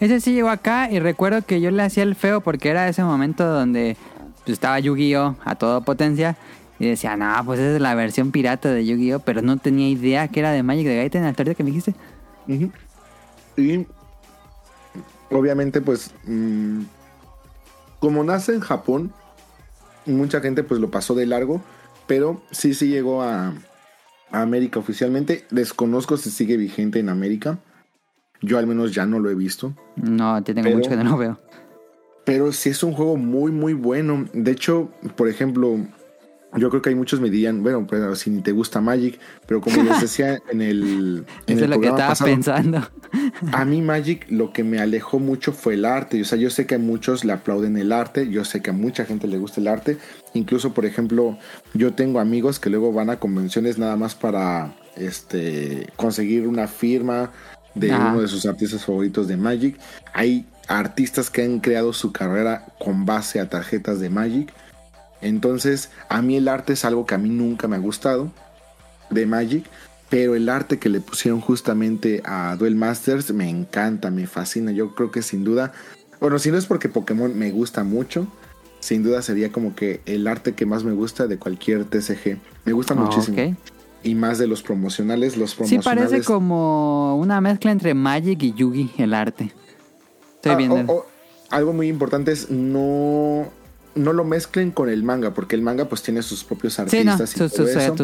[0.00, 3.02] Ese sí llegó acá y recuerdo que yo le hacía el feo porque era ese
[3.04, 3.96] momento donde
[4.44, 6.36] pues, estaba Yu-Gi-Oh a toda potencia
[6.78, 10.28] y decía, no, pues esa es la versión pirata de Yu-Gi-Oh, pero no tenía idea
[10.28, 11.94] que era de Magic de Gaiten hasta ahorita que me dijiste.
[13.56, 13.86] Y
[15.30, 16.82] obviamente, pues, mm,
[18.00, 19.12] como nace en Japón,
[20.06, 21.60] mucha gente pues lo pasó de largo,
[22.06, 23.54] pero sí, sí llegó a,
[24.30, 25.44] a América oficialmente.
[25.50, 27.58] Desconozco si sigue vigente en América.
[28.40, 29.74] Yo al menos ya no lo he visto.
[29.96, 31.38] No, te tengo Pero- mucho que no veo.
[32.24, 34.26] Pero sí es un juego muy, muy bueno.
[34.34, 35.78] De hecho, por ejemplo,
[36.56, 39.60] yo creo que hay muchos me dirían, bueno, pero si ni te gusta Magic, pero
[39.60, 42.88] como les decía en el, en Eso el es lo que estaba pasado, pensando.
[43.52, 46.20] a mí Magic lo que me alejó mucho fue el arte.
[46.20, 48.72] O sea, yo sé que a muchos le aplauden el arte, yo sé que a
[48.72, 49.98] mucha gente le gusta el arte.
[50.34, 51.38] Incluso, por ejemplo,
[51.74, 57.30] yo tengo amigos que luego van a convenciones nada más para este conseguir una firma
[57.74, 58.10] de Ajá.
[58.10, 59.78] uno de sus artistas favoritos de Magic.
[60.14, 64.52] Hay artistas que han creado su carrera con base a tarjetas de Magic.
[65.20, 68.30] Entonces, a mí el arte es algo que a mí nunca me ha gustado
[69.10, 69.64] de Magic,
[70.10, 74.72] pero el arte que le pusieron justamente a Duel Masters me encanta, me fascina.
[74.72, 75.72] Yo creo que sin duda,
[76.20, 78.26] bueno, si no es porque Pokémon me gusta mucho,
[78.80, 82.38] sin duda sería como que el arte que más me gusta de cualquier TCG.
[82.64, 83.36] Me gusta muchísimo.
[83.42, 83.56] Ok.
[84.04, 85.84] Y más de los promocionales, los Sí, promocionales.
[86.10, 89.52] parece como una mezcla entre Magic y Yugi, el arte.
[90.36, 90.76] Estoy Ah, viendo.
[90.92, 91.06] o- o-
[91.50, 93.48] algo muy importante es no,
[93.98, 97.12] no lo mezclen con el manga, porque el manga pues tiene sus propios sí, no,
[97.12, 97.94] artistas y sus, todo sus, eh, eso,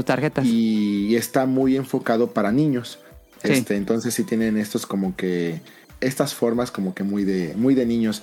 [0.45, 2.99] y está muy enfocado para niños.
[3.43, 3.53] Sí.
[3.53, 5.61] Este, entonces sí tienen estos como que
[6.01, 8.23] estas formas como que muy de muy de niños.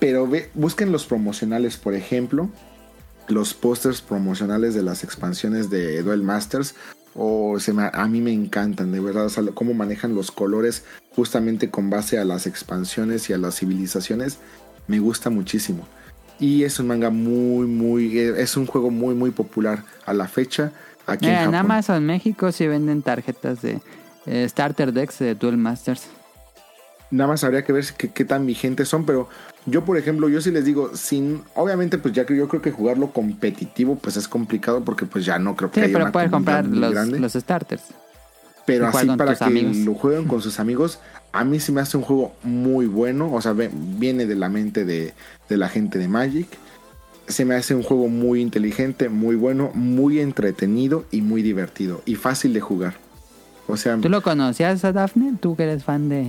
[0.00, 2.48] Pero ve, busquen los promocionales, por ejemplo,
[3.28, 6.74] los pósters promocionales de las expansiones de Duel Masters.
[7.16, 10.82] O se me- a mí me encantan, de verdad, o sea, cómo manejan los colores
[11.14, 14.38] justamente con base a las expansiones y a las civilizaciones.
[14.88, 15.86] Me gusta muchísimo.
[16.40, 20.26] Y es un manga muy, muy, eh, es un juego muy, muy popular a la
[20.26, 20.72] fecha
[21.06, 21.54] aquí Eh, en en Japón.
[21.54, 23.80] Amazon México sí venden tarjetas de
[24.26, 26.08] eh, Starter Decks de Duel Masters.
[27.10, 29.28] Nada más habría que ver qué, tan vigentes son, pero
[29.66, 32.72] yo, por ejemplo, yo sí les digo, sin, obviamente, pues ya que yo creo que
[32.72, 36.12] jugarlo competitivo, pues es complicado porque pues ya no creo que Sí, haya pero una
[36.12, 37.82] puedes comprar los, los starters.
[38.66, 39.76] Pero así para que amigos.
[39.78, 40.98] lo jueguen con sus amigos,
[41.32, 44.48] a mí sí me hace un juego muy bueno, o sea, ve- viene de la
[44.48, 45.12] mente de,
[45.48, 46.48] de la gente de Magic.
[47.26, 52.16] Se me hace un juego muy inteligente, muy bueno, muy entretenido y muy divertido y
[52.16, 52.94] fácil de jugar.
[53.66, 55.32] O sea, ¿Tú lo conocías a Daphne?
[55.40, 56.28] ¿Tú que eres fan de,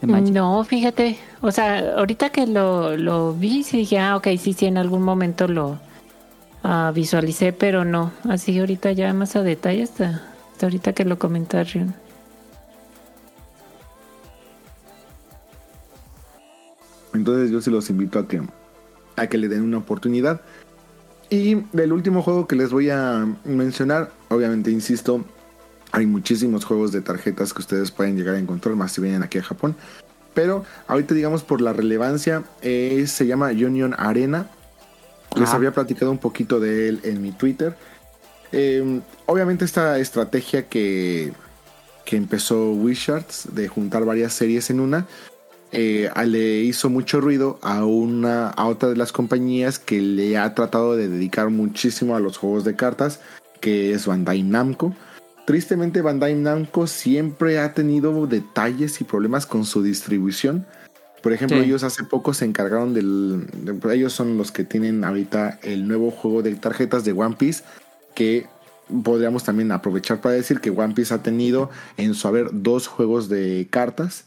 [0.00, 0.34] de Magic?
[0.34, 1.16] No, fíjate.
[1.40, 5.02] O sea, ahorita que lo, lo vi, sí dije, ah, ok, sí, sí, en algún
[5.02, 5.78] momento lo
[6.64, 8.10] ah, visualicé, pero no.
[8.28, 11.94] Así ahorita ya más a detalle hasta, hasta ahorita que lo comentaron.
[17.12, 18.40] Entonces yo sí los invito a que,
[19.16, 20.42] a que le den una oportunidad.
[21.28, 25.24] Y del último juego que les voy a mencionar, obviamente insisto,
[25.90, 29.38] hay muchísimos juegos de tarjetas que ustedes pueden llegar a encontrar, más si vienen aquí
[29.38, 29.74] a Japón.
[30.34, 34.48] Pero ahorita digamos por la relevancia, eh, se llama Union Arena.
[35.34, 37.76] Les había platicado un poquito de él en mi Twitter.
[38.56, 41.32] Eh, obviamente esta estrategia que,
[42.04, 45.06] que empezó Wizards de juntar varias series en una,
[45.72, 50.54] eh, le hizo mucho ruido a una a otra de las compañías que le ha
[50.54, 53.18] tratado de dedicar muchísimo a los juegos de cartas,
[53.60, 54.94] que es Bandai Namco.
[55.46, 60.64] Tristemente Bandai Namco siempre ha tenido detalles y problemas con su distribución.
[61.24, 61.64] Por ejemplo, Sí.
[61.64, 63.46] ellos hace poco se encargaron del...
[63.64, 67.64] de- ellos son los que tienen ahorita el nuevo juego de tarjetas de One Piece,
[68.14, 68.46] que
[69.02, 73.28] podríamos también aprovechar para decir que One Piece ha tenido en su haber dos juegos
[73.28, 74.26] de cartas.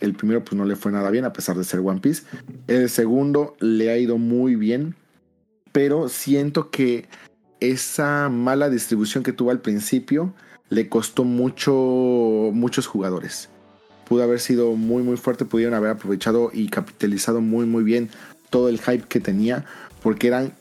[0.00, 2.24] El primero pues no le fue nada bien a pesar de ser One Piece.
[2.66, 4.94] El segundo le ha ido muy bien,
[5.72, 7.08] pero siento que
[7.60, 10.34] esa mala distribución que tuvo al principio
[10.68, 11.72] le costó mucho
[12.52, 13.48] muchos jugadores.
[14.08, 18.10] Pudo haber sido muy muy fuerte, pudieron haber aprovechado y capitalizado muy muy bien
[18.50, 19.64] todo el hype que tenía,
[20.02, 20.52] porque eran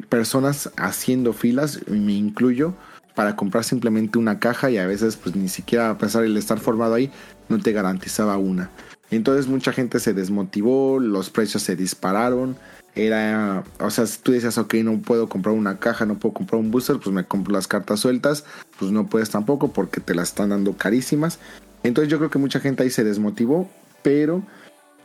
[0.00, 2.74] personas haciendo filas, me incluyo,
[3.14, 6.58] para comprar simplemente una caja y a veces pues ni siquiera a pesar de estar
[6.58, 7.10] formado ahí
[7.48, 8.70] no te garantizaba una.
[9.10, 12.56] Entonces mucha gente se desmotivó, los precios se dispararon,
[12.96, 16.60] era, o sea, si tú decías, ok, no puedo comprar una caja, no puedo comprar
[16.60, 18.44] un booster, pues me compro las cartas sueltas,
[18.78, 21.38] pues no puedes tampoco porque te las están dando carísimas.
[21.82, 23.68] Entonces yo creo que mucha gente ahí se desmotivó,
[24.02, 24.42] pero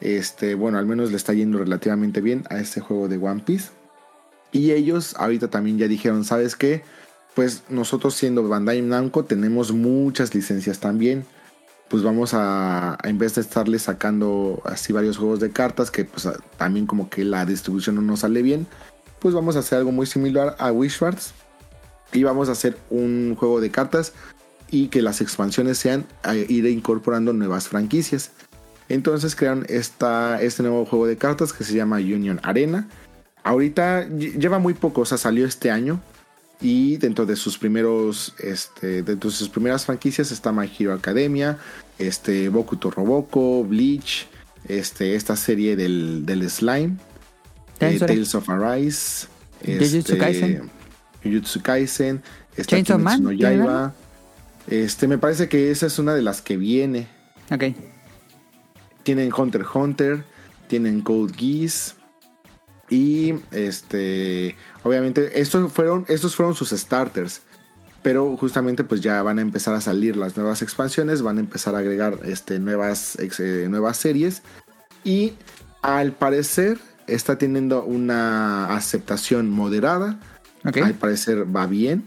[0.01, 3.72] este, bueno, al menos le está yendo relativamente bien a este juego de One Piece.
[4.52, 6.84] Y ellos ahorita también ya dijeron, ¿sabes qué?
[7.36, 11.26] Pues nosotros siendo Bandai Namco tenemos muchas licencias también.
[11.90, 16.28] Pues vamos a, en vez de estarle sacando así varios juegos de cartas, que pues
[16.58, 18.68] también como que la distribución no nos sale bien,
[19.19, 21.34] pues vamos a hacer algo muy similar a Wishwards.
[22.11, 24.14] Y vamos a hacer un juego de cartas
[24.72, 26.06] y que las expansiones sean
[26.48, 28.32] ir incorporando nuevas franquicias.
[28.88, 32.88] Entonces crearon esta, este nuevo juego de cartas que se llama Union Arena.
[33.43, 36.01] Ahorita lle- lleva muy poco, o sea, salió este año.
[36.61, 41.58] Y dentro de sus primeros, este, dentro de sus primeras franquicias está My Hero Academia,
[41.98, 44.27] este, Bokuto Roboko, Bleach,
[44.68, 46.98] este, esta serie del, del slime,
[47.80, 47.98] eh.
[47.98, 49.27] Tales of Arise,
[49.66, 50.69] Jujutsu este, Kaisen.
[51.24, 52.22] Jujutsu Kaisen,
[52.58, 53.93] está Chainsaw Man, no ¿tiene Yaiba.
[54.68, 57.08] Este, me parece que esa es una de las que viene.
[57.51, 57.74] Ok.
[59.03, 60.24] Tienen Hunter x Hunter,
[60.68, 61.95] tienen Code Geass
[62.90, 67.42] y este, obviamente estos fueron estos fueron sus starters,
[68.01, 71.76] pero justamente pues ya van a empezar a salir las nuevas expansiones, van a empezar
[71.76, 74.42] a agregar este nuevas eh, nuevas series
[75.03, 75.34] y
[75.82, 80.19] al parecer está teniendo una aceptación moderada.
[80.64, 82.03] Al parecer va bien.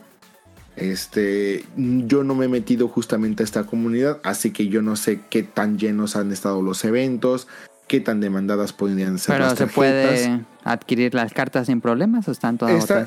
[0.77, 5.21] Este, yo no me he metido justamente a esta comunidad, así que yo no sé
[5.29, 7.47] qué tan llenos han estado los eventos,
[7.93, 12.33] qué tan demandadas podrían ser Pero las se puede adquirir las cartas sin problemas o
[12.33, 13.07] están todas Esta-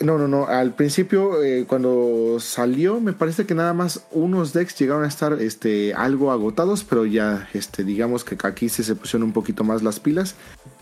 [0.00, 0.48] no, no, no.
[0.48, 5.34] Al principio, eh, cuando salió, me parece que nada más unos decks llegaron a estar
[5.34, 9.84] este, algo agotados, pero ya, este, digamos que aquí sí se pusieron un poquito más
[9.84, 10.34] las pilas.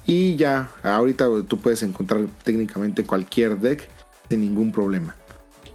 [0.06, 3.86] Y ya, ahorita tú puedes encontrar técnicamente cualquier deck
[4.30, 5.14] sin ningún problema.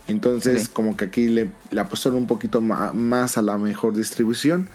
[0.07, 4.69] Entonces, como que aquí le, le apostaron un poquito más a la mejor distribución.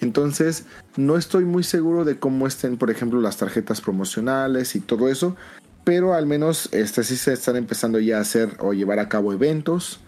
[0.00, 0.64] Entonces,
[0.96, 5.36] no estoy muy seguro de cómo estén, por ejemplo, las tarjetas promocionales y todo eso.
[5.84, 9.32] Pero al menos este, sí se están empezando ya a hacer o llevar a cabo
[9.32, 10.00] eventos.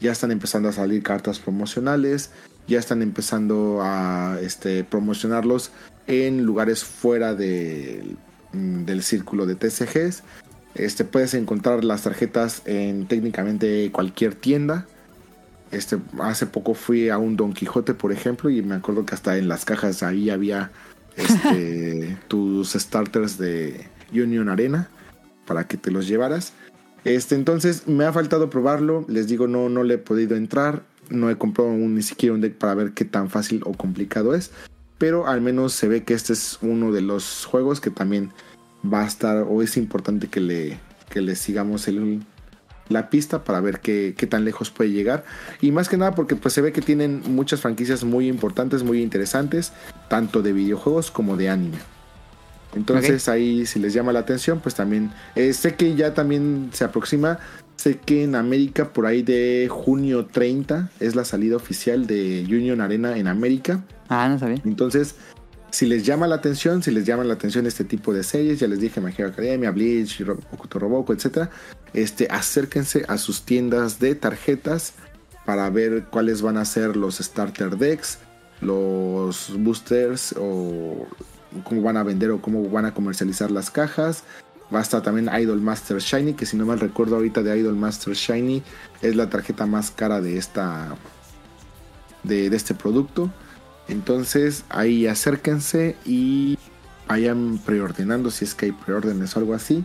[0.00, 2.30] Ya están empezando a salir cartas promocionales.
[2.66, 5.70] Ya están empezando a este, promocionarlos
[6.06, 10.22] en lugares fuera mm, del círculo de TCGs.
[10.74, 14.86] Este, puedes encontrar las tarjetas en técnicamente cualquier tienda.
[15.70, 19.36] Este, hace poco fui a un Don Quijote, por ejemplo, y me acuerdo que hasta
[19.36, 20.70] en las cajas ahí había
[21.16, 24.88] este, tus starters de Union Arena
[25.46, 26.52] para que te los llevaras.
[27.04, 29.04] Este, entonces me ha faltado probarlo.
[29.08, 30.82] Les digo, no, no le he podido entrar.
[31.08, 34.34] No he comprado un- ni siquiera un deck para ver qué tan fácil o complicado
[34.34, 34.50] es.
[34.98, 38.32] Pero al menos se ve que este es uno de los juegos que también
[38.84, 40.78] va a estar o es importante que le,
[41.10, 42.24] que le sigamos el,
[42.88, 45.24] la pista para ver qué, qué tan lejos puede llegar.
[45.60, 49.02] Y más que nada porque pues se ve que tienen muchas franquicias muy importantes, muy
[49.02, 49.72] interesantes,
[50.08, 51.78] tanto de videojuegos como de anime.
[52.76, 56.84] Entonces ahí si les llama la atención, pues también eh, sé que ya también se
[56.84, 57.38] aproxima,
[57.76, 62.80] sé que en América por ahí de junio 30 es la salida oficial de Union
[62.80, 63.82] Arena en América.
[64.08, 64.60] Ah, no sabía.
[64.64, 65.16] Entonces,
[65.76, 68.66] si les llama la atención, si les llama la atención este tipo de series, ya
[68.66, 71.50] les dije My Hero Academia, Bleach, Ro- Bokuto Roboko, etcétera,
[71.92, 74.94] este, acérquense a sus tiendas de tarjetas
[75.44, 78.16] para ver cuáles van a ser los starter decks,
[78.62, 81.06] los boosters o
[81.62, 84.24] cómo van a vender o cómo van a comercializar las cajas.
[84.74, 87.76] Va a estar también Idol Master Shiny, que si no mal recuerdo ahorita de Idol
[87.76, 88.62] Master Shiny
[89.02, 90.96] es la tarjeta más cara de esta
[92.22, 93.30] de este producto.
[93.88, 96.58] Entonces ahí acérquense y
[97.06, 99.84] vayan preordenando si es que hay preórdenes o algo así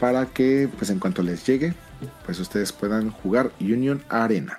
[0.00, 1.74] para que pues en cuanto les llegue
[2.24, 4.58] pues ustedes puedan jugar Union Arena.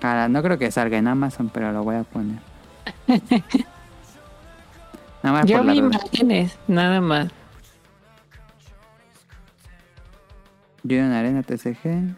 [0.00, 2.38] Cara, no creo que salga en Amazon, pero lo voy a poner.
[5.22, 7.28] Nada más Yo vi imágenes, nada más.
[10.84, 12.14] Union Arena TCG.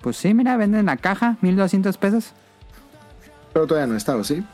[0.00, 2.32] Pues sí, mira, venden la caja, 1200 pesos.
[3.52, 4.44] Pero todavía no está, ¿o sí?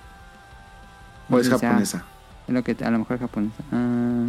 [1.30, 2.04] ¿O es sea, japonesa?
[2.48, 3.54] Es lo que a lo mejor es japonesa.
[3.72, 4.26] Ah.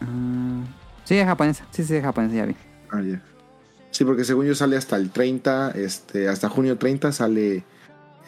[0.00, 0.64] Ah.
[1.04, 1.64] sí, es japonesa.
[1.70, 2.56] Sí, sí, es japonesa, ya vi.
[2.90, 3.20] Ah, ya.
[3.90, 7.64] Sí, porque según yo sale hasta el 30, este, hasta junio 30 sale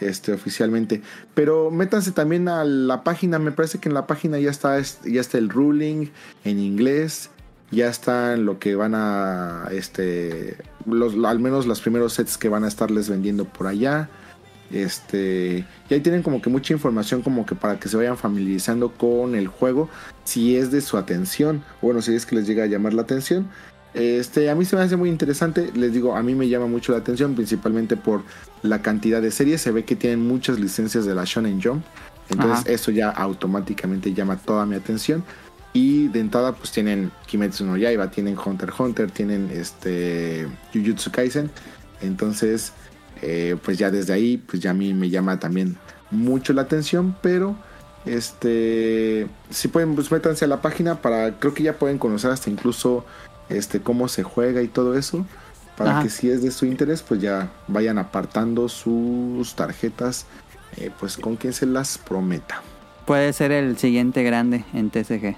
[0.00, 1.02] este oficialmente.
[1.34, 5.00] Pero métanse también a la página, me parece que en la página ya está, es-
[5.04, 6.08] ya está el ruling
[6.44, 7.30] en inglés,
[7.72, 12.64] ya está lo que van a, este, los, al menos los primeros sets que van
[12.64, 14.10] a estarles vendiendo por allá.
[14.70, 18.92] Este, y ahí tienen como que mucha información como que para que se vayan familiarizando
[18.92, 19.88] con el juego,
[20.24, 23.48] si es de su atención, bueno, si es que les llega a llamar la atención.
[23.94, 26.92] Este, a mí se me hace muy interesante, les digo, a mí me llama mucho
[26.92, 28.22] la atención, principalmente por
[28.62, 31.84] la cantidad de series, se ve que tienen muchas licencias de la Shonen Jump,
[32.30, 32.70] entonces Ajá.
[32.70, 35.22] eso ya automáticamente llama toda mi atención.
[35.72, 41.10] Y de entrada pues tienen Kimetsu no Yaiba, tienen Hunter x Hunter, tienen este Jujutsu
[41.10, 41.50] Kaisen,
[42.02, 42.72] entonces
[43.22, 45.76] eh, pues ya desde ahí pues ya a mí me llama también
[46.10, 47.56] mucho la atención, pero
[48.04, 52.50] este si pueden pues métanse a la página para creo que ya pueden conocer hasta
[52.50, 53.04] incluso
[53.48, 55.24] este cómo se juega y todo eso
[55.76, 56.02] para Ajá.
[56.02, 60.26] que si es de su interés pues ya vayan apartando sus tarjetas
[60.76, 62.62] eh, pues con quien se las prometa.
[63.06, 65.36] Puede ser el siguiente grande en TCG.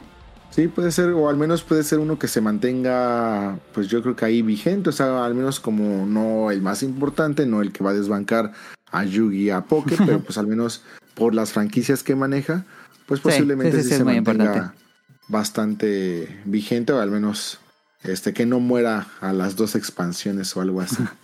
[0.55, 4.15] Sí, puede ser, o al menos puede ser uno que se mantenga, pues yo creo
[4.15, 7.83] que ahí vigente, o sea, al menos como no el más importante, no el que
[7.83, 8.53] va a desbancar
[8.93, 10.85] a Yugi a Poke, pero pues al menos
[11.15, 12.65] por las franquicias que maneja,
[13.07, 14.79] pues Sí, posiblemente sí, sí, sí, es se mantenga importante.
[15.27, 17.59] bastante vigente, o al menos
[18.05, 21.03] este que no muera a las dos expansiones o algo así.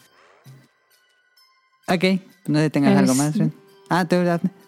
[1.92, 2.04] Ok,
[2.46, 3.36] no si tengas algo más.
[3.36, 3.52] Ren.
[3.88, 4.50] Ah, tú, Dafne.
[4.50, 4.59] Mm,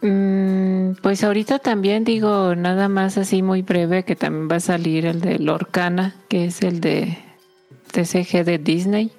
[0.00, 5.20] pues ahorita también digo nada más así muy breve que también va a salir el
[5.20, 7.18] de Lorcana, que es el de
[7.92, 9.10] TCG de Disney.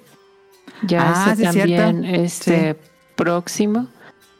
[0.86, 1.82] Ya Ah, está sí, es cierto.
[1.82, 2.76] también este
[3.16, 3.88] próximo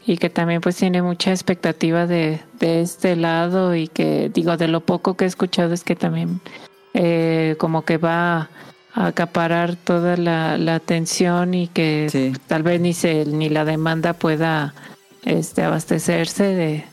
[0.07, 4.69] y que también pues tiene mucha expectativa de, de este lado y que digo de
[4.69, 6.41] lo poco que he escuchado es que también
[6.94, 8.49] eh, como que va
[8.94, 12.33] a acaparar toda la, la atención y que Sí.
[12.47, 14.73] tal vez ni se ni la demanda pueda
[15.25, 16.85] este abastecerse de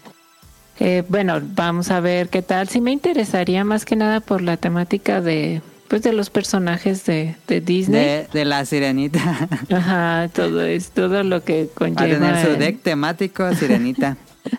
[0.80, 4.58] eh, bueno vamos a ver qué tal sí me interesaría más que nada por la
[4.58, 9.48] temática de pues de los personajes de, de Disney De, de la sirenita.
[9.74, 14.18] ajá todo es todo lo que Va a conlleva tener su deck temático sirenita.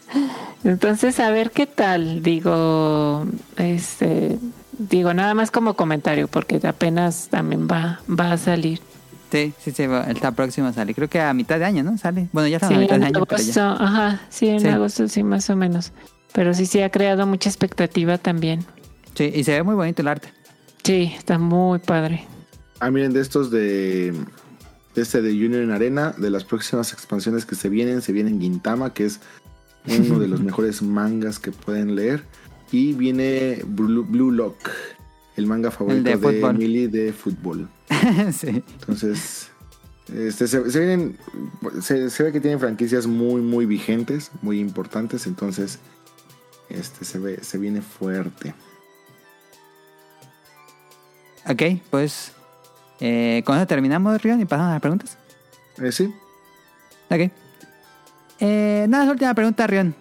[0.65, 4.39] entonces a ver qué tal digo este
[4.79, 8.81] digo nada más como comentario porque apenas también va va a salir
[9.31, 10.95] Sí, sí, sí, va- está próximo a salir.
[10.95, 11.99] Creo que a mitad de año, ¿no?
[11.99, 12.29] Sale.
[12.33, 13.73] Bueno, ya estamos Sí, a mitad en de año, pero agosto, ya.
[13.73, 14.69] ajá, sí, en Sí.
[14.69, 15.93] agosto sí, más o menos.
[16.33, 18.65] Pero sí, sí ha creado mucha expectativa también.
[19.15, 20.29] Sí, y se ve muy bonito el arte.
[20.85, 22.25] Sí, está muy padre.
[22.81, 24.13] Ah, miren, de estos de,
[24.95, 28.95] de este de Union Arena, de las próximas expansiones que se vienen, se viene Gintama,
[28.95, 29.21] que es
[29.87, 32.25] uno de los mejores mangas que pueden leer.
[32.71, 34.57] Y viene Blue, Blue Lock,
[35.37, 36.41] el manga favorito de de.
[36.41, 37.69] Emily de fútbol.
[38.33, 38.63] sí.
[38.81, 39.51] Entonces,
[40.15, 41.19] este, se, se vienen,
[41.83, 45.27] se, se ve que tienen franquicias muy, muy vigentes, muy importantes.
[45.27, 45.79] Entonces,
[46.69, 48.55] este se ve, se viene fuerte.
[51.47, 52.33] Ok, pues
[53.01, 55.19] eh, con eso terminamos, Rion, y pasamos a las preguntas.
[55.79, 56.13] Eh, sí,
[57.11, 57.31] Ok.
[58.41, 59.95] Eh, nada, la última pregunta, Rion.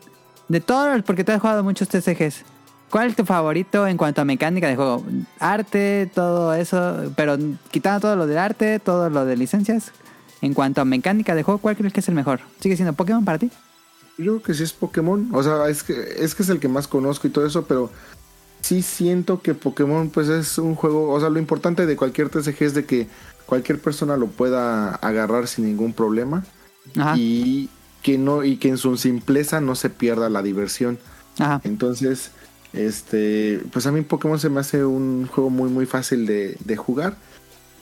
[0.48, 2.44] De todos, porque tú has jugado muchos TCGs,
[2.90, 5.04] ¿cuál es tu favorito en cuanto a mecánica de juego?
[5.40, 7.38] Arte, todo eso, pero
[7.72, 9.92] quitando todo lo del arte, todo lo de licencias.
[10.42, 12.42] En cuanto a mecánica de juego, ¿cuál crees que es el mejor?
[12.60, 13.50] ¿Sigue siendo Pokémon para ti?
[14.18, 15.30] Yo creo que sí es Pokémon.
[15.34, 17.90] O sea, es que, es que es el que más conozco y todo eso, pero
[18.62, 22.64] sí siento que Pokémon pues es un juego, o sea, lo importante de cualquier TCG
[22.64, 23.08] es de que
[23.46, 26.44] cualquier persona lo pueda agarrar sin ningún problema
[26.98, 27.16] Ajá.
[27.18, 27.70] y
[28.04, 31.00] que no y que en su simpleza no se pierda la diversión.
[31.40, 31.62] Ajá.
[31.64, 32.32] Entonces,
[32.74, 36.76] este, pues a mí Pokémon se me hace un juego muy muy fácil de, de
[36.76, 37.18] jugar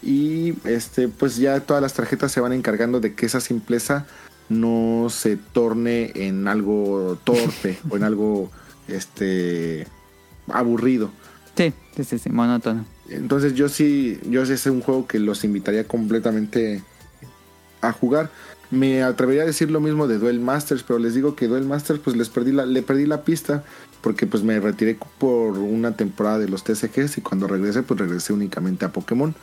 [0.06, 4.06] y este, pues ya todas las tarjetas se van encargando de que esa simpleza
[4.50, 8.52] no se torne en algo torpe o en algo
[8.88, 9.88] este
[10.48, 11.10] aburrido.
[11.58, 12.86] Sí, sí, sí, sí, monótono.
[13.10, 16.84] Entonces yo sí, yo sí es un juego que los invitaría completamente
[17.82, 18.30] a jugar.
[18.72, 22.00] Me atrevería a decir lo mismo de Duel Masters, pero les digo que Duel Masters
[22.00, 23.64] pues les perdí la, le perdí la pista
[24.06, 28.34] porque pues me retiré por una temporada de los TCGs y cuando regresé pues regresé
[28.34, 29.34] únicamente a Pokémon.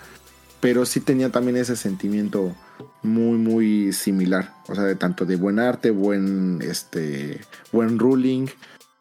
[0.60, 2.54] Pero sí tenía también ese sentimiento
[3.02, 7.40] muy muy similar, o sea, de tanto de buen arte, buen este
[7.72, 8.46] buen ruling,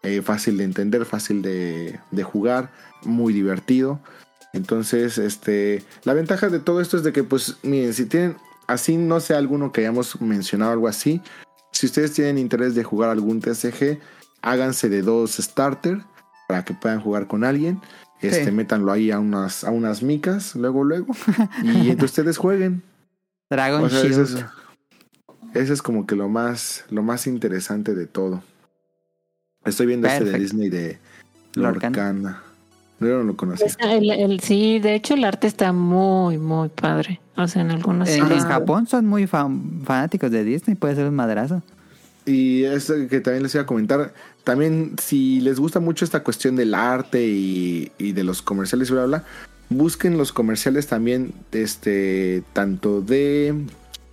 [0.01, 2.71] eh, fácil de entender, fácil de, de jugar,
[3.03, 3.99] muy divertido.
[4.53, 8.97] Entonces, este, la ventaja de todo esto es de que, pues, miren, si tienen, así
[8.97, 11.21] no sea alguno que hayamos mencionado algo así,
[11.71, 13.99] si ustedes tienen interés de jugar algún TCG,
[14.41, 16.01] háganse de dos starter
[16.47, 17.79] para que puedan jugar con alguien.
[18.21, 18.51] Este, Sí.
[18.51, 21.13] métanlo ahí a unas, a unas micas, luego, luego,
[21.63, 22.83] y entre ustedes jueguen.
[23.49, 24.13] Dragon O sea, Shield.
[24.21, 24.45] eso es,
[25.55, 28.43] eso es como que lo más, lo más interesante de todo.
[29.65, 30.39] Estoy viendo este de.
[30.39, 30.99] Disney de
[31.55, 31.93] Lorcan.
[31.93, 32.43] Lorcana.
[32.99, 33.65] No lo conocía.
[33.65, 37.19] Pues, el- el- sí, de hecho el arte está muy, muy padre.
[37.35, 38.39] O sea, en algunos En, en.
[38.41, 41.63] Japón son muy fan- fanáticos de Disney, puede ser un madrazo.
[42.27, 44.13] Y es que también les iba a comentar,
[44.43, 49.23] también si les gusta mucho esta cuestión del arte y, de los comerciales bla, bla,
[49.69, 53.55] busquen los comerciales también, este, tanto de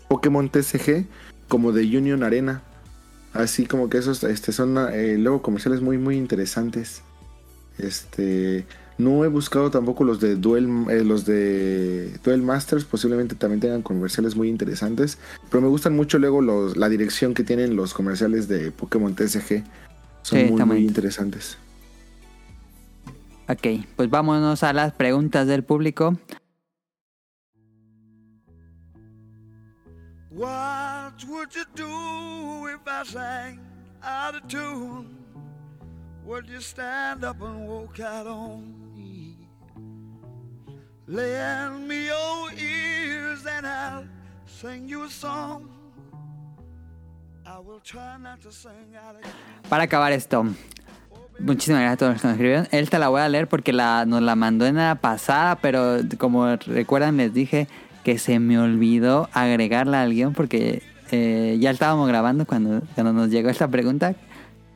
[0.09, 1.07] Pokémon TCG
[1.49, 2.63] como de Union Arena.
[3.33, 7.03] Así como que esos este, son eh, luego comerciales muy, muy interesantes.
[7.79, 8.67] Este,
[8.99, 13.83] no he buscado tampoco los de Duel, eh, los de Duel Masters, posiblemente también tengan
[13.83, 15.19] comerciales muy interesantes,
[15.51, 19.63] pero me gustan mucho luego los, la dirección que tienen los comerciales de Pokémon TCG.
[20.29, 21.57] Son Sí, muy- interesantes.
[23.49, 23.67] Ok,
[23.97, 26.19] pues vámonos a las preguntas del público.
[30.31, 33.61] What would you do if I sang
[34.03, 35.17] out of tune?
[36.27, 39.35] would you stand up and walk out on me?
[41.07, 44.05] Lend me your ears and I'll
[44.45, 45.71] sing you a song.
[49.69, 50.45] Para acabar esto,
[51.39, 52.69] muchísimas gracias a todos los que nos escribieron.
[52.71, 57.17] Esta la voy a leer porque nos la mandó en la pasada, pero como recuerdan
[57.17, 57.69] les dije
[58.05, 63.31] que se me olvidó agregarla al guion porque eh, ya estábamos grabando cuando, cuando nos
[63.31, 64.15] llegó esta pregunta.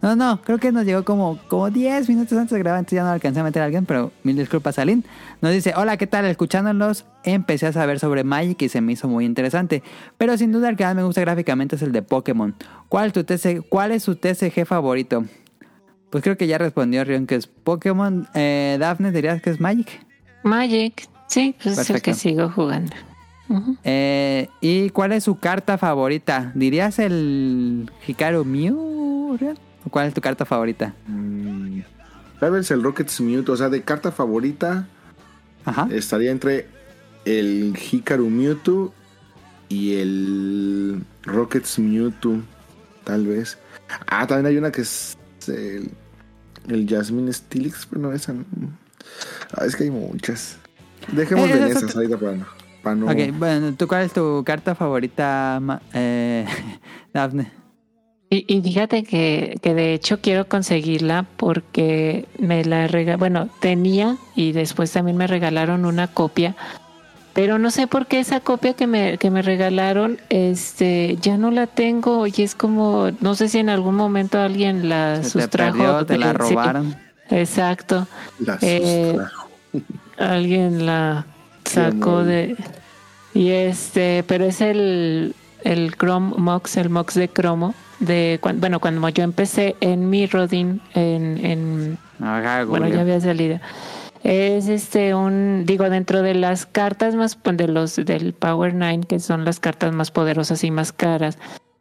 [0.03, 3.05] No, no, creo que nos llegó como, como 10 minutos antes de grabar, entonces ya
[3.05, 5.05] no alcancé a meter a alguien, pero mil disculpas, Aline.
[5.41, 6.25] Nos dice, hola, ¿qué tal?
[6.25, 9.85] Escuchándolos, empecé a saber sobre Magic y se me hizo muy interesante.
[10.19, 12.57] Pero sin duda el que más me gusta gráficamente es el de Pokémon.
[12.89, 15.25] ¿Cuál, es tu TC ¿Cuál es su TCG favorito?
[16.11, 18.27] Pues creo que ya respondió Rion que es Pokémon.
[18.35, 20.05] Eh, Daphne, ¿dirías que es Magic?
[20.43, 22.93] Magic, sí, pues es el que sigo jugando.
[23.85, 26.51] Eh, ¿Y cuál es su carta favorita?
[26.57, 29.37] ¿Dirías el Hikaru Mew?
[29.39, 29.72] Rion?
[29.85, 30.95] ¿O cuál es tu carta favorita?
[31.07, 31.81] Mm,
[32.41, 34.87] Tal vez el Rockets Mewtwo, o sea, de carta favorita
[35.65, 35.87] Ajá.
[35.93, 36.67] estaría entre
[37.25, 38.93] el Hikaru Mewtwo
[39.69, 42.39] y el Rockets Mewtwo,
[43.05, 43.59] tal vez.
[44.09, 45.91] Ah, también hay una que es el,
[46.69, 48.33] el Jasmine Stilix, pero no esa.
[48.33, 48.45] no.
[49.57, 50.59] Ah, es que hay muchas.
[51.13, 52.47] Dejemos Eh, de esa esas otra- ahorita para no.
[52.83, 55.61] Para no Ok, bueno, ¿tú cuál es tu carta favorita,
[55.95, 56.45] eh,
[57.15, 57.53] Daphne?
[58.33, 64.17] Y, y fíjate que, que de hecho quiero conseguirla porque me la regalaron, bueno, tenía
[64.35, 66.57] y después también me regalaron una copia,
[67.35, 71.51] pero no sé por qué esa copia que me, que me regalaron, este, ya no
[71.51, 75.29] la tengo y es como, no sé si en algún momento alguien la Se te
[75.43, 75.77] sustrajo.
[75.77, 76.97] perdió, te la Sí, robaron.
[77.29, 79.49] exacto, la eh, sustrajo.
[80.17, 81.27] alguien la
[81.67, 82.57] sacó de...
[83.35, 87.75] Y este, pero es el, el Chrome Mox, el Mox de cromo.
[88.03, 93.21] De, cuan- bueno, cuando yo empecé en mi Rodin, en, en Ajá, bueno, ya había
[93.21, 93.59] salido.
[94.25, 99.19] Es este un, digo, dentro de las cartas más, de los del Power 9, que
[99.19, 101.39] son las cartas más poderosas y más caras,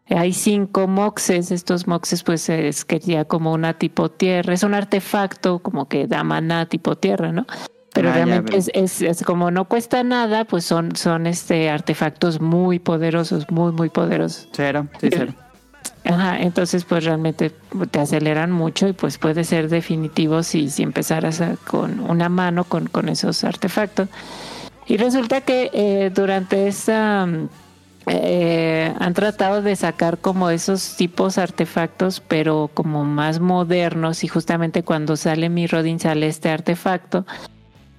[0.10, 1.52] hay cinco moxes.
[1.52, 6.08] Estos moxes, pues, es que ya como una tipo tierra, es un artefacto como que
[6.08, 7.46] da maná tipo tierra, ¿no?
[7.94, 12.40] Pero Ah, realmente es, es, es como no cuesta nada, pues son, son este artefactos
[12.42, 14.48] muy poderosos, muy, muy poderosos.
[14.54, 15.34] Cero, sí, cero.
[16.04, 17.52] Ajá, entonces pues realmente
[17.92, 22.88] te aceleran mucho y pues puede ser definitivo si, si empezaras con una mano con,
[22.88, 24.10] con esos artefactos.
[24.88, 27.28] Y resulta que eh, durante esta...
[28.08, 34.84] eh, han tratado de sacar como esos tipos artefactos, pero como más modernos y justamente
[34.84, 37.26] cuando sale mi Rodin sale este artefacto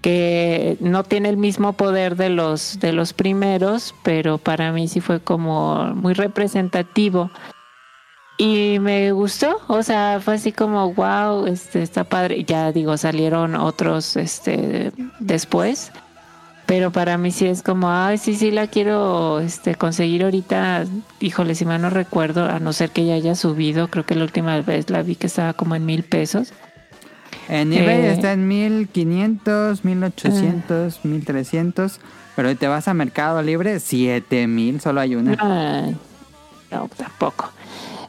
[0.02, 5.00] que no tiene el mismo poder de los de los primeros, pero para mí sí
[5.00, 7.30] fue como muy representativo
[8.42, 12.42] y me gustó, o sea, fue así como wow, este está padre.
[12.42, 14.90] Ya digo, salieron otros este
[15.20, 15.92] después,
[16.66, 20.86] pero para mí sí es como, ay, sí, sí la quiero este conseguir ahorita.
[21.20, 24.24] Híjole, si mal no recuerdo, a no ser que ya haya subido, creo que la
[24.24, 26.52] última vez la vi que estaba como en mil pesos.
[27.48, 28.12] En eBay Eh.
[28.12, 32.00] está en 1500, 1800, 1300.
[32.34, 35.36] Pero te vas a Mercado Libre, 7000, solo hay una.
[35.38, 35.96] Ay,
[36.72, 37.52] no, tampoco.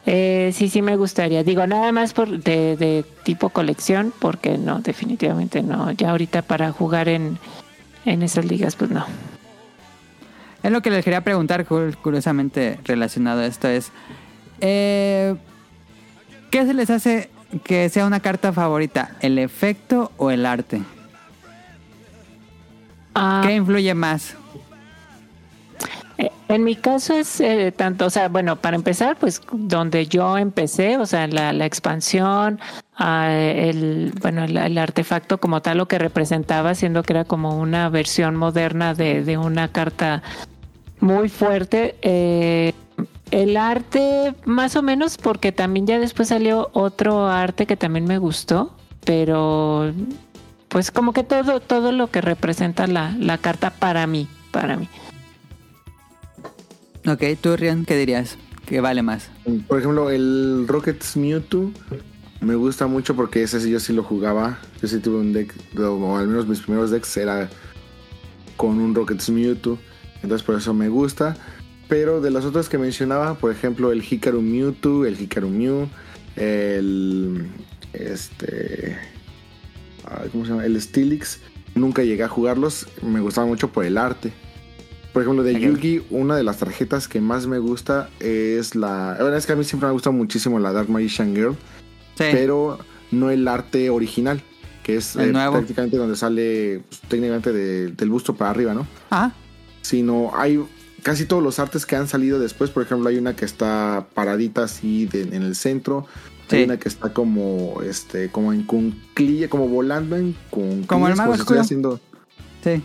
[0.06, 1.44] Eh, sí, sí me gustaría.
[1.44, 5.92] Digo, nada más por de, de tipo colección, porque no, definitivamente no.
[5.92, 7.38] Ya ahorita para jugar en,
[8.06, 9.06] en esas ligas, pues no.
[10.62, 13.92] Es lo que les quería preguntar, cu- curiosamente relacionado a esto, es...
[14.62, 15.36] eh,
[16.52, 17.30] ¿Qué se les hace
[17.64, 19.12] que sea una carta favorita?
[19.22, 20.82] ¿El efecto o el arte?
[23.16, 24.36] Ah, ¿Qué influye más?
[26.48, 30.98] En mi caso es eh, tanto, o sea, bueno, para empezar, pues donde yo empecé,
[30.98, 32.60] o sea, la, la expansión,
[32.96, 37.90] ah, el, bueno, el, artefacto como tal, lo que representaba, siendo que era como una
[37.90, 40.22] versión moderna de, de una carta
[41.00, 41.96] muy fuerte.
[42.02, 42.74] eh,
[43.32, 48.20] el arte, más o menos, porque también ya después salió otro arte que también me
[48.20, 49.92] gustó, pero
[50.68, 54.88] pues como que todo, todo lo que representa la, la carta para mí, para mí.
[57.06, 58.38] Ok, tú, Rian, ¿qué dirías?
[58.66, 59.30] ¿Qué vale más?
[59.68, 61.72] Por ejemplo, el Rockets Mewtwo
[62.40, 64.60] me gusta mucho porque ese sí yo sí lo jugaba.
[64.82, 67.50] Yo sí tuve un deck, o al menos mis primeros decks era
[68.56, 69.78] con un Rockets Mewtwo.
[70.22, 71.36] Entonces por eso me gusta.
[71.90, 75.90] Pero de las otras que mencionaba, por ejemplo, el Hikaru Mewtwo, el Hikaru Mew,
[76.38, 77.48] el.
[77.92, 78.98] Este.
[80.32, 80.66] ¿Cómo se llama?
[80.66, 81.42] El Steelix.
[81.76, 82.88] Nunca llegué a jugarlos.
[83.02, 84.32] Me gustaba mucho por el arte.
[85.14, 85.60] Por ejemplo, de.
[85.60, 89.16] Yugi, una de las tarjetas que más me gusta es la.
[89.20, 91.56] Bueno, es que a mí siempre me ha gustado muchísimo la Dark Magician Girl.
[92.18, 92.26] Sí.
[92.32, 92.80] Pero
[93.12, 94.42] no el arte original,
[94.84, 98.88] que es eh, prácticamente donde sale pues, técnicamente de- del busto para arriba, ¿no?
[99.12, 99.32] Ah,
[99.82, 100.64] Sino hay
[101.04, 102.70] casi todos los artes que han salido después.
[102.72, 106.08] Por ejemplo, hay una que está paradita así de- en el centro.
[106.50, 106.58] Sí.
[106.58, 110.88] Hay una que está como, este, como en cunclilla, como volando en cunclillas.
[110.88, 111.62] Como el mago oscuro.
[111.62, 112.00] haciendo,
[112.64, 112.82] sí.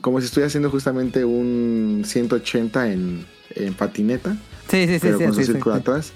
[0.00, 4.36] como si estuviera haciendo justamente un 180 en, en patineta.
[4.68, 6.12] Sí, sí, sí, pero sí, con su sí, sí, círculo atrás.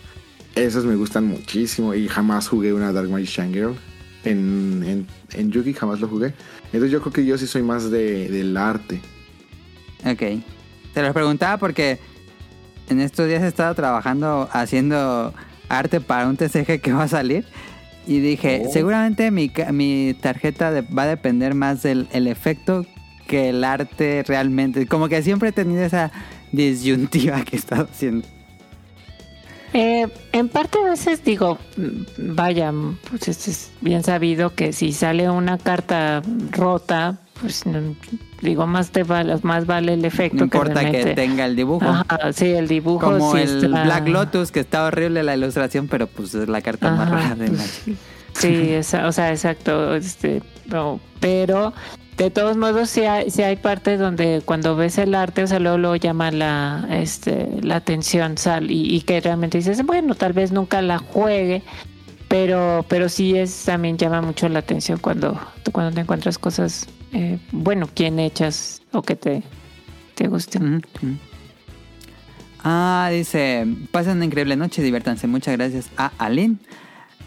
[0.55, 3.75] Esos me gustan muchísimo y jamás jugué una Dark Magician Girl.
[4.25, 6.35] En, en, en Yugi jamás lo jugué.
[6.67, 9.01] Entonces yo creo que yo sí soy más de, del arte.
[10.05, 10.43] Ok.
[10.95, 11.99] Te lo preguntaba porque
[12.89, 15.35] en estos días he estado trabajando haciendo
[15.69, 17.45] arte para un TCG que va a salir.
[18.07, 18.73] Y dije, Oh.
[18.73, 22.87] seguramente mi, ca- mi tarjeta de- va a depender más del el efecto
[23.27, 24.87] que el arte realmente.
[24.87, 26.13] Como que siempre he tenido esa
[26.53, 28.27] disyuntiva que he estado haciendo.
[29.73, 32.73] Eh, en parte a veces digo, mm, vaya,
[33.11, 37.95] pues es, es bien sabido que si sale una carta rota, pues no-
[38.41, 40.39] digo, más te vale, más vale el efecto.
[40.39, 41.85] No importa que tenga el dibujo.
[41.87, 43.05] Ajá, sí, el dibujo.
[43.13, 46.61] Como sí el está- Black Lotus, que está horrible la ilustración, pero pues es la
[46.63, 47.63] carta más rara de la...
[48.35, 49.95] Sí, esa- o sea, exacto.
[49.95, 51.73] Este, no, pero
[52.19, 55.59] de todos modos, sí hay, sí hay partes donde cuando ves el arte, o sea,
[55.59, 60.33] luego, luego llama la, este, la atención sal, y, y que realmente dices, bueno, tal
[60.35, 61.63] vez nunca la juegue,
[62.29, 65.39] pero, pero sí es también llama mucho la atención cuando,
[65.73, 69.43] cuando te encuentras cosas, eh, bueno, bien hechas o que te,
[70.15, 70.81] te ujú.
[72.63, 75.27] Ah, dice, pasen una increíble noche, diviértanse.
[75.27, 76.59] Muchas gracias a Alin.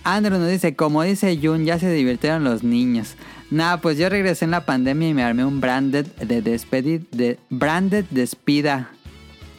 [0.03, 3.15] Andrew nos dice, como dice Jun, ya se divirtieron los niños.
[3.51, 7.39] Nada, pues yo regresé en la pandemia y me armé un branded de despedid, de
[7.49, 8.91] branded despida.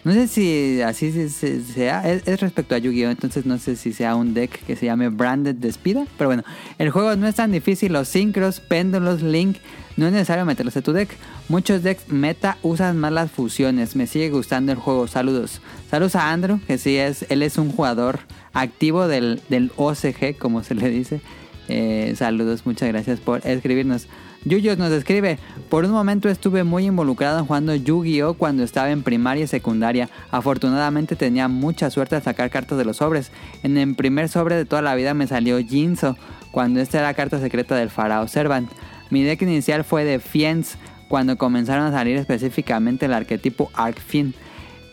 [0.03, 3.11] No sé si así se- se- sea, es, es respecto a Yu-Gi-Oh!
[3.11, 6.07] Entonces no sé si sea un deck que se llame Branded Despida.
[6.17, 6.43] Pero bueno,
[6.79, 7.93] el juego no es tan difícil.
[7.93, 9.59] Los sincros, péndulos, link,
[9.99, 11.11] no es necesario meterlos a tu deck.
[11.49, 13.95] Muchos decks meta usan más las fusiones.
[13.95, 15.07] Me sigue gustando el juego.
[15.07, 15.61] Saludos.
[15.91, 18.21] Saludos a Andrew, que sí es, él es un jugador
[18.55, 21.21] activo del, del OCG, como se le dice.
[21.69, 24.09] Eh, saludos, muchas gracias por escribirnos.
[24.45, 25.39] Yuyos nos escribe,
[25.69, 30.09] por un momento estuve muy involucrado en jugando Yu-Gi-Oh cuando estaba en primaria y secundaria.
[30.31, 33.33] Afortunadamente tenía mucha suerte al sacar cartas de los sobres.
[33.63, 36.17] En el primer sobre de toda la vida me salió Jinzo,
[36.53, 38.71] cuando esta era la carta secreta del Farao Servant.
[39.11, 40.79] Mi deck inicial fue de Fiends,
[41.09, 44.33] cuando comenzaron a salir específicamente el arquetipo Arcfin.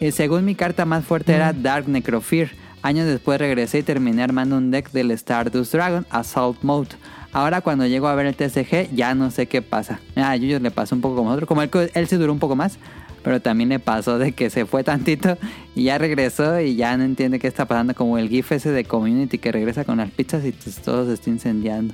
[0.02, 2.50] Eh, según mi carta más fuerte era Dark Necrofear.
[2.82, 6.90] Años después regresé y terminé armando un deck del Stardust Dragon Assault Mode.
[7.34, 10.00] Ahora cuando llego a ver el TCG ya no sé qué pasa.
[10.16, 11.46] A Yuyos le pasó un poco como otro.
[11.48, 12.78] Como él, él se duró un poco más.
[13.24, 15.38] Pero también le pasó de que se fue tantito
[15.76, 17.94] y ya regresó y ya no entiende qué está pasando.
[17.94, 21.14] Como el GIF ese de Community que regresa con las pizzas y pues, todo se
[21.16, 21.94] está incendiando.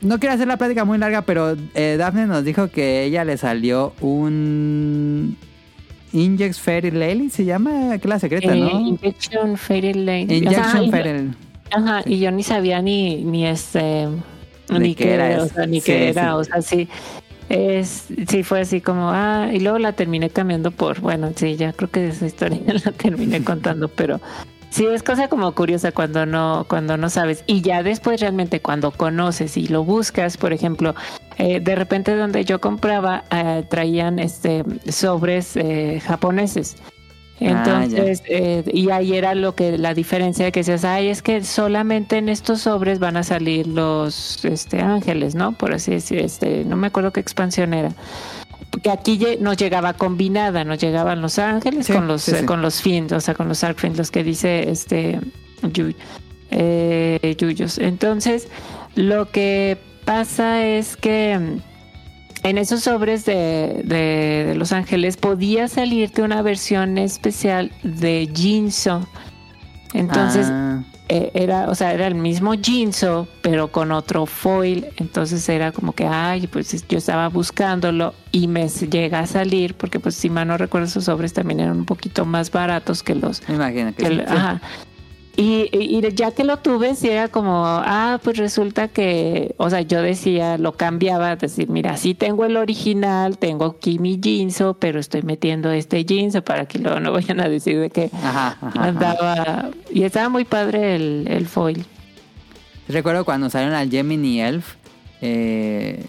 [0.00, 3.36] No quiero hacer la plática muy larga, pero eh, Daphne nos dijo que ella le
[3.36, 5.36] salió un
[6.14, 8.80] Injex Fairy Lily, se llama, que la secreta, Eh, ¿no?
[8.80, 10.26] Injection Fairy Lane.
[10.34, 11.30] Injection y- Fairy
[11.70, 14.08] Ajá, y yo ni sabía ni, ni este
[14.78, 16.28] ni qué era era, o sea, ni Sí, qué era, sí.
[16.30, 16.88] o sea, sí.
[17.48, 21.72] Es, sí fue así como, ah, y luego la terminé cambiando por, bueno, sí, ya
[21.72, 24.20] creo que esa historia la terminé contando, pero
[24.70, 27.42] sí es cosa como curiosa cuando no, cuando no sabes.
[27.46, 30.94] Y ya después realmente cuando conoces y lo buscas, por ejemplo,
[31.38, 36.76] eh, de repente donde yo compraba eh, traían este sobres eh, japoneses.
[37.42, 41.22] Ah, Entonces, eh, y ahí era lo que la diferencia de que decías, ay, es
[41.22, 45.52] que solamente en estos sobres van a salir los este, ángeles, ¿no?
[45.52, 47.92] Por así decir, este, no me acuerdo qué expansión era.
[48.70, 52.60] Porque aquí nos llegaba combinada, nos llegaban los ángeles Sí, con los sí, eh, con
[52.60, 55.18] los fins, o sea, con los arcfins, los que dice este
[56.50, 57.78] eh, Yuyos.
[57.78, 58.48] Entonces,
[58.94, 61.60] lo que pasa es que
[62.42, 69.06] en esos sobres de, de- de Los Ángeles podía salirte una versión especial de Jinzo.
[69.92, 74.86] Entonces, Ah, eh, era, o sea, era el mismo Jinzo, pero con otro foil.
[74.98, 79.98] Entonces era como que, ay, pues yo estaba buscándolo y me llega a salir, porque
[79.98, 83.42] pues si mal no recuerdo, esos sobres también eran un poquito más baratos que los,
[83.48, 84.12] me imagino que que sí.
[84.12, 84.60] el- ajá.
[85.36, 89.80] Y, y- ya que lo tuve, sí era como, ah, pues resulta que, o sea,
[89.80, 94.98] yo decía, lo cambiaba, decir, mira, sí tengo el original, tengo aquí mi Jinzo, pero
[95.00, 98.66] estoy metiendo este Jinzo para que luego no vayan a decir de que Ajá, ajá,
[98.68, 98.84] ajá.
[98.84, 99.70] andaba.
[99.90, 101.86] Y estaba muy padre el, el foil.
[102.88, 104.74] Recuerdo cuando salieron al Gemini Elf,
[105.22, 106.04] eh,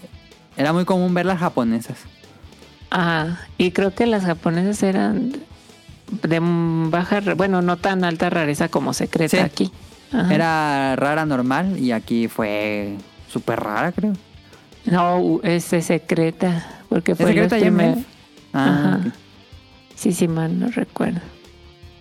[0.56, 1.96] era muy común ver las japonesas.
[2.90, 3.40] Ajá.
[3.56, 5.32] Y creo que las japonesas eran
[6.22, 9.42] de baja, bueno, no tan alta rareza como secreta Sí.
[9.42, 9.72] aquí.
[10.12, 10.34] Ajá.
[10.34, 12.96] Era rara normal y aquí fue
[13.28, 14.12] súper rara, creo.
[14.84, 16.66] No, es secreta.
[16.88, 17.98] Porque ¿Es fue secreta los primer-?
[18.52, 18.98] Ah.
[19.94, 21.20] Sí, sí, mal, no recuerdo.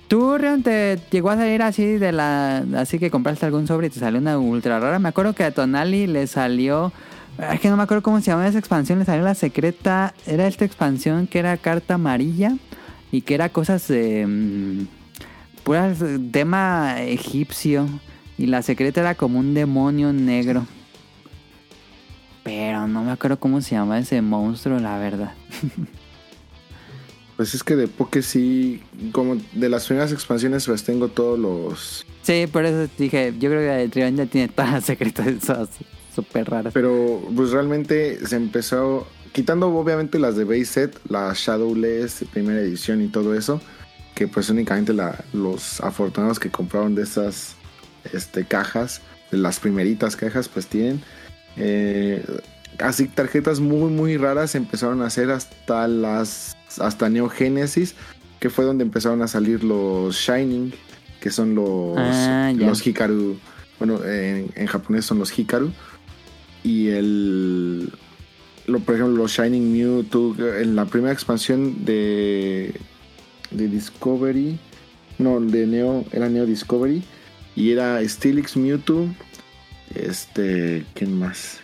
[0.08, 2.66] ¿Tú, Rion, te llegó a salir así de la...
[2.76, 5.00] Así que compraste algún sobre y te salió una ultra rara?
[5.00, 6.92] Me acuerdo que a Tonali le salió...
[7.54, 9.00] Es que no me acuerdo cómo se llamaba esa expansión.
[9.00, 10.14] Le salió la secreta...
[10.28, 12.56] Era esta expansión que era carta amarilla
[13.12, 14.26] y que era cosas de...
[14.28, 14.88] mm,
[15.64, 16.00] puras
[16.32, 17.88] tema egipcio.
[18.38, 20.66] Y la secreta era como un demonio negro.
[22.44, 25.34] Pero no me acuerdo cómo se llama ese monstruo, la verdad.
[27.38, 28.82] Pues es que de Poké sí,
[29.12, 32.06] como de las primeras expansiones, pues tengo todos los.
[32.24, 35.70] Sí, por eso dije, yo creo que el Trion ya tiene todas las secretas esas
[36.16, 36.74] súper raras.
[36.74, 43.02] Pero pues realmente se empezó, quitando obviamente las de base set, la Shadowless, primera edición
[43.02, 43.62] y todo eso,
[44.16, 47.56] que pues únicamente la- los afortunados que compraron de esas
[48.14, 49.02] este, cajas,
[49.32, 51.02] de las primeritas cajas, pues tienen.
[51.58, 52.24] eh,
[52.80, 57.94] así tarjetas muy muy raras empezaron a hacer hasta las hasta Neo Genesis
[58.40, 60.74] que fue donde empezaron a salir los Shining
[61.20, 63.38] que son los Ah, los Hikaru
[63.78, 65.72] bueno en, en japonés son los Hikaru
[66.64, 67.92] y el
[68.80, 72.74] por ejemplo los Shining Mewtwo en la primera expansión de
[73.52, 74.58] de Discovery
[75.18, 77.04] no de Neo era Neo Discovery
[77.56, 79.08] y era Steelix Mewtwo
[79.94, 81.60] este quién más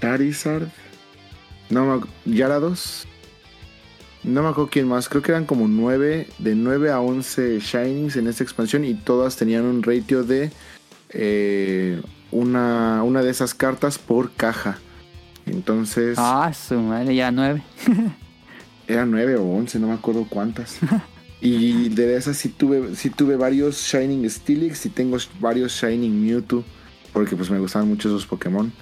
[0.00, 0.68] Charizard
[1.68, 3.06] no Gyarados
[4.22, 8.16] no me acuerdo quién más creo que eran como 9 de 9 a 11 Shinings
[8.16, 10.50] en esta expansión y todas tenían un ratio de
[11.10, 12.00] eh,
[12.30, 14.78] una, una de esas cartas por caja
[15.50, 17.62] entonces Ah, su madre, ya nueve.
[18.88, 20.78] eran 9 o 11, no me acuerdo cuántas.
[21.40, 26.64] y de esas sí tuve, sí tuve varios Shining Steelix y tengo varios Shining Mewtwo.
[27.12, 28.72] Porque pues me gustaban mucho esos Pokémon.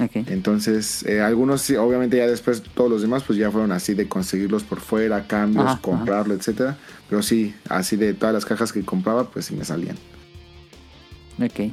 [0.00, 0.16] Ok.
[0.26, 4.08] Entonces, eh, algunos sí, obviamente ya después todos los demás pues ya fueron así de
[4.08, 6.76] conseguirlos por fuera, cambios, Ajá, comprarlo, etcétera.
[7.08, 9.96] Pero sí, así de todas las cajas que compraba, pues sí me salían.
[11.42, 11.72] Ok.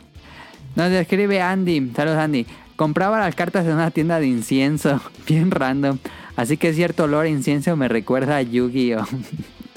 [0.76, 1.92] Nos escribe Andy.
[1.96, 2.46] Saludos, Andy.
[2.80, 5.02] Compraba las cartas en una tienda de incienso.
[5.28, 5.98] Bien random.
[6.38, 9.06] Así que cierto olor a incienso me recuerda a Yu-Gi-Oh!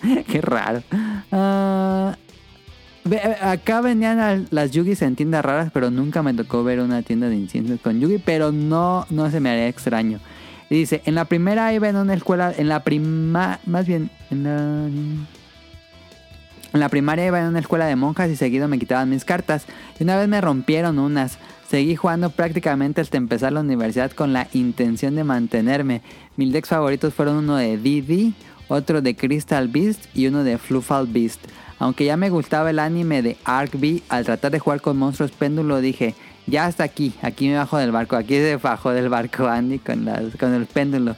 [0.28, 0.84] Qué raro.
[1.32, 2.16] Ah,
[3.10, 7.02] eh, acá vendían al- las Yugis en tiendas raras, pero nunca me tocó ver una
[7.02, 10.20] tienda de incienso con Yugi, pero no, no se me haría extraño.
[10.70, 14.86] Dice, en la primera iba en una escuela, en la prima, más bien, en la...
[16.72, 19.66] En la primaria iba en una escuela de monjas y seguido me quitaban mis cartas.
[19.98, 21.36] Y una vez me rompieron unas.
[21.72, 26.02] Seguí jugando prácticamente hasta empezar la universidad con la intención de mantenerme.
[26.36, 28.34] Mis decks favoritos fueron uno de Didi,
[28.68, 31.40] otro de Crystal Beast y uno de Fluffal Beast.
[31.78, 35.30] Aunque ya me gustaba el anime de Arc B, al tratar de jugar con monstruos
[35.30, 36.14] péndulo dije,
[36.46, 40.06] ya hasta aquí, aquí me bajo del barco, aquí se bajó del barco Andy con,
[40.38, 41.16] con el péndulo.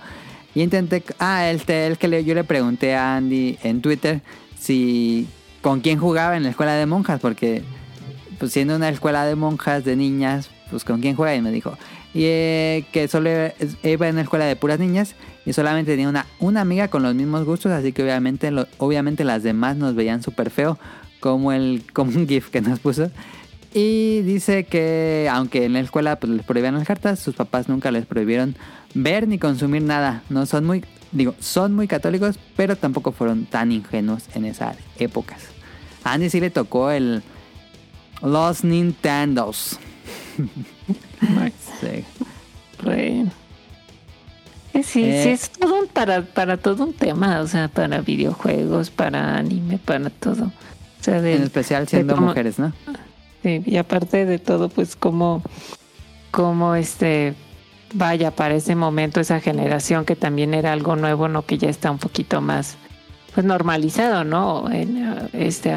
[0.54, 4.22] Y intenté, ah, el, el que yo le pregunté a Andy en Twitter
[4.56, 5.26] si
[5.62, 7.64] con quién jugaba en la escuela de monjas, porque
[8.38, 11.76] pues siendo una escuela de monjas de niñas, pues con quién juega y me dijo
[12.14, 15.14] y eh, que solo es- iba en una escuela de puras niñas
[15.44, 19.42] y solamente tenía una, una amiga con los mismos gustos, así que obviamente obviamente las
[19.42, 20.78] demás nos veían súper feo,
[21.20, 23.10] como el como un gif que nos puso.
[23.72, 27.90] Y dice que aunque en la escuela pues, les prohibían las cartas, sus papás nunca
[27.90, 28.54] les prohibieron
[28.94, 30.22] ver ni consumir nada.
[30.30, 35.40] No son muy, digo, son muy católicos, pero tampoco fueron tan ingenuos en esas épocas.
[36.04, 37.24] A Andy sí le tocó el
[38.24, 39.78] los Nintendos.
[41.80, 42.04] Sí.
[42.82, 43.30] Bueno.
[44.72, 45.22] Eh, Sí, Eh.
[45.22, 49.78] sí, es todo un- para, para todo un tema, o sea, para videojuegos, para anime,
[49.78, 50.46] para todo.
[50.46, 52.72] O sea, de, En especial siendo mujeres, ¿no?
[53.42, 55.42] Sí, y aparte de todo, pues como,
[56.30, 57.34] como este,
[57.94, 61.44] vaya, para ese momento, esa generación que también era algo nuevo, ¿no?
[61.46, 62.76] Que ya está un poquito más,
[63.34, 64.68] pues normalizado, ¿no?
[64.70, 65.72] En ah, este,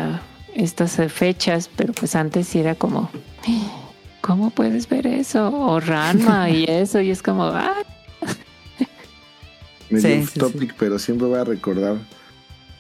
[0.58, 3.10] estas eh, fechas, pero pues antes sí era como,
[4.22, 5.50] ¿cómo puedes ver eso?
[5.54, 7.84] O Ranma y eso, y es como, ah,
[9.90, 11.98] medio Sí, topic, pero siempre voy a recordar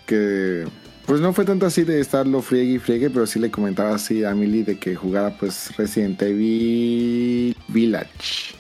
[0.06, 0.65] que
[1.06, 4.25] pues no fue tanto así de estarlo friegue y friegue, pero sí le comentaba así
[4.25, 8.56] a Millie de que jugara pues Resident Evil Village.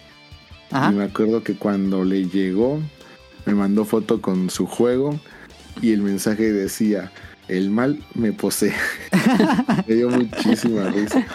[0.71, 0.91] Ajá.
[0.91, 2.79] Y me acuerdo que cuando le llegó,
[3.45, 5.19] me mandó foto con su juego
[5.81, 7.11] y el mensaje decía,
[7.47, 8.73] el mal me posee.
[9.87, 11.25] me dio muchísima risa.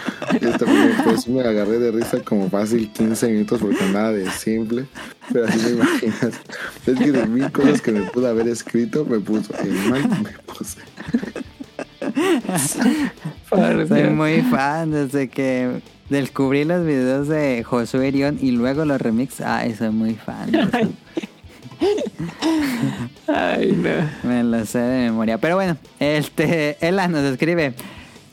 [0.41, 4.85] Yo también, pues me agarré de risa como fácil 15 minutos porque andaba de simple.
[5.31, 6.33] Pero así me imaginas.
[6.85, 10.31] Es que de mil cosas que me pude haber escrito, me puso, el mal me
[10.45, 10.83] posee.
[13.49, 19.01] Por Soy muy fan desde que descubrí los videos de Josué Erión y luego los
[19.01, 19.41] remix.
[19.41, 20.51] Ay, soy muy fan.
[23.27, 24.29] Ay, no.
[24.29, 25.37] Me lo sé de memoria.
[25.37, 27.73] Pero bueno, este, Ella nos escribe.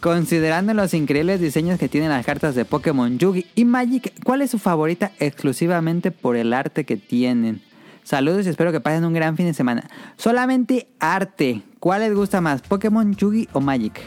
[0.01, 4.51] Considerando los increíbles diseños que tienen las cartas de Pokémon Yugi y Magic, ¿cuál es
[4.51, 7.61] su favorita exclusivamente por el arte que tienen?
[8.03, 9.91] Saludos y espero que pasen un gran fin de semana.
[10.17, 11.63] Solamente arte.
[11.79, 12.63] ¿Cuál les gusta más?
[12.63, 14.01] ¿Pokémon Yugi o Magic?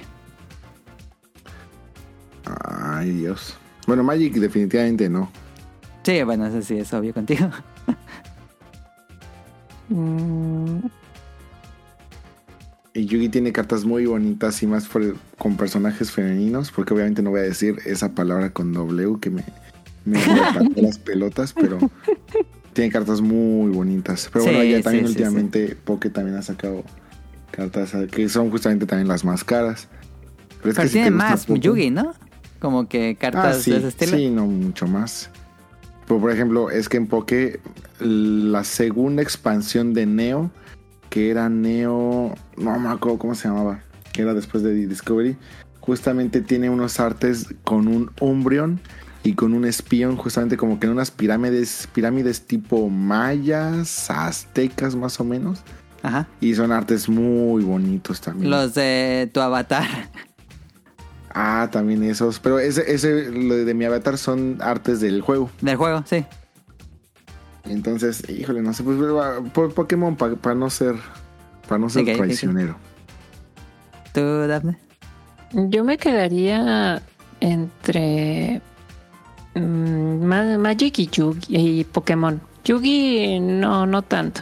[2.65, 3.55] Ay, Dios.
[3.85, 5.31] Bueno, Magic definitivamente no.
[6.01, 7.49] Sí, bueno, eso sí es obvio contigo.
[9.89, 10.79] Mm,
[12.95, 17.31] Y Yugi tiene cartas muy bonitas y más por- con personajes femeninos, porque obviamente no
[17.31, 19.43] voy a decir esa palabra con W que me,
[20.05, 20.19] me
[20.75, 21.79] las pelotas, pero
[22.73, 24.29] tiene cartas muy bonitas.
[24.31, 26.83] Pero bueno, ya también sí, sí, últimamente Poké también ha sacado
[27.49, 29.87] cartas eh, que son justamente también las más caras.
[30.59, 32.13] Pero es Pero si te tiene gusta más Poké- Yugi, ¿no?
[32.59, 34.17] Como que cartas Ah, sí, de ese estilo.
[34.17, 35.31] sí, no mucho más.
[36.07, 37.59] Por, por ejemplo, es que en Poké
[37.99, 40.51] la segunda expansión de Neo,
[41.09, 43.81] que era Neo, no me acuerdo cómo se llamaba,
[44.11, 45.37] que era después de Discovery,
[45.79, 48.79] justamente tiene unos artes con un Umbreon
[49.23, 55.19] y con un espion, justamente como que en unas pirámides, pirámides tipo mayas, aztecas más
[55.19, 55.61] o menos.
[56.01, 56.27] Ajá.
[56.41, 58.51] Y son artes muy bonitos también.
[58.51, 59.87] Los de tu avatar.
[61.33, 62.39] Ah, también esos.
[62.39, 65.49] Pero ese, ese lo de mi avatar son artes del juego.
[65.61, 66.25] Del juego, sí.
[67.65, 68.97] Entonces, híjole, no sé, pues
[69.53, 70.95] por Pokémon para no ser
[71.67, 72.17] para no ser Ok, ok, ok.
[72.25, 72.75] traicionero.
[74.13, 74.77] ¿Tú, Daphne?
[75.53, 77.01] Yo me quedaría
[77.39, 78.61] entre
[79.55, 81.45] mm, Ma- Magic y Yugi
[81.79, 82.41] y Pokémon.
[82.65, 84.41] Yugi no, no tanto.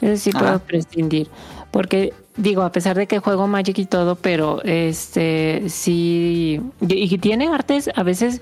[0.00, 0.38] Ese sí Ajá.
[0.40, 1.28] puedo prescindir.
[1.70, 6.60] Porque digo, a pesar de que juego Magic y todo, pero este sí.
[6.80, 8.40] Y y tiene artes a veces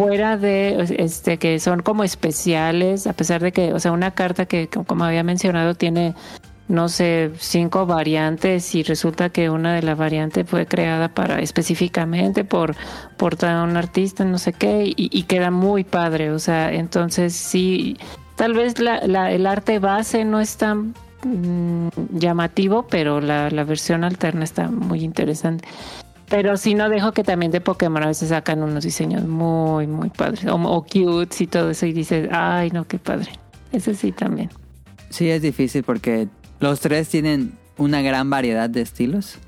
[0.00, 4.46] fuera de este que son como especiales, a pesar de que, o sea, una carta
[4.46, 6.14] que como había mencionado tiene
[6.68, 12.44] no sé, cinco variantes y resulta que una de las variantes fue creada para específicamente
[12.44, 12.76] por,
[13.18, 16.30] por un artista, no sé qué, y, y queda muy padre.
[16.30, 17.98] O sea, entonces sí,
[18.36, 23.20] tal vez la, la- el arte base no es tan mm, llamativo, pero
[23.50, 25.66] la versión alterna está muy interesante.
[26.30, 30.08] Pero sí no dejo que también de Pokémon a veces sacan unos diseños muy, muy
[30.10, 30.46] padres.
[30.46, 33.32] O, o cutes y todo eso y dices, ay no, qué padre.
[33.72, 34.48] Ese sí también.
[35.10, 36.28] Sí, es difícil porque
[36.60, 39.38] los tres tienen una gran variedad de estilos.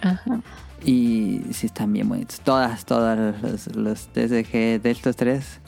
[0.00, 0.40] Ajá.
[0.82, 2.40] Y sí están bien bonitos.
[2.40, 5.60] Todas, todas los, los TCG de estos tres.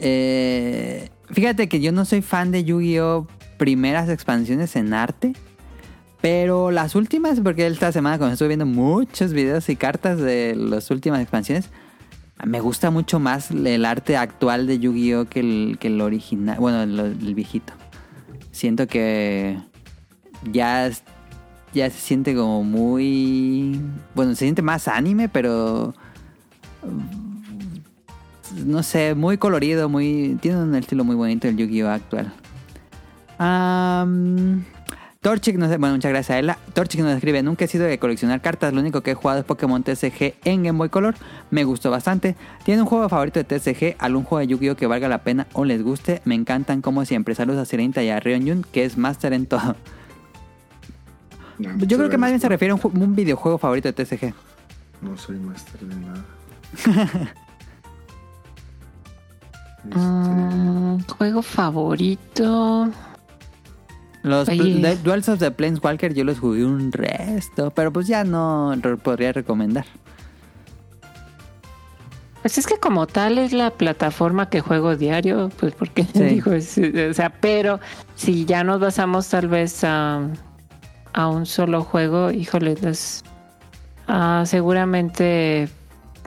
[0.00, 3.26] Eh, fíjate que yo no soy fan de Yu-Gi-Oh!
[3.56, 5.32] primeras expansiones en arte.
[6.24, 10.90] Pero las últimas, porque esta semana cuando estuve viendo muchos videos y cartas de las
[10.90, 11.68] últimas expansiones,
[12.42, 15.26] me gusta mucho más el arte actual de Yu-Gi-Oh!
[15.26, 17.74] que el, que el original, bueno, el, viejito.
[18.52, 19.58] Siento que
[20.50, 20.90] ya,
[21.74, 23.78] ya se siente como muy...
[24.14, 25.92] Bueno, se siente más anime, pero...
[26.84, 30.38] mm, No sé, muy colorido, muy...
[30.40, 31.90] Tiene un estilo muy bonito el Yu-Gi-Oh!
[31.90, 32.32] actual.
[33.36, 34.64] Am,
[35.24, 35.70] Torchic nos...
[35.78, 36.58] Bueno, muchas gracias a ella.
[36.74, 39.46] Torchic nos escribe, nunca he sido de coleccionar cartas, lo único que he jugado es
[39.46, 41.14] Pokémon TCG en Game Boy Color.
[41.50, 42.36] Me gustó bastante.
[42.64, 43.96] ¿Tiene un juego favorito de TCG?
[43.98, 44.76] ¿Algún juego de Yu-Gi-Oh!
[44.76, 46.20] que valga la pena o les guste?
[46.26, 47.34] Me encantan como siempre.
[47.34, 49.76] Saludos a Sirenita y a Ryonjun, que es máster en todo.
[51.58, 53.90] No, Yo creo que más bien se por- refiere a un, ju- un videojuego favorito
[53.90, 54.34] de TCG.
[55.00, 56.24] No soy máster de nada.
[59.84, 62.90] Este, juego favorito.
[64.24, 64.80] Los Oye.
[64.80, 68.96] de- Duels of the Planeswalker yo los jugué un resto, pero pues ya no re-
[68.96, 69.84] podría recomendar.
[72.42, 76.22] Pues es que como tal es la plataforma que juego diario, pues porque Sí.
[76.24, 77.80] digo, es- o sea, pero
[78.16, 80.20] si ya nos basamos tal vez a,
[81.14, 83.24] a un solo juego, híjole, pues
[84.08, 85.68] ah, seguramente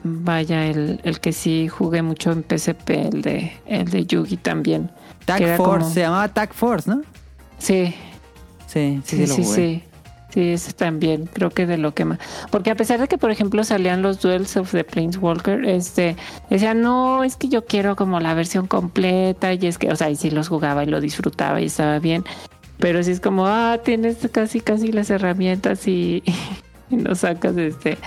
[0.02, 4.90] vaya el, el que sí jugué mucho en PSP, el de el de Yugi también.
[5.24, 7.02] Tag Force, como- se llamaba Tag Force, ¿no?
[7.58, 7.94] Sí,
[8.66, 9.54] Sí, sí, Sí, sí, lo sí, jugué.
[9.56, 9.84] sí.
[10.76, 12.18] También, creo que de lo que más.
[12.50, 16.14] Porque a pesar de que, por ejemplo, salían los Duels of the Planeswalker, este,
[16.48, 20.10] decían, no, es que yo quiero como la versión completa, y es que, o sea,
[20.10, 22.24] y sí los jugaba y lo disfrutaba y estaba bien.
[22.78, 26.22] Pero sí es como, ah, tienes casi, casi las herramientas y,
[26.90, 27.98] y no sacas este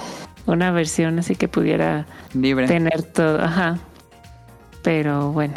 [0.46, 2.68] una versión así que pudiera Libre.
[2.68, 3.42] tener todo.
[3.42, 3.78] Ajá.
[4.84, 5.56] Pero bueno.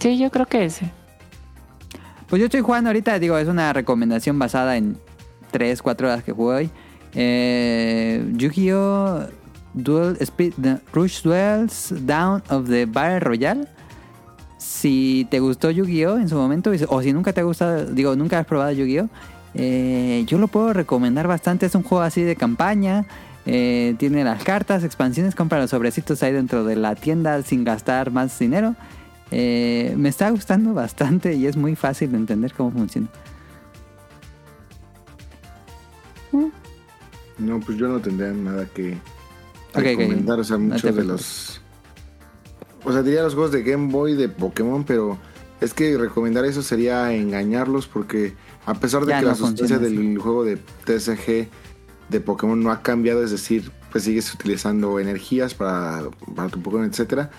[0.00, 0.90] Sí, yo creo que ese.
[2.32, 4.96] Pues yo estoy jugando ahorita, digo, es una recomendación basada en
[5.50, 6.70] 3, 4 horas que jugué hoy.
[7.12, 9.26] Eh, Yu-Gi-Oh!
[9.74, 10.54] Duel Speed,
[10.94, 13.68] Rush Duels Down of the Battle Royale.
[14.56, 16.16] Si te gustó Yu-Gi-Oh!
[16.16, 19.10] en su momento, o si nunca te ha gustado, digo, nunca has probado Yu-Gi-Oh!
[19.52, 21.66] eh, yo lo puedo recomendar bastante.
[21.66, 23.04] Es un juego así de campaña.
[23.44, 28.10] eh, tiene las cartas, expansiones, compra los sobrecitos ahí dentro de la tienda sin gastar
[28.10, 28.74] más dinero.
[29.34, 33.08] Eh, me está gustando bastante y es muy fácil de entender cómo funciona.
[37.38, 38.98] No, pues yo no tendría nada que
[39.74, 40.38] recomendar.
[40.38, 41.60] O sea, No muchos de los.
[42.84, 45.18] O sea, diría los juegos de Game Boy de Pokémon, pero
[45.62, 48.34] es que recomendar eso sería engañarlos porque
[48.66, 51.48] a pesar de Ya que no la sustancia funciona del juego de TSG
[52.10, 56.02] de Pokémon no ha cambiado, es decir, pues sigues utilizando energías para,
[56.34, 57.30] para tu Pokémon, etcétera.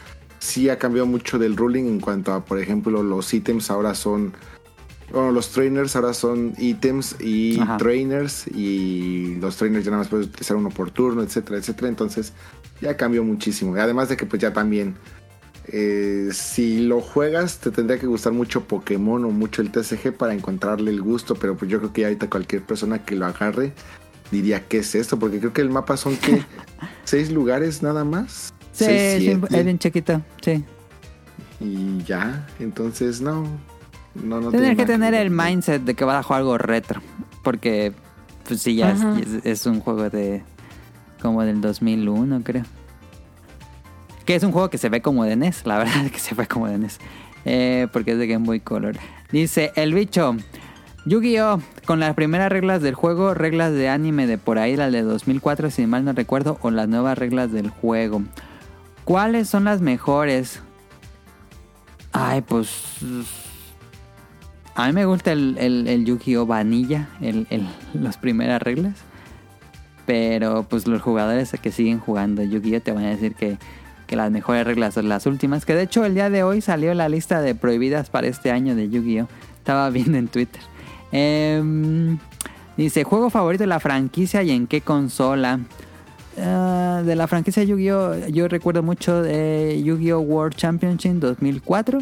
[0.43, 4.33] Sí ha cambiado mucho del ruling en cuanto a, por ejemplo, los ítems ahora son
[5.09, 7.77] bueno, los trainers ahora son ítems y Ajá.
[7.77, 11.88] trainers y los trainers ya nada más puedes utilizar uno por turno, etcétera, etcétera.
[11.88, 12.33] Entonces
[12.81, 13.77] ya cambió muchísimo.
[13.77, 14.95] Y Además de que pues ya también
[15.67, 20.33] eh, si lo juegas te tendría que gustar mucho Pokémon o mucho el TCG para
[20.33, 23.73] encontrarle el gusto, pero pues yo creo que ahorita cualquier persona que lo agarre
[24.31, 25.17] diría ¿qué es esto?
[25.19, 26.43] Porque creo que el mapa son que
[27.05, 28.52] seis lugares nada más.
[28.74, 30.64] Sí, es bien chiquito, sí.
[31.60, 33.43] y ya, entonces no.
[34.16, 37.02] No, no Tienes tiene que tener el mindset de que vas a jugar algo retro.
[37.43, 37.93] Porque,
[38.48, 39.19] pues sí, ya es, Ajá.
[39.19, 40.43] es, es un juego de.
[41.22, 42.64] como del 2001, creo.
[44.26, 46.48] Que es un juego que se ve como de NES, la verdad que se ve
[46.48, 47.00] como de NES.
[47.45, 48.98] Eh, porque es de Game Boy Color.
[49.32, 50.35] Dice: El bicho.
[51.06, 51.60] Yu-Gi-Oh!
[51.85, 55.69] Con las primeras reglas del juego, reglas de anime de por ahí, las de 2004,
[55.69, 58.22] si mal no recuerdo, o las nuevas reglas del juego.
[59.06, 60.61] ¿Cuáles son las mejores?
[62.14, 62.98] Ay, pues.
[64.75, 66.45] A mí me gusta el, Yu-Gi-Oh!
[66.45, 67.48] Vanilla, el,
[67.93, 68.95] las primeras reglas.
[70.06, 72.82] Pero pues los jugadores que siguen jugando Yu-Gi-Oh!
[72.82, 73.57] te van a decir que,
[74.07, 75.65] que las mejores reglas son las últimas.
[75.65, 78.75] Que de hecho el día de hoy salió la lista de prohibidas para este año
[78.75, 79.27] de Yu-Gi-Oh!
[79.57, 80.61] Estaba viendo en Twitter.
[81.11, 82.17] Em,
[82.77, 85.59] dice, juego favorito de la franquicia y en qué consola.
[86.40, 88.28] Ah, de la franquicia Yu-Gi-Oh!
[88.28, 90.20] Yo recuerdo mucho de Yu-Gi-Oh!
[90.20, 92.00] World Championship 2004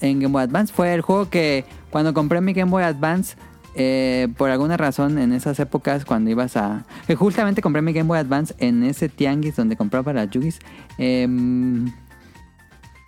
[0.00, 0.72] en Game Boy Advance.
[0.72, 3.36] Fue el juego que cuando compré mi Game Boy Advance,
[3.74, 6.84] eh, por alguna razón en esas épocas cuando ibas a...
[7.06, 10.58] que justamente compré mi Game Boy Advance en ese tianguis donde compraba las Yugis.
[10.98, 11.90] em,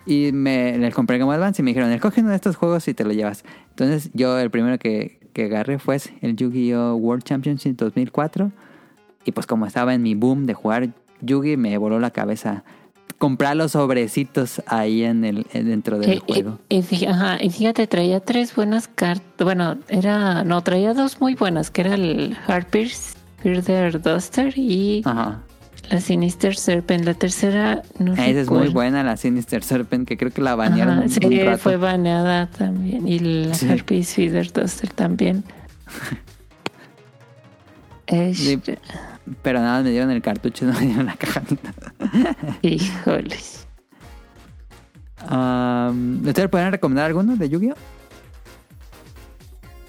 [0.07, 2.87] y me les compré Game Boy Advance y me dijeron, escoge uno de estos juegos
[2.87, 3.43] y te lo llevas.
[3.71, 6.95] Entonces yo el primero que, que agarré fue el Yu-Gi-Oh!
[6.95, 8.51] World Championship 2004.
[9.25, 10.89] Y pues como estaba en mi boom de jugar
[11.21, 12.63] Yugi, me voló la cabeza
[13.17, 16.59] comprar los sobrecitos ahí en el en- dentro del Eh, juego.
[16.69, 19.25] eh, ajá, y fíjate, traía tres buenas cartas.
[19.39, 20.43] Bueno, era.
[20.43, 25.41] No, traía dos muy buenas, que era el Harper's Feather Duster y Ajá.
[25.89, 27.05] la Sinister Serpent.
[27.05, 30.95] La tercera, no Esa es muy buena, la Sinister Serpent, que creo que la banearon
[30.95, 31.57] Ajá, un, sí, un rato.
[31.59, 33.07] fue baneada también.
[33.07, 33.69] Y la Sí.
[33.69, 35.43] Harper's Feather Duster también.
[38.07, 38.77] Este,
[39.41, 41.41] pero nada, me dieron el cartucho, no me dieron la caja.
[42.61, 43.67] híjoles.
[45.29, 47.75] Um, ¿Ustedes pueden recomendar alguno de Yu-Gi-Oh?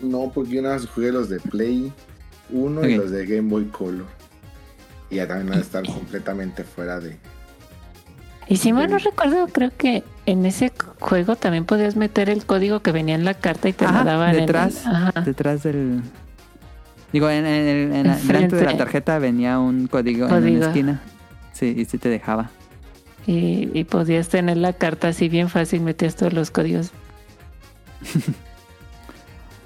[0.01, 1.93] No, porque yo nada más jugué los de Play
[2.51, 4.07] 1 y los de Game Boy Color.
[5.11, 7.17] Y ya también van a estar completamente fuera de.
[8.49, 12.81] Y si mal no recuerdo, creo que en ese juego también podías meter el código
[12.81, 15.21] que venía en la carta y te Ajá, lo daban en el- detrás, ajá.
[15.23, 16.01] detrás del...
[17.17, 21.01] Digo, en, en el- en delante de la tarjeta venía un código, en una esquina.
[21.55, 22.51] Sí, y sí te dejaba.
[23.27, 26.91] Y, y podías tener la carta así bien fácil, metías todos los códigos.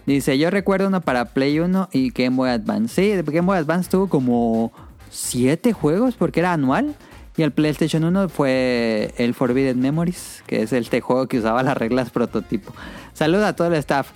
[0.07, 2.95] Dice, yo recuerdo uno para Play 1 y Game Boy Advance.
[2.95, 4.73] Sí, Game Boy Advance tuvo como
[5.11, 6.95] siete juegos porque era anual.
[7.37, 11.77] Y el PlayStation 1 fue el Forbidden Memories, que es este juego que usaba las
[11.77, 12.73] reglas prototipo.
[13.15, 14.11] Saluda a todo el staff.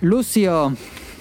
[0.00, 0.74] Lucio.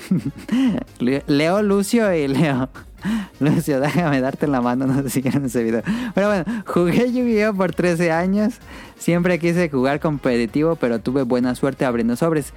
[0.99, 2.69] Le- Leo, Lucio y Leo.
[3.39, 5.83] Lucio, déjame darte la mano, no sé si vieron ese video.
[6.13, 8.55] Pero bueno, jugué Yu-Gi-Oh por 13 años.
[8.97, 12.53] Siempre quise jugar competitivo, pero tuve buena suerte abriendo sobres.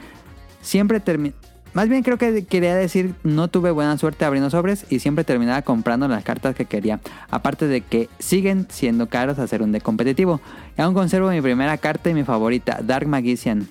[0.62, 1.34] Siempre terminé...
[1.74, 5.60] Más bien creo que quería decir no tuve buena suerte abriendo sobres y siempre terminaba
[5.60, 6.98] comprando las cartas que quería.
[7.30, 10.40] Aparte de que siguen siendo caros hacer un de competitivo.
[10.78, 13.68] Y aún conservo mi primera carta y mi favorita, Dark Magician.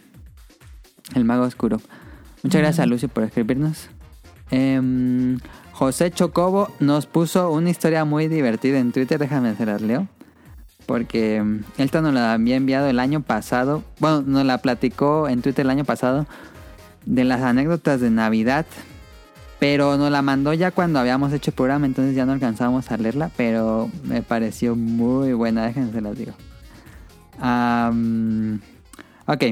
[1.15, 1.81] El mago oscuro.
[2.47, 3.89] Muchas gracias a Lucio por escribirnos.
[4.51, 5.37] Em,
[5.73, 9.19] José Chocobo nos puso una historia muy divertida en Twitter.
[9.19, 10.07] Déjame hacer las leo.
[10.85, 13.83] Porque em, él nos la había enviado el año pasado.
[13.99, 16.25] Bueno, nos la platicó en Twitter el año pasado.
[17.05, 18.65] De las anécdotas de Navidad.
[19.59, 22.95] Pero nos la mandó ya cuando habíamos hecho el programa, entonces ya no alcanzamos a
[22.95, 26.31] leerla, pero me pareció muy buena, déjenme se las digo.
[27.41, 28.61] Am,
[29.25, 29.43] ok.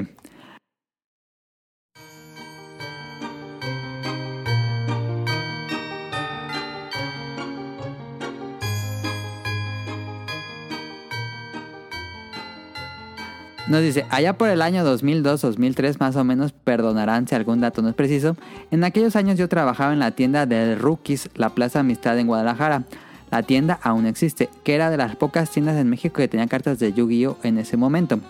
[13.68, 17.88] Nos dice, allá por el año 2002-2003 más o menos, perdonarán si algún dato no
[17.88, 18.36] es preciso,
[18.70, 22.84] en aquellos años yo trabajaba en la tienda de Rookies, la Plaza Amistad en Guadalajara.
[23.32, 26.78] La tienda aún existe, que era de las pocas tiendas en México que tenía cartas
[26.78, 28.20] de Yu-Gi-Oh en ese momento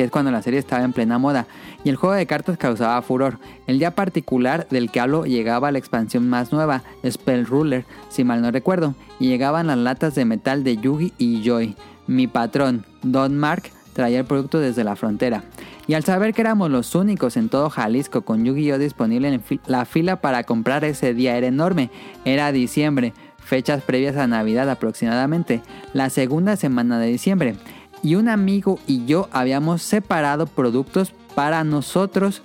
[0.00, 1.46] que es cuando la serie estaba en plena moda,
[1.84, 3.38] y el juego de cartas causaba furor.
[3.66, 8.40] El día particular del que hablo llegaba la expansión más nueva, Spell Ruler, si mal
[8.40, 11.76] no recuerdo, y llegaban las latas de metal de Yugi y Joy.
[12.06, 13.64] Mi patrón, Don Mark,
[14.00, 15.44] traía el producto desde la frontera.
[15.86, 19.84] Y al saber que éramos los únicos en todo Jalisco con Yu-Gi-Oh disponible en la
[19.84, 21.90] fila para comprar ese día era enorme.
[22.24, 23.12] Era diciembre,
[23.44, 25.60] fechas previas a Navidad aproximadamente,
[25.92, 27.56] la segunda semana de diciembre.
[28.02, 32.40] Y un amigo y yo habíamos separado productos para nosotros,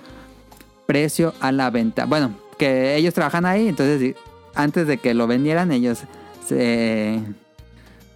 [0.84, 2.04] precio a la venta.
[2.04, 4.14] Bueno, que ellos trabajan ahí, entonces
[4.54, 6.00] antes de que lo vendieran ellos
[6.46, 7.22] se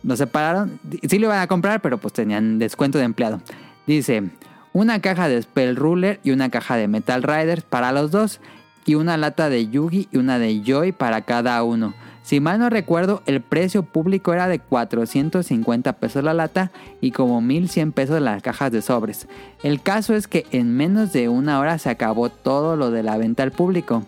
[0.03, 0.81] lo separaron.
[1.09, 3.41] Sí lo iban a comprar, pero pues tenían descuento de empleado.
[3.87, 4.31] Dice,
[4.73, 8.41] una caja de Spell Ruler y una caja de Metal Riders para los dos.
[8.87, 11.95] Y una lata de Yugi y una de Joy para cada uno.
[12.23, 16.71] Si mal no recuerdo, el precio público era de 450 pesos la lata
[17.01, 19.27] y como 1100 pesos las cajas de sobres.
[19.63, 23.17] El caso es que en menos de una hora se acabó todo lo de la
[23.17, 24.05] venta al público.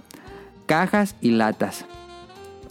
[0.67, 1.85] Cajas y latas.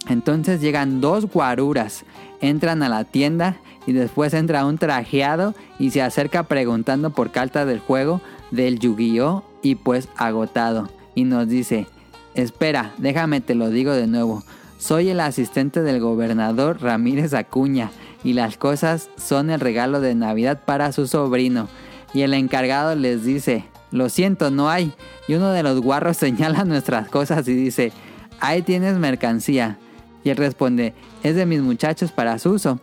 [0.08, 2.04] Entonces llegan dos guaruras,
[2.42, 3.56] entran a la tienda
[3.86, 9.44] y después entra un trajeado y se acerca preguntando por cartas del juego del Yu-Gi-Oh!
[9.62, 10.90] y pues agotado.
[11.14, 11.86] Y nos dice,
[12.34, 14.42] espera, déjame te lo digo de nuevo.
[14.78, 17.90] Soy el asistente del gobernador Ramírez Acuña
[18.24, 21.68] y las cosas son el regalo de Navidad para su sobrino.
[22.14, 24.92] Y el encargado les dice, lo siento, no hay.
[25.28, 27.92] Y uno de los guarros señala nuestras cosas y dice,
[28.40, 29.78] ahí tienes mercancía.
[30.24, 32.80] Y él responde, es de mis muchachos para su uso.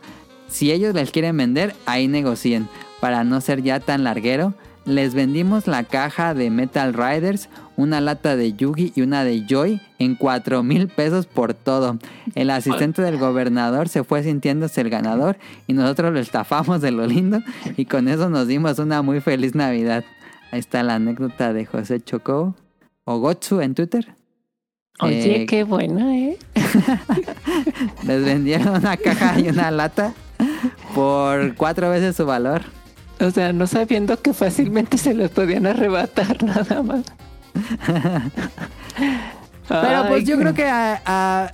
[0.48, 2.68] Si ellos les quieren vender, ahí negocien.
[3.00, 4.53] Para no ser ya tan larguero,
[4.85, 9.80] les vendimos la caja de Metal Riders, una lata de Yugi y una de Joy
[10.00, 12.00] en 4 mil pesos por todo.
[12.35, 15.38] El asistente del gobernador se fue sintiéndose el ganador
[15.68, 17.40] y nosotros lo estafamos de lo lindo
[17.77, 20.03] y con eso nos dimos una muy feliz Navidad.
[20.51, 22.56] Ahí está la anécdota de José Chocó
[23.06, 24.18] o Gotsu en Twitter.
[25.01, 26.37] Oye, Eh, qué buena, ¿eh?
[28.03, 30.13] Les vendieron una caja y una lata
[30.93, 32.63] por cuatro veces su valor.
[33.21, 37.03] O sea, no sabiendo que fácilmente se los podían arrebatar nada más.
[39.67, 41.51] Pero pues Ay, yo creo que a- a-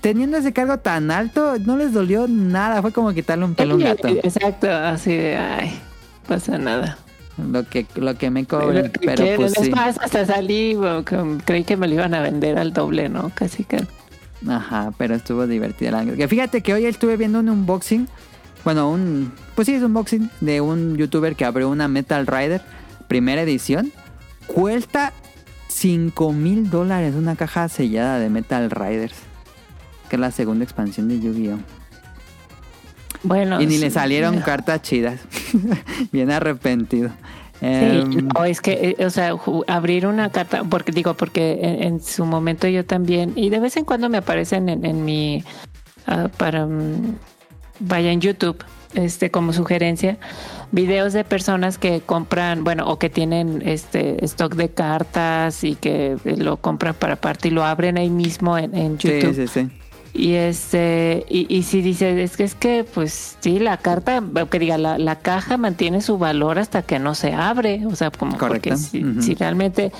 [0.00, 2.80] teniendo ese cargo tan alto no les dolió nada.
[2.82, 4.08] Fue como quitarle un pelo a un gato.
[4.08, 5.78] Exacto, así de, ay,
[6.28, 6.98] pasa nada.
[7.50, 8.92] Lo que, lo que me cobren.
[9.00, 9.70] Pero, Pero pues es sí.
[9.70, 10.76] más, hasta salí,
[11.44, 13.30] creí que me lo iban a vender al doble, ¿no?
[13.34, 13.84] Casi que.
[14.48, 18.08] Ajá, pero estuvo divertida la que Fíjate que hoy estuve viendo un unboxing.
[18.64, 19.32] Bueno, un.
[19.54, 22.62] Pues sí, es un unboxing de un youtuber que abrió una Metal Rider,
[23.08, 23.92] primera edición.
[24.46, 25.12] Cuesta
[25.68, 29.14] 5 mil dólares una caja sellada de Metal Riders.
[30.08, 31.79] Que es la segunda expansión de Yu-Gi-Oh!
[33.22, 33.60] Bueno.
[33.60, 35.20] Y ni le salieron cartas chidas.
[36.12, 37.10] Bien arrepentido.
[37.60, 39.34] Sí, Em, no, es que, eh, o sea,
[39.66, 43.76] abrir una carta, porque digo, porque en, en su momento yo también, y de vez
[43.76, 45.44] en cuando me aparecen en, en mi,
[46.06, 47.16] ah, para, mm,
[47.80, 50.16] vaya en YouTube, este, como sugerencia,
[50.72, 56.16] videos de personas que compran, bueno, o que tienen este stock de cartas y que
[56.24, 59.34] lo compran para parte y lo abren ahí mismo en, en YouTube.
[59.34, 59.79] sí, sí, sí.
[60.12, 64.58] Y este, y, y si dices, es que es que, pues sí, la carta, que
[64.58, 67.86] diga, la, la caja mantiene su valor hasta que no se abre.
[67.86, 68.70] O sea, como Correcto.
[68.70, 69.92] porque si, realmente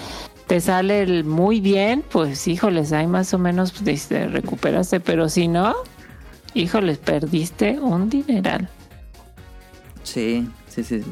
[0.46, 5.28] te sale el muy bien, pues híjoles, hay más o menos pues, dice, recuperaste, pero
[5.28, 5.76] si no,
[6.54, 8.68] híjoles, perdiste un dineral.
[10.02, 11.04] Sí, sí, sí.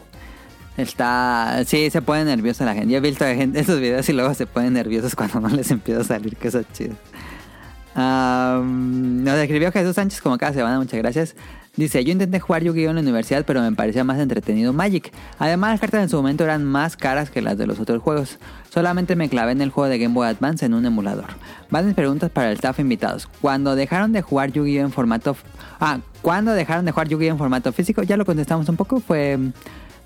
[0.76, 1.62] Está.
[1.66, 2.92] Sí, se pone nerviosa la gente.
[2.92, 5.70] Yo he visto a gente esos videos y luego se ponen nerviosos cuando no les
[5.70, 6.96] empieza a salir cosas chidas.
[7.98, 11.34] Am, nos escribió Jesús Sánchez como cada semana, muchas gracias.
[11.74, 15.12] Dice, yo intenté jugar Yu-Gi-Oh en la universidad, pero me parecía más entretenido Magic.
[15.40, 18.38] Además, las cartas en su momento eran más caras que las de los otros juegos.
[18.72, 21.26] Solamente me clavé en el juego de Game Boy Advance en un emulador.
[21.70, 23.26] Varias preguntas para el staff invitados.
[23.40, 25.36] Cuando dejaron de jugar Yu-Gi-Oh en formato...
[25.80, 28.04] Ah, ¿cuándo dejaron de jugar Yu-Gi-Oh en formato físico?
[28.04, 29.00] Ya lo contestamos un poco.
[29.00, 29.38] Fue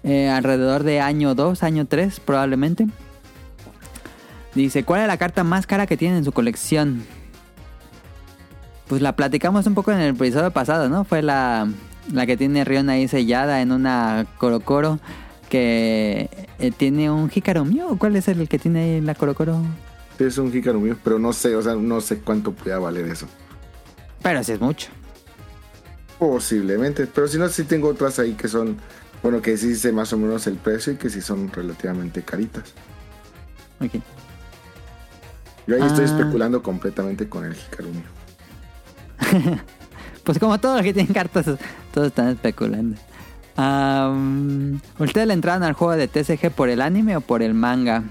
[0.02, 2.86] eh, alrededor de año 2, año 3 probablemente.
[4.54, 7.04] Dice, ¿cuál es la carta más cara que tienen en su colección?
[8.92, 11.04] Pues la platicamos un poco en el episodio pasado, ¿no?
[11.04, 11.66] Fue la,
[12.12, 15.00] la que tiene Rion ahí sellada en una Corocoro
[15.48, 17.96] que eh, tiene un Hikaru Mew.
[17.96, 19.62] ¿Cuál es el que tiene ahí la Corocoro?
[20.18, 23.26] Es un Hikaru mío, pero no sé, o sea, no sé cuánto pueda valer eso.
[24.22, 24.90] Pero sí es mucho.
[26.18, 28.76] Posiblemente, pero si no, sí tengo otras ahí que son,
[29.22, 32.74] bueno, que sí sé más o menos el precio y que sí son relativamente caritas.
[33.80, 34.02] Ok.
[35.66, 36.08] Yo ahí estoy Ah.
[36.08, 38.02] especulando completamente con el Hikaru mío.
[40.24, 41.46] Pues como todos los que tienen cartas,
[41.92, 42.96] todos están especulando.
[43.56, 48.04] Am, ¿Ustedes le entraron al juego de TCG por el anime o por el manga?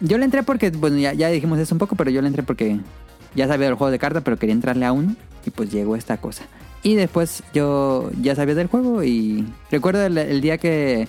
[0.00, 2.42] Yo le entré porque, bueno, ya, ya dijimos eso un poco, pero yo le entré
[2.42, 2.80] porque
[3.34, 5.14] ya sabía del juego de cartas, pero quería entrarle a uno
[5.46, 6.44] y pues llegó esta cosa.
[6.82, 11.08] Y después yo ya sabía del juego y recuerdo el, día que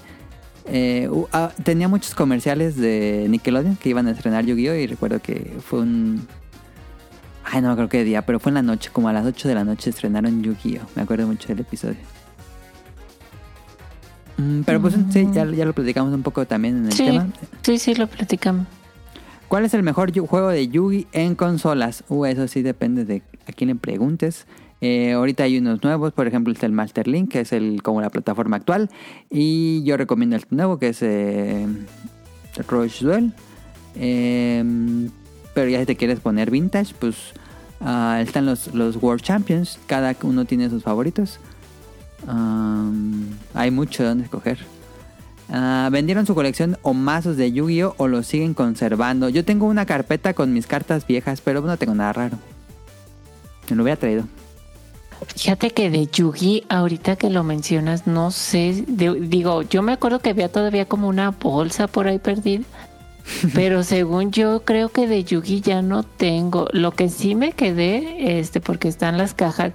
[0.66, 4.76] eh, ah, tenía muchos comerciales de Nickelodeon que iban a estrenar Yu-Gi-Oh!
[4.76, 6.28] y recuerdo que fue un...
[7.44, 9.48] Ay, no me acuerdo qué día, pero fue en la noche, como a las 8
[9.48, 10.86] de la noche estrenaron Yu-Gi-Oh!
[10.96, 11.98] Me acuerdo mucho del episodio.
[14.38, 17.28] Mm, pero pues sí, ya, ya lo platicamos un poco también en el Sí, tema.
[17.62, 18.68] sí, sí, lo platicamos.
[19.48, 22.04] ¿Cuál es el mejor juego de Yugi en consolas?
[22.08, 24.46] Uh, eso sí depende de a quién le preguntes.
[24.80, 28.02] Eh, ahorita hay unos nuevos, por ejemplo está el Master Link, que es el como
[28.02, 28.90] la plataforma actual.
[29.30, 31.68] Y yo recomiendo el nuevo, que es eh,
[32.68, 33.34] Rush Duel.
[33.96, 34.64] Eh,
[35.54, 37.16] pero ya si te quieres poner vintage, pues
[37.80, 39.80] ah, están los, los World Champions.
[39.88, 41.40] Cada uno tiene sus favoritos.
[42.28, 44.60] Hay mucho de dónde escoger.
[45.50, 49.28] Ah, ¿Vendieron su colección o mazos de Yu-Gi-Oh o lo siguen conservando?
[49.28, 52.38] Yo tengo una carpeta con mis cartas viejas, pero no tengo nada raro.
[53.70, 54.24] Me lo hubiera traído.
[55.28, 60.32] Fíjate que de Yugi, ahorita que lo mencionas, no sé, digo, yo me acuerdo que
[60.32, 62.64] había todavía como una bolsa por ahí perdida,
[63.54, 66.68] pero según yo creo que de Yugi ya no tengo.
[66.72, 69.74] Lo que sí me quedé, este, porque están las cajas,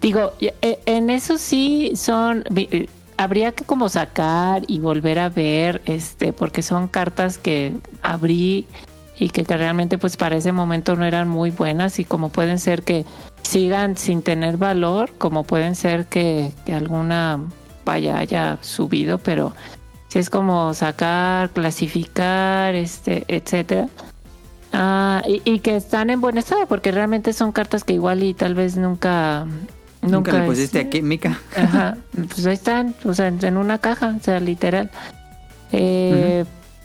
[0.00, 5.82] digo, e- en eso sí son, eh, habría que como sacar y volver a ver,
[5.86, 8.66] este, porque son cartas que abrí
[9.18, 12.58] y que, que realmente pues para ese momento no eran muy buenas y como pueden
[12.58, 13.04] ser que
[13.42, 17.40] sigan sin tener valor, como pueden ser que, que alguna
[17.84, 19.54] vaya haya subido, pero
[20.08, 23.88] si es como sacar, clasificar, este, etcétera.
[24.72, 28.34] Ah, y, y que están en buen estado, porque realmente son cartas que igual y
[28.34, 29.46] tal vez nunca
[30.02, 31.38] Nunca, le es- pusiste aquí, Mika.
[31.56, 34.90] Ajá, pues ahí están, o sea, en una caja, o sea, literal.
[35.72, 36.44] Eh,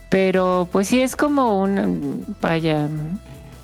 [0.09, 2.87] Pero pues sí es como un, vaya,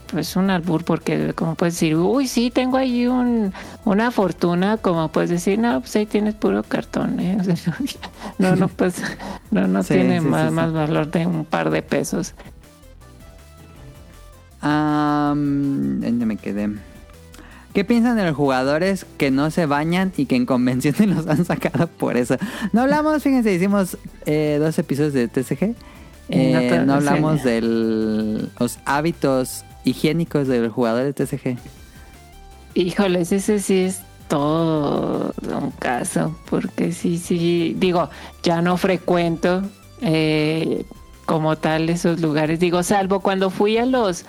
[0.07, 3.53] pues un albur, porque como puedes decir, uy, sí, tengo ahí un,
[3.85, 7.37] una fortuna, como puedes decir, no, pues ahí tienes puro cartón, ¿eh?
[7.41, 7.77] O sea,
[8.39, 9.01] no, no, pues,
[9.51, 10.53] no, no Sí, tiene sí, más, sí, sí.
[10.55, 12.33] más valor de un par de pesos.
[14.61, 16.69] ¿Dónde me quedé?
[17.73, 21.45] ¿Qué piensan de los jugadores que no se bañan y que en convenciones los han
[21.45, 22.37] sacado por eso?
[22.73, 25.75] No hablamos, fíjense, hicimos eh, dos episodios de TCG.
[26.29, 31.57] Eh, No te- no hablamos de los hábitos higiénicos de los jugadores de TCG.
[32.73, 38.09] Híjoles, ese sí es todo un caso, porque sí, sí, digo,
[38.43, 39.63] ya no frecuento
[40.01, 40.85] eh,
[41.25, 44.25] como tal esos lugares, digo, salvo cuando fui a los,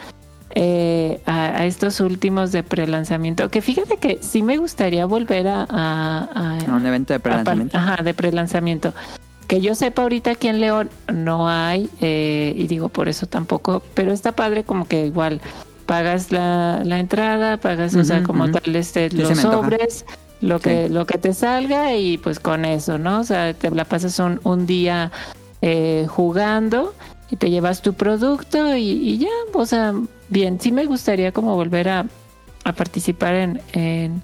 [0.55, 5.62] eh, a, a estos últimos de prelanzamiento, que fíjate que sí me gustaría volver a...
[5.68, 7.77] a- a- A un evento de prelanzamiento.
[7.77, 8.94] Ajá, de prelanzamiento.
[9.49, 13.83] Que yo sepa ahorita aquí en León no hay, eh, y digo por eso tampoco,
[13.94, 15.41] pero está padre como que igual
[15.86, 20.05] pagas la, la entrada, pagas, o sea, como tal este, Sí, los sobres,
[20.43, 20.93] lo que, Sí.
[20.93, 23.20] lo que te salga y pues con eso, ¿no?
[23.20, 25.10] O sea, te la pasas un, un día
[25.62, 26.94] eh, jugando
[27.31, 29.94] y te llevas tu producto y, y ya, o sea,
[30.28, 32.05] bien, sí me gustaría como volver a,
[32.65, 34.23] a participar en, en,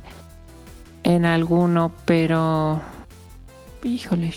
[1.03, 2.83] en alguno, pero
[3.83, 4.35] híjole.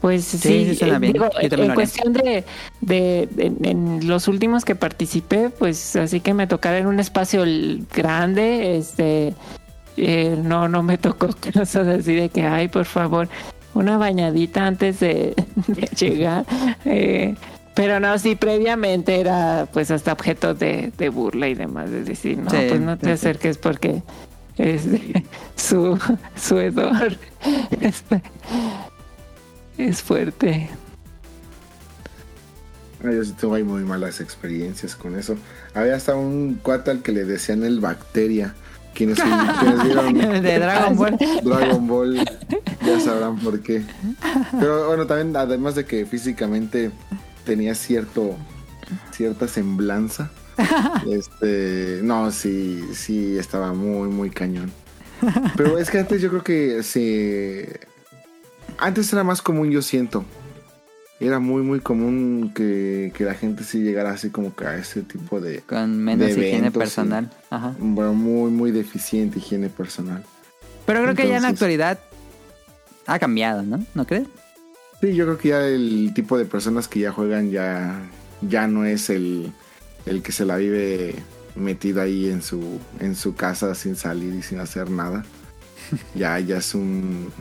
[0.00, 1.12] Pues sí, eh, bien.
[1.12, 2.44] digo, Yo también lo en cuestión de,
[2.80, 7.44] de, de- en los últimos que participé, pues así que me tocara en un espacio
[7.94, 9.34] grande, este,
[9.98, 13.28] eh, no, no me tocó cosas así de que, ay, por favor,
[13.74, 15.34] una bañadita antes de,
[15.66, 16.46] de llegar.
[16.86, 17.34] eh,
[17.74, 22.36] pero no, sí, previamente era pues hasta objeto de, de burla y demás, de decir,
[22.38, 24.02] no, Sí, pues no te acerques porque
[24.58, 25.24] este,
[25.56, 25.98] su,
[26.36, 27.16] su hedor
[27.80, 28.02] es,
[29.88, 30.70] es fuerte.
[33.02, 35.36] Yo sí ahí muy malas experiencias con eso.
[35.74, 38.54] Había hasta un cuate al que le decían el bacteria.
[38.94, 39.18] Quienes,
[39.60, 41.16] quienes vieron de Dragon Ball.
[41.42, 42.24] Dragon Ball
[42.84, 43.82] ya sabrán por qué.
[44.58, 46.90] Pero bueno, también además de que físicamente
[47.44, 48.36] tenía cierto
[49.12, 50.30] cierta semblanza.
[51.10, 54.70] este, no, sí, sí, estaba muy, muy cañón.
[55.56, 57.64] Pero es que antes yo creo que sí.
[58.80, 60.24] Antes era más común, yo siento.
[61.20, 65.02] Era muy, muy común que, que la gente sí llegara así como que a ese
[65.02, 65.60] tipo de.
[65.60, 67.30] Con menos de higiene eventos, personal.
[67.50, 67.74] Ajá.
[67.78, 70.24] Bueno, muy, muy deficiente higiene personal.
[70.86, 71.98] Pero creo que ya en la actualidad
[73.06, 73.84] ha cambiado, ¿no?
[73.94, 74.28] ¿No crees?
[75.00, 78.00] Sí, yo creo que ya el tipo de personas que ya juegan ya,
[78.40, 79.52] ya no es el,
[80.06, 81.16] el que se la vive
[81.54, 85.24] metido ahí en su, en su casa sin salir y sin hacer nada.
[86.14, 87.32] Ya, ya es un.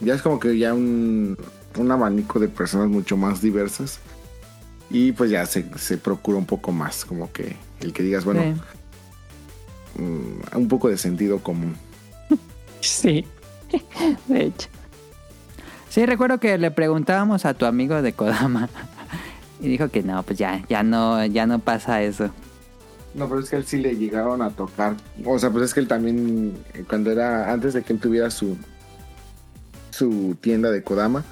[0.00, 1.36] Ya es como que ya un,
[1.78, 3.98] un abanico de personas mucho más diversas.
[4.90, 8.42] Y pues ya se, se procura un poco más, como que el que digas, bueno,
[9.96, 10.02] Sí.
[10.02, 11.76] mm, un poco de sentido común.
[12.80, 13.24] Sí.
[14.28, 14.68] De hecho.
[15.88, 18.68] Sí, recuerdo que le preguntábamos a tu amigo de Kodama
[19.60, 22.30] y dijo que no, pues ya, ya no, ya no pasa eso.
[23.14, 24.94] No, pero es que a él sí le llegaron a tocar.
[25.24, 26.56] O sea, pues es que él también,
[26.88, 28.56] cuando era, antes de que él tuviera su,
[29.96, 31.24] su tienda de Kodama,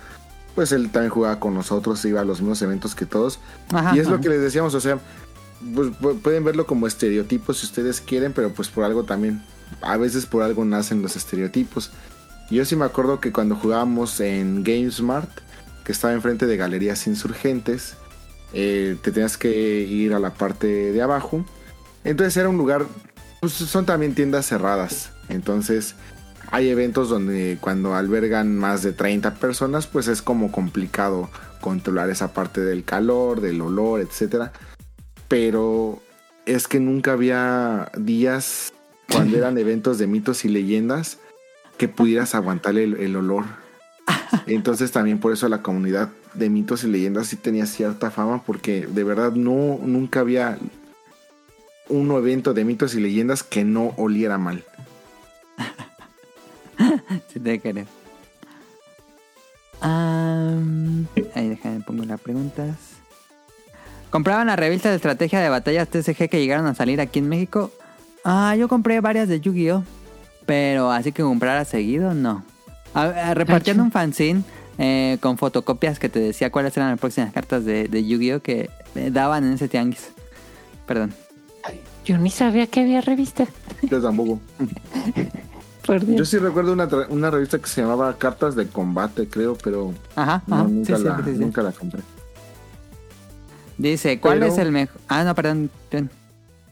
[0.54, 3.38] pues él también jugaba con nosotros, iba a los mismos eventos que todos.
[3.72, 4.98] Ajá, y es lo que les decíamos, o sea,
[5.74, 9.42] pues pu- pueden verlo como estereotipos si ustedes quieren, pero pues por algo también,
[9.82, 11.90] a veces por algo nacen los estereotipos.
[12.50, 15.30] Yo sí me acuerdo que cuando jugábamos en GameSmart,
[15.84, 17.94] que estaba enfrente de Galerías Insurgentes,
[18.52, 21.44] eh, te tenías que ir a la parte de abajo.
[22.04, 22.84] Entonces era un lugar,
[23.40, 25.10] pues son también tiendas cerradas.
[25.28, 25.94] Entonces
[26.50, 32.32] hay eventos donde cuando albergan más de 30 personas, pues es como complicado controlar esa
[32.32, 34.52] parte del calor, del olor, etcétera.
[35.28, 36.02] Pero
[36.46, 38.72] es que nunca había días
[39.10, 41.18] cuando eran eventos de mitos y leyendas
[41.76, 43.44] que pudieras aguantar el, el olor.
[44.46, 48.86] Entonces también por eso la comunidad de mitos y leyendas sí tenía cierta fama porque
[48.86, 50.58] de verdad no nunca había
[51.88, 54.64] un evento de mitos y leyendas que no oliera mal.
[57.32, 57.86] Si te querés.
[59.80, 62.76] Am, ahí déjame pongo las preguntas.
[64.10, 67.70] ¿Compraban las revistas de estrategia de batallas TCG que llegaron a salir aquí en México?
[68.24, 69.82] Ah, yo compré varias de Yu-Gi-Oh!
[70.46, 72.44] Pero así que comprara seguido, no.
[72.94, 74.42] A- a- repartían un fanzine
[74.78, 78.40] eh, con fotocopias que te decía cuáles eran las próximas cartas de, de Yu-Gi-Oh!
[78.40, 80.10] que eh, daban en ese tianguis.
[80.86, 81.12] Perdón.
[82.04, 83.46] Yo ni sabía que había revista.
[83.82, 84.40] Yo tampoco.
[85.86, 86.18] Por Dios.
[86.18, 90.42] Yo sí recuerdo una, una revista que se llamaba Cartas de Combate, creo, pero Ajá,
[90.46, 90.64] no, ajá.
[90.64, 91.38] nunca, sí, la, sí, sí.
[91.38, 92.00] nunca la compré.
[93.76, 95.00] Dice, ¿cuál Pero- es el mejor?
[95.08, 95.70] Ah, no, perdón.
[95.90, 96.10] perdón.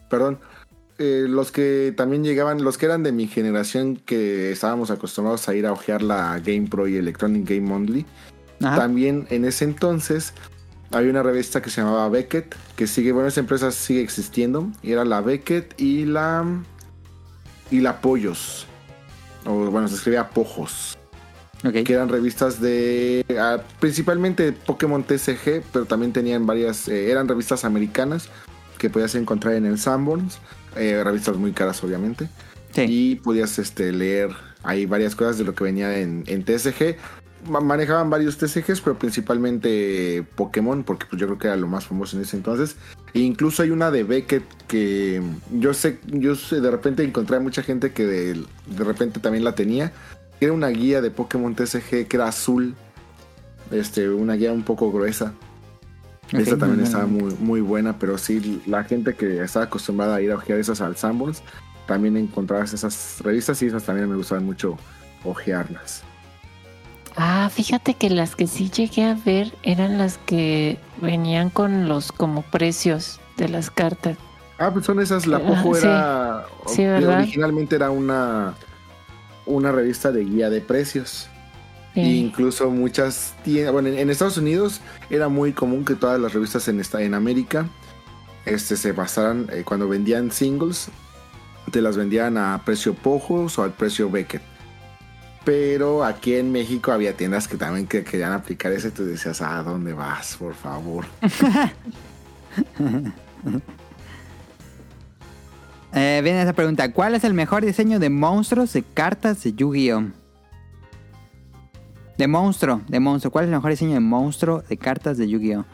[0.09, 0.39] Perdón.
[0.99, 5.55] Eh, los que también llegaban, los que eran de mi generación que estábamos acostumbrados a
[5.55, 8.05] ir a ojear la Game Pro y Electronic Game Monthly,
[8.63, 8.75] Ajá.
[8.77, 10.33] también en ese entonces
[10.91, 14.91] había una revista que se llamaba Beckett, que sigue, bueno, esa empresa sigue existiendo, y
[14.91, 16.45] era la Beckett y la
[17.71, 18.67] y la Pollos.
[19.45, 20.97] O bueno, se escribía Pojos.
[21.65, 21.83] Ok.
[21.85, 27.63] que eran revistas de ah, principalmente Pokémon TCG, pero también tenían varias, eh, eran revistas
[27.63, 28.27] americanas
[28.77, 30.39] que podías encontrar en el Sanborns,
[30.75, 32.27] eh, revistas muy caras obviamente,
[32.75, 32.81] Sí.
[32.89, 34.31] y podías este, leer
[34.61, 36.97] ahí varias cosas de lo que venía en, en TCG.
[37.47, 41.85] Ma- Manejaban varios TCGs, pero principalmente Pokémon, porque pues, yo creo que era lo más
[41.85, 42.75] famoso en ese entonces.
[43.13, 47.39] E incluso hay una de Beckett que yo sé, yo sé, de repente encontré a
[47.39, 48.33] mucha gente que de,
[48.67, 49.91] de repente también la tenía.
[50.39, 52.75] Era una guía de Pokémon TCG que era azul.
[53.71, 55.33] Este, una guía un poco gruesa.
[56.27, 60.21] Ok, Esta también estaba muy, muy buena, pero sí, la gente que estaba acostumbrada a
[60.21, 61.43] ir a ojear esas al Sanborns,
[61.85, 64.77] también encontrabas esas revistas y esas también me gustaban mucho
[65.23, 66.03] ojearlas.
[67.15, 72.11] Ah, fíjate que las que sí llegué a ver eran las que venían con los
[72.11, 74.17] como precios de las cartas.
[74.57, 76.45] Ah, pues son esas, la Ah, Pojo era...
[77.17, 78.55] Originalmente era una,
[79.45, 81.27] una revista de guía de precios.
[81.93, 81.99] Sí.
[81.99, 86.33] E incluso muchas tiendas, bueno, en, en Estados Unidos era muy común que todas las
[86.33, 87.67] revistas en, esta, en América
[88.45, 90.89] este, se basaran, eh, cuando vendían singles,
[91.71, 94.41] te las vendían a precio Pojos o al precio Beckett.
[95.45, 99.61] Pero aquí en México había tiendas que también que querían aplicar ese, tú decías, ¿a
[99.61, 101.05] dónde vas, por favor?
[105.95, 106.91] Eh, viene esa pregunta.
[106.91, 110.05] ¿Cuál es el mejor diseño de monstruos de cartas de Yu-Gi-Oh?
[112.17, 113.31] De monstruo, de monstruo.
[113.31, 115.65] ¿Cuál es el mejor diseño de monstruo de cartas de Yu-Gi-Oh?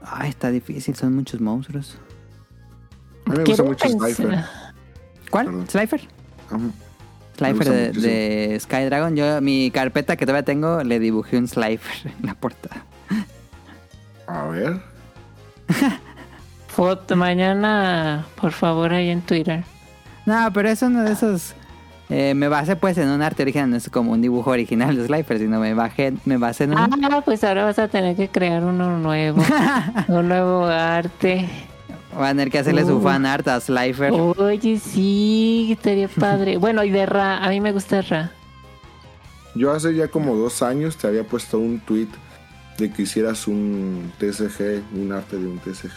[0.00, 1.98] Ay, está difícil, son muchos monstruos.
[3.26, 4.44] A mí me gusta mucho Slifer.
[5.28, 5.46] ¿Cuál?
[5.46, 5.66] Perdón.
[5.68, 6.08] ¿Slifer?
[6.46, 6.58] Ajá.
[7.36, 9.14] Slifer de Sky Dragon.
[9.16, 12.84] Yo, mi carpeta que todavía tengo, le dibujé un Slifer en la portada.
[14.26, 14.80] A ver.
[16.68, 19.64] Foto mañana, por favor, ahí en Twitter.
[20.26, 21.54] No, pero es uno de esos.
[22.08, 25.06] eh, me basé pues en un arte original, no es como un dibujo original de
[25.06, 26.78] Slifer, sino me bajé, me basé en un.
[26.78, 29.42] Ah, pues ahora vas a tener que crear uno nuevo.
[30.08, 31.48] un nuevo arte.
[32.14, 33.02] Van a tener que hacerle su Uh.
[33.02, 34.12] fan art a Slifer.
[34.12, 36.56] Oye, sí, estaría padre.
[36.58, 38.30] Bueno, y de Ra, a mí me gusta Ra.
[39.54, 42.08] Yo hace ya como dos años te había puesto un tweet
[42.78, 45.92] de que hicieras un TSG, un arte de un TSG.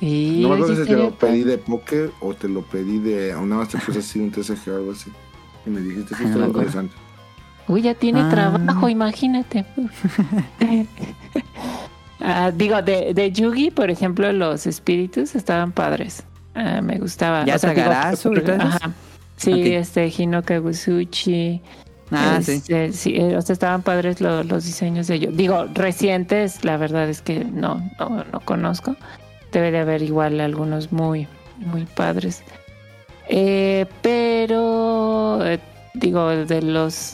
[0.00, 3.34] Sí, no me acuerdo si te lo pedí de poker o te lo pedí de.
[3.34, 5.10] O nada más te puse así un TSG o algo así.
[5.66, 6.46] Y me dijiste, sí, Ah, acuerdo.
[6.48, 6.94] interesante.
[7.68, 8.28] Uy, ya tiene Ah.
[8.30, 9.64] trabajo, imagínate.
[12.20, 16.24] Ah, digo, de, de Yugi, por ejemplo, los espíritus estaban padres.
[16.54, 17.44] Ah, me gustaba.
[17.44, 18.90] ¿Ya O sea, digo, y ajá.
[19.36, 19.58] Sí, Ok.
[19.66, 21.60] este Hino Kagusuchi.
[22.10, 22.52] Ah, sí.
[22.52, 25.36] este, sí, eh, o sea, estaban padres lo- los diseños de ellos.
[25.36, 28.96] Digo, recientes, la verdad es que no, no, no conozco.
[29.52, 32.42] Debe de haber igual algunos muy, muy padres.
[33.28, 35.60] Eh, pero, eh,
[35.94, 37.12] digo, de los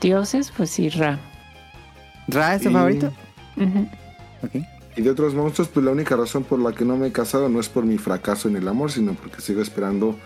[0.00, 1.18] dioses, pues sí, Ra.
[2.28, 3.12] ¿Ra es tu Y- favorito?
[3.56, 3.88] Ujú.
[4.96, 7.48] Y de otros monstruos, pues la única razón por la que no me he casado
[7.48, 10.16] no es por mi fracaso en el amor, sino porque sigo esperando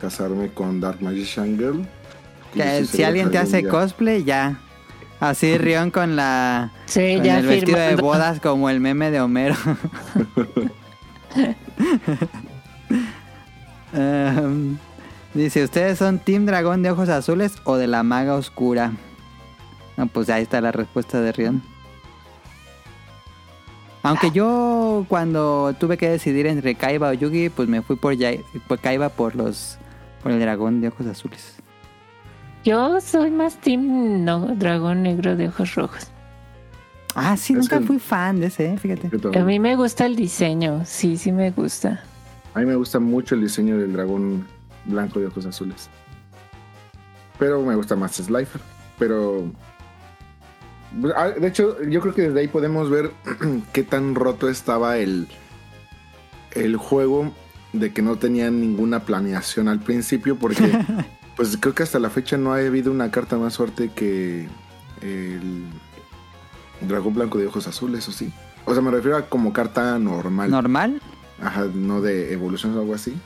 [0.00, 1.86] casarme con Dark Magician Girl.
[2.52, 3.70] que Que sí si alguien te hace día.
[3.70, 4.60] cosplay, ya.
[5.20, 9.20] Así Rion con la Sí, con ya el vestido de bodas como el meme de
[9.20, 9.56] Homero.
[13.92, 14.76] Em,
[15.34, 18.92] dice, ¿ustedes son Team Dragón de ojos azules o de la maga oscura?
[19.96, 21.62] No, pues ahí está la respuesta de Rion.
[24.08, 28.42] Aunque yo cuando tuve que decidir entre Kaiba o Yugi, pues me fui por, Yai-
[28.66, 29.78] por Kaiba por los
[30.22, 31.56] por el dragón de ojos azules.
[32.64, 36.08] Yo soy más team no, dragón negro de ojos rojos.
[37.14, 39.10] Ah, sí, Es nunca que- fui fan de ese, eh, fíjate.
[39.38, 42.02] A mí me gusta el diseño, sí, sí me gusta.
[42.54, 44.46] A mí me gusta mucho el diseño del dragón
[44.86, 45.88] blanco de ojos azules.
[47.38, 48.60] Pero me gusta más Slifer.
[48.98, 49.50] Pero.
[51.16, 53.12] Ah, De hecho, yo creo que desde ahí podemos ver
[53.72, 55.28] qué tan roto estaba el,
[56.52, 57.32] el juego
[57.72, 60.36] de que no tenía ninguna planeación al principio.
[60.36, 60.78] Porque,
[61.36, 64.48] pues creo que hasta la fecha no ha habido una carta más fuerte que
[65.02, 65.64] el
[66.80, 68.32] dragón blanco de ojos azules, o sí.
[68.64, 70.50] O sea, me refiero a como carta normal.
[70.50, 71.02] ¿Normal?
[71.40, 73.16] Ajá, no de evolución o algo así.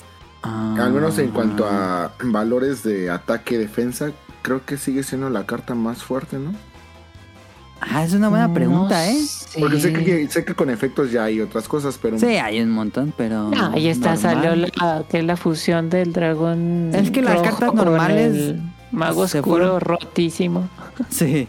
[0.42, 0.76] Ah.
[0.78, 5.47] Al menos en cuanto a valores de ataque y defensa, creo que sigue siendo la
[5.47, 6.52] carta más fuerte, ¿no?
[7.91, 9.17] Ah, es una buena pregunta, No ¿eh?
[9.27, 9.59] sé.
[9.61, 12.70] Porque sé que, sé que con efectos ya hay otras cosas, pero Sí, hay un
[12.70, 13.51] montón, pero...
[13.51, 14.35] No, ahí está, normal.
[14.35, 16.91] salió la, que es la fusión del dragón.
[16.94, 18.55] Es que las cartas normales
[18.93, 20.69] Mago se oscuro fueron- rotísimo.
[21.11, 21.49] Sí.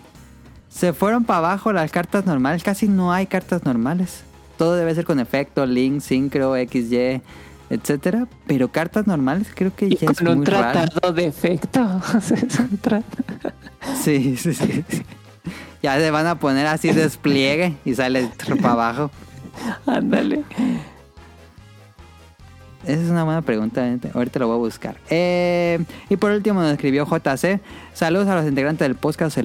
[0.69, 2.63] Se fueron para abajo las cartas normales.
[2.63, 4.23] Casi no hay cartas normales.
[4.57, 7.21] Todo debe ser con efecto, link, sincro, XY,
[7.69, 8.27] etcétera.
[8.47, 10.71] Pero cartas normales creo que Y ya es con un muy raro.
[10.87, 11.79] tratado de efecto.
[12.17, 12.31] Es
[12.81, 13.03] tra-
[14.03, 14.83] Sí, sí, sí.
[15.83, 18.29] Ya se van a poner así despliegue y sale
[18.61, 19.11] para abajo.
[19.85, 20.43] Ándale.
[22.85, 23.97] Esa es una buena pregunta, ¿eh?
[24.13, 24.97] ahorita lo voy a buscar.
[25.09, 25.79] Eh,
[26.09, 27.61] y por último nos escribió JC.
[27.93, 29.37] Saludos a los integrantes del podcast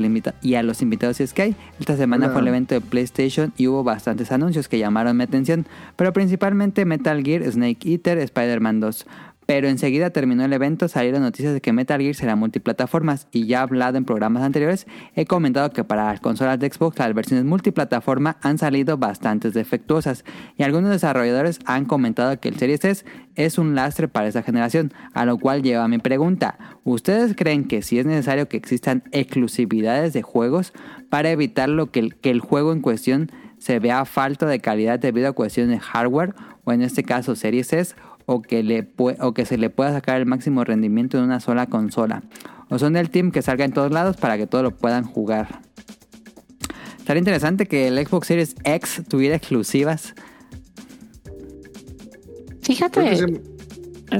[0.42, 1.56] y a los invitados si es que hay.
[1.78, 2.32] Esta semana Hola.
[2.32, 6.84] fue el evento de PlayStation y hubo bastantes anuncios que llamaron mi atención, pero principalmente
[6.84, 9.06] Metal Gear, Snake Eater, Spider-Man 2.
[9.50, 13.62] Pero enseguida terminó el evento, salieron noticias de que Metal Gear será multiplataformas y ya
[13.62, 18.36] hablado en programas anteriores, he comentado que para las consolas de Xbox las versiones multiplataforma
[18.42, 20.26] han salido bastantes defectuosas
[20.58, 24.92] y algunos desarrolladores han comentado que el Series S es un lastre para esa generación,
[25.14, 30.12] a lo cual lleva mi pregunta, ¿ustedes creen que si es necesario que existan exclusividades
[30.12, 30.74] de juegos
[31.08, 34.98] para evitar lo que el, que el juego en cuestión se vea falta de calidad
[34.98, 37.94] debido a cuestiones de hardware o en este caso Series S
[38.30, 38.86] o que, le
[39.20, 42.22] o que se le pueda sacar el máximo rendimiento en una sola consola.
[42.68, 45.62] O son del team que salga en todos lados para que todos lo puedan jugar.
[46.98, 50.14] Estaría interesante que el Xbox Series X tuviera exclusivas.
[52.60, 53.40] Fíjate.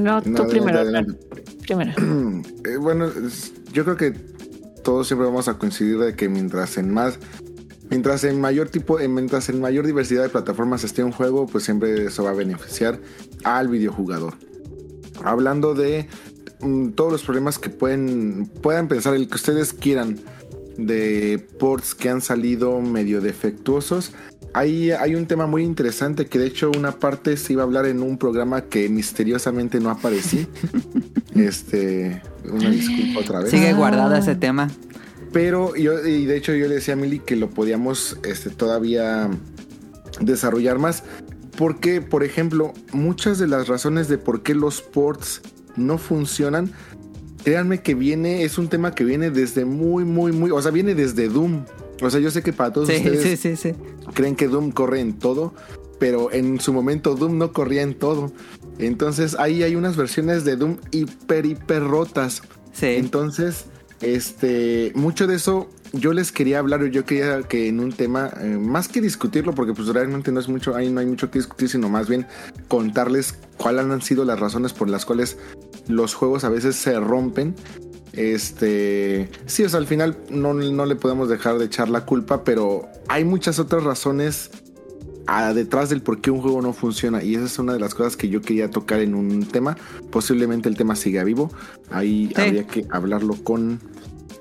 [0.01, 0.79] No, tú adelante, primero.
[0.79, 1.19] adelante.
[1.61, 1.93] Primero.
[2.65, 3.09] Eh, bueno,
[3.73, 4.11] yo creo que
[4.83, 7.19] todos siempre vamos a coincidir de que mientras en más,
[7.89, 11.63] mientras en mayor tipo, eh, mientras en mayor diversidad de plataformas esté un juego, pues
[11.63, 12.99] siempre eso va a beneficiar
[13.43, 14.35] al videojugador.
[15.23, 16.07] Hablando de
[16.61, 20.19] mm, todos los problemas que pueden, puedan pensar, el que ustedes quieran
[20.77, 24.13] de ports que han salido medio defectuosos.
[24.53, 27.85] Ahí hay un tema muy interesante que de hecho una parte se iba a hablar
[27.85, 30.47] en un programa que misteriosamente no aparecí.
[31.35, 33.51] este, una disculpa otra vez.
[33.51, 34.69] Sigue guardado ese tema.
[35.31, 39.29] Pero yo, y de hecho yo le decía a Mili que lo podíamos este, todavía
[40.21, 41.03] desarrollar más.
[41.57, 45.41] Porque, por ejemplo, muchas de las razones de por qué los ports
[45.75, 46.71] no funcionan,
[47.43, 50.95] créanme que viene, es un tema que viene desde muy, muy, muy, o sea, viene
[50.95, 51.65] desde Doom.
[52.01, 53.75] O sea, yo sé que para todos Sí, ustedes sí, sí, sí.
[54.13, 55.53] creen que Doom corre en todo,
[55.99, 58.31] pero en su momento Doom no corría en todo.
[58.77, 62.41] Entonces ahí hay unas versiones de Doom hiper, hiper rotas.
[62.71, 62.87] Sí.
[62.87, 63.65] Entonces,
[64.01, 68.45] este, mucho de eso yo les quería hablar, yo quería que en un tema, eh,
[68.45, 71.69] más que discutirlo, porque pues realmente no es mucho, ahí no hay mucho que discutir,
[71.69, 72.27] sino más bien
[72.67, 75.37] contarles cuáles han sido las razones por las cuales
[75.87, 77.55] los juegos a veces se rompen.
[78.13, 82.43] Este, sí, o sea, al final no, no le podemos dejar de echar la culpa,
[82.43, 84.51] pero hay muchas otras razones
[85.37, 87.23] a- detrás del por qué un juego no funciona.
[87.23, 89.77] Y esa es una de las cosas que yo quería tocar en un tema.
[90.11, 91.51] Posiblemente el tema siga vivo.
[91.91, 92.41] Ahí Sí.
[92.41, 93.79] habría que hablarlo con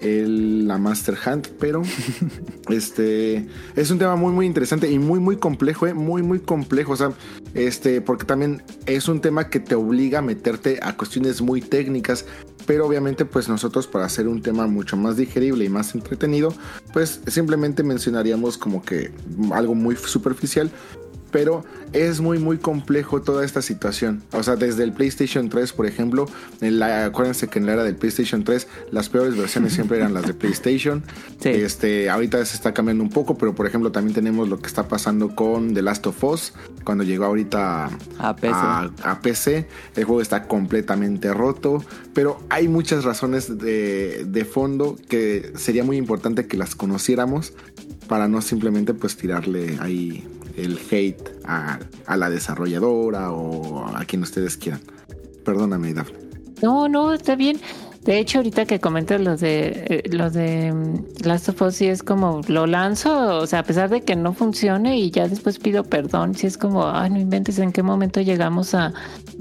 [0.01, 1.49] el, la Master Hand.
[1.59, 1.83] Pero
[2.69, 5.95] este es un tema muy, muy interesante y muy, muy complejo, ¿eh?
[5.95, 6.93] muy, muy complejo.
[6.93, 7.13] O sea,
[7.55, 12.25] este, porque también es un tema que te obliga a meterte a cuestiones muy técnicas.
[12.69, 16.53] Pero obviamente, pues nosotros para hacer un tema mucho más digerible y más entretenido,
[16.93, 19.11] pues simplemente mencionaríamos como que
[19.53, 20.71] algo muy superficial.
[21.31, 24.23] Pero es muy muy complejo toda esta situación.
[24.33, 26.27] O sea, desde el PlayStation 3, por ejemplo,
[26.61, 30.15] en la- acuérdense que en la era del PlayStation 3 las peores versiones siempre eran
[30.15, 31.03] las de PlayStation.
[31.41, 31.51] Sí.
[31.51, 34.89] Este, ahorita se está cambiando un poco, pero por ejemplo también tenemos lo que está
[34.89, 38.49] pasando con The Last of Us, cuando llegó ahorita A PC.
[38.53, 39.69] a- a PC.
[39.95, 41.85] El juego está completamente roto,
[42.15, 47.53] pero hay muchas razones de, de fondo que sería muy importante que las conociéramos
[48.09, 50.27] para no simplemente pues tirarle ahí
[50.59, 54.81] el hate a, a la desarrolladora o a quien ustedes quieran.
[55.45, 56.19] Perdóname, Dafne.
[56.63, 57.59] No, no, está bien.
[58.05, 61.87] De hecho, ahorita que comentas los de eh, los de mm, Last of Us, sí
[61.89, 65.59] es como lo lanzo, o sea, a pesar de que no funcione y ya después
[65.59, 68.95] pido perdón, sí es como, ay, no inventes en qué momento llegamos a.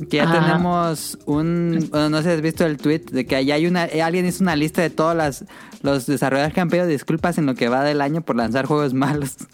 [0.09, 1.87] Que ya tenemos un.
[1.91, 3.85] Bueno, no sé si has visto el tweet de que ya hay una.
[3.85, 5.45] eh, Alguien hizo una lista de todas las.
[5.83, 8.93] Los desarrolladores que han pedido disculpas en lo que va del año por lanzar juegos
[8.93, 9.35] malos.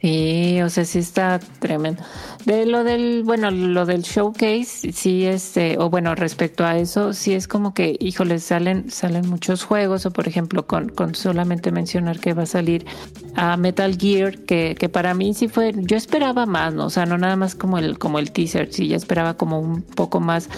[0.00, 2.02] Sí, o sea, sí está tremendo.
[2.46, 7.34] De lo del, bueno, lo del showcase, sí, este, o bueno, respecto a eso, sí
[7.34, 12.18] es como que, híjole, salen, salen muchos juegos, o por ejemplo, con, con solamente mencionar
[12.18, 12.86] que va a salir
[13.34, 16.86] a Metal Gear, que, que para mí sí fue, yo esperaba más, ¿no?
[16.86, 19.82] O sea, no nada más como el, como el teaser, sí, ya esperaba como un
[19.82, 20.48] poco más,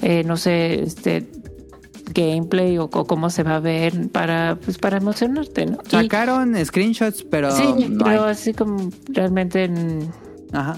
[0.00, 1.26] eh, no sé, este
[2.12, 5.78] gameplay o, o cómo se va a ver para pues para emocionarte, ¿no?
[5.86, 7.50] Y- Sacaron screenshots, pero.
[7.56, 8.30] Sí, no pero hay.
[8.32, 10.08] así como realmente en
[10.52, 10.76] Ajá.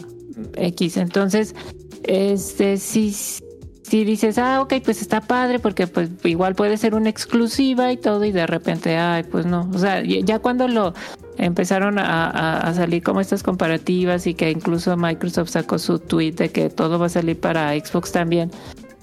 [0.57, 0.97] X.
[0.97, 1.55] Entonces,
[2.03, 7.09] este, si, si dices, ah, ok, pues está padre, porque pues igual puede ser una
[7.09, 9.69] exclusiva y todo, y de repente, ay, pues no.
[9.75, 10.95] O sea, ya ya cuando lo
[11.39, 16.33] empezaron a, a- a salir como estas comparativas y que incluso Microsoft sacó su tweet
[16.33, 18.51] de que todo va a salir para Xbox también.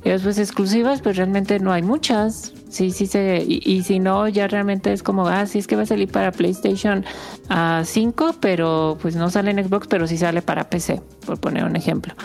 [0.03, 2.53] Y después exclusivas, pues realmente no hay muchas.
[2.69, 3.43] Sí, sí se.
[3.47, 6.31] Y, si no, ya realmente es como, ah, sí es que va a salir para
[6.31, 7.05] PlayStation
[7.49, 11.65] ah, 5, pero pues no sale en Xbox, pero sí sale para PC, por poner
[11.65, 12.15] un ejemplo.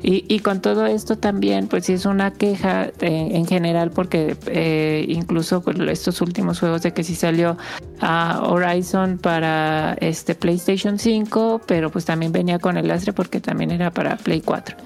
[0.00, 4.36] Y, y con todo esto también, pues sí es una queja eh, en general, porque
[4.46, 7.56] eh, incluso con estos últimos juegos de que sí salió
[8.00, 13.70] a Horizon para este PlayStation 5, pero pues también venía con el lastre porque también
[13.70, 14.76] era para Play 4.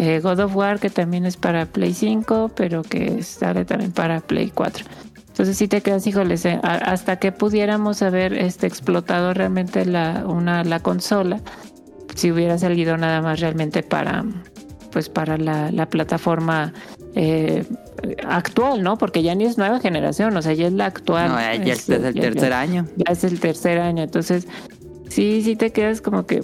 [0.00, 4.20] Eh, God of War, que también es para Play 5, pero que sale también para
[4.20, 4.84] Play 4.
[5.26, 10.62] Entonces sí te quedas, híjoles, eh, hasta que pudiéramos haber este, explotado realmente la, una,
[10.62, 11.40] la consola,
[12.14, 14.24] si hubiera salido nada más realmente para
[14.92, 16.72] pues para la, la plataforma
[17.14, 17.64] eh,
[18.26, 18.96] actual, ¿no?
[18.98, 21.28] Porque ya ni es nueva generación, o sea, ya es la actual.
[21.28, 22.86] No, ya, ya es Este, el ya- tercer ya- año.
[22.96, 24.46] ya es el tercer año, entonces
[25.08, 26.40] sí, sí te quedas como que,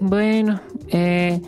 [0.00, 1.40] bueno, eh,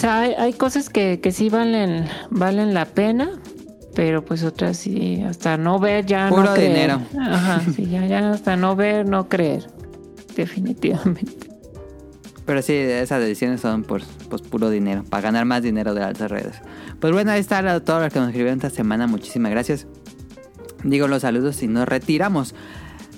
[0.00, 3.32] o sea, hay, hay cosas que, que sí valen, valen la pena,
[3.94, 6.72] pero pues otras sí, hasta no ver ya Puro no creer.
[6.72, 7.02] dinero.
[7.20, 9.68] Ajá, sí, ya, ya hasta no ver, no creer,
[10.34, 11.50] definitivamente.
[12.46, 16.18] Pero sí, esas decisiones son por pues, puro dinero, para ganar más dinero de las
[16.18, 16.62] redes.
[16.98, 19.06] Pues bueno, ahí está todo lo que nos escribieron esta semana.
[19.06, 19.86] Muchísimas gracias.
[20.82, 22.54] Digo los saludos y nos retiramos.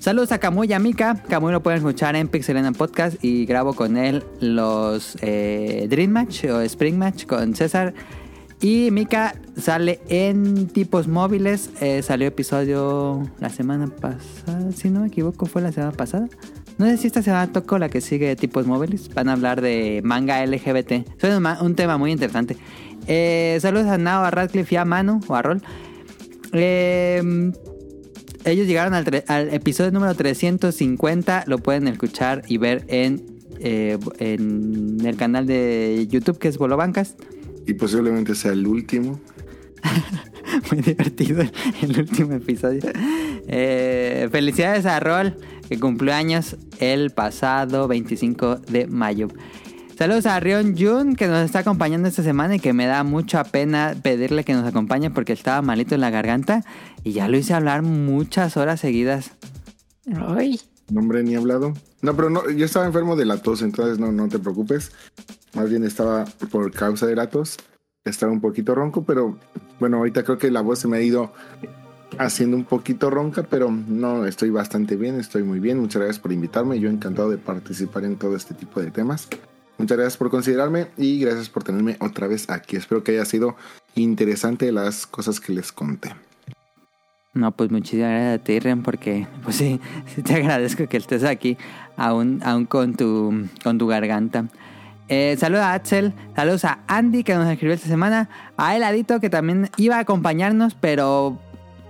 [0.03, 1.23] Saludos a Camuy y a Mika.
[1.29, 6.45] Camuy lo pueden escuchar en Pixelena Podcast y grabo con él los eh, Dream Match
[6.47, 7.95] o Spring Match con César.
[8.61, 11.71] Y Mika sale en tipos móviles.
[11.81, 16.29] Eh, salió episodio la semana pasada, si no me equivoco, fue la semana pasada.
[16.79, 19.09] No sé si esta semana tocó la que sigue de tipos móviles.
[19.15, 21.07] Van a hablar de manga LGBT.
[21.41, 22.57] Ma- un tema muy interesante.
[23.07, 25.63] Eh, saludos a Nao, a Radcliffe y a Manu o a Rol.
[26.53, 27.53] Eh,
[28.45, 31.45] ellos llegaron al, tre- al episodio número 350.
[31.47, 33.23] Lo pueden escuchar y ver en
[33.65, 37.15] eh, en el canal de YouTube que es Bolobancas.
[37.67, 39.21] Y posiblemente sea el último.
[40.71, 42.81] Muy divertido el, el último episodio.
[43.49, 45.37] Eh, felicidades a Rol,
[45.69, 49.29] que cumplió años el pasado 25 de mayo.
[49.97, 53.45] Saludos a Rion Jun, que nos está acompañando esta semana y que me da mucha
[53.45, 56.65] pena pedirle que nos acompañe porque estaba malito en la garganta
[57.05, 59.33] y ya lo hice hablar muchas horas seguidas.
[60.17, 61.73] Ay, Nombre ni hablado.
[62.01, 64.93] No, pero no, yo estaba enfermo de la tos, entonces no, no te preocupes.
[65.55, 67.57] Más bien estaba por causa de la tos.
[68.05, 69.39] Estaba un poquito ronco, pero
[69.79, 71.33] bueno, ahorita creo que la voz se me ha ido
[72.19, 75.79] haciendo un poquito ronca, pero no, estoy bastante bien, estoy muy bien.
[75.79, 76.81] Muchas gracias por invitarme.
[76.81, 79.29] Yo encantado de participar en todo este tipo de temas.
[79.79, 82.77] Muchas gracias por considerarme y gracias por tenerme otra vez aquí.
[82.77, 83.57] Espero que haya sido
[83.95, 86.15] interesante las cosas que les conté.
[87.35, 89.81] No, pues muchísimas gracias a ti, Ren, porque pues sí,
[90.15, 91.57] sí te agradezco que estés aquí,
[91.97, 94.47] aún, aún con, tu, con tu garganta.
[95.09, 99.31] Eh, saludos a Axel, saludos a Andy que nos escribió esta semana, a Heladito que
[99.31, 101.39] también iba a acompañarnos, pero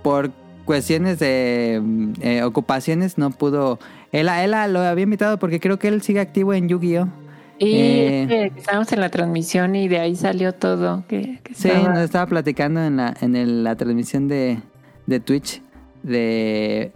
[0.01, 0.31] por
[0.65, 1.81] cuestiones de
[2.21, 3.79] eh, ocupaciones no pudo.
[4.11, 7.22] Ela, Ela lo había invitado porque creo que él sigue activo en Yu-Gi-Oh!
[7.59, 8.23] Y Eh.
[8.29, 11.03] eh, estábamos en la transmisión y de ahí salió todo.
[11.07, 14.59] Que, que Sí, estaba- nos estaba platicando en la, en el- la transmisión de,
[15.05, 15.61] de Twitch
[16.03, 16.91] de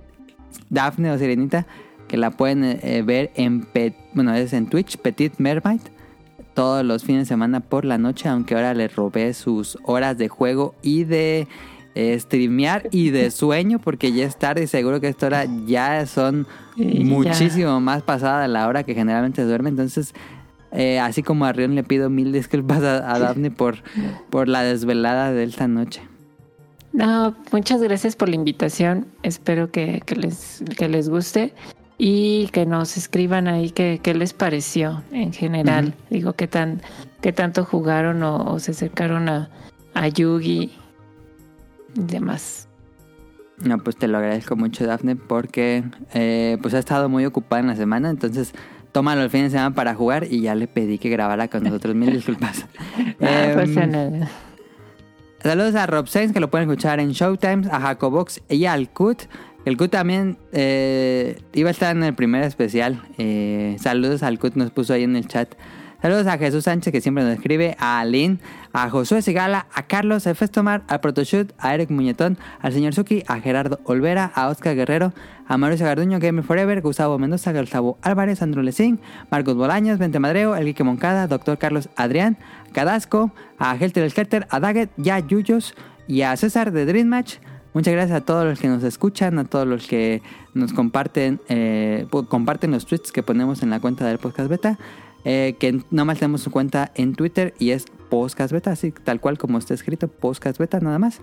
[0.70, 1.66] Daphne o Sirenita,
[2.08, 5.82] que la pueden eh, ver en, Pe- bueno, es en Twitch, Petit Mermaid,
[6.54, 10.28] todos los fines de semana por la noche, aunque ahora le robé sus horas de
[10.28, 11.48] juego y de
[11.96, 16.06] eh, streamear y de sueño, porque ya es tarde y seguro que esta hora ya
[16.06, 17.04] son ya.
[17.06, 20.14] muchísimo más pasada de la hora que generalmente duerme, entonces...
[20.72, 23.78] eh, así como a Rion le pido mil disculpas a, a Daphne por,
[24.30, 26.02] por la desvelada de esta noche.
[26.94, 29.08] No, muchas gracias por la invitación.
[29.24, 31.54] Espero que, que les, que les guste
[31.98, 35.94] y que nos escriban ahí qué, qué les pareció en general.
[36.10, 36.82] Digo, qué tan,
[37.22, 39.50] qué tanto jugaron o, o se acercaron a,
[39.94, 40.72] a Yugi y
[41.94, 42.68] demás.
[43.60, 47.68] No, pues te lo agradezco mucho, Daphne, porque eh, pues ha estado muy ocupada en
[47.68, 48.54] la semana, entonces
[48.92, 51.96] tómalo el fin de semana para jugar y ya le pedí que grabara con nosotros.
[51.96, 52.66] Mil disculpas.
[53.20, 54.30] Nada.
[55.44, 59.24] Saludos a Rob Sainz, que lo pueden escuchar en Showtimes, a Jacobox y al Cut.
[59.66, 63.04] El Cut también eh, iba a estar en el primer especial.
[63.18, 65.54] Eh, saludos al Cut, nos puso ahí en el chat.
[66.02, 68.38] Saludos a Jesús Sánchez, que siempre nos escribe, a Aline,
[68.74, 70.48] a Josué Sigala, a Carlos F.
[70.48, 75.14] Tomar, a Protoshoot, a Eric Muñetón, al señor Suki, a Gerardo Olvera, a Oscar Guerrero,
[75.48, 79.00] a Mauricio Garduño, Gamer Forever, Gustavo Mendoza, Gustavo Álvarez, Andrew Lecín,
[79.32, 82.38] Marcos Bolaños, Vente Madreo, El Quique Moncada, Doctor Carlos Adrián,
[82.74, 85.74] Cadasco, a Helter el Skelter, a Daggett, ya Yuyos
[86.08, 87.36] y a César de Dream Match.
[87.74, 90.22] Muchas gracias a todos los que nos escuchan, a todos los que
[90.54, 94.78] nos comparten, eh, comparten los tweets que ponemos en la cuenta del podcast beta.
[95.26, 99.38] eh, que nomás tenemos su cuenta en Twitter y es podcast beta, así tal cual
[99.38, 101.22] como está escrito, podcast beta nada más.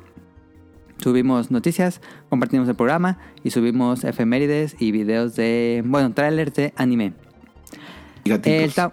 [0.99, 7.13] Subimos noticias, compartimos el programa y subimos efemérides y videos de, bueno, trailers de anime.
[8.25, 8.79] Y gatitos.
[8.79, 8.91] El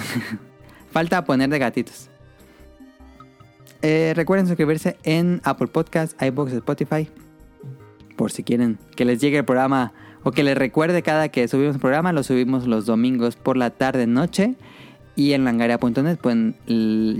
[0.90, 2.08] Falta poner de gatitos.
[3.82, 7.08] Eh, recuerden suscribirse en Apple Podcast, iBox, Spotify.
[8.16, 9.92] Por si quieren que les llegue el programa
[10.24, 12.12] o que les recuerde cada que subimos el programa.
[12.12, 14.56] Lo subimos los domingos por la tarde noche.
[15.18, 16.54] Y en langaria.net pueden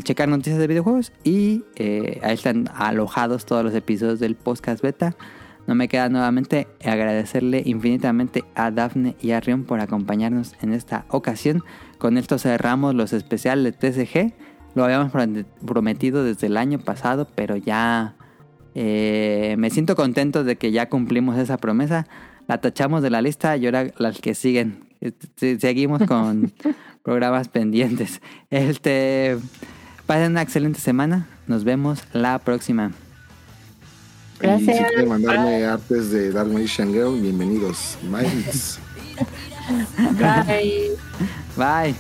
[0.05, 1.11] checar noticias de videojuegos.
[1.25, 5.17] Y eh, ahí están alojados todos los episodios del podcast beta.
[5.67, 11.07] No me queda nuevamente agradecerle infinitamente a Dafne y a Rion por acompañarnos en esta
[11.09, 11.65] ocasión.
[11.99, 14.33] Con esto cerramos los especiales de TCG.
[14.77, 18.15] Lo habíamos prom- prometido desde el año pasado, pero ya
[18.77, 22.07] eh, me siento contento de que ya cumplimos esa promesa.
[22.47, 24.88] La tachamos de la lista y ahora las que siguen.
[25.01, 26.53] Este, Seguimos con
[27.03, 28.21] programas pendientes.
[28.51, 29.39] Este,
[30.07, 31.29] pasen una excelente semana.
[31.47, 32.93] Nos vemos la próxima.
[34.37, 34.89] Y si Gracias.
[34.89, 37.99] quieren mandarme artes de Dark Magician Girl, bienvenidos.
[38.03, 38.79] Miles.
[40.19, 40.91] Bye.
[41.57, 41.95] Bye.